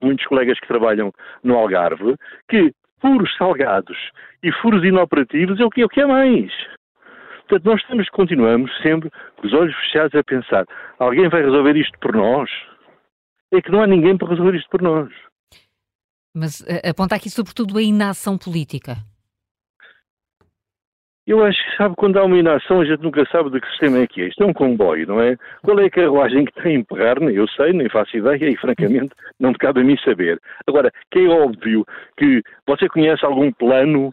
muitos 0.03 0.27
colegas 0.27 0.59
que 0.61 0.69
trabalham 0.69 1.13
no 1.43 1.57
Algarve, 1.57 2.17
que 2.49 2.73
furos 3.01 3.35
salgados 3.37 3.97
e 4.43 4.53
furos 4.53 4.85
inoperativos 4.85 5.59
é 5.61 5.65
o 5.65 5.71
que 5.71 5.83
é, 5.83 5.85
o 5.85 5.89
que 5.89 6.01
é 6.01 6.07
mais. 6.07 6.53
Portanto, 7.49 7.65
nós 7.65 7.81
estamos, 7.81 8.09
continuamos 8.11 8.71
sempre 8.83 9.11
com 9.37 9.47
os 9.47 9.53
olhos 9.53 9.75
fechados 9.77 10.15
a 10.15 10.25
pensar: 10.25 10.65
alguém 10.99 11.29
vai 11.29 11.43
resolver 11.43 11.77
isto 11.77 11.99
por 11.99 12.15
nós? 12.15 12.51
É 13.53 13.61
que 13.61 13.71
não 13.71 13.83
há 13.83 13.87
ninguém 13.87 14.17
para 14.17 14.29
resolver 14.29 14.57
isto 14.57 14.71
por 14.71 14.81
nós. 14.81 15.13
Mas 16.35 16.65
eh, 16.67 16.89
aponta 16.89 17.15
aqui 17.15 17.29
sobretudo 17.29 17.77
a 17.77 17.83
inação 17.83 18.39
política. 18.39 18.97
Eu 21.25 21.45
acho 21.45 21.59
que, 21.65 21.77
sabe, 21.77 21.95
quando 21.97 22.19
há 22.19 22.25
uma 22.25 22.37
inação, 22.37 22.81
a 22.81 22.85
gente 22.85 23.03
nunca 23.03 23.25
sabe 23.31 23.51
de 23.51 23.61
que 23.61 23.69
sistema 23.69 23.99
é 23.99 24.07
que 24.09 24.23
é. 24.23 24.29
Isto 24.29 24.43
é 24.43 24.47
um 24.47 24.53
comboio, 24.53 25.07
não 25.07 25.21
é? 25.21 25.37
Qual 25.63 25.79
é 25.79 25.87
a 25.87 25.91
carruagem 25.91 26.45
que 26.45 26.53
tem 26.61 26.77
a 26.77 26.79
emperrar? 26.81 27.21
Nem 27.21 27.37
eu 27.37 27.47
sei, 27.49 27.73
nem 27.73 27.89
faço 27.89 28.17
ideia 28.17 28.51
e, 28.51 28.57
francamente, 28.57 29.15
não 29.39 29.51
me 29.51 29.59
cabe 29.59 29.81
a 29.81 29.85
mim 29.85 29.97
saber. 30.05 30.41
Agora, 30.67 30.91
que 31.13 31.21
é 31.21 31.29
óbvio 31.29 31.87
que 32.17 32.43
você 32.67 32.89
conhece 32.89 33.25
algum 33.25 33.53
plano 33.53 34.13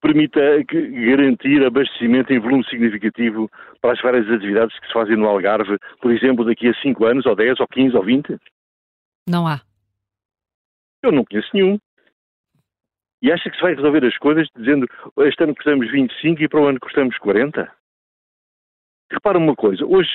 permita 0.00 0.40
garantir 0.68 1.64
abastecimento 1.64 2.32
em 2.32 2.40
volume 2.40 2.64
significativo 2.64 3.48
para 3.80 3.92
as 3.92 4.00
várias 4.02 4.28
atividades 4.28 4.76
que 4.80 4.86
se 4.88 4.92
fazem 4.92 5.16
no 5.16 5.28
Algarve, 5.28 5.78
por 6.00 6.10
exemplo, 6.10 6.44
daqui 6.44 6.68
a 6.68 6.74
5 6.74 7.04
anos, 7.04 7.24
ou 7.24 7.36
10, 7.36 7.60
ou 7.60 7.68
15, 7.68 7.96
ou 7.96 8.02
20? 8.02 8.36
Não 9.28 9.46
há. 9.46 9.60
Eu 11.02 11.12
não 11.12 11.24
conheço 11.24 11.48
nenhum. 11.54 11.78
E 13.22 13.30
acha 13.30 13.48
que 13.48 13.56
se 13.56 13.62
vai 13.62 13.74
resolver 13.74 14.04
as 14.04 14.18
coisas 14.18 14.48
dizendo 14.56 14.86
este 15.20 15.44
ano 15.44 15.54
custamos 15.54 15.90
25 15.90 16.42
e 16.42 16.48
para 16.48 16.60
o 16.60 16.66
ano 16.66 16.80
custamos 16.80 17.16
40? 17.18 17.70
Repara 19.12 19.38
uma 19.38 19.54
coisa, 19.54 19.84
hoje 19.84 20.10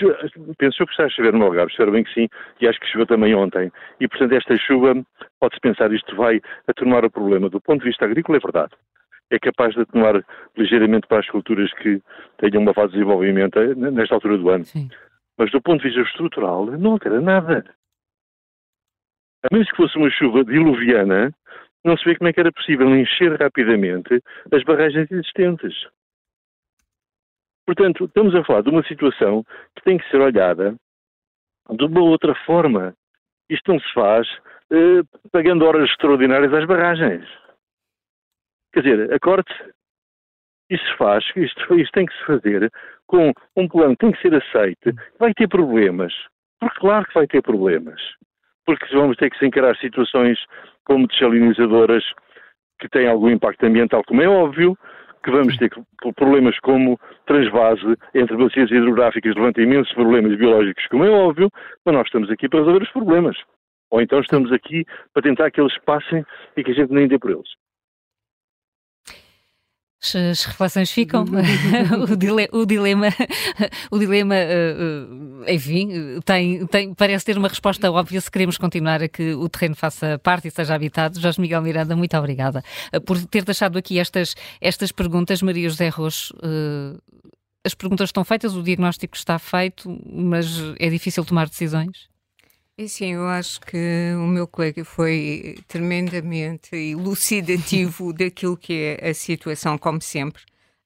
penso 0.58 0.82
eu 0.82 0.88
que 0.88 0.92
está 0.92 1.06
a 1.06 1.10
chover 1.10 1.32
no 1.32 1.46
Algarve, 1.46 1.72
espero 1.72 1.92
bem 1.92 2.04
que 2.04 2.14
sim, 2.14 2.28
e 2.60 2.68
acho 2.68 2.80
que 2.80 2.88
choveu 2.88 3.06
também 3.06 3.34
ontem. 3.36 3.72
E 4.00 4.08
portanto 4.08 4.34
esta 4.34 4.58
chuva, 4.58 4.96
pode-se 5.40 5.62
pensar, 5.62 5.94
isto 5.94 6.16
vai 6.16 6.42
atenuar 6.68 7.06
o 7.06 7.12
problema. 7.12 7.48
Do 7.48 7.62
ponto 7.62 7.82
de 7.82 7.90
vista 7.90 8.06
agrícola 8.06 8.38
é 8.38 8.42
verdade 8.42 8.74
é 9.30 9.40
capaz 9.40 9.74
de 9.76 9.82
atenuar 9.82 10.24
ligeiramente 10.58 11.08
para 11.08 11.20
as 11.20 11.30
culturas 11.30 11.72
que 11.74 12.02
tenham 12.38 12.62
uma 12.62 12.74
fase 12.74 12.90
de 12.90 13.00
desenvolvimento 13.00 13.60
eh, 13.60 13.76
nesta 13.76 14.16
altura 14.16 14.38
do 14.38 14.50
ano. 14.50 14.66
Sim. 14.66 14.90
Mas 15.38 15.52
do 15.52 15.62
ponto 15.62 15.82
de 15.82 15.90
vista 15.90 16.02
estrutural, 16.02 16.66
não 16.66 16.94
altera 16.94 17.22
nada. 17.22 17.64
A 19.44 19.48
menos 19.52 19.70
que 19.70 19.78
fosse 19.78 19.98
uma 19.98 20.10
chuva 20.10 20.44
diluviana, 20.44 21.32
não 21.84 21.98
se 21.98 22.06
vê 22.06 22.16
como 22.16 22.30
é 22.30 22.34
que 22.34 22.40
era 22.40 22.52
possível 22.52 22.96
encher 22.96 23.40
rapidamente 23.40 24.22
as 24.52 24.64
barragens 24.64 25.10
existentes. 25.12 25.88
Portanto, 27.66 28.06
estamos 28.06 28.34
a 28.36 28.44
falar 28.44 28.62
de 28.62 28.70
uma 28.70 28.84
situação 28.84 29.44
que 29.76 29.84
tem 29.84 29.98
que 29.98 30.10
ser 30.10 30.22
olhada 30.22 30.76
de 31.70 31.84
uma 31.84 32.02
outra 32.02 32.34
forma. 32.46 32.96
Isto 33.50 33.74
não 33.74 33.80
se 33.80 33.94
faz 33.94 34.28
eh, 34.72 35.02
pagando 35.32 35.66
horas 35.66 35.90
extraordinárias 35.90 36.54
às 36.54 36.66
barragens. 36.66 37.28
Quer 38.74 38.84
dizer, 38.84 39.14
a 39.14 39.20
Corte, 39.20 39.54
isso 40.70 40.98
faz, 40.98 41.26
isto, 41.36 41.76
isto 41.76 41.92
tem 41.94 42.06
que 42.06 42.18
se 42.18 42.26
fazer 42.26 42.72
com 43.06 43.32
um 43.56 43.68
plano 43.68 43.96
que 43.96 44.06
tem 44.06 44.12
que 44.12 44.22
ser 44.22 44.36
aceite. 44.36 44.94
Vai 45.18 45.34
ter 45.34 45.48
problemas, 45.48 46.14
porque 46.60 46.80
claro 46.80 47.06
que 47.06 47.14
vai 47.14 47.28
ter 47.28 47.42
problemas. 47.42 48.02
Porque 48.68 48.94
vamos 48.94 49.16
ter 49.16 49.32
que 49.32 49.40
se 49.40 49.46
encarar 49.48 49.76
situações 49.78 50.38
como 50.84 51.08
desalinizadoras 51.08 52.04
que 52.80 52.90
têm 52.90 53.08
algum 53.08 53.30
impacto 53.30 53.66
ambiental, 53.66 54.04
como 54.06 54.22
é 54.22 54.28
óbvio, 54.28 54.78
que 55.24 55.32
vamos 55.32 55.58
ter 55.58 55.72
problemas 56.16 56.60
como 56.60 57.00
transvase 57.26 57.96
entre 58.14 58.38
bacias 58.38 58.70
hidrográficas, 58.70 59.36
levanta 59.36 59.62
imensos 59.62 59.94
problemas 59.94 60.38
biológicos, 60.38 60.86
como 60.88 61.06
é 61.06 61.10
óbvio, 61.10 61.50
mas 61.86 61.96
nós 61.96 62.06
estamos 62.06 62.30
aqui 62.30 62.48
para 62.48 62.60
resolver 62.60 62.84
os 62.84 62.92
problemas. 62.92 63.38
Ou 63.90 64.02
então 64.02 64.20
estamos 64.20 64.52
aqui 64.52 64.86
para 65.14 65.24
tentar 65.24 65.50
que 65.50 65.62
eles 65.62 65.78
passem 65.86 66.26
e 66.56 66.64
que 66.64 66.72
a 66.72 66.74
gente 66.74 66.92
nem 66.92 67.08
dê 67.08 67.18
por 67.18 67.32
eles. 67.32 67.50
As 70.00 70.44
reflexões 70.44 70.92
ficam, 70.92 71.26
o, 72.10 72.16
dilema, 72.16 72.50
o 72.52 72.66
dilema, 72.66 73.08
o 73.92 74.00
dilema 74.00 74.36
uh, 74.36 75.52
enfim, 75.52 76.20
tem, 76.24 76.66
tem, 76.68 76.94
parece 76.94 77.26
ter 77.26 77.38
uma 77.38 77.48
resposta 77.48 77.92
óbvia 77.92 78.22
se 78.22 78.30
queremos 78.30 78.58
continuar 78.58 79.02
a 79.02 79.08
que 79.08 79.34
o 79.34 79.50
terreno 79.50 79.76
faça 79.76 80.20
parte 80.20 80.48
e 80.48 80.52
seja 80.52 80.76
habitado. 80.76 81.20
Jorge 81.20 81.42
Miguel 81.42 81.62
Miranda, 81.62 81.96
muito 81.96 82.16
obrigada 82.16 82.64
uh, 82.94 83.02
por 83.02 83.24
ter 83.26 83.44
deixado 83.44 83.78
aqui 83.78 84.00
estas, 84.00 84.36
estas 84.62 84.92
perguntas. 84.92 85.42
Maria 85.42 85.70
José 85.70 85.90
Roxo, 85.90 86.34
as 87.66 87.74
perguntas 87.74 88.10
estão 88.10 88.24
feitas, 88.24 88.56
o 88.56 88.64
diagnóstico 88.64 89.16
está 89.16 89.40
feito, 89.40 89.90
mas 90.06 90.48
é 90.80 90.90
difícil 90.90 91.26
tomar 91.26 91.50
decisões? 91.50 92.08
E 92.80 92.88
sim, 92.88 93.14
eu 93.14 93.28
acho 93.28 93.60
que 93.62 94.14
o 94.16 94.28
meu 94.28 94.48
colega 94.48 94.86
foi 94.86 95.58
tremendamente 95.68 96.76
elucidativo 96.76 98.14
daquilo 98.14 98.56
que 98.56 98.98
é 99.02 99.10
a 99.10 99.14
situação, 99.16 99.80
como 99.80 100.00
sempre. 100.00 100.44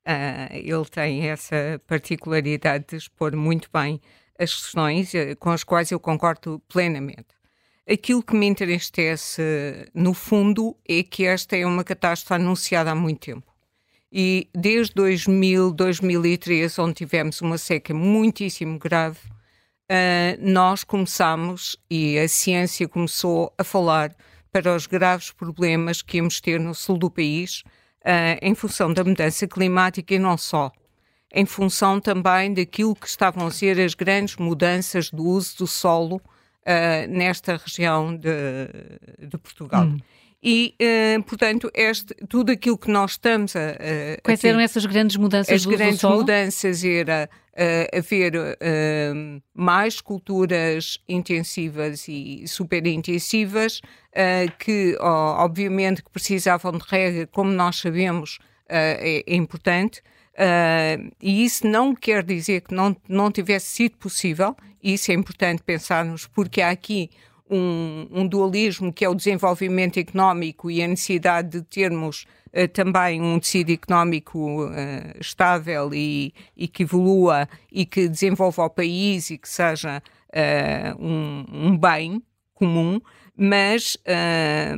Uh, 0.08 0.54
ele 0.54 0.86
tem 0.90 1.28
essa 1.28 1.82
particularidade 1.86 2.86
de 2.88 2.96
expor 2.96 3.36
muito 3.36 3.70
bem 3.74 4.00
as 4.40 4.54
questões 4.54 5.14
uh, 5.14 5.36
com 5.38 5.50
as 5.50 5.66
quais 5.66 5.92
eu 5.92 6.00
concordo 6.00 6.62
plenamente. 6.70 7.28
Aquilo 7.86 8.24
que 8.24 8.36
me 8.36 8.46
entristece, 8.46 9.42
no 9.94 10.14
fundo, 10.14 10.78
é 10.88 11.04
que 11.04 11.26
esta 11.26 11.58
é 11.58 11.66
uma 11.66 11.84
catástrofe 11.84 12.42
anunciada 12.42 12.92
há 12.92 12.96
muito 12.96 13.20
tempo. 13.20 13.54
E 14.10 14.48
desde 14.56 14.94
2000, 14.94 15.72
2003, 15.74 16.80
onde 16.80 16.94
tivemos 16.94 17.42
uma 17.42 17.58
seca 17.58 17.94
muitíssimo 17.94 18.80
grave, 18.80 19.20
uh, 19.92 20.38
nós 20.40 20.84
começamos 20.84 21.78
e 21.90 22.18
a 22.18 22.28
ciência 22.28 22.88
começou 22.88 23.54
a 23.58 23.64
falar 23.64 24.16
para 24.52 24.74
os 24.74 24.88
graves 24.88 25.32
problemas 25.32 26.02
que 26.02 26.18
íamos 26.18 26.40
ter 26.40 26.60
no 26.60 26.74
sul 26.74 26.98
do 26.98 27.12
país 27.12 27.64
uh, 28.06 28.40
em 28.42 28.56
função 28.56 28.94
da 28.94 29.04
mudança 29.04 29.46
climática 29.48 30.16
e 30.16 30.20
não 30.20 30.38
só. 30.38 30.72
Em 31.34 31.46
função 31.46 32.00
também 32.00 32.54
daquilo 32.54 32.96
que 32.96 33.08
estavam 33.08 33.48
a 33.48 33.52
ser 33.52 33.80
as 33.80 33.94
grandes 33.94 34.36
mudanças 34.36 35.10
do 35.10 35.24
uso 35.24 35.60
do 35.60 35.68
solo 35.68 36.16
uh, 36.16 37.08
nesta 37.10 37.58
região 37.58 38.16
de, 38.16 38.68
de 39.20 39.38
Portugal. 39.38 39.86
Hum. 39.86 39.98
E, 40.44 40.76
uh, 40.82 41.24
portanto, 41.24 41.70
este, 41.74 42.16
tudo 42.28 42.52
aquilo 42.52 42.78
que 42.78 42.90
nós 42.90 43.12
estamos 43.12 43.56
a. 43.56 43.60
a 43.60 44.22
Quais 44.24 44.44
eram 44.44 44.60
essas 44.60 44.86
grandes 44.86 45.16
mudanças 45.16 45.54
As 45.54 45.66
grandes 45.66 46.02
mudanças 46.02 46.84
era 46.84 47.30
uh, 47.54 47.98
haver 47.98 48.36
uh, 48.36 49.44
mais 49.54 50.02
culturas 50.02 51.00
intensivas 51.08 52.08
e 52.08 52.48
superintensivas, 52.48 53.80
uh, 53.80 54.52
que, 54.58 54.98
obviamente, 55.00 56.04
que 56.04 56.10
precisavam 56.10 56.74
de 56.74 56.84
regra, 56.88 57.28
como 57.28 57.52
nós 57.52 57.78
sabemos, 57.78 58.40
é, 58.68 59.24
é, 59.28 59.36
importante. 59.36 60.02
e 61.22 61.44
isso 61.44 61.68
não 61.68 61.94
quer 61.94 62.24
dizer 62.24 62.62
que 62.62 62.74
não, 62.74 62.96
não 63.08 63.30
tivesse 63.30 63.66
sido 63.66 63.98
possível, 63.98 64.56
isso 64.82 65.12
é 65.12 65.14
importante 65.14 65.62
pensarmos, 65.62 66.26
porque 66.26 66.62
há 66.62 66.70
aqui 66.70 67.10
um, 67.50 68.08
um, 68.10 68.26
dualismo 68.28 68.94
que 68.94 69.04
é 69.04 69.10
o 69.10 69.14
desenvolvimento 69.14 70.00
económico 70.00 70.72
e 70.72 70.82
a 70.82 70.88
necessidade 70.88 71.50
de 71.50 71.62
termos 71.64 72.26
também 72.74 73.22
um 73.22 73.40
tecido 73.40 73.72
económico 73.72 74.66
uh, 74.66 74.72
estável 75.20 75.94
e, 75.94 76.34
e, 76.56 76.68
que 76.68 76.84
evolua 76.84 77.48
e 77.72 77.86
que 77.86 78.08
desenvolva 78.08 78.66
o 78.66 78.70
país 78.70 79.30
e 79.30 79.38
que 79.38 79.48
seja 79.48 80.04
uh, 80.30 81.04
um, 81.06 81.46
um, 81.50 81.78
bem 81.78 82.22
comum, 82.54 83.02
mas 83.36 83.98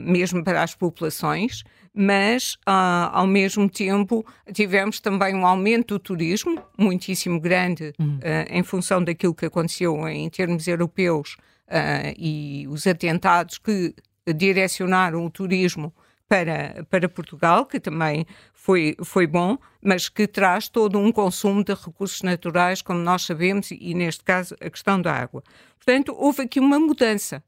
mesmo 0.06 0.44
para 0.44 0.64
as 0.64 0.74
populações. 0.74 1.64
Mas, 1.96 2.58
ao 2.66 3.28
mesmo 3.28 3.70
tempo, 3.70 4.26
tivemos 4.52 5.00
também 5.00 5.36
um 5.36 5.46
aumento 5.46 5.96
do 5.96 6.00
turismo, 6.00 6.60
muitíssimo 6.76 7.40
grande, 7.40 7.94
uhum. 8.00 8.20
em 8.50 8.64
função 8.64 9.04
daquilo 9.04 9.36
que 9.36 9.46
aconteceu 9.46 10.08
em 10.08 10.28
termos 10.30 10.68
europeus 10.68 11.38
uh, 11.68 12.14
e 12.18 12.66
os 12.70 12.88
atentados 12.88 13.58
que 13.58 13.94
direcionaram 14.34 15.26
o 15.26 15.30
turismo 15.30 15.94
para, 16.28 16.86
para 16.90 17.10
Portugal, 17.10 17.66
que 17.66 17.80
também 17.80 18.26
foi, 18.54 18.96
foi 19.04 19.28
bom, 19.28 19.58
mas 19.82 20.10
que 20.10 20.28
traz 20.28 20.68
todo 20.68 20.98
um 20.98 21.12
consumo 21.12 21.64
de 21.64 21.74
recursos 21.74 22.22
naturais, 22.22 22.82
como 22.82 23.00
nós 23.00 23.24
sabemos, 23.24 23.72
e 23.72 23.94
neste 23.94 24.24
caso 24.24 24.56
a 24.60 24.70
questão 24.70 25.02
da 25.02 25.14
água. 25.14 25.44
Portanto, 25.76 26.16
houve 26.18 26.44
aqui 26.44 26.60
uma 26.60 26.80
mudança, 26.80 27.44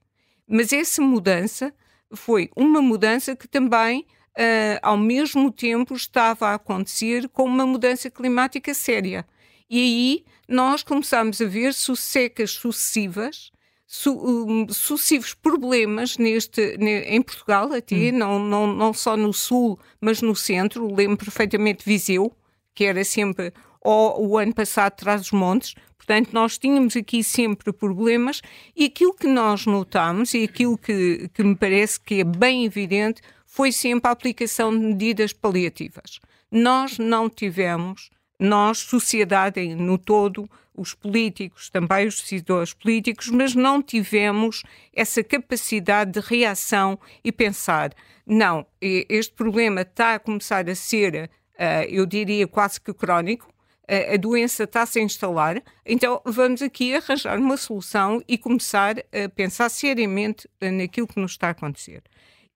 mas 0.47 0.71
essa 0.73 1.01
mudança 1.01 1.73
foi 2.13 2.49
uma 2.55 2.81
mudança 2.81 3.35
que 3.35 3.47
também, 3.47 4.05
uh, 4.37 4.79
ao 4.81 4.97
mesmo 4.97 5.51
tempo, 5.51 5.95
estava 5.95 6.49
a 6.49 6.55
acontecer 6.55 7.27
com 7.29 7.43
uma 7.43 7.65
mudança 7.65 8.09
climática 8.09 8.73
séria. 8.73 9.25
E 9.69 9.79
aí 9.79 10.25
nós 10.47 10.83
começamos 10.83 11.41
a 11.41 11.45
ver 11.45 11.73
secas 11.73 12.51
sucessivas 12.51 13.51
su, 13.85 14.11
um, 14.11 14.67
sucessivos 14.69 15.33
problemas 15.33 16.17
neste, 16.17 16.77
ne, 16.77 17.01
em 17.01 17.21
Portugal, 17.21 17.71
até, 17.73 17.95
hum. 17.95 18.17
não, 18.17 18.39
não, 18.39 18.67
não 18.67 18.93
só 18.93 19.15
no 19.15 19.31
Sul, 19.33 19.79
mas 20.01 20.21
no 20.21 20.35
Centro. 20.35 20.93
Lembro 20.93 21.17
perfeitamente 21.17 21.85
Viseu, 21.85 22.31
que 22.73 22.85
era 22.85 23.03
sempre, 23.03 23.53
ou 23.81 24.29
o 24.29 24.37
ano 24.37 24.53
passado, 24.53 24.93
traz 24.93 25.21
os 25.21 25.31
montes. 25.31 25.75
Portanto, 25.97 26.29
nós 26.33 26.57
tínhamos 26.57 26.95
aqui 26.95 27.23
sempre 27.23 27.73
problemas 27.73 28.41
e 28.75 28.85
aquilo 28.85 29.13
que 29.13 29.27
nós 29.27 29.65
notamos 29.65 30.35
e 30.35 30.43
aquilo 30.43 30.77
que, 30.77 31.29
que 31.33 31.43
me 31.43 31.55
parece 31.55 31.99
que 31.99 32.19
é 32.19 32.23
bem 32.23 32.63
evidente 32.63 33.21
foi 33.43 33.71
sempre 33.71 34.09
a 34.09 34.11
aplicação 34.11 34.71
de 34.71 34.85
medidas 34.85 35.33
paliativas. 35.33 36.19
Nós 36.51 36.99
não 36.99 37.27
tivemos, 37.27 38.11
nós, 38.39 38.79
sociedade 38.79 39.73
no 39.73 39.97
todo, 39.97 40.47
os 40.77 40.93
políticos, 40.93 41.69
também 41.69 42.07
os 42.07 42.21
decisores 42.21 42.73
políticos, 42.73 43.29
mas 43.29 43.55
não 43.55 43.81
tivemos 43.81 44.63
essa 44.93 45.23
capacidade 45.23 46.11
de 46.11 46.19
reação 46.19 46.99
e 47.23 47.31
pensar: 47.31 47.93
não, 48.25 48.65
este 48.81 49.33
problema 49.33 49.81
está 49.81 50.15
a 50.15 50.19
começar 50.19 50.69
a 50.69 50.75
ser, 50.75 51.29
uh, 51.53 51.83
eu 51.89 52.05
diria, 52.05 52.47
quase 52.47 52.79
que 52.79 52.93
crónico. 52.93 53.47
a 53.87 54.17
doença 54.17 54.63
está-se 54.63 54.99
a 54.99 55.03
instalar, 55.03 55.61
então 55.85 56.19
vamos 56.25 56.61
aqui 56.61 56.95
arranjar 56.95 57.37
uma 57.37 57.55
solução 57.55 58.19
e 58.27 58.35
começar 58.37 58.97
a 58.99 59.29
pensar 59.29 59.69
seriamente 59.69 60.49
naquilo 60.59 61.07
que 61.07 61.19
nos 61.19 61.33
está 61.33 61.49
a 61.49 61.51
acontecer. 61.51 62.01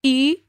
E 0.03 0.43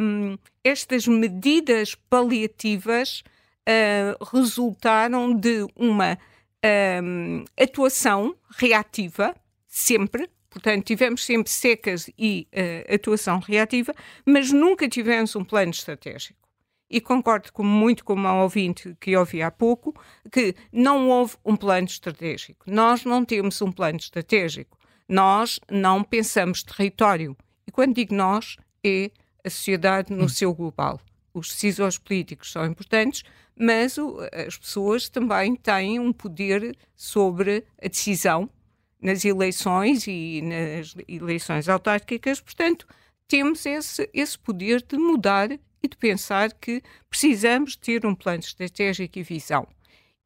um, 0.00 0.38
estas 0.64 1.06
medidas 1.06 1.94
paliativas 1.94 3.22
uh, 3.68 4.24
resultaram 4.32 5.34
de 5.34 5.66
uma 5.76 6.18
um, 6.64 7.44
atuação 7.58 8.34
reativa, 8.58 9.34
sempre, 9.66 10.28
portanto, 10.50 10.84
tivemos 10.84 11.24
sempre 11.24 11.50
secas 11.50 12.10
e 12.18 12.48
uh, 12.52 12.94
atuação 12.94 13.38
reativa, 13.38 13.94
mas 14.24 14.50
nunca 14.50 14.88
tivemos 14.88 15.36
um 15.36 15.44
plano 15.44 15.70
estratégico. 15.70 16.46
E 16.88 17.00
concordo 17.00 17.52
com, 17.52 17.64
muito 17.64 18.04
com 18.04 18.14
uma 18.14 18.42
ouvinte 18.42 18.96
que 19.00 19.16
ouvi 19.16 19.42
há 19.42 19.50
pouco, 19.50 19.92
que 20.30 20.54
não 20.72 21.08
houve 21.08 21.36
um 21.44 21.56
plano 21.56 21.86
estratégico. 21.86 22.70
Nós 22.70 23.04
não 23.04 23.24
temos 23.24 23.60
um 23.60 23.72
plano 23.72 23.98
estratégico. 23.98 24.78
Nós 25.08 25.58
não 25.70 26.04
pensamos 26.04 26.62
território. 26.62 27.36
E 27.66 27.72
quando 27.72 27.94
digo 27.94 28.14
nós, 28.14 28.56
é 28.84 29.10
a 29.44 29.50
sociedade 29.50 30.12
no 30.12 30.24
hum. 30.24 30.28
seu 30.28 30.54
global. 30.54 31.00
Os 31.36 31.48
decisores 31.48 31.98
políticos 31.98 32.50
são 32.50 32.64
importantes, 32.64 33.22
mas 33.54 33.98
o, 33.98 34.18
as 34.32 34.56
pessoas 34.56 35.08
também 35.08 35.54
têm 35.54 36.00
um 36.00 36.12
poder 36.12 36.74
sobre 36.94 37.62
a 37.82 37.88
decisão 37.88 38.48
nas 39.02 39.22
eleições 39.22 40.06
e 40.06 40.40
nas 40.42 40.94
eleições 41.06 41.68
autárquicas, 41.68 42.40
portanto, 42.40 42.86
temos 43.28 43.66
esse, 43.66 44.08
esse 44.14 44.38
poder 44.38 44.80
de 44.80 44.96
mudar 44.96 45.50
e 45.52 45.88
de 45.88 45.96
pensar 45.98 46.54
que 46.54 46.82
precisamos 47.10 47.76
ter 47.76 48.06
um 48.06 48.14
plano 48.14 48.40
estratégico 48.40 49.18
e 49.18 49.22
visão. 49.22 49.68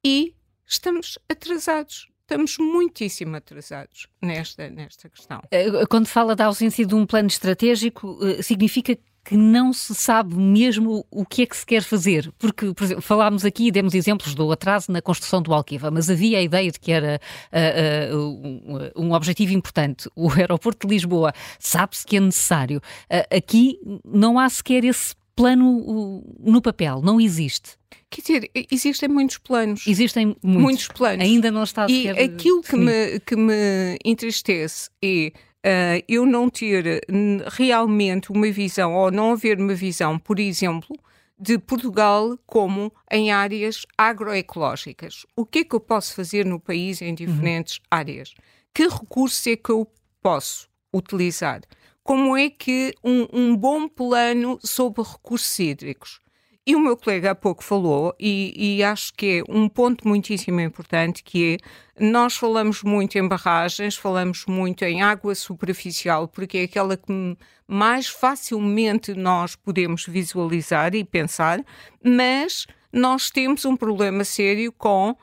E 0.04 0.34
estamos 0.64 1.18
atrasados. 1.28 2.08
Estamos 2.20 2.58
muitíssimo 2.58 3.34
atrasados 3.34 4.06
nesta, 4.22 4.70
nesta 4.70 5.08
questão. 5.08 5.42
Eh, 5.50 5.84
quando 5.90 6.06
fala 6.06 6.36
da 6.36 6.44
ausência 6.44 6.86
de 6.86 6.94
um 6.94 7.04
plano 7.04 7.26
estratégico, 7.26 8.16
eh, 8.22 8.40
significa 8.40 8.96
que 9.24 9.36
não 9.36 9.72
se 9.72 9.94
sabe 9.94 10.34
mesmo 10.34 11.06
o 11.10 11.24
que 11.24 11.42
é 11.42 11.46
que 11.46 11.56
se 11.56 11.66
quer 11.66 11.82
fazer. 11.82 12.32
Porque, 12.38 12.72
por 12.72 12.84
exemplo, 12.84 13.02
falámos 13.02 13.44
aqui 13.44 13.68
e 13.68 13.70
demos 13.70 13.94
exemplos 13.94 14.34
do 14.34 14.50
atraso 14.50 14.90
na 14.90 15.02
construção 15.02 15.42
do 15.42 15.52
Alquiva, 15.52 15.90
mas 15.90 16.08
havia 16.08 16.38
a 16.38 16.42
ideia 16.42 16.70
de 16.70 16.80
que 16.80 16.90
era 16.90 17.20
uh, 17.52 18.16
uh, 18.16 18.90
um, 18.96 19.06
um, 19.06 19.12
objetivo 19.12 19.52
importante. 19.52 20.08
O 20.16 20.30
aeroporto 20.30 20.86
de 20.86 20.94
Lisboa 20.94 21.32
sabe-se 21.58 22.06
que 22.06 22.16
é 22.16 22.20
necessário. 22.20 22.80
Uh, 23.10 23.36
aqui 23.36 23.78
não 24.04 24.38
há 24.38 24.48
sequer 24.48 24.84
esse 24.84 25.14
plano 25.36 26.22
no 26.38 26.60
papel, 26.60 27.00
não 27.02 27.20
existe. 27.20 27.78
Quer 28.10 28.20
dizer, 28.22 28.50
existem 28.72 29.08
muitos 29.08 29.38
planos. 29.38 29.86
Existem 29.86 30.36
muitos, 30.42 30.62
muitos 30.62 30.88
planos. 30.88 31.24
Ainda 31.24 31.50
não 31.50 31.62
está 31.62 31.86
E 31.88 32.08
aquilo 32.08 32.60
que 32.60 32.76
me, 32.76 33.20
que 33.20 33.36
me 33.36 33.96
entristece 34.04 34.90
é 35.02 35.32
uh, 35.66 36.04
eu 36.08 36.26
não 36.26 36.48
ter 36.48 37.00
realmente 37.46 38.30
uma 38.30 38.50
visão, 38.50 38.94
ou 38.94 39.10
não 39.10 39.32
haver 39.32 39.58
uma 39.58 39.74
visão, 39.74 40.18
por 40.18 40.38
exemplo, 40.38 40.96
de 41.38 41.58
Portugal 41.58 42.38
como 42.46 42.92
em 43.10 43.30
áreas 43.30 43.86
agroecológicas. 43.96 45.24
O 45.34 45.46
que 45.46 45.60
é 45.60 45.64
que 45.64 45.74
eu 45.74 45.80
posso 45.80 46.14
fazer 46.14 46.44
no 46.44 46.60
país 46.60 47.00
em 47.00 47.14
diferentes 47.14 47.76
uhum. 47.76 47.84
áreas? 47.90 48.34
Que 48.74 48.86
recursos 48.86 49.46
é 49.46 49.56
que 49.56 49.70
eu 49.70 49.90
posso 50.22 50.68
utilizar? 50.94 51.62
Como 52.02 52.36
é 52.36 52.50
que 52.50 52.94
um, 53.02 53.26
um 53.32 53.56
bom 53.56 53.88
plano 53.88 54.58
sobre 54.62 55.02
recursos 55.02 55.58
hídricos? 55.58 56.20
E 56.66 56.76
o 56.76 56.80
meu 56.80 56.96
colega 56.96 57.30
há 57.30 57.34
pouco 57.34 57.64
falou, 57.64 58.14
e, 58.20 58.76
e, 58.76 58.82
acho 58.82 59.14
que 59.14 59.40
é 59.40 59.52
um 59.52 59.68
ponto 59.68 60.06
muitíssimo 60.06 60.60
importante, 60.60 61.22
que 61.24 61.54
é, 61.54 62.04
nós 62.04 62.36
falamos 62.36 62.82
muito 62.82 63.16
em 63.16 63.26
barragens, 63.26 63.96
falamos 63.96 64.44
muito 64.46 64.84
em 64.84 65.02
água 65.02 65.34
superficial, 65.34 66.28
porque 66.28 66.58
é 66.58 66.62
aquela 66.64 66.96
que 66.98 67.36
mais 67.66 68.08
facilmente 68.08 69.14
nós 69.14 69.56
podemos 69.56 70.04
visualizar 70.06 70.94
e 70.94 71.02
pensar, 71.02 71.64
mas 72.04 72.66
nós 72.92 73.30
temos 73.30 73.64
um 73.64 73.76
problema 73.76 74.22
sério 74.24 74.70
com 74.72 75.12
uh, 75.12 75.16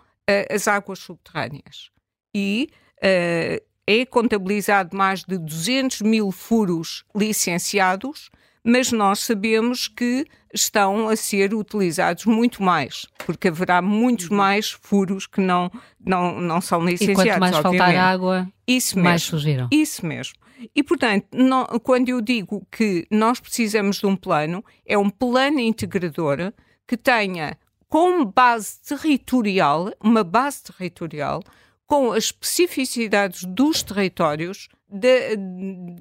as 0.50 0.68
águas 0.68 1.00
subterrâneas. 1.00 1.92
E 2.34 2.70
uh, 2.98 3.64
é 3.86 4.06
contabilizado 4.06 4.96
mais 4.96 5.24
de 5.24 5.38
200 5.38 6.02
mil 6.02 6.32
furos 6.32 7.06
licenciados, 7.16 8.30
mas 8.68 8.92
nós 8.92 9.20
sabemos 9.20 9.88
que 9.88 10.26
estão 10.54 11.08
a 11.08 11.16
ser 11.16 11.54
utilizados 11.54 12.26
muito 12.26 12.62
mais, 12.62 13.06
porque 13.26 13.48
haverá 13.48 13.82
muitos 13.82 14.30
uhum. 14.30 14.36
mais 14.36 14.72
furos 14.72 15.26
que 15.26 15.40
não, 15.40 15.72
não, 16.06 16.42
não 16.42 16.60
são 16.60 16.84
licenciados. 16.84 17.24
E 17.24 17.28
quanto 17.30 17.40
mais 17.40 17.56
obviamente. 17.56 17.80
faltar 17.80 17.96
água, 17.96 18.48
Isso 18.68 19.00
mais 19.00 19.24
surgiram. 19.24 19.70
Isso 19.72 20.06
mesmo. 20.06 20.36
E, 20.76 20.84
portanto, 20.84 21.28
não, 21.32 21.66
quando 21.82 22.10
eu 22.10 22.20
digo 22.20 22.68
que 22.70 23.08
nós 23.10 23.40
precisamos 23.40 24.00
de 24.00 24.06
um 24.06 24.18
plano, 24.18 24.66
é 24.86 24.98
um 24.98 25.10
plano 25.10 25.62
integrador 25.62 26.52
que 26.86 26.98
tenha 26.98 27.58
como 27.88 28.26
base 28.26 28.82
territorial, 28.82 29.94
uma 30.04 30.26
base 30.26 30.64
territorial, 30.64 31.42
com 31.86 32.12
as 32.12 32.26
especificidades 32.26 33.46
dos 33.46 33.82
territórios, 33.82 34.68
de, 34.90 35.38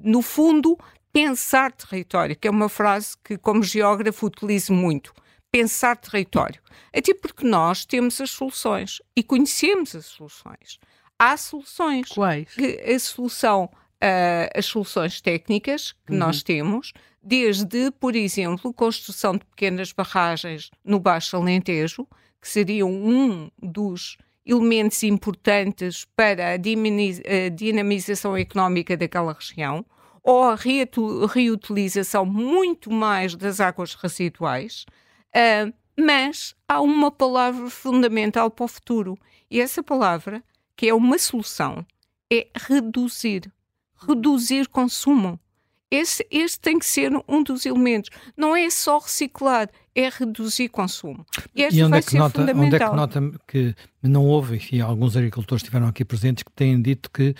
no 0.03 0.21
fundo, 0.21 0.77
pensar 1.11 1.71
território, 1.71 2.35
que 2.35 2.47
é 2.47 2.51
uma 2.51 2.69
frase 2.69 3.15
que, 3.23 3.37
como 3.37 3.63
geógrafo, 3.63 4.25
utilizo 4.25 4.73
muito. 4.73 5.13
Pensar 5.51 5.95
território. 5.97 6.61
Até 6.95 7.13
porque 7.13 7.45
nós 7.45 7.85
temos 7.85 8.19
as 8.21 8.31
soluções 8.31 9.01
e 9.15 9.23
conhecemos 9.23 9.95
as 9.95 10.05
soluções. 10.05 10.79
Há 11.17 11.35
soluções. 11.37 12.09
Quais? 12.09 12.49
A 12.85 12.99
solução, 12.99 13.65
uh, 13.65 14.49
as 14.55 14.65
soluções 14.65 15.19
técnicas 15.19 15.93
que 16.05 16.13
uhum. 16.13 16.19
nós 16.19 16.43
temos, 16.43 16.93
desde, 17.23 17.91
por 17.91 18.15
exemplo, 18.15 18.73
construção 18.73 19.33
de 19.33 19.45
pequenas 19.45 19.91
barragens 19.91 20.69
no 20.83 20.99
Baixo 20.99 21.35
Alentejo, 21.35 22.07
que 22.39 22.47
seriam 22.47 22.91
um 22.91 23.49
dos 23.61 24.17
elementos 24.45 25.03
importantes 25.03 26.05
para 26.15 26.53
a 26.53 26.57
dinamização 27.49 28.37
económica 28.37 28.95
daquela 28.95 29.33
região 29.33 29.85
ou 30.27 30.43
a 30.43 30.57
reutilização 31.25 32.25
muito 32.25 32.91
mais 32.91 33.33
das 33.33 33.61
águas 33.61 33.95
residuais, 33.95 34.85
uh, 35.33 35.73
mas 35.97 36.53
há 36.67 36.81
uma 36.81 37.09
palavra 37.09 37.69
fundamental 37.69 38.51
para 38.51 38.65
o 38.65 38.67
futuro. 38.67 39.17
E 39.49 39.61
essa 39.61 39.81
palavra, 39.81 40.43
que 40.75 40.89
é 40.89 40.93
uma 40.93 41.17
solução, 41.17 41.85
é 42.29 42.45
reduzir. 42.53 43.49
Reduzir 44.05 44.67
consumo. 44.67 45.39
Esse, 45.89 46.27
esse 46.29 46.59
tem 46.59 46.77
que 46.77 46.85
ser 46.85 47.09
um 47.25 47.41
dos 47.41 47.65
elementos. 47.65 48.09
Não 48.35 48.53
é 48.53 48.69
só 48.69 48.97
reciclar, 48.99 49.69
é 49.95 50.09
reduzir 50.09 50.67
consumo. 50.67 51.25
E, 51.55 51.61
e 51.63 51.81
onde, 51.81 51.99
é 51.99 52.01
que 52.01 52.17
nota, 52.17 52.41
onde 52.41 52.75
é 52.75 52.79
que 52.79 52.95
nota 52.95 53.21
que 53.47 53.73
não 54.03 54.25
houve, 54.25 54.57
enfim, 54.57 54.81
alguns 54.81 55.15
agricultores 55.15 55.61
estiveram 55.61 55.87
aqui 55.87 56.03
presentes 56.03 56.43
que 56.43 56.51
têm 56.51 56.81
dito 56.81 57.09
que 57.09 57.33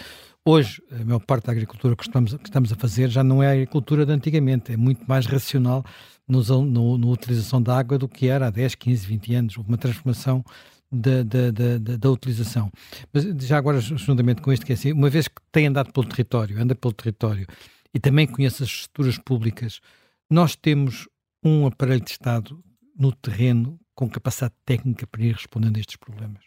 Hoje, 0.49 0.81
a 0.89 1.03
maior 1.03 1.19
parte 1.19 1.47
da 1.47 1.51
agricultura 1.51 1.93
que 1.93 2.03
estamos, 2.03 2.33
que 2.35 2.45
estamos 2.45 2.71
a 2.71 2.75
fazer 2.77 3.09
já 3.09 3.21
não 3.21 3.43
é 3.43 3.49
a 3.49 3.51
agricultura 3.51 4.05
de 4.05 4.13
antigamente, 4.13 4.71
é 4.71 4.77
muito 4.77 5.03
mais 5.05 5.25
racional 5.25 5.83
na 6.25 7.07
utilização 7.09 7.61
da 7.61 7.77
água 7.77 7.97
do 7.97 8.07
que 8.07 8.29
era 8.29 8.47
há 8.47 8.49
10, 8.49 8.75
15, 8.75 9.05
20 9.07 9.35
anos. 9.35 9.57
Houve 9.57 9.67
uma 9.67 9.77
transformação 9.77 10.45
da, 10.89 11.21
da, 11.21 11.51
da, 11.51 11.97
da, 11.97 12.09
utilização. 12.09 12.71
Mas 13.11 13.25
já 13.45 13.57
agora, 13.57 13.81
juntamente 13.81 14.41
com 14.41 14.53
isto, 14.53 14.65
que 14.65 14.71
é 14.71 14.75
assim, 14.75 14.93
uma 14.93 15.09
vez 15.09 15.27
que 15.27 15.35
tem 15.51 15.67
andado 15.67 15.91
pelo 15.91 16.07
território, 16.07 16.61
anda 16.61 16.73
pelo 16.73 16.93
território 16.93 17.45
e 17.93 17.99
também 17.99 18.25
conhece 18.25 18.63
as 18.63 18.69
estruturas 18.69 19.17
públicas, 19.17 19.81
nós 20.29 20.55
temos 20.55 21.09
um 21.43 21.67
aparelho 21.67 21.99
de 21.99 22.11
Estado 22.11 22.63
no 22.97 23.11
terreno 23.11 23.77
com 23.93 24.09
capacidade 24.09 24.53
técnica 24.65 25.05
para 25.07 25.23
ir 25.23 25.33
respondendo 25.33 25.75
a 25.75 25.79
estes 25.81 25.97
problemas? 25.97 26.41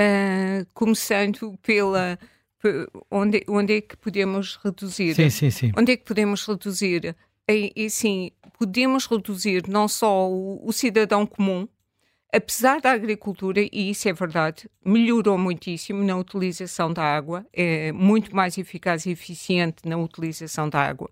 Uh, 0.00 0.64
começando 0.74 1.58
pela 1.60 2.16
onde, 3.10 3.44
onde 3.48 3.76
é 3.76 3.80
que 3.80 3.96
podemos 3.96 4.58
reduzir? 4.62 5.14
Sim, 5.14 5.30
sim, 5.30 5.50
sim. 5.50 5.72
Onde 5.76 5.92
é 5.92 5.96
que 5.96 6.04
podemos 6.04 6.46
reduzir? 6.46 7.16
E, 7.48 7.72
e 7.74 7.88
sim, 7.88 8.30
podemos 8.58 9.06
reduzir 9.06 9.68
não 9.68 9.88
só 9.88 10.28
o, 10.28 10.60
o, 10.66 10.72
cidadão 10.72 11.24
comum, 11.24 11.66
apesar 12.32 12.80
da 12.80 12.92
agricultura, 12.92 13.60
e 13.60 13.90
isso 13.90 14.08
é 14.08 14.12
verdade, 14.12 14.68
melhorou 14.84 15.38
muitíssimo 15.38 16.04
na 16.04 16.16
utilização 16.16 16.92
da 16.92 17.02
água, 17.02 17.46
é 17.52 17.90
muito 17.92 18.34
mais 18.36 18.58
eficaz 18.58 19.06
e 19.06 19.10
eficiente 19.10 19.88
na 19.88 19.96
utilização 19.96 20.68
da 20.68 20.80
água. 20.80 21.08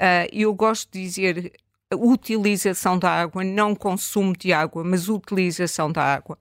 Uh, 0.00 0.28
eu 0.30 0.52
gosto 0.52 0.92
de 0.92 1.00
dizer 1.00 1.52
utilização 1.94 2.98
da 2.98 3.10
água, 3.10 3.42
não 3.42 3.74
consumo 3.74 4.36
de 4.36 4.52
água, 4.52 4.84
mas 4.84 5.08
utilização 5.08 5.90
da 5.90 6.02
água. 6.02 6.38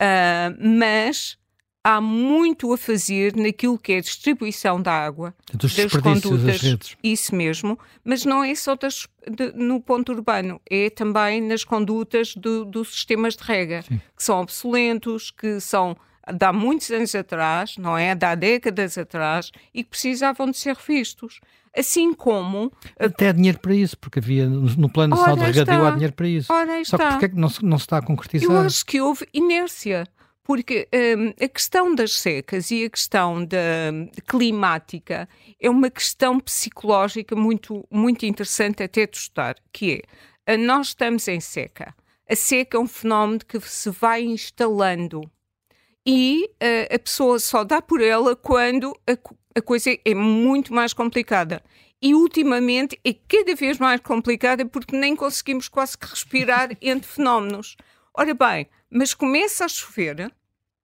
Uh, 0.00 0.78
mas 0.78 1.38
há 1.84 2.00
muito 2.00 2.72
a 2.72 2.78
fazer 2.78 3.34
naquilo 3.36 3.78
que 3.78 3.92
é 3.92 3.98
a 3.98 4.00
distribuição 4.00 4.80
da 4.80 4.92
água, 4.92 5.34
dos 5.52 5.74
das 5.74 5.92
condutas, 5.92 6.42
das 6.42 6.60
redes. 6.60 6.96
isso 7.02 7.34
mesmo, 7.34 7.78
mas 8.04 8.24
não 8.24 8.44
é 8.44 8.54
só 8.54 8.76
das, 8.76 9.08
de, 9.28 9.52
no 9.52 9.80
ponto 9.80 10.12
urbano, 10.12 10.60
é 10.70 10.90
também 10.90 11.40
nas 11.40 11.64
condutas 11.64 12.34
do, 12.36 12.64
dos 12.64 12.94
sistemas 12.94 13.36
de 13.36 13.42
rega, 13.42 13.82
Sim. 13.82 14.00
que 14.16 14.22
são 14.22 14.40
obsolentos, 14.40 15.30
que 15.30 15.60
são 15.60 15.96
de 16.32 16.44
há 16.44 16.52
muitos 16.52 16.90
anos 16.90 17.14
atrás, 17.14 17.76
não 17.76 17.98
é? 17.98 18.14
De 18.14 18.24
há 18.24 18.34
décadas 18.34 18.96
atrás, 18.96 19.50
e 19.74 19.82
que 19.82 19.90
precisavam 19.90 20.50
de 20.50 20.56
ser 20.56 20.76
revistos. 20.76 21.40
Assim 21.76 22.12
como. 22.12 22.70
Até 23.00 23.30
há 23.30 23.32
dinheiro 23.32 23.58
para 23.58 23.74
isso, 23.74 23.98
porque 23.98 24.18
havia 24.18 24.46
no 24.46 24.90
Plano 24.90 25.16
Nacional 25.16 25.36
de 25.36 25.58
Regadio 25.58 25.86
há 25.86 25.90
dinheiro 25.90 26.12
para 26.12 26.28
isso. 26.28 26.52
Ora 26.52 26.84
Só 26.84 26.98
que 26.98 27.04
porque 27.06 27.24
é 27.24 27.28
que 27.30 27.36
não 27.36 27.48
se, 27.48 27.64
não 27.64 27.78
se 27.78 27.84
está 27.84 27.96
a 27.96 28.02
concretizar? 28.02 28.50
Eu 28.50 28.60
acho 28.60 28.84
que 28.84 29.00
houve 29.00 29.26
inércia 29.32 30.06
porque 30.44 30.88
um, 30.92 31.44
a 31.44 31.48
questão 31.48 31.94
das 31.94 32.18
secas 32.18 32.70
e 32.70 32.84
a 32.84 32.90
questão 32.90 33.44
da 33.44 33.58
climática 34.26 35.28
é 35.60 35.70
uma 35.70 35.88
questão 35.88 36.40
psicológica 36.40 37.36
muito, 37.36 37.86
muito 37.90 38.26
interessante 38.26 38.82
até 38.82 39.06
de 39.06 39.16
estudar, 39.16 39.56
que 39.72 40.02
é, 40.46 40.56
nós 40.56 40.88
estamos 40.88 41.28
em 41.28 41.40
seca. 41.40 41.94
A 42.28 42.34
seca 42.34 42.76
é 42.76 42.80
um 42.80 42.88
fenómeno 42.88 43.40
que 43.46 43.60
se 43.60 43.90
vai 43.90 44.22
instalando 44.22 45.30
e 46.04 46.50
uh, 46.54 46.94
a 46.94 46.98
pessoa 46.98 47.38
só 47.38 47.62
dá 47.62 47.80
por 47.80 48.00
ela 48.00 48.34
quando 48.34 48.92
a, 49.06 49.12
a 49.56 49.62
coisa 49.62 49.96
é 50.04 50.14
muito 50.14 50.74
mais 50.74 50.92
complicada 50.92 51.62
e 52.00 52.14
ultimamente 52.14 52.98
é 53.04 53.12
cada 53.12 53.54
vez 53.54 53.78
mais 53.78 54.00
complicada 54.00 54.66
porque 54.66 54.96
nem 54.96 55.14
conseguimos 55.14 55.68
quase 55.68 55.96
que 55.96 56.06
respirar 56.06 56.70
entre 56.82 57.08
fenómenos. 57.08 57.76
Ora 58.14 58.34
bem, 58.34 58.68
mas 58.90 59.14
começa 59.14 59.64
a 59.64 59.68
chover 59.68 60.30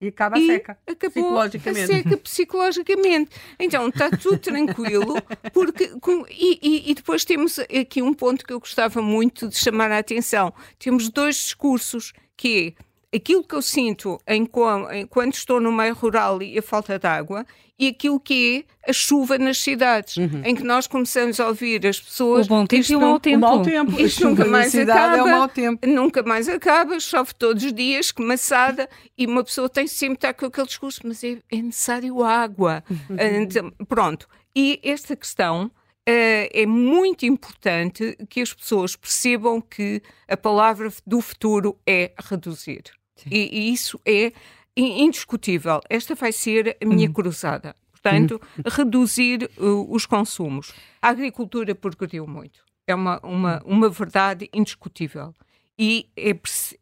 e 0.01 0.09
acaba 0.09 0.39
a 0.39 0.41
seca. 0.41 0.79
Acabou 0.87 1.11
psicologicamente. 1.11 1.83
a 1.83 1.87
seca 1.97 2.17
psicologicamente. 2.17 3.31
Então 3.59 3.89
está 3.89 4.11
tudo 4.11 4.39
tranquilo, 4.39 5.15
porque 5.53 5.89
com, 6.01 6.25
e, 6.29 6.59
e, 6.63 6.91
e, 6.91 6.95
depois 6.95 7.25
temos 7.25 7.59
aqui 7.59 8.01
um 8.01 8.15
ponto 8.15 8.45
que 8.45 8.53
eu 8.53 8.61
gostava 8.61 9.03
muito 9.03 9.49
de 9.49 9.57
chamar 9.57 9.91
a 9.91 9.99
atenção. 9.99 10.55
Temos 10.79 11.09
dois 11.09 11.37
discursos, 11.37 12.13
que 12.37 12.77
é 12.79 12.83
aquilo 13.15 13.43
que 13.43 13.55
eu 13.55 13.63
sinto 13.63 14.19
em, 14.27 14.49
em, 14.93 15.07
quando 15.07 15.35
estou 15.35 15.61
no 15.61 15.73
meio 15.73 15.95
rural 15.95 16.43
e 16.43 16.59
a 16.59 16.63
falta 16.63 16.99
de 16.99 17.07
água 17.07 17.47
e 17.79 17.89
aquilo 17.89 18.19
que 18.19 18.67
é 18.85 18.91
a 18.91 18.93
chuva 18.93 19.39
nas 19.39 19.59
cidades, 19.59 20.17
uhum. 20.17 20.43
em 20.45 20.55
que 20.55 20.65
nós 20.65 20.89
começamos 20.89 21.39
a 21.39 21.47
ouvir 21.47 21.87
as 21.87 22.01
pessoas. 22.01 22.47
O 22.47 22.49
bom 22.49 22.67
tempo 22.67 22.91
e 22.91 22.97
o 22.97 23.01
mau 23.01 23.21
tempo. 23.21 23.37
O 23.37 23.41
mau 23.41 23.63
tempo. 23.63 24.01
Isto 24.01 24.29
nunca 24.29 24.45
mais 24.45 24.75
acaba. 24.75 25.17
É 25.17 25.23
o 25.23 25.27
mau 25.29 25.49
tempo. 25.49 25.87
Nunca 25.87 26.23
mais 26.25 26.49
acaba, 26.49 26.99
chove 26.99 27.33
todos 27.35 27.63
os 27.63 27.73
dias, 27.73 28.11
que 28.11 28.21
maçada, 28.21 28.89
e 29.17 29.27
uma 29.27 29.45
pessoa 29.45 29.69
tem 29.69 29.87
sempre 29.87 30.17
estar 30.17 30.35
com 30.35 30.47
aquele 30.47 30.67
discurso, 30.67 31.01
mas 31.05 31.23
é, 31.23 31.39
é 31.51 31.63
necessário 31.63 32.23
água. 32.25 32.83
Uhum. 32.91 33.17
Então, 33.43 33.71
pronto. 33.87 34.29
E 34.55 34.81
esta 34.83 35.15
questão 35.15 35.71
Uh, 36.09 36.49
é 36.55 36.65
muito 36.65 37.27
importante 37.27 38.17
que 38.31 38.41
as 38.41 38.55
pessoas 38.55 38.97
percebam 38.97 39.61
que 39.61 40.01
a 40.27 40.39
palavra 40.39 40.91
do 41.07 41.21
futuro 41.21 41.79
é 41.87 42.13
reduzir. 42.19 42.98
E, 43.31 43.69
e, 43.69 43.73
isso 43.73 44.01
é 44.05 44.32
indiscutível. 44.77 45.81
Esta 45.89 46.15
vai 46.15 46.32
ser 46.32 46.77
a 46.81 46.85
minha 46.85 47.09
uhum. 47.09 47.12
cruzada. 47.12 47.74
Portanto, 47.90 48.40
uhum. 48.57 48.62
reduzir 48.70 49.51
uh, 49.59 49.93
os 49.93 50.07
consumos. 50.07 50.73
A 51.03 51.09
agricultura 51.09 51.74
progrediu 51.74 52.27
muito. 52.27 52.61
É 52.86 52.95
uma, 52.95 53.19
uma, 53.23 53.62
uma 53.65 53.89
verdade 53.90 54.49
indiscutível. 54.53 55.35
e 55.78 56.09
é, 56.16 56.31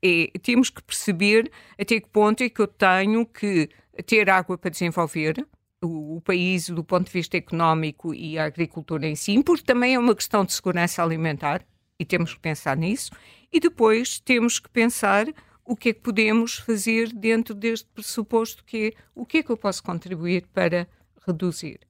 é, 0.03 0.39
temos 0.41 0.71
que 0.71 0.83
perceber 0.83 1.51
até 1.79 2.01
que 2.01 2.09
ponto 2.09 2.43
é 2.43 2.49
que 2.49 2.61
eu 2.61 2.69
tenho 2.69 3.27
que 3.27 3.69
ter 4.07 4.29
água 4.31 4.57
para 4.57 4.71
desenvolver 4.71 5.45
o, 5.83 6.17
o, 6.17 6.21
país 6.21 6.69
do 6.69 6.85
ponto 6.85 7.07
de 7.07 7.13
vista 7.13 7.37
económico 7.37 8.15
e 8.15 8.39
a 8.39 8.45
agricultura 8.45 9.07
em 9.07 9.15
si, 9.15 9.43
porque 9.43 9.65
também 9.65 9.95
é 9.95 9.99
uma 9.99 10.15
questão 10.15 10.45
de 10.45 10.53
segurança 10.53 11.03
alimentar 11.03 11.65
e 11.99 12.05
temos 12.05 12.35
que 12.35 12.41
pensar 12.41 12.77
nisso. 12.77 13.11
E 13.53 13.61
depois 13.61 14.21
temos 14.21 14.59
que 14.59 14.69
pensar 14.69 15.27
o 15.67 15.77
que 15.77 15.91
é 15.91 15.93
que 15.93 16.01
podemos 16.01 16.57
fazer 16.57 17.13
dentro 17.13 17.55
deste 17.55 17.89
pressuposto 17.89 18.65
que 18.65 18.89
é 18.89 19.03
o 19.15 19.27
que 19.27 19.39
é 19.39 19.43
que 19.43 19.51
eu 19.51 19.57
posso 19.57 19.83
contribuir 19.83 20.47
para 20.53 20.89
reduzir. 21.27 21.81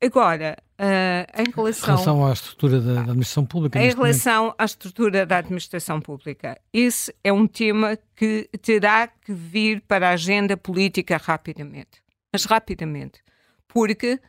Agora, 0.00 0.56
uh, 0.78 1.40
em 1.42 1.50
relação, 1.54 1.94
em 1.94 1.96
relação 1.96 2.26
à 2.26 2.32
estrutura 2.32 2.80
da, 2.80 2.94
da 2.94 3.00
administração 3.00 3.44
pública. 3.44 3.82
Em 3.82 3.90
relação 3.90 4.42
momento. 4.42 4.54
à 4.58 4.64
estrutura 4.64 5.26
da 5.26 5.38
administração 5.38 6.00
pública, 6.00 6.60
esse 6.72 7.12
é 7.24 7.32
um 7.32 7.48
tema 7.48 7.98
que 8.14 8.48
terá 8.62 9.08
que 9.08 9.32
vir 9.32 9.80
para 9.82 10.08
a 10.08 10.12
agenda 10.12 10.56
política 10.56 11.16
rapidamente. 11.16 12.00
Mas 12.32 12.44
rapidamente. 12.44 13.20
Porque 13.66 14.14
uh, 14.14 14.20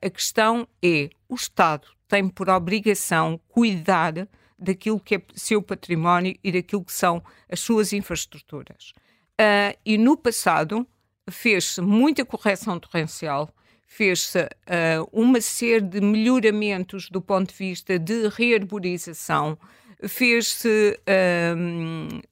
a 0.00 0.10
questão 0.10 0.66
é: 0.82 1.10
o 1.28 1.34
Estado 1.34 1.88
tem 2.06 2.28
por 2.28 2.48
obrigação 2.48 3.40
cuidar 3.48 4.28
daquilo 4.58 5.00
que 5.00 5.16
é 5.16 5.22
seu 5.34 5.60
património 5.60 6.36
e 6.42 6.52
daquilo 6.52 6.84
que 6.84 6.92
são 6.92 7.22
as 7.48 7.60
suas 7.60 7.92
infraestruturas. 7.92 8.92
Uh, 9.40 9.76
e 9.84 9.98
no 9.98 10.16
passado 10.16 10.86
fez-se 11.28 11.80
muita 11.80 12.24
correção 12.24 12.78
torrencial 12.78 13.52
fez-se 13.94 14.40
uh, 14.40 15.08
uma 15.12 15.40
série 15.40 15.80
de 15.80 16.00
melhoramentos 16.00 17.08
do 17.08 17.20
ponto 17.20 17.50
de 17.50 17.54
vista 17.54 17.96
de 17.98 18.28
rearborização, 18.28 19.56
fez-se. 20.08 20.98
Uh, 21.08 22.22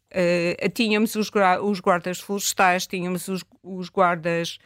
tínhamos 0.74 1.14
os, 1.14 1.30
os, 1.62 1.80
guardas 1.80 2.20
florestais, 2.20 2.86
tínhamos 2.86 3.28
os, 3.28 3.44
os 3.62 3.88
guardas. 3.88 4.58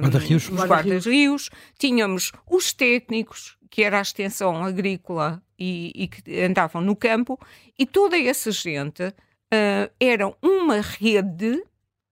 Guarda-rios. 0.00 0.48
Os 0.48 0.64
guardas-rios, 0.64 1.50
tínhamos 1.78 2.32
os 2.50 2.72
técnicos, 2.72 3.56
que 3.70 3.82
era 3.82 3.98
a 3.98 4.02
extensão 4.02 4.62
agrícola 4.62 5.42
e, 5.58 5.92
e 5.94 6.08
que 6.08 6.40
andavam 6.40 6.80
no 6.82 6.94
campo, 6.94 7.38
e 7.78 7.84
toda 7.84 8.18
essa 8.18 8.50
gente 8.50 9.02
uh, 9.02 9.92
era 9.98 10.32
uma 10.42 10.80
rede 10.80 11.62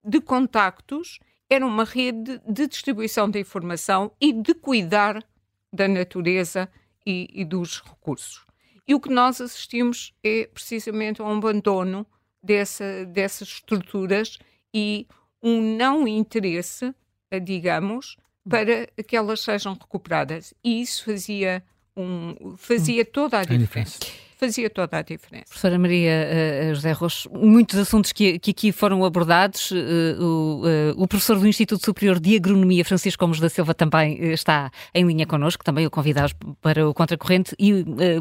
de 0.05 0.21
contactos 0.21 1.19
era 1.49 1.67
uma 1.67 1.85
rede 1.85 2.41
de 2.49 2.67
distribuição 2.67 3.31
da 3.31 3.39
informação 3.39 4.13
e 4.21 4.33
de 4.33 4.55
cuidar 4.55 5.23
da 5.73 5.87
natureza 5.87 6.69
e, 7.07 7.29
e 7.33 7.45
dos 7.45 7.81
recursos. 7.83 8.45
E 8.87 8.95
o 8.95 9.01
que 9.01 9.11
nós 9.11 9.41
assistimos 9.41 10.15
é 10.23 10.47
precisamente 10.53 11.21
a 11.21 11.25
um 11.25 11.37
abandono 11.37 12.07
dessa, 12.43 13.07
dessas 13.07 13.49
estruturas 13.49 14.39
e 14.73 15.07
um 15.43 15.77
não 15.77 16.09
interesse, 16.09 16.95
digamos, 17.41 18.17
para 18.49 18.87
que 19.07 19.17
elas 19.17 19.41
sejam 19.41 19.75
recuperadas. 19.75 20.55
E 20.63 20.81
isso 20.83 21.05
fazia, 21.05 21.63
um, 21.97 22.57
fazia 22.57 23.05
toda 23.05 23.39
a 23.39 23.45
diferença 23.45 23.99
fazia 24.45 24.71
toda 24.71 24.99
a 24.99 25.03
diferença. 25.03 25.47
Professora 25.47 25.79
Maria 25.79 26.13
uh, 26.71 26.75
José 26.75 26.93
Rocha, 26.93 27.29
muitos 27.31 27.79
assuntos 27.79 28.13
que, 28.13 28.39
que 28.39 28.51
aqui 28.51 28.73
foram 28.73 29.05
abordados. 29.05 29.71
Uh, 29.71 30.21
o, 30.21 31.03
o, 31.03 31.09
professor 31.09 31.39
do 31.39 31.47
Instituto 31.47 31.85
Superior 31.85 32.21
de 32.21 32.37
Agronomia, 32.37 32.85
Francisco 32.85 33.25
Gomes 33.25 33.41
da 33.41 33.49
Silva, 33.49 33.75
também 33.75 34.33
está 34.33 34.71
em 34.95 35.07
linha 35.07 35.27
connosco, 35.27 35.65
também 35.65 35.87
o 35.87 35.91
convidamos 35.91 36.35
para 36.61 36.89
o 36.89 36.95
Contracorrente. 36.95 37.55
E 37.59 37.73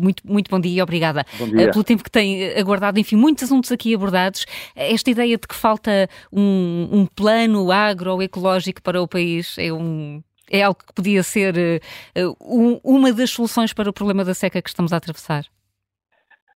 muito, 0.02 0.24
muito 0.26 0.50
bom 0.50 0.60
dia 0.60 0.80
e 0.80 0.82
obrigada 0.82 1.26
bom 1.38 1.48
dia. 1.48 1.72
pelo 1.72 1.84
tempo 1.84 2.04
que 2.04 2.12
tem 2.12 2.54
aguardado. 2.58 3.00
Enfim, 3.00 3.16
muitos 3.16 3.44
assuntos 3.44 3.72
aqui 3.72 3.94
abordados. 3.94 4.46
Esta 4.76 5.10
ideia 5.10 5.38
de 5.38 5.48
que 5.48 5.56
falta 5.56 6.10
um, 6.32 6.90
um 6.92 7.06
plano 7.06 7.72
agroecológico 7.72 8.82
para 8.82 9.02
o 9.02 9.08
país 9.08 9.56
é 9.58 9.72
um 9.72 10.22
é 10.50 10.62
algo 10.62 10.80
que 10.86 10.94
podia 10.94 11.24
ser 11.24 11.56
uh, 11.56 12.36
um, 12.42 12.80
uma 12.84 13.12
das 13.12 13.32
soluções 13.32 13.74
para 13.74 13.90
o 13.90 13.94
problema 13.94 14.24
da 14.24 14.34
seca 14.34 14.62
que 14.62 14.70
estamos 14.70 14.94
a 14.94 14.98
atravessar? 14.98 15.46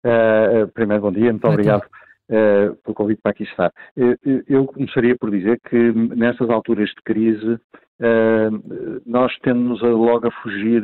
Uh, 0.08 0.70
primeiro, 0.70 1.02
bom 1.02 1.12
dia, 1.12 1.32
muito 1.32 1.42
bom 1.42 1.50
obrigado 1.50 1.84
uh, 1.84 2.74
pelo 2.78 2.96
convite 2.96 3.22
para 3.22 3.32
aqui 3.32 3.44
estar. 3.44 3.74
Uh, 3.98 4.16
eu 4.48 4.66
começaria 4.66 5.18
por 5.18 5.30
dizer 5.30 5.60
que 5.70 5.92
nestas 6.16 6.50
alturas 6.50 6.90
de 6.90 7.02
crise 7.04 7.60
nós 9.08 9.36
tendemos 9.40 9.84
a 9.84 9.88
logo 9.88 10.28
a 10.28 10.32
fugir 10.44 10.84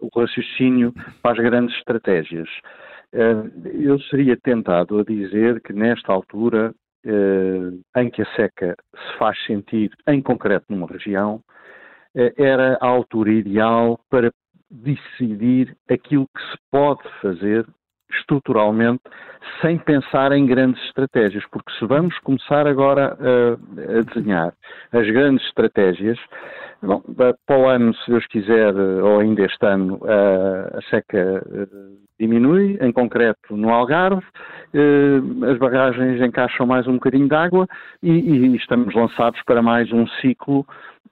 o 0.00 0.08
raciocínio 0.12 0.92
para 1.22 1.30
as 1.30 1.38
grandes 1.38 1.76
estratégias. 1.76 2.48
eu 3.72 4.00
seria 4.10 4.36
tentado 4.36 4.98
a 4.98 5.04
dizer 5.04 5.60
que 5.60 5.72
nesta 5.72 6.12
altura 6.12 6.74
em 7.96 8.10
que 8.10 8.22
a 8.22 8.26
seca 8.34 8.74
se 8.96 9.16
faz 9.16 9.40
sentir 9.46 9.92
em 10.08 10.20
concreto 10.20 10.66
numa 10.70 10.88
região, 10.88 11.40
era 12.36 12.76
a 12.80 12.88
altura 12.88 13.30
ideal 13.30 14.00
para 14.10 14.32
decidir 14.70 15.76
aquilo 15.90 16.26
que 16.26 16.42
se 16.42 16.58
pode 16.70 17.02
fazer 17.20 17.66
estruturalmente 18.10 19.02
sem 19.60 19.78
pensar 19.78 20.32
em 20.32 20.46
grandes 20.46 20.82
estratégias, 20.84 21.44
porque 21.50 21.72
se 21.78 21.86
vamos 21.86 22.18
começar 22.20 22.66
agora 22.66 23.16
a, 23.18 23.98
a 23.98 24.02
desenhar 24.02 24.54
as 24.92 25.06
grandes 25.10 25.44
estratégias, 25.46 26.18
bom, 26.82 27.02
para 27.46 27.58
o 27.58 27.68
ano, 27.68 27.94
se 27.94 28.10
Deus 28.10 28.26
quiser, 28.26 28.74
ou 28.74 29.20
ainda 29.20 29.44
este 29.44 29.66
ano, 29.66 30.00
a, 30.04 30.78
a 30.78 30.82
seca 30.82 31.18
eh, 31.18 32.07
diminui, 32.18 32.78
em 32.80 32.92
concreto 32.92 33.56
no 33.56 33.70
Algarve, 33.70 34.24
eh, 34.74 35.50
as 35.50 35.58
barragens 35.58 36.20
encaixam 36.20 36.66
mais 36.66 36.86
um 36.86 36.94
bocadinho 36.94 37.28
de 37.28 37.34
água 37.34 37.66
e, 38.02 38.10
e 38.10 38.56
estamos 38.56 38.94
lançados 38.94 39.40
para 39.44 39.62
mais 39.62 39.92
um 39.92 40.06
ciclo 40.20 40.66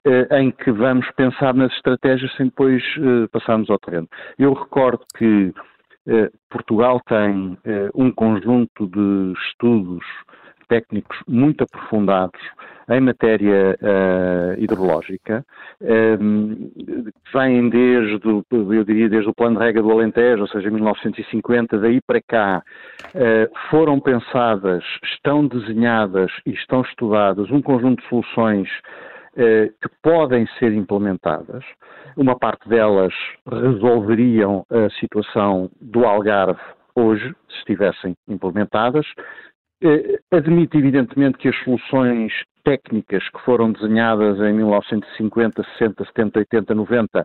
eh, 0.06 0.40
em 0.40 0.52
que 0.52 0.70
vamos 0.70 1.10
pensar 1.16 1.52
nas 1.52 1.72
estratégias 1.72 2.32
sem 2.36 2.46
depois 2.46 2.80
eh, 2.96 3.26
passarmos 3.32 3.68
ao 3.68 3.78
terreno. 3.80 4.08
Eu 4.38 4.52
recordo 4.52 5.04
que 5.18 5.52
eh, 6.06 6.30
Portugal 6.48 7.00
tem 7.08 7.58
um 7.92 8.12
conjunto 8.12 8.86
de 8.86 9.32
estudos 9.48 10.04
técnicos 10.68 11.18
muito 11.26 11.64
aprofundados 11.64 12.40
em 12.88 13.00
matéria 13.00 13.76
uh, 13.80 14.60
hidrológica, 14.60 15.44
um, 15.80 16.70
vêm 17.32 17.68
desde, 17.68 18.20
eu 18.50 18.84
diria, 18.84 19.08
desde 19.08 19.28
o 19.28 19.34
Plano 19.34 19.58
de 19.58 19.64
Rega 19.64 19.82
do 19.82 19.90
Alentejo, 19.90 20.42
ou 20.42 20.48
seja, 20.48 20.70
1950, 20.70 21.78
daí 21.78 22.00
para 22.06 22.20
cá, 22.22 22.62
uh, 23.14 23.70
foram 23.70 23.98
pensadas, 23.98 24.84
estão 25.02 25.46
desenhadas 25.46 26.30
e 26.46 26.52
estão 26.52 26.82
estudadas 26.82 27.50
um 27.50 27.60
conjunto 27.60 28.02
de 28.02 28.08
soluções 28.08 28.68
eh, 29.38 29.70
que 29.82 29.90
podem 30.02 30.46
ser 30.58 30.72
implementadas. 30.72 31.62
Uma 32.16 32.38
parte 32.38 32.66
delas 32.70 33.12
resolveriam 33.46 34.64
a 34.70 34.88
situação 34.98 35.70
do 35.78 36.06
Algarve 36.06 36.58
hoje, 36.94 37.34
se 37.50 37.58
estivessem 37.58 38.16
implementadas. 38.26 39.06
Admito, 40.30 40.78
evidentemente, 40.78 41.36
que 41.36 41.48
as 41.48 41.56
soluções 41.64 42.32
técnicas 42.66 43.22
que 43.30 43.40
foram 43.42 43.70
desenhadas 43.70 44.40
em 44.40 44.52
1950, 44.52 45.62
60, 45.78 46.04
70, 46.04 46.38
80, 46.40 46.74
90 46.74 47.24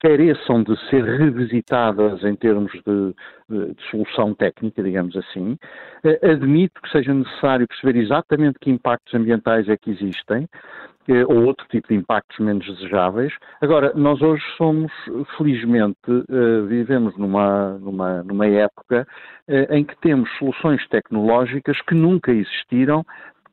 careçam 0.00 0.62
de 0.62 0.78
ser 0.88 1.04
revisitadas 1.04 2.22
em 2.24 2.34
termos 2.34 2.72
de, 2.72 3.14
de, 3.50 3.74
de, 3.74 3.82
solução 3.90 4.34
técnica, 4.34 4.82
digamos 4.82 5.14
assim. 5.16 5.58
Eh, 6.04 6.30
admito 6.30 6.80
que 6.80 6.90
seja 6.90 7.12
necessário 7.12 7.66
perceber 7.66 7.98
exatamente 7.98 8.58
que 8.60 8.70
impactos 8.70 9.12
ambientais 9.14 9.68
é 9.68 9.76
que 9.76 9.90
existem, 9.90 10.48
ou 11.28 11.44
outro 11.44 11.66
tipo 11.68 11.88
de 11.88 11.94
impactos 11.94 12.38
menos 12.38 12.66
desejáveis. 12.66 13.32
Agora, 13.60 13.92
nós 13.94 14.20
hoje 14.20 14.42
somos, 14.56 14.90
felizmente, 15.36 15.96
uh, 16.10 16.66
vivemos 16.66 17.16
numa, 17.16 17.78
numa, 17.78 18.22
numa 18.24 18.46
época 18.46 19.06
em 19.70 19.84
que 19.84 19.96
temos 20.00 20.28
soluções 20.36 20.84
tecnológicas 20.88 21.80
que 21.82 21.94
nunca 21.94 22.32
existiram, 22.32 23.04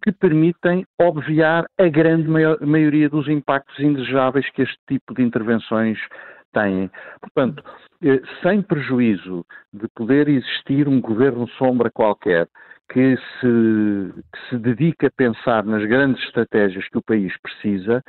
que 0.04 0.12
permitem 0.12 0.86
obviar 1.02 1.66
a 1.80 1.88
grande 1.88 2.28
maior, 2.28 2.60
maioria 2.62 3.10
dos 3.10 3.28
impactos 3.28 3.80
indesejáveis 3.80 4.50
que 4.52 4.62
este 4.62 4.78
tipo 4.88 5.14
de 5.14 5.24
intervenções 5.24 5.98
têm. 6.54 6.92
Portanto, 7.22 7.64
eh, 8.04 8.22
sem 8.42 8.62
prejuízo 8.62 9.46
de 9.74 9.88
poder 9.96 10.28
existir 10.28 10.88
um 10.88 11.00
governo 11.00 11.48
sombra 11.58 11.90
qualquer 11.90 12.48
que 12.92 13.16
se, 13.16 14.24
que 14.32 14.50
se 14.50 14.58
dedica 14.58 15.08
a 15.08 15.12
pensar 15.12 15.64
nas 15.64 15.84
grandes 15.88 16.22
estratégias 16.26 16.88
que 16.90 16.98
o 16.98 17.04
país 17.04 17.34
precisa, 17.42 18.04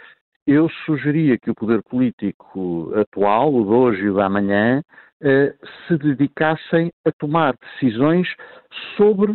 eu 0.46 0.68
sugeria 0.84 1.38
que 1.38 1.50
o 1.50 1.54
poder 1.54 1.82
político 1.84 2.92
atual, 2.96 3.54
o 3.54 3.64
de 3.64 3.70
hoje 3.70 4.02
e 4.02 4.10
o 4.10 4.14
da 4.14 4.26
amanhã, 4.26 4.82
eh, 5.22 5.54
se 5.86 5.96
dedicassem 5.96 6.90
a 7.06 7.12
tomar 7.12 7.54
decisões 7.56 8.28
sobre 8.96 9.34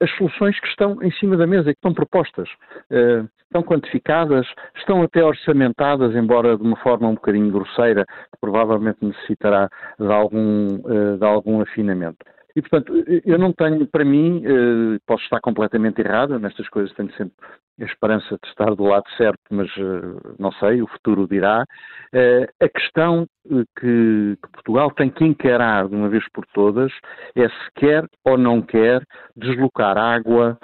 as 0.00 0.10
soluções 0.16 0.58
que 0.60 0.68
estão 0.68 1.02
em 1.02 1.10
cima 1.12 1.36
da 1.36 1.46
mesa 1.46 1.72
que 1.72 1.78
estão 1.78 1.92
propostas. 1.92 2.48
Uh, 2.90 3.28
estão 3.44 3.62
quantificadas, 3.62 4.46
estão 4.76 5.02
até 5.02 5.24
orçamentadas, 5.24 6.14
embora 6.14 6.56
de 6.56 6.62
uma 6.62 6.76
forma 6.76 7.08
um 7.08 7.14
bocadinho 7.14 7.50
grosseira, 7.50 8.04
que 8.04 8.38
provavelmente 8.40 8.98
necessitará 9.02 9.68
de 9.98 10.12
algum, 10.12 10.66
uh, 10.66 11.16
de 11.18 11.24
algum 11.24 11.60
afinamento. 11.60 12.18
E, 12.56 12.62
portanto, 12.62 12.92
eu 13.24 13.38
não 13.38 13.52
tenho, 13.52 13.86
para 13.86 14.04
mim, 14.04 14.42
eh, 14.44 14.98
posso 15.06 15.22
estar 15.24 15.40
completamente 15.40 16.00
errado, 16.00 16.38
nestas 16.38 16.68
coisas 16.68 16.94
tenho 16.94 17.12
sempre 17.12 17.34
a 17.80 17.84
esperança 17.84 18.38
de 18.42 18.48
estar 18.48 18.74
do 18.74 18.84
lado 18.84 19.08
certo, 19.16 19.40
mas 19.50 19.68
eh, 19.76 20.34
não 20.38 20.50
sei, 20.52 20.82
o 20.82 20.86
futuro 20.88 21.28
dirá. 21.28 21.64
Eh, 22.12 22.48
a 22.60 22.68
questão 22.68 23.26
que, 23.48 24.36
que 24.42 24.50
Portugal 24.52 24.90
tem 24.92 25.10
que 25.10 25.24
encarar 25.24 25.88
de 25.88 25.94
uma 25.94 26.08
vez 26.08 26.24
por 26.32 26.44
todas 26.54 26.92
é 27.36 27.48
se 27.48 27.70
quer 27.76 28.04
ou 28.24 28.36
não 28.36 28.62
quer 28.62 29.02
deslocar 29.36 29.96
água 29.96 30.58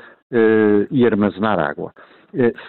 e 0.90 1.06
armazenar 1.06 1.60
água. 1.60 1.92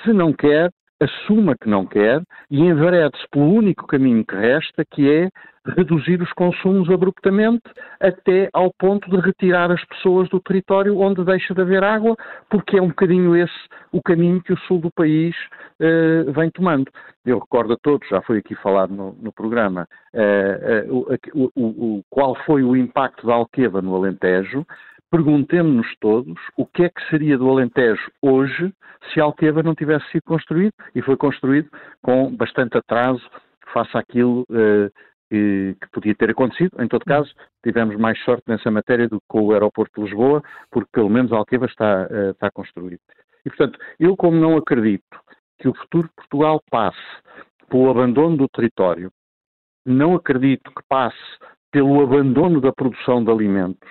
Se 0.04 0.14
não 0.14 0.32
quer, 0.32 0.70
assuma 1.02 1.56
que 1.56 1.70
não 1.70 1.86
quer 1.86 2.22
e 2.50 2.62
enverede-se 2.62 3.26
pelo 3.32 3.54
único 3.54 3.86
caminho 3.88 4.26
que 4.26 4.36
resta, 4.36 4.84
que 4.86 5.10
é 5.10 5.30
reduzir 5.76 6.22
os 6.22 6.32
consumos 6.34 6.90
abruptamente 6.90 7.64
até 8.00 8.50
ao 8.54 8.72
ponto 8.78 9.10
de 9.10 9.18
retirar 9.18 9.72
as 9.72 9.84
pessoas 9.86 10.30
do 10.30 10.40
território 10.40 11.00
onde 11.00 11.24
deixa 11.24 11.54
de 11.54 11.62
haver 11.62 11.84
água, 11.84 12.16
porque 12.50 12.78
é 12.78 12.82
um 12.82 12.90
bocadinho 12.90 13.36
esse 13.36 13.54
o 13.92 14.02
caminho 14.02 14.42
que 14.42 14.54
o 14.54 14.60
sul 14.60 14.80
do 14.80 14.92
país 14.92 15.36
uh, 15.80 16.32
vem 16.34 16.50
tomando. 16.52 16.92
Eu 17.26 17.40
recordo 17.40 17.74
a 17.74 17.78
todos, 17.82 18.08
já 18.08 18.22
foi 18.22 18.38
aqui 18.38 18.54
falado 18.56 18.94
no, 18.94 19.14
no 19.20 19.34
programa, 19.34 19.88
uh, 20.14 21.16
uh, 21.16 22.04
qual 22.10 22.36
foi 22.46 22.62
o 22.64 22.76
impacto 22.76 23.26
da 23.26 23.34
Alqueva 23.34 23.82
no 23.82 23.96
Alentejo, 23.96 24.66
perguntemos-nos 25.12 25.88
todos 26.00 26.40
o 26.58 26.66
que 26.66 26.84
é 26.84 26.90
que 26.90 27.10
seria 27.10 27.38
do 27.38 27.50
Alentejo 27.50 28.12
hoje 28.22 28.74
se 29.14 29.20
a 29.20 29.24
Alqueva 29.24 29.64
não 29.64 29.76
tivesse 29.76 30.10
sido 30.12 30.24
construído 30.24 30.74
e 30.94 31.02
foi 31.02 31.16
construído 31.16 31.70
com 32.02 32.36
bastante 32.36 32.78
atraso 32.78 33.24
face 33.72 33.98
àquilo 33.98 34.46
que, 35.30 35.76
que, 35.82 35.90
podia 35.92 36.16
ter 36.16 36.32
acontecido. 36.32 36.82
Em 36.82 36.88
todo 36.88 37.06
caso, 37.06 37.34
tivemos 37.64 37.96
mais 37.98 38.22
sorte 38.24 38.44
nessa 38.48 38.72
matéria 38.72 39.08
do 39.08 39.20
que 39.20 39.26
com 39.28 39.42
o 39.42 39.52
aeroporto 39.52 39.92
de 39.96 40.08
Lisboa, 40.08 40.42
porque 40.72 40.90
pelo 40.94 41.10
menos 41.10 41.32
a 41.32 41.38
Alqueva 41.38 41.66
está, 41.66 42.08
uh, 42.10 42.32
está 42.32 42.50
construído. 42.52 43.02
E, 43.46 43.50
portanto, 43.50 43.80
eu 44.00 44.16
como 44.16 44.40
não 44.40 44.58
acredito 44.58 45.04
que 45.60 45.68
o 45.68 45.74
futuro 45.74 46.08
de 46.08 46.14
Portugal 46.16 46.62
passe 46.70 46.98
pelo 47.70 47.90
abandono 47.90 48.38
do 48.38 48.48
território, 48.50 49.12
não 49.86 50.16
acredito 50.16 50.72
que 50.72 50.82
passe 50.88 51.18
pelo 51.72 52.02
abandono 52.02 52.62
da 52.62 52.72
produção 52.72 53.24
de 53.24 53.32
alimentos, 53.32 53.90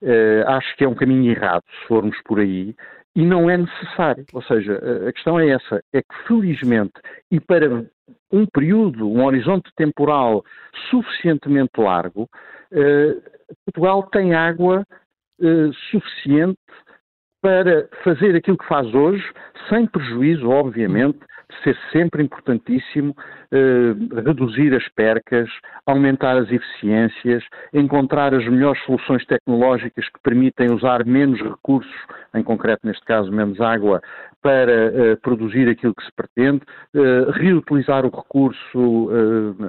Uh, 0.00 0.46
acho 0.46 0.76
que 0.76 0.84
é 0.84 0.88
um 0.88 0.94
caminho 0.94 1.32
errado 1.32 1.64
se 1.68 1.88
formos 1.88 2.16
por 2.24 2.38
aí 2.38 2.74
e 3.16 3.26
não 3.26 3.50
é 3.50 3.56
necessário. 3.56 4.24
Ou 4.32 4.42
seja, 4.42 4.80
a 5.08 5.12
questão 5.12 5.40
é 5.40 5.48
essa: 5.48 5.82
é 5.92 6.00
que 6.00 6.14
felizmente 6.26 6.92
e 7.30 7.40
para 7.40 7.84
um 8.30 8.46
período, 8.46 9.08
um 9.08 9.24
horizonte 9.24 9.70
temporal 9.76 10.44
suficientemente 10.90 11.72
largo, 11.78 12.28
uh, 12.72 13.22
Portugal 13.66 14.04
tem 14.04 14.34
água 14.34 14.84
uh, 15.40 15.72
suficiente 15.90 16.58
para 17.40 17.88
fazer 18.04 18.36
aquilo 18.36 18.58
que 18.58 18.66
faz 18.66 18.92
hoje, 18.94 19.24
sem 19.68 19.86
prejuízo, 19.86 20.48
obviamente, 20.48 21.18
ser 21.62 21.76
sempre 21.92 22.22
importantíssimo 22.22 23.16
eh, 23.50 23.94
reduzir 24.26 24.74
as 24.74 24.86
percas, 24.88 25.48
aumentar 25.86 26.36
as 26.36 26.50
eficiências, 26.50 27.42
encontrar 27.72 28.34
as 28.34 28.46
melhores 28.46 28.82
soluções 28.84 29.24
tecnológicas 29.24 30.06
que 30.08 30.20
permitem 30.22 30.70
usar 30.70 31.04
menos 31.06 31.40
recursos, 31.40 31.90
em 32.34 32.42
concreto 32.42 32.86
neste 32.86 33.04
caso 33.06 33.32
menos 33.32 33.60
água, 33.60 34.02
para 34.42 34.70
eh, 34.70 35.16
produzir 35.16 35.68
aquilo 35.68 35.94
que 35.94 36.04
se 36.04 36.12
pretende, 36.12 36.60
eh, 36.94 37.26
reutilizar 37.32 38.04
o 38.04 38.10
recurso 38.14 39.08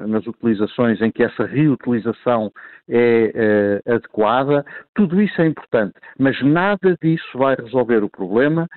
nas 0.08 0.26
utilizações 0.28 1.02
em 1.02 1.12
que 1.12 1.24
essa 1.24 1.46
reutilização 1.46 2.52
é 2.88 3.82
adequada. 3.88 4.66
Tudo 4.94 5.22
isso 5.22 5.42
é 5.42 5.48
importante, 5.48 5.94
mas 6.20 6.40
nada 6.44 6.98
disso 7.02 7.38
vai 7.38 7.56
resolver 7.56 8.04
o 8.04 8.10
problema 8.10 8.68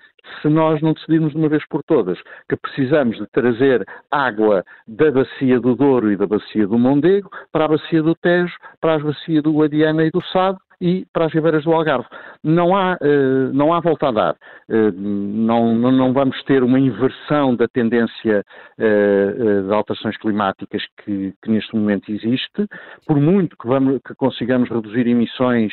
se 0.41 0.49
nós 0.49 0.81
não 0.81 0.93
decidirmos 0.93 1.33
de 1.33 1.39
uma 1.39 1.49
vez 1.49 1.67
por 1.69 1.83
todas 1.83 2.19
que 2.49 2.57
precisamos 2.57 3.17
de 3.17 3.27
trazer 3.29 3.85
água 4.11 4.65
da 4.87 5.11
bacia 5.11 5.61
do 5.61 5.75
Douro 5.75 6.11
e 6.13 6.17
da 6.17 6.27
bacia 6.27 6.67
do 6.67 6.79
Mondego 6.79 7.31
para 7.51 7.65
a 7.65 7.69
bacia 7.69 8.03
do 8.03 8.15
Tejo, 8.15 8.55
para 8.81 8.97
as 8.97 9.03
bacias 9.03 9.43
do 9.43 9.53
Guadiana 9.53 10.05
e 10.05 10.11
do 10.11 10.23
Sado 10.27 10.59
e 10.83 11.07
para 11.13 11.27
as 11.27 11.33
ribeiras 11.33 11.63
do 11.63 11.73
Algarve. 11.73 12.09
Não 12.43 12.77
há, 12.77 12.95
uh, 12.95 13.53
não 13.55 13.73
há 13.73 13.79
volta 13.79 14.09
a 14.09 14.11
dar. 14.11 14.37
Uh, 14.69 14.91
não, 14.93 15.77
não, 15.77 16.13
vamos 16.13 16.43
ter 16.43 16.65
uma 16.65 16.79
inversão 16.79 17.55
da 17.55 17.69
tendência 17.69 18.45
uh, 18.79 19.69
de 19.69 19.73
alterações 19.73 20.17
climáticas 20.19 20.83
que, 21.05 21.33
que, 21.41 21.51
neste 21.51 21.77
momento 21.77 22.11
existe. 22.11 22.67
Por 23.07 23.17
muito 23.17 23.57
que, 23.57 23.69
vamos, 23.69 24.01
que 24.05 24.13
consigamos 24.17 24.69
reduzir 24.69 25.07
emissões, 25.07 25.73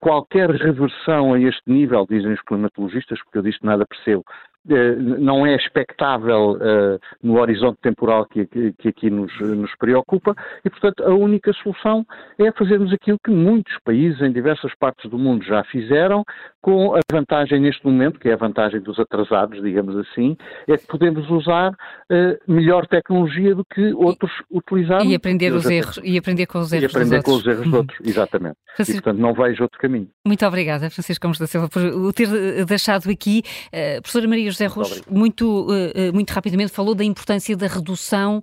qualquer 0.00 0.50
reversão 0.50 1.32
a 1.32 1.40
este 1.40 1.62
nível, 1.66 2.06
dizem 2.08 2.32
os 2.32 2.42
climatologistas, 2.42 3.18
porque 3.24 3.38
eu 3.38 3.42
disto 3.42 3.64
nada 3.64 3.86
percebo, 3.86 4.24
eh, 4.26 4.53
não 4.66 5.46
é 5.46 5.54
expectável 5.56 6.52
uh, 6.52 6.98
no 7.22 7.38
horizonte 7.38 7.78
temporal 7.82 8.26
que, 8.26 8.46
que, 8.46 8.72
que 8.72 8.88
aqui 8.88 9.10
nos, 9.10 9.30
nos, 9.40 9.74
preocupa 9.76 10.34
e, 10.64 10.70
portanto, 10.70 11.04
a 11.04 11.14
única 11.14 11.52
solução 11.52 12.04
é 12.38 12.50
fazermos 12.52 12.92
aquilo 12.92 13.18
que 13.22 13.30
muitos 13.30 13.76
países 13.84 14.20
em 14.22 14.32
diversas 14.32 14.74
partes 14.76 15.10
do 15.10 15.18
mundo 15.18 15.44
já 15.44 15.62
fizeram, 15.64 16.24
com 16.62 16.96
a 16.96 17.00
vantagem 17.12 17.60
neste 17.60 17.84
momento, 17.84 18.18
que 18.18 18.28
é 18.28 18.32
a 18.32 18.36
vantagem 18.36 18.80
dos 18.80 18.98
atrasados, 18.98 19.62
digamos 19.62 19.96
assim, 19.98 20.34
é 20.66 20.76
que 20.78 20.86
podemos 20.86 21.28
usar 21.28 21.72
uh, 21.72 22.52
melhor 22.52 22.86
tecnologia 22.86 23.54
do 23.54 23.64
que 23.64 23.92
outros 23.92 24.32
utilizaram. 24.50 25.04
E 25.04 25.14
aprender, 25.14 25.52
os 25.52 25.66
erros, 25.66 26.00
e 26.02 26.16
aprender 26.16 26.46
com 26.46 26.60
os 26.60 26.72
erros 26.72 26.84
E 26.84 26.86
aprender 26.86 27.22
com 27.22 27.32
os 27.32 27.46
erros 27.46 27.64
dos 27.64 27.74
outros, 27.74 27.98
exatamente. 28.02 28.56
Francisco, 28.74 29.00
e, 29.00 29.02
portanto, 29.02 29.20
não 29.20 29.34
vejo 29.34 29.62
outro 29.62 29.78
caminho. 29.78 30.08
Muito 30.26 30.46
obrigada, 30.46 30.88
Francisco 30.88 31.22
Gomes 31.22 31.38
da 31.38 31.46
Silva, 31.46 31.68
por 31.68 31.82
o 31.82 32.12
ter 32.12 32.28
deixado 32.64 33.10
aqui. 33.10 33.42
Uh, 33.66 34.00
professora 34.00 34.26
Maria 34.26 34.53
José 34.54 34.66
Rocha, 34.66 35.02
muito, 35.10 35.66
uh, 35.66 36.12
muito 36.12 36.30
rapidamente, 36.30 36.72
falou 36.72 36.94
da 36.94 37.04
importância 37.04 37.56
da 37.56 37.66
redução, 37.66 38.42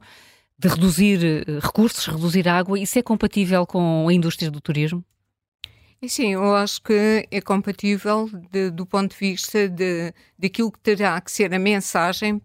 de 0.57 0.67
reduzir 0.67 1.45
uh, 1.47 1.59
recursos, 1.59 2.05
reduzir 2.05 2.47
água. 2.47 2.79
Isso 2.79 2.99
é 2.99 3.01
compatível 3.01 3.65
com 3.65 4.07
a 4.07 4.13
indústria 4.13 4.51
do 4.51 4.61
turismo? 4.61 5.03
Sim, 6.07 6.33
eu 6.33 6.55
acho 6.55 6.81
que 6.81 7.27
é 7.29 7.41
compatível 7.41 8.29
de, 8.51 8.71
do 8.71 8.85
ponto 8.85 9.11
de 9.11 9.17
vista 9.17 9.69
de, 9.69 10.13
daquilo 10.37 10.71
que 10.71 10.79
terá 10.79 11.19
que 11.21 11.31
ser 11.31 11.53
a 11.53 11.59
mensagem 11.59 12.41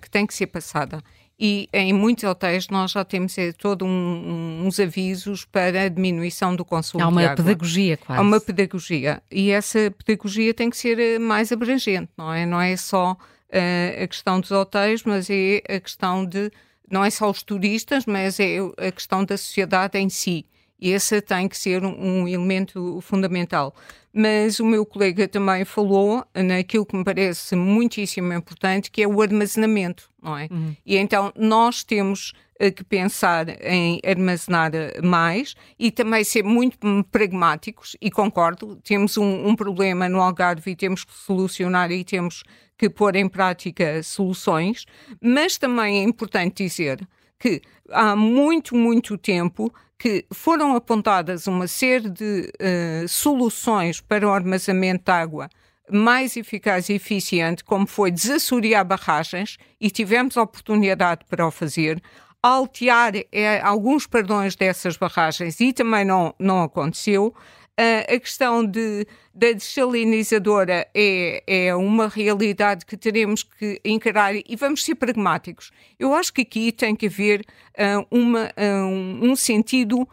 que 0.00 0.10
tem 0.10 0.26
que 0.26 0.34
ser 0.34 0.46
passada 0.46 1.02
e 1.38 1.68
em 1.72 1.92
muitos 1.92 2.24
hotéis 2.24 2.68
nós 2.68 2.92
já 2.92 3.04
temos 3.04 3.36
é, 3.38 3.52
todos 3.52 3.86
um, 3.86 4.64
uns 4.64 4.78
avisos 4.78 5.44
para 5.44 5.82
a 5.82 5.88
diminuição 5.88 6.54
do 6.54 6.64
consumo 6.64 7.02
Há 7.02 7.08
uma 7.08 7.34
pedagogia 7.34 7.96
quase. 7.96 8.18
Há 8.20 8.22
uma 8.22 8.40
pedagogia 8.40 9.22
e 9.30 9.50
essa 9.50 9.90
pedagogia 9.90 10.54
tem 10.54 10.70
que 10.70 10.76
ser 10.76 10.98
eh, 10.98 11.18
mais 11.18 11.50
abrangente, 11.50 12.10
não 12.16 12.32
é? 12.32 12.46
Não 12.46 12.60
é 12.60 12.76
só 12.76 13.12
uh, 13.12 14.02
a 14.02 14.06
questão 14.06 14.40
dos 14.40 14.52
hotéis, 14.52 15.02
mas 15.02 15.28
é 15.28 15.60
a 15.68 15.80
questão 15.80 16.24
de 16.24 16.52
não 16.88 17.04
é 17.04 17.10
só 17.10 17.28
os 17.28 17.42
turistas, 17.42 18.06
mas 18.06 18.38
é 18.38 18.58
a 18.78 18.92
questão 18.92 19.24
da 19.24 19.36
sociedade 19.36 19.98
em 19.98 20.08
si. 20.08 20.46
E 20.84 20.90
esse 20.90 21.22
tem 21.22 21.48
que 21.48 21.56
ser 21.56 21.82
um, 21.82 22.28
elemento 22.28 23.00
fundamental 23.00 23.74
mas 24.16 24.60
o 24.60 24.64
meu 24.64 24.86
colega 24.86 25.26
também 25.26 25.64
falou 25.64 26.24
naquilo 26.32 26.86
que 26.86 26.96
me 26.96 27.02
parece 27.02 27.56
muitíssimo 27.56 28.32
importante, 28.32 28.88
que 28.88 29.02
é 29.02 29.08
o 29.08 29.20
armazenamento, 29.20 30.08
não 30.22 30.38
é? 30.38 30.46
Uhum. 30.52 30.76
E 30.86 30.96
então 30.96 31.32
nós 31.36 31.82
temos 31.82 32.32
eh, 32.60 32.70
que 32.70 32.84
pensar 32.84 33.48
em 33.60 34.00
armazenar 34.06 34.70
mais 35.02 35.56
e 35.76 35.90
também 35.90 36.22
ser 36.22 36.44
muito 36.44 36.78
pragmáticos, 37.10 37.96
e 38.00 38.08
concordo, 38.08 38.76
temos 38.84 39.16
um, 39.16 39.48
um 39.48 39.56
problema 39.56 40.08
no 40.08 40.20
Algarve 40.20 40.70
e 40.70 40.76
temos 40.76 41.02
que 41.02 41.12
solucionar 41.12 41.90
e 41.90 42.04
temos 42.04 42.44
que 42.78 42.88
pôr 42.88 43.16
em 43.16 43.28
prática 43.28 44.00
soluções, 44.04 44.86
mas 45.20 45.58
também 45.58 45.98
é 45.98 46.02
importante 46.04 46.62
dizer 46.62 47.04
que 47.38 47.60
há 47.90 48.16
muito, 48.16 48.74
muito 48.74 49.18
tempo 49.18 49.72
que 49.98 50.24
foram 50.32 50.74
apontadas 50.74 51.46
uma 51.46 51.66
série 51.66 52.10
de 52.10 52.50
uh, 52.60 53.08
soluções 53.08 54.00
para 54.00 54.26
o 54.26 54.32
armazenamento 54.32 55.04
de 55.04 55.12
água 55.12 55.48
mais 55.90 56.36
eficaz 56.36 56.88
e 56.88 56.94
eficiente, 56.94 57.62
como 57.62 57.86
foi 57.86 58.10
desassorear 58.10 58.84
barragens, 58.84 59.58
e 59.80 59.90
tivemos 59.90 60.36
a 60.36 60.42
oportunidade 60.42 61.24
para 61.28 61.46
o 61.46 61.50
fazer, 61.50 62.02
altear 62.42 63.12
é, 63.32 63.60
alguns 63.60 64.06
perdões 64.06 64.56
dessas 64.56 64.96
barragens, 64.96 65.60
e 65.60 65.72
também 65.72 66.04
não, 66.04 66.34
não 66.38 66.62
aconteceu. 66.62 67.34
Uh, 67.76 68.14
a 68.14 68.20
questão 68.20 68.64
de, 68.64 69.04
da 69.34 69.50
desalinizadora 69.50 70.86
é, 70.94 71.42
é 71.44 71.74
uma 71.74 72.06
realidade 72.06 72.86
que 72.86 72.96
teremos 72.96 73.42
que 73.42 73.80
encarar 73.84 74.32
e 74.36 74.54
vamos 74.54 74.84
ser 74.84 74.94
pragmáticos. 74.94 75.72
Eu 75.98 76.14
acho 76.14 76.32
que 76.32 76.42
aqui 76.42 76.70
tem 76.70 76.94
que 76.94 77.06
haver 77.06 77.44
uh, 77.76 78.06
uma, 78.16 78.44
uh, 78.44 79.24
um 79.26 79.34
sentido 79.34 80.08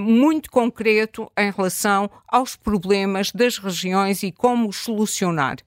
muito 0.00 0.50
concreto 0.50 1.30
em 1.36 1.50
relação 1.50 2.10
aos 2.26 2.56
problemas 2.56 3.30
das 3.30 3.58
regiões 3.58 4.22
e 4.22 4.32
como 4.32 4.72
solucionar. 4.72 5.58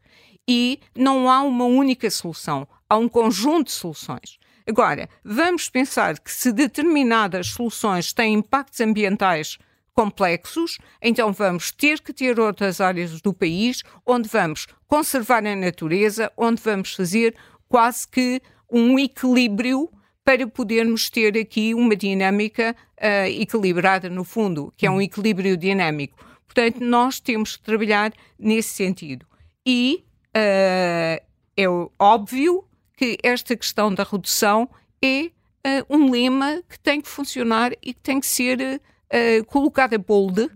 E 0.47 0.79
não 0.95 1.29
há 1.29 1.43
uma 1.43 1.65
única 1.65 2.09
solução, 2.09 2.67
há 2.89 2.97
um 2.97 3.07
conjunto 3.07 3.67
de 3.67 3.73
soluções. 3.73 4.39
Agora, 4.67 5.07
vamos 5.23 5.69
pensar 5.69 6.17
que 6.17 6.31
se 6.31 6.51
determinadas 6.51 7.49
soluções 7.49 8.11
têm 8.11 8.33
impactos 8.33 8.81
ambientais 8.81 9.59
complexos, 9.93 10.77
então 11.01 11.31
vamos 11.33 11.71
ter 11.71 12.01
que 12.01 12.13
ter 12.13 12.39
outras 12.39 12.79
áreas 12.79 13.21
do 13.21 13.33
país 13.33 13.83
onde 14.05 14.29
vamos 14.29 14.67
conservar 14.87 15.45
a 15.45 15.55
natureza, 15.55 16.31
onde 16.37 16.61
vamos 16.61 16.93
fazer 16.93 17.35
quase 17.67 18.07
que 18.07 18.41
um 18.71 18.97
equilíbrio 18.97 19.89
para 20.23 20.47
podermos 20.47 21.09
ter 21.09 21.37
aqui 21.37 21.73
uma 21.73 21.95
dinâmica 21.95 22.75
uh, 22.97 23.27
equilibrada 23.27 24.09
no 24.09 24.23
fundo, 24.23 24.71
que 24.77 24.85
é 24.85 24.91
um 24.91 25.01
equilíbrio 25.01 25.57
dinâmico. 25.57 26.17
Portanto, 26.45 26.79
nós 26.81 27.19
temos 27.19 27.57
que 27.57 27.63
trabalhar 27.63 28.13
nesse 28.37 28.69
sentido. 28.69 29.25
E 29.65 30.03
uh, 30.29 31.23
é 31.57 31.65
óbvio 31.97 32.63
que 32.95 33.17
esta 33.23 33.55
questão 33.55 33.93
da 33.93 34.03
redução 34.03 34.69
é 35.01 35.31
uh, 35.65 35.85
um 35.89 36.11
lema 36.11 36.61
que 36.69 36.79
tem 36.79 37.01
que 37.01 37.07
funcionar 37.07 37.71
e 37.81 37.93
que 37.93 37.99
tem 37.99 38.19
que 38.19 38.27
ser 38.27 38.81
uh, 39.13 39.45
colocado 39.45 39.93
a 39.95 39.97
bold, 39.97 40.41
uh, 40.41 40.49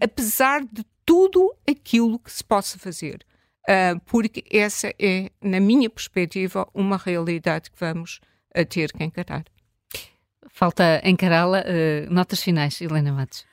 apesar 0.00 0.64
de 0.64 0.84
tudo 1.04 1.54
aquilo 1.68 2.18
que 2.18 2.32
se 2.32 2.42
possa 2.42 2.78
fazer. 2.78 3.24
porque 4.06 4.44
essa 4.50 4.92
é, 4.98 5.30
na 5.42 5.60
minha 5.60 5.88
perspectiva, 5.88 6.66
uma 6.74 6.96
realidade 6.96 7.70
que 7.70 7.78
vamos 7.78 8.20
ter 8.68 8.92
que 8.92 9.04
encarar. 9.04 9.44
Falta 10.48 11.00
encará-la. 11.04 11.62
notas 12.10 12.42
finais, 12.42 12.80
Helena 12.80 13.12
Matos. 13.12 13.44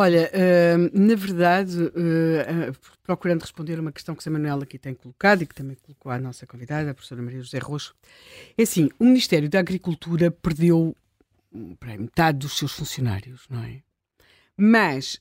Olha, 0.00 0.30
uh, 0.32 0.96
na 0.96 1.16
verdade, 1.16 1.76
uh, 1.76 1.88
uh, 1.88 2.76
procurando 3.02 3.40
responder 3.40 3.80
uma 3.80 3.90
questão 3.90 4.14
que 4.14 4.28
a 4.28 4.30
Manuela 4.30 4.62
aqui 4.62 4.78
tem 4.78 4.94
colocado 4.94 5.42
e 5.42 5.46
que 5.46 5.54
também 5.54 5.76
colocou 5.82 6.12
a 6.12 6.20
nossa 6.20 6.46
convidada, 6.46 6.90
a 6.90 6.94
professora 6.94 7.20
Maria 7.20 7.40
José 7.40 7.58
Roxo, 7.58 7.96
é 8.56 8.62
assim, 8.62 8.90
o 8.96 9.04
Ministério 9.04 9.48
da 9.48 9.58
Agricultura 9.58 10.30
perdeu 10.30 10.94
metade 11.52 12.38
dos 12.38 12.56
seus 12.58 12.72
funcionários, 12.72 13.46
não 13.48 13.62
é? 13.62 13.82
Mas, 14.56 15.20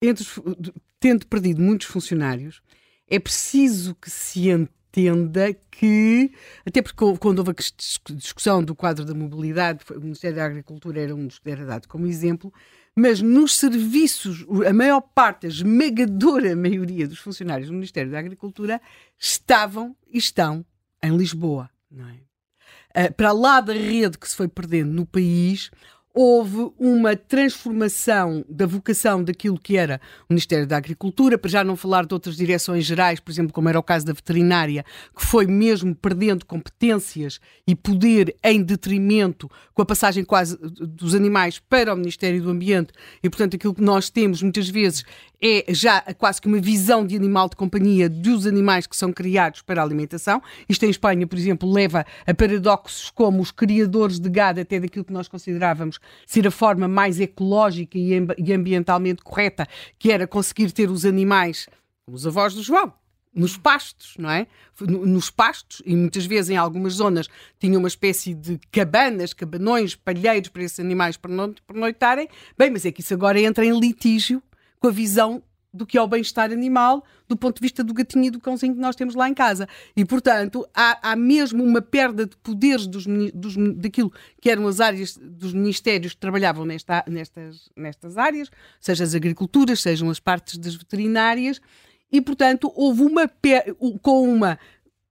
entre, 0.00 0.26
tendo 1.00 1.26
perdido 1.26 1.60
muitos 1.60 1.86
funcionários, 1.86 2.62
é 3.08 3.18
preciso 3.18 3.94
que 3.94 4.10
se 4.10 4.48
entenda 4.48 5.54
que, 5.70 6.32
até 6.64 6.82
porque 6.82 7.18
quando 7.18 7.38
houve 7.38 7.50
a 7.50 8.14
discussão 8.14 8.62
do 8.62 8.74
quadro 8.74 9.04
da 9.04 9.14
mobilidade, 9.14 9.84
o 9.90 10.00
Ministério 10.00 10.36
da 10.36 10.44
Agricultura 10.44 11.00
era 11.00 11.14
um 11.14 11.26
dos 11.26 11.38
que 11.38 11.50
era 11.50 11.64
dado 11.64 11.88
como 11.88 12.06
exemplo, 12.06 12.52
mas 12.94 13.22
nos 13.22 13.56
serviços, 13.56 14.44
a 14.66 14.72
maior 14.72 15.00
parte, 15.00 15.46
a 15.46 15.48
esmagadora 15.48 16.54
maioria 16.56 17.06
dos 17.06 17.18
funcionários 17.18 17.68
do 17.68 17.74
Ministério 17.74 18.10
da 18.10 18.18
Agricultura 18.18 18.80
estavam 19.16 19.96
e 20.06 20.18
estão 20.18 20.64
em 21.02 21.16
Lisboa. 21.16 21.70
Não 21.90 22.08
é? 22.08 22.27
Uh, 22.98 23.12
para 23.14 23.30
lá 23.30 23.60
da 23.60 23.72
rede 23.72 24.18
que 24.18 24.28
se 24.28 24.34
foi 24.34 24.48
perdendo 24.48 24.92
no 24.92 25.06
país, 25.06 25.70
houve 26.20 26.72
uma 26.76 27.14
transformação 27.14 28.44
da 28.48 28.66
vocação 28.66 29.22
daquilo 29.22 29.56
que 29.56 29.76
era 29.76 30.00
o 30.28 30.32
Ministério 30.32 30.66
da 30.66 30.76
Agricultura, 30.76 31.38
para 31.38 31.48
já 31.48 31.62
não 31.62 31.76
falar 31.76 32.06
de 32.06 32.12
outras 32.12 32.36
direções 32.36 32.84
gerais, 32.84 33.20
por 33.20 33.30
exemplo, 33.30 33.52
como 33.52 33.68
era 33.68 33.78
o 33.78 33.82
caso 33.84 34.04
da 34.04 34.12
veterinária, 34.12 34.84
que 35.16 35.24
foi 35.24 35.46
mesmo 35.46 35.94
perdendo 35.94 36.44
competências 36.44 37.38
e 37.68 37.76
poder 37.76 38.34
em 38.42 38.60
detrimento, 38.62 39.48
com 39.72 39.82
a 39.82 39.86
passagem 39.86 40.24
quase 40.24 40.58
dos 40.58 41.14
animais 41.14 41.60
para 41.60 41.94
o 41.94 41.96
Ministério 41.96 42.42
do 42.42 42.50
Ambiente, 42.50 42.92
e 43.22 43.30
portanto 43.30 43.54
aquilo 43.54 43.74
que 43.74 43.82
nós 43.82 44.10
temos 44.10 44.42
muitas 44.42 44.68
vezes 44.68 45.04
é 45.40 45.64
já 45.68 46.00
quase 46.14 46.40
que 46.40 46.48
uma 46.48 46.60
visão 46.60 47.06
de 47.06 47.14
animal 47.14 47.48
de 47.48 47.56
companhia 47.56 48.08
dos 48.08 48.46
animais 48.46 48.86
que 48.86 48.96
são 48.96 49.12
criados 49.12 49.62
para 49.62 49.80
a 49.80 49.84
alimentação. 49.84 50.42
Isto 50.68 50.84
em 50.84 50.90
Espanha, 50.90 51.26
por 51.26 51.38
exemplo, 51.38 51.70
leva 51.70 52.04
a 52.26 52.34
paradoxos 52.34 53.10
como 53.10 53.40
os 53.40 53.50
criadores 53.50 54.18
de 54.18 54.28
gado, 54.28 54.60
até 54.60 54.80
daquilo 54.80 55.04
que 55.04 55.12
nós 55.12 55.28
considerávamos 55.28 56.00
ser 56.26 56.46
a 56.46 56.50
forma 56.50 56.88
mais 56.88 57.20
ecológica 57.20 57.96
e 57.96 58.52
ambientalmente 58.52 59.22
correta, 59.22 59.66
que 59.98 60.10
era 60.10 60.26
conseguir 60.26 60.72
ter 60.72 60.90
os 60.90 61.04
animais, 61.04 61.68
como 62.04 62.16
os 62.16 62.26
avós 62.26 62.54
do 62.54 62.62
João, 62.62 62.92
nos 63.32 63.56
pastos, 63.56 64.14
não 64.18 64.30
é? 64.30 64.48
Nos 64.80 65.30
pastos, 65.30 65.80
e 65.86 65.94
muitas 65.94 66.26
vezes 66.26 66.50
em 66.50 66.56
algumas 66.56 66.94
zonas 66.94 67.28
tinha 67.60 67.78
uma 67.78 67.86
espécie 67.86 68.34
de 68.34 68.58
cabanas, 68.72 69.32
cabanões, 69.32 69.94
palheiros 69.94 70.48
para 70.48 70.64
esses 70.64 70.80
animais 70.80 71.16
pernoitarem. 71.16 72.28
Bem, 72.56 72.70
mas 72.70 72.84
é 72.84 72.90
que 72.90 73.02
isso 73.02 73.14
agora 73.14 73.40
entra 73.40 73.64
em 73.64 73.78
litígio 73.78 74.42
com 74.80 74.88
a 74.88 74.90
visão 74.90 75.42
do 75.72 75.86
que 75.86 75.98
é 75.98 76.02
o 76.02 76.08
bem-estar 76.08 76.50
animal 76.50 77.04
do 77.28 77.36
ponto 77.36 77.56
de 77.56 77.60
vista 77.60 77.84
do 77.84 77.92
gatinho 77.92 78.24
e 78.24 78.30
do 78.30 78.40
cãozinho 78.40 78.74
que 78.74 78.80
nós 78.80 78.96
temos 78.96 79.14
lá 79.14 79.28
em 79.28 79.34
casa. 79.34 79.68
E, 79.94 80.04
portanto, 80.04 80.66
há, 80.74 81.10
há 81.10 81.16
mesmo 81.16 81.62
uma 81.62 81.82
perda 81.82 82.26
de 82.26 82.36
poderes 82.38 82.86
dos, 82.86 83.04
dos, 83.34 83.54
daquilo 83.76 84.12
que 84.40 84.50
eram 84.50 84.66
as 84.66 84.80
áreas 84.80 85.16
dos 85.16 85.52
ministérios 85.52 86.14
que 86.14 86.20
trabalhavam 86.20 86.64
nesta, 86.64 87.04
nestas, 87.06 87.68
nestas 87.76 88.16
áreas, 88.16 88.50
seja 88.80 89.04
as 89.04 89.14
agriculturas, 89.14 89.82
sejam 89.82 90.08
as 90.08 90.18
partes 90.18 90.56
das 90.56 90.74
veterinárias, 90.74 91.60
e, 92.10 92.22
portanto, 92.22 92.72
houve 92.74 93.02
uma 93.02 93.30
com 94.00 94.22
uma 94.22 94.58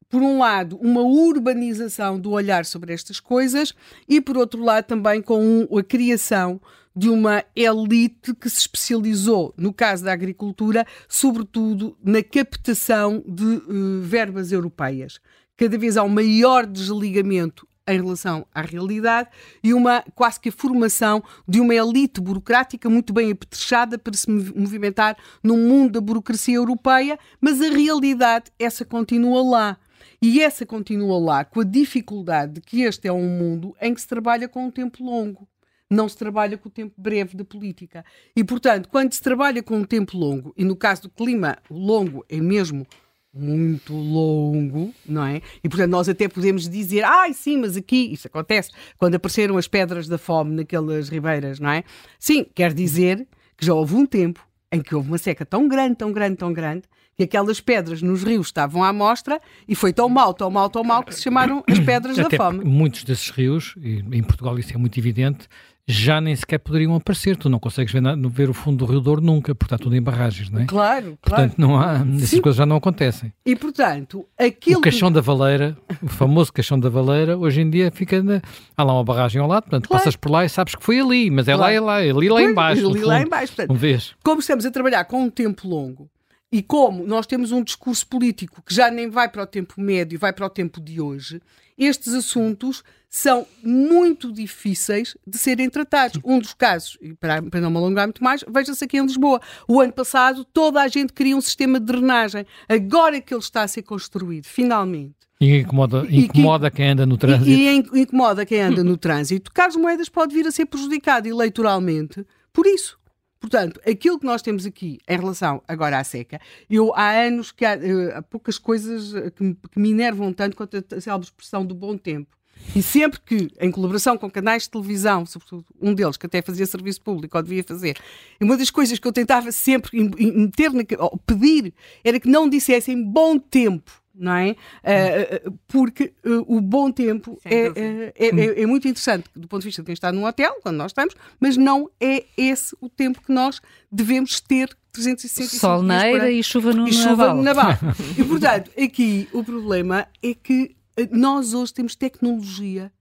por 0.09 0.21
um 0.21 0.39
lado, 0.39 0.77
uma 0.77 1.01
urbanização 1.01 2.19
do 2.19 2.31
olhar 2.31 2.65
sobre 2.65 2.93
estas 2.93 3.19
coisas 3.19 3.73
e, 4.07 4.21
por 4.21 4.37
outro 4.37 4.63
lado, 4.63 4.85
também 4.85 5.21
com 5.21 5.67
a 5.77 5.83
criação 5.83 6.61
de 6.95 7.09
uma 7.09 7.43
elite 7.55 8.33
que 8.33 8.49
se 8.49 8.61
especializou, 8.61 9.53
no 9.55 9.71
caso 9.71 10.03
da 10.03 10.11
agricultura, 10.11 10.85
sobretudo 11.07 11.95
na 12.03 12.23
captação 12.23 13.23
de 13.27 13.43
uh, 13.43 14.01
verbas 14.01 14.51
europeias. 14.51 15.19
Cada 15.55 15.77
vez 15.77 15.95
há 15.95 16.03
um 16.03 16.09
maior 16.09 16.65
desligamento 16.65 17.67
em 17.87 18.01
relação 18.01 18.45
à 18.53 18.61
realidade 18.61 19.29
e 19.63 19.73
uma 19.73 20.03
quase 20.13 20.39
que 20.39 20.49
a 20.49 20.51
formação 20.51 21.23
de 21.47 21.59
uma 21.59 21.73
elite 21.73 22.19
burocrática 22.19 22.89
muito 22.89 23.13
bem 23.13 23.31
apetrechada 23.31 23.97
para 23.97 24.13
se 24.13 24.29
movimentar 24.29 25.15
no 25.41 25.55
mundo 25.55 25.93
da 25.93 26.01
burocracia 26.01 26.55
europeia, 26.55 27.17
mas 27.39 27.61
a 27.61 27.69
realidade 27.69 28.51
essa 28.59 28.83
continua 28.83 29.41
lá. 29.41 29.77
E 30.21 30.41
essa 30.41 30.65
continua 30.65 31.19
lá 31.19 31.45
com 31.45 31.61
a 31.61 31.63
dificuldade 31.63 32.53
de 32.53 32.61
que 32.61 32.81
este 32.81 33.07
é 33.07 33.11
um 33.11 33.27
mundo 33.27 33.75
em 33.81 33.93
que 33.93 34.01
se 34.01 34.07
trabalha 34.07 34.47
com 34.47 34.65
um 34.65 34.71
tempo 34.71 35.03
longo 35.03 35.47
não 35.89 36.09
se 36.09 36.17
trabalha 36.17 36.57
com 36.57 36.67
o 36.67 36.71
tempo 36.71 36.93
breve 36.97 37.35
da 37.37 37.45
política. 37.45 38.03
E, 38.35 38.43
portanto, 38.43 38.89
quando 38.89 39.13
se 39.13 39.21
trabalha 39.21 39.63
com 39.63 39.77
um 39.77 39.85
tempo 39.85 40.17
longo, 40.17 40.53
e 40.57 40.65
no 40.65 40.75
caso 40.75 41.03
do 41.03 41.09
clima, 41.09 41.57
o 41.69 41.77
longo 41.77 42.25
é 42.27 42.41
mesmo 42.41 42.85
muito 43.33 43.93
longo, 43.93 44.93
não 45.05 45.25
é? 45.25 45.41
E 45.63 45.69
portanto 45.69 45.91
nós 45.91 46.09
até 46.09 46.27
podemos 46.27 46.67
dizer, 46.67 47.03
ai 47.03 47.29
ah, 47.29 47.33
sim, 47.33 47.57
mas 47.57 47.77
aqui, 47.77 48.11
isso 48.11 48.27
acontece, 48.27 48.71
quando 48.97 49.15
apareceram 49.15 49.57
as 49.57 49.67
pedras 49.67 50.07
da 50.07 50.17
fome 50.17 50.55
naquelas 50.55 51.07
ribeiras, 51.09 51.59
não 51.59 51.69
é? 51.69 51.83
Sim, 52.19 52.45
quer 52.55 52.73
dizer 52.73 53.27
que 53.55 53.65
já 53.65 53.73
houve 53.73 53.95
um 53.95 54.05
tempo 54.05 54.45
em 54.71 54.81
que 54.81 54.95
houve 54.95 55.07
uma 55.09 55.17
seca 55.17 55.45
tão 55.45 55.67
grande, 55.67 55.95
tão 55.95 56.11
grande, 56.11 56.37
tão 56.37 56.51
grande, 56.51 56.83
que 57.17 57.23
aquelas 57.23 57.59
pedras 57.59 58.03
nos 58.03 58.23
rios 58.23 58.47
estavam 58.47 58.83
à 58.83 58.93
mostra 58.93 59.41
e 59.67 59.73
foi 59.73 59.91
tão 59.91 60.07
mal, 60.07 60.35
tão 60.35 60.51
mal, 60.51 60.69
tão 60.69 60.83
mal 60.83 61.01
que 61.01 61.15
se 61.15 61.23
chamaram 61.23 61.63
as 61.67 61.79
pedras 61.79 62.19
Até 62.19 62.37
da 62.37 62.43
fome. 62.43 62.63
Muitos 62.63 63.03
desses 63.03 63.31
rios, 63.31 63.73
e 63.81 64.03
em 64.11 64.21
Portugal 64.21 64.57
isso 64.59 64.71
é 64.71 64.77
muito 64.77 64.99
evidente, 64.99 65.47
já 65.87 66.21
nem 66.21 66.35
sequer 66.35 66.59
poderiam 66.59 66.93
aparecer. 66.93 67.35
Tu 67.35 67.49
não 67.49 67.57
consegues 67.57 67.91
ver, 67.91 68.03
ver 68.29 68.51
o 68.51 68.53
fundo 68.53 68.85
do 68.85 68.91
Rio 68.91 68.99
Douro 68.99 69.19
nunca, 69.19 69.55
porque 69.55 69.73
está 69.73 69.83
tudo 69.83 69.95
em 69.95 70.01
barragens, 70.01 70.51
não 70.51 70.61
é? 70.61 70.65
Claro, 70.65 71.17
claro. 71.19 71.43
Portanto, 71.49 71.57
não 71.57 71.79
há, 71.79 72.05
essas 72.17 72.29
Sim. 72.29 72.41
coisas 72.41 72.57
já 72.57 72.67
não 72.67 72.75
acontecem. 72.75 73.33
E, 73.43 73.55
portanto, 73.55 74.23
aquilo... 74.37 74.77
O 74.77 74.81
caixão 74.83 75.11
da 75.11 75.21
Valeira, 75.21 75.75
o 76.03 76.07
famoso 76.07 76.53
caixão 76.53 76.79
da 76.79 76.89
Valeira, 76.89 77.35
hoje 77.35 77.61
em 77.61 77.69
dia 77.69 77.89
fica... 77.91 78.21
Na... 78.21 78.41
Há 78.75 78.83
lá 78.83 78.93
uma 78.93 79.03
barragem 79.03 79.41
ao 79.41 79.47
lado, 79.47 79.63
portanto, 79.63 79.87
claro. 79.87 80.03
passas 80.03 80.15
por 80.15 80.29
lá 80.29 80.45
e 80.45 80.49
sabes 80.49 80.75
que 80.75 80.83
foi 80.83 80.99
ali, 80.99 81.31
mas 81.31 81.47
é 81.47 81.55
claro. 81.55 81.61
lá, 81.61 81.71
é 81.71 81.79
lá, 81.79 82.05
é 82.05 82.11
ali 82.11 82.29
lá 82.29 82.43
embaixo. 82.43 82.87
Ali 82.87 83.01
lá 83.01 83.21
embaixo. 83.21 83.55
Portanto. 83.55 84.17
Como 84.23 84.39
estamos 84.39 84.67
a 84.67 84.69
trabalhar 84.69 85.05
com 85.05 85.23
um 85.23 85.29
tempo 85.31 85.67
longo, 85.67 86.07
e 86.51 86.61
como 86.61 87.05
nós 87.05 87.27
temos 87.27 87.51
um 87.51 87.63
discurso 87.63 88.07
político 88.07 88.61
que 88.61 88.73
já 88.73 88.89
nem 88.89 89.09
vai 89.09 89.29
para 89.29 89.43
o 89.43 89.47
tempo 89.47 89.73
médio, 89.77 90.17
vai 90.17 90.31
para 90.31 90.45
o 90.45 90.49
tempo 90.49 90.79
de 90.79 91.01
hoje, 91.01 91.41
estes 91.77 92.13
assuntos 92.13 92.83
são 93.09 93.45
muito 93.63 94.31
difíceis 94.31 95.15
de 95.25 95.37
serem 95.37 95.69
tratados. 95.69 96.19
Um 96.23 96.39
dos 96.39 96.53
casos, 96.53 96.97
e 97.01 97.13
para, 97.13 97.41
para 97.41 97.61
não 97.61 97.69
me 97.69 97.77
alongar 97.77 98.07
muito 98.07 98.23
mais, 98.23 98.43
veja-se 98.47 98.83
aqui 98.83 98.97
em 98.97 99.05
Lisboa. 99.05 99.41
O 99.67 99.79
ano 99.79 99.93
passado 99.93 100.43
toda 100.45 100.81
a 100.81 100.87
gente 100.87 101.13
queria 101.13 101.35
um 101.35 101.41
sistema 101.41 101.79
de 101.79 101.85
drenagem. 101.85 102.45
Agora 102.67 103.19
que 103.21 103.33
ele 103.33 103.41
está 103.41 103.63
a 103.63 103.67
ser 103.67 103.83
construído, 103.83 104.45
finalmente. 104.45 105.15
E 105.39 105.59
incomoda, 105.59 106.05
incomoda 106.09 106.67
e, 106.67 106.71
quem 106.71 106.89
anda 106.89 107.05
no 107.05 107.15
trânsito. 107.15 107.49
E, 107.49 107.67
e 107.67 108.01
incomoda 108.01 108.45
quem 108.45 108.59
anda 108.59 108.83
no 108.83 108.97
trânsito. 108.97 109.51
Carlos 109.53 109.75
Moedas 109.75 110.09
pode 110.09 110.33
vir 110.33 110.47
a 110.47 110.51
ser 110.51 110.65
prejudicado 110.65 111.27
eleitoralmente 111.27 112.25
por 112.51 112.65
isso. 112.65 112.97
Portanto, 113.39 113.79
aquilo 113.87 114.19
que 114.19 114.25
nós 114.25 114.41
temos 114.41 114.65
aqui 114.65 114.99
em 115.07 115.17
relação 115.17 115.61
agora 115.67 115.99
à 115.99 116.03
seca, 116.03 116.39
eu 116.69 116.93
há 116.95 117.11
anos 117.11 117.51
que 117.51 117.65
há, 117.65 117.75
uh, 117.75 118.17
há 118.17 118.21
poucas 118.21 118.57
coisas 118.57 119.13
que 119.31 119.43
me, 119.43 119.55
que 119.71 119.79
me 119.79 119.91
enervam 119.91 120.33
tanto 120.33 120.55
quanto 120.55 120.77
a 120.77 121.01
célebre 121.01 121.27
expressão 121.27 121.65
do 121.65 121.75
bom 121.75 121.97
tempo. 121.97 122.37
E 122.75 122.81
sempre 122.81 123.19
que, 123.21 123.49
em 123.59 123.71
colaboração 123.71 124.17
com 124.17 124.29
canais 124.29 124.63
de 124.63 124.69
televisão, 124.69 125.25
sobretudo 125.25 125.65
um 125.81 125.93
deles 125.93 126.17
que 126.17 126.25
até 126.25 126.41
fazia 126.41 126.65
serviço 126.65 127.01
público 127.01 127.37
ou 127.37 127.43
devia 127.43 127.63
fazer, 127.63 127.97
uma 128.41 128.57
das 128.57 128.69
coisas 128.69 128.99
que 128.99 129.07
eu 129.07 129.11
tentava 129.11 129.51
sempre 129.51 129.91
meter 130.19 130.71
na, 130.73 130.83
pedir 131.25 131.73
era 132.03 132.19
que 132.19 132.27
não 132.27 132.49
dissessem 132.49 133.01
bom 133.01 133.37
tempo, 133.37 133.91
não 134.17 134.33
é? 134.33 134.51
Uh, 134.51 135.51
porque 135.67 136.13
uh, 136.25 136.43
o 136.47 136.59
bom 136.59 136.91
tempo 136.91 137.39
é, 137.45 137.67
é, 137.67 138.13
é, 138.15 138.61
é, 138.61 138.65
muito 138.65 138.87
interessante 138.87 139.29
do 139.35 139.47
ponto 139.47 139.61
de 139.61 139.67
vista 139.67 139.81
de 139.81 139.85
quem 139.85 139.93
está 139.93 140.11
num 140.11 140.25
hotel, 140.25 140.57
quando 140.61 140.77
nós 140.77 140.91
estamos, 140.91 141.15
mas 141.39 141.55
não 141.55 141.89
é 141.99 142.25
esse 142.35 142.75
o 142.81 142.89
tempo 142.89 143.21
que 143.21 143.31
nós 143.31 143.61
devemos 143.91 144.41
ter 144.41 144.75
365 144.91 145.59
Solneira 145.59 146.31
e 146.31 146.41
chuva 146.43 146.73
no 146.73 146.87
e 146.87 146.93
chuva 146.93 147.33
no 147.33 147.43
Naval. 147.43 147.73
e 148.17 148.23
portanto, 148.23 148.71
aqui 148.81 149.27
o 149.31 149.43
problema 149.43 150.07
é 150.23 150.33
que 150.33 150.75
nós 151.11 151.53
hoje 151.53 151.73
temos 151.73 151.95
tecnologia 151.95 152.91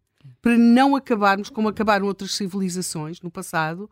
para 0.42 0.58
não 0.58 0.94
acabarmos 0.94 1.48
como 1.48 1.68
acabaram 1.68 2.06
outras 2.06 2.34
civilizações 2.34 3.20
no 3.20 3.30
passado, 3.30 3.90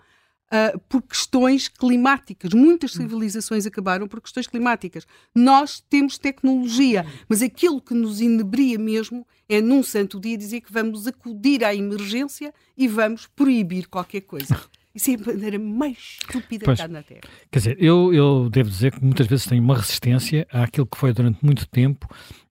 uh, 0.55 0.78
por 0.89 1.02
questões 1.02 1.66
climáticas. 1.68 2.52
Muitas 2.55 2.94
hum. 2.94 3.02
civilizações 3.02 3.66
acabaram 3.66 4.06
por 4.06 4.20
questões 4.20 4.47
climáticas. 4.47 5.06
Nós 5.35 5.82
temos 5.90 6.16
tecnologia, 6.16 7.05
mas 7.28 7.43
aquilo 7.43 7.81
que 7.81 7.94
nos 7.94 8.20
inebria 8.20 8.78
mesmo 8.78 9.26
é 9.48 9.60
num 9.60 9.82
santo 9.82 10.20
dia 10.20 10.39
dizer 10.39 10.60
que 10.60 10.72
vamos 10.72 11.06
acudir 11.06 11.64
à 11.64 11.74
emergência 11.74 12.52
e 12.76 12.86
vamos 12.86 13.26
proibir 13.26 13.89
qualquer 13.89 14.22
coisa. 14.22 14.59
Isso 14.94 15.10
é 15.10 15.14
a 15.14 15.18
maneira 15.18 15.59
mais 15.59 15.97
estúpida 16.20 16.64
pois, 16.64 16.78
que 16.78 16.85
está 16.85 16.89
na 16.89 17.02
Terra. 17.02 17.22
Quer 17.51 17.59
dizer, 17.59 17.76
eu, 17.81 18.14
eu 18.14 18.48
devo 18.48 18.70
dizer 18.70 18.93
que 18.93 19.05
muitas 19.05 19.26
vezes 19.26 19.44
tenho 19.44 19.62
uma 19.62 19.76
resistência 19.76 20.47
àquilo 20.52 20.86
que 20.86 20.97
foi 20.97 21.12
durante 21.12 21.44
muito 21.44 21.66
tempo 21.68 22.06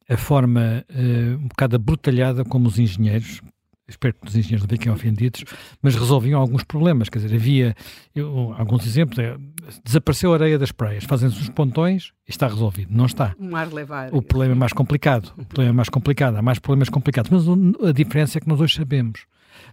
a 0.10 0.18
forma 0.18 0.86
uh, 0.90 1.38
um 1.38 1.48
bocado 1.48 1.78
abrutalhada 1.78 2.44
como 2.44 2.68
os 2.68 2.78
engenheiros, 2.78 3.42
espero 3.88 4.14
que 4.14 4.28
os 4.28 4.36
engenheiros 4.36 4.64
não 4.64 4.70
fiquem 4.70 4.92
ofendidos, 4.92 5.44
mas 5.82 5.96
resolviam 5.96 6.40
alguns 6.40 6.64
problemas. 6.64 7.10
Quer 7.10 7.20
dizer, 7.20 7.36
havia 7.36 7.76
eu, 8.16 8.54
alguns 8.58 8.86
exemplos. 8.86 9.18
É, 9.20 9.36
desapareceu 9.84 10.32
a 10.32 10.36
areia 10.36 10.60
das 10.60 10.72
praias, 10.72 11.04
fazem-se 11.04 11.40
os 11.40 11.50
pontões 11.50 12.12
e 12.28 12.32
está 12.32 12.48
resolvido. 12.48 12.94
Não 12.94 13.06
está. 13.06 13.36
Um 13.40 13.56
ar 13.56 13.72
levar. 13.72 14.14
O 14.14 14.22
problema 14.22 14.54
é 14.54 14.58
mais 14.58 14.74
complicado. 14.74 15.34
O 15.38 15.46
problema 15.46 15.70
é 15.70 15.76
mais 15.76 15.90
complicado. 15.90 16.36
Há 16.36 16.42
mais 16.42 16.60
problemas 16.60 16.90
complicados. 16.90 17.32
Mas 17.32 17.46
a 17.88 17.92
diferença 17.92 18.38
é 18.38 18.42
que 18.42 18.48
nós 18.48 18.60
hoje 18.60 18.76
sabemos. 18.76 19.26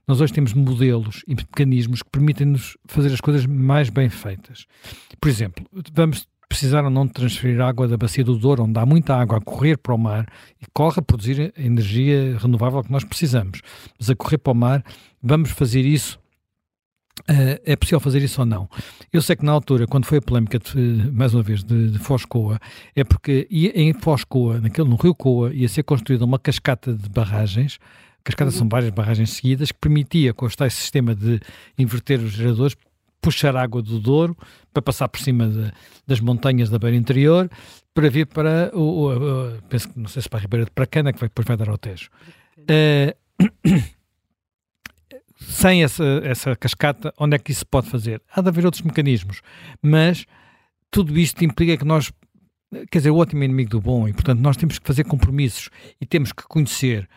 Nós 0.06 0.20
hoje 0.20 0.32
temos 0.32 0.52
modelos 0.54 1.22
e 1.26 1.34
mecanismos 1.34 2.02
que 2.02 2.10
permitem-nos 2.10 2.76
fazer 2.86 3.12
as 3.12 3.20
coisas 3.20 3.46
mais 3.46 3.90
bem 3.90 4.08
feitas. 4.08 4.66
Por 5.20 5.28
exemplo, 5.28 5.64
vamos 5.92 6.26
precisaram 6.50 6.90
não 6.90 7.06
transferir 7.06 7.60
água 7.60 7.86
da 7.86 7.96
bacia 7.96 8.24
do 8.24 8.36
Douro, 8.36 8.64
onde 8.64 8.76
há 8.76 8.84
muita 8.84 9.14
água 9.14 9.38
a 9.38 9.40
correr 9.40 9.78
para 9.78 9.94
o 9.94 9.98
mar 9.98 10.26
e 10.60 10.66
corre 10.74 10.98
a 10.98 11.02
produzir 11.02 11.54
a 11.56 11.62
energia 11.62 12.36
renovável 12.38 12.82
que 12.82 12.90
nós 12.90 13.04
precisamos. 13.04 13.62
Mas 13.96 14.10
a 14.10 14.16
correr 14.16 14.36
para 14.36 14.52
o 14.52 14.54
mar, 14.54 14.84
vamos 15.22 15.50
fazer 15.50 15.86
isso 15.86 16.18
Uh, 17.28 17.60
é 17.66 17.76
possível 17.76 18.00
fazer 18.00 18.22
isso 18.22 18.40
ou 18.40 18.46
não? 18.46 18.66
Eu 19.12 19.20
sei 19.20 19.36
que 19.36 19.44
na 19.44 19.52
altura, 19.52 19.86
quando 19.86 20.06
foi 20.06 20.18
a 20.18 20.22
polémica, 20.22 20.58
de, 20.58 21.10
mais 21.12 21.34
uma 21.34 21.42
vez, 21.42 21.62
de, 21.62 21.90
de 21.90 21.98
Foz 21.98 22.24
Coa, 22.24 22.58
é 22.96 23.04
porque 23.04 23.46
ia, 23.50 23.78
em 23.78 23.92
Foz 23.92 24.24
Coa, 24.24 24.58
naquele, 24.58 24.88
no 24.88 24.96
Rio 24.96 25.14
Coa, 25.14 25.52
ia 25.52 25.68
ser 25.68 25.82
construída 25.82 26.24
uma 26.24 26.38
cascata 26.38 26.94
de 26.94 27.10
barragens, 27.10 27.78
cascatas 28.24 28.54
uhum. 28.54 28.60
são 28.60 28.68
várias 28.70 28.90
barragens 28.90 29.30
seguidas, 29.30 29.70
que 29.70 29.78
permitia, 29.78 30.32
com 30.32 30.46
este 30.46 30.70
sistema 30.70 31.14
de 31.14 31.40
inverter 31.78 32.20
os 32.20 32.32
geradores, 32.32 32.74
puxar 33.20 33.56
água 33.56 33.82
do 33.82 33.98
Douro 33.98 34.36
para 34.72 34.82
passar 34.82 35.08
por 35.08 35.20
cima 35.20 35.48
de, 35.48 35.72
das 36.06 36.20
montanhas 36.20 36.70
da 36.70 36.78
beira 36.78 36.96
interior 36.96 37.50
para 37.92 38.08
vir 38.08 38.26
para 38.26 38.70
o, 38.74 38.80
o, 38.80 39.56
o, 39.56 39.62
penso 39.68 39.90
não 39.96 40.08
sei 40.08 40.22
se 40.22 40.28
para 40.28 40.38
a 40.38 40.42
Ribeira 40.42 40.64
de 40.64 40.70
Pracana 40.70 41.12
que 41.12 41.18
vai, 41.18 41.28
depois 41.28 41.46
vai 41.46 41.56
dar 41.56 41.68
ao 41.68 41.78
Tejo. 41.78 42.08
Uh, 42.60 43.14
sem 45.40 45.82
essa, 45.82 46.04
essa 46.22 46.54
cascata, 46.54 47.12
onde 47.18 47.36
é 47.36 47.38
que 47.38 47.50
isso 47.50 47.66
pode 47.66 47.88
fazer? 47.88 48.22
Há 48.30 48.40
de 48.40 48.48
haver 48.48 48.64
outros 48.64 48.82
mecanismos, 48.82 49.40
mas 49.82 50.26
tudo 50.90 51.18
isto 51.18 51.44
implica 51.44 51.76
que 51.76 51.84
nós, 51.84 52.12
quer 52.90 52.98
dizer, 52.98 53.10
o 53.10 53.16
ótimo 53.16 53.42
é 53.42 53.46
inimigo 53.46 53.70
do 53.70 53.80
bom 53.80 54.06
e, 54.06 54.12
portanto, 54.12 54.40
nós 54.40 54.56
temos 54.56 54.78
que 54.78 54.86
fazer 54.86 55.04
compromissos 55.04 55.70
e 56.00 56.06
temos 56.06 56.32
que 56.32 56.42
conhecer 56.44 57.08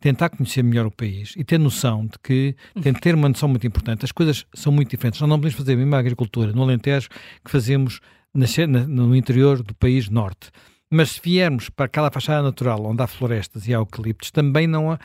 tentar 0.00 0.30
conhecer 0.30 0.62
melhor 0.62 0.86
o 0.86 0.90
país 0.90 1.34
e 1.36 1.44
ter 1.44 1.58
noção 1.58 2.06
de 2.06 2.18
que, 2.22 2.54
tem 2.82 2.92
que 2.92 3.00
ter 3.00 3.14
uma 3.14 3.28
noção 3.28 3.48
muito 3.48 3.66
importante, 3.66 4.04
as 4.04 4.12
coisas 4.12 4.46
são 4.54 4.72
muito 4.72 4.90
diferentes. 4.90 5.20
Nós 5.20 5.28
não 5.28 5.38
podemos 5.38 5.56
fazer 5.56 5.74
a 5.74 5.76
mesma 5.76 5.98
agricultura 5.98 6.52
no 6.52 6.62
Alentejo 6.62 7.08
que 7.44 7.50
fazemos 7.50 8.00
no 8.34 9.16
interior 9.16 9.62
do 9.62 9.74
país 9.74 10.08
norte. 10.08 10.50
Mas 10.90 11.12
se 11.12 11.20
viermos 11.22 11.68
para 11.68 11.84
aquela 11.84 12.10
fachada 12.10 12.42
natural 12.42 12.82
onde 12.86 13.02
há 13.02 13.06
florestas 13.06 13.68
e 13.68 13.74
há 13.74 13.76
eucaliptos, 13.76 14.30
também 14.30 14.66
não 14.66 14.92
há, 14.92 14.98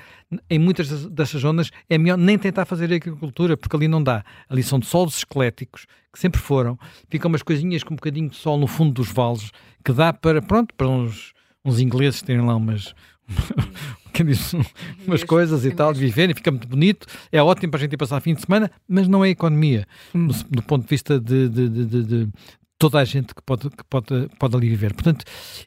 em 0.50 0.58
muitas 0.58 1.08
dessas 1.08 1.42
zonas, 1.42 1.72
é 1.90 1.98
melhor 1.98 2.18
nem 2.18 2.38
tentar 2.38 2.64
fazer 2.64 2.86
agricultura, 2.86 3.58
porque 3.58 3.76
ali 3.76 3.90
não 3.90 4.02
dá. 4.02 4.24
Ali 4.48 4.64
são 4.64 4.80
de 4.80 4.86
solos 4.86 5.18
esqueléticos, 5.18 5.86
que 6.12 6.20
sempre 6.20 6.40
foram, 6.40 6.80
ficam 7.10 7.28
umas 7.28 7.44
coisinhas 7.44 7.84
com 7.84 7.96
um 7.96 7.98
bocadinho 7.98 8.30
de 8.30 8.38
sol 8.38 8.58
no 8.58 8.68
fundo 8.68 8.94
dos 8.94 9.12
vales, 9.12 9.52
que 9.84 9.92
dá 9.92 10.14
para, 10.14 10.42
pronto, 10.42 10.74
para 10.74 10.88
uns, 10.88 11.34
uns 11.66 11.82
ingleses 11.82 12.22
terem 12.22 12.46
lá 12.46 12.56
umas, 12.56 12.96
que 14.14 14.24
diz, 14.24 14.54
umas 15.06 15.24
coisas 15.24 15.66
e 15.66 15.72
tal, 15.72 15.94
de 15.94 16.00
viver 16.00 16.30
e 16.30 16.34
fica 16.34 16.52
muito 16.52 16.68
bonito, 16.68 17.08
é 17.32 17.42
ótimo 17.42 17.72
para 17.72 17.80
a 17.80 17.82
gente 17.82 17.94
ir 17.94 17.98
passar 17.98 18.22
fim 18.22 18.34
de 18.34 18.42
semana, 18.42 18.72
mas 18.88 19.08
não 19.08 19.26
é 19.26 19.30
economia, 19.30 19.86
hum. 20.14 20.28
do, 20.28 20.34
do, 20.50 20.64
ponto 20.64 20.84
de 20.84 20.90
vista 20.90 21.20
de, 21.20 21.50
de, 21.50 21.70
de, 21.70 22.04
de, 22.04 22.30
toda 22.78 23.00
a 23.00 23.06
gente 23.06 23.34
que 23.34 23.42
pode, 23.42 23.70
que 23.70 23.84
pode, 23.90 24.30
pode 24.38 24.56
ali 24.56 24.70
viver. 24.70 24.94
Portanto, 24.94 25.26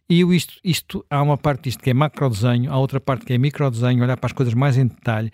eu 0.09 0.33
isto, 0.33 0.55
isto, 0.63 1.05
há 1.11 1.23
uma 1.23 1.37
parte 1.37 1.65
disto 1.65 1.83
que 1.83 1.91
é 1.91 1.95
macro 1.95 2.31
desenho, 2.31 2.71
há 2.71 2.79
outra 2.79 3.01
parte 3.01 3.25
que 3.25 3.33
é 3.33 3.39
micro 3.39 3.71
desenho, 3.71 4.03
olhar 4.03 4.17
para 4.17 4.29
as 4.29 4.33
coisas 4.33 4.55
mais 4.55 4.79
em 4.79 4.87
detalhe, 4.87 5.31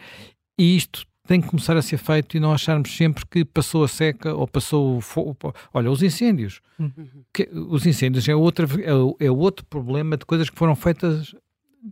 e 0.59 0.77
isto 0.77 1.07
tem 1.27 1.41
que 1.41 1.49
começar 1.49 1.77
a 1.77 1.83
ser 1.83 1.99
feito 1.99 2.37
e 2.37 2.41
não 2.41 2.53
acharmos 2.53 2.97
sempre 2.97 3.25
que 3.25 3.45
passou 3.45 3.85
a 3.85 3.89
seca 3.89 4.35
ou 4.35 4.47
passou 4.47 4.97
o 4.97 5.01
fogo. 5.01 5.55
Olha, 5.73 5.91
os 5.91 6.03
incêndios. 6.03 6.61
Uhum. 6.79 7.09
Que, 7.33 7.49
os 7.53 7.87
incêndios 7.87 8.29
é, 8.29 8.35
outra, 8.35 8.67
é, 8.81 9.27
é 9.27 9.31
outro 9.31 9.65
problema 9.67 10.17
de 10.17 10.27
coisas 10.27 10.51
que 10.51 10.59
foram 10.59 10.75
feitas 10.75 11.35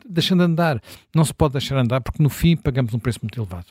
deixando 0.09 0.43
andar. 0.43 0.81
Não 1.15 1.25
se 1.25 1.35
pode 1.35 1.53
deixar 1.53 1.77
andar 1.77 2.01
porque 2.01 2.23
no 2.23 2.31
fim 2.31 2.57
pagamos 2.57 2.95
um 2.95 2.99
preço 2.99 3.19
muito 3.23 3.39
elevado. 3.39 3.67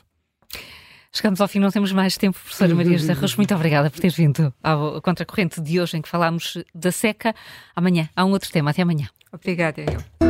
Chegamos 1.12 1.40
ao 1.40 1.48
fim, 1.48 1.58
não 1.58 1.70
temos 1.70 1.90
mais 1.90 2.16
tempo, 2.16 2.38
professora 2.38 2.72
Maria 2.72 2.96
José 2.96 3.12
Rocha. 3.14 3.36
Muito 3.36 3.54
obrigada 3.54 3.90
por 3.90 3.98
ter 3.98 4.12
vindo 4.12 4.54
ao 4.62 5.02
Contracorrente 5.02 5.60
de 5.60 5.80
hoje, 5.80 5.96
em 5.96 6.02
que 6.02 6.08
falámos 6.08 6.56
da 6.72 6.92
seca. 6.92 7.34
Amanhã 7.74 8.08
há 8.14 8.24
um 8.24 8.30
outro 8.30 8.50
tema. 8.50 8.70
Até 8.70 8.82
amanhã. 8.82 9.08
Obrigada, 9.32 9.80
eu. 9.80 10.29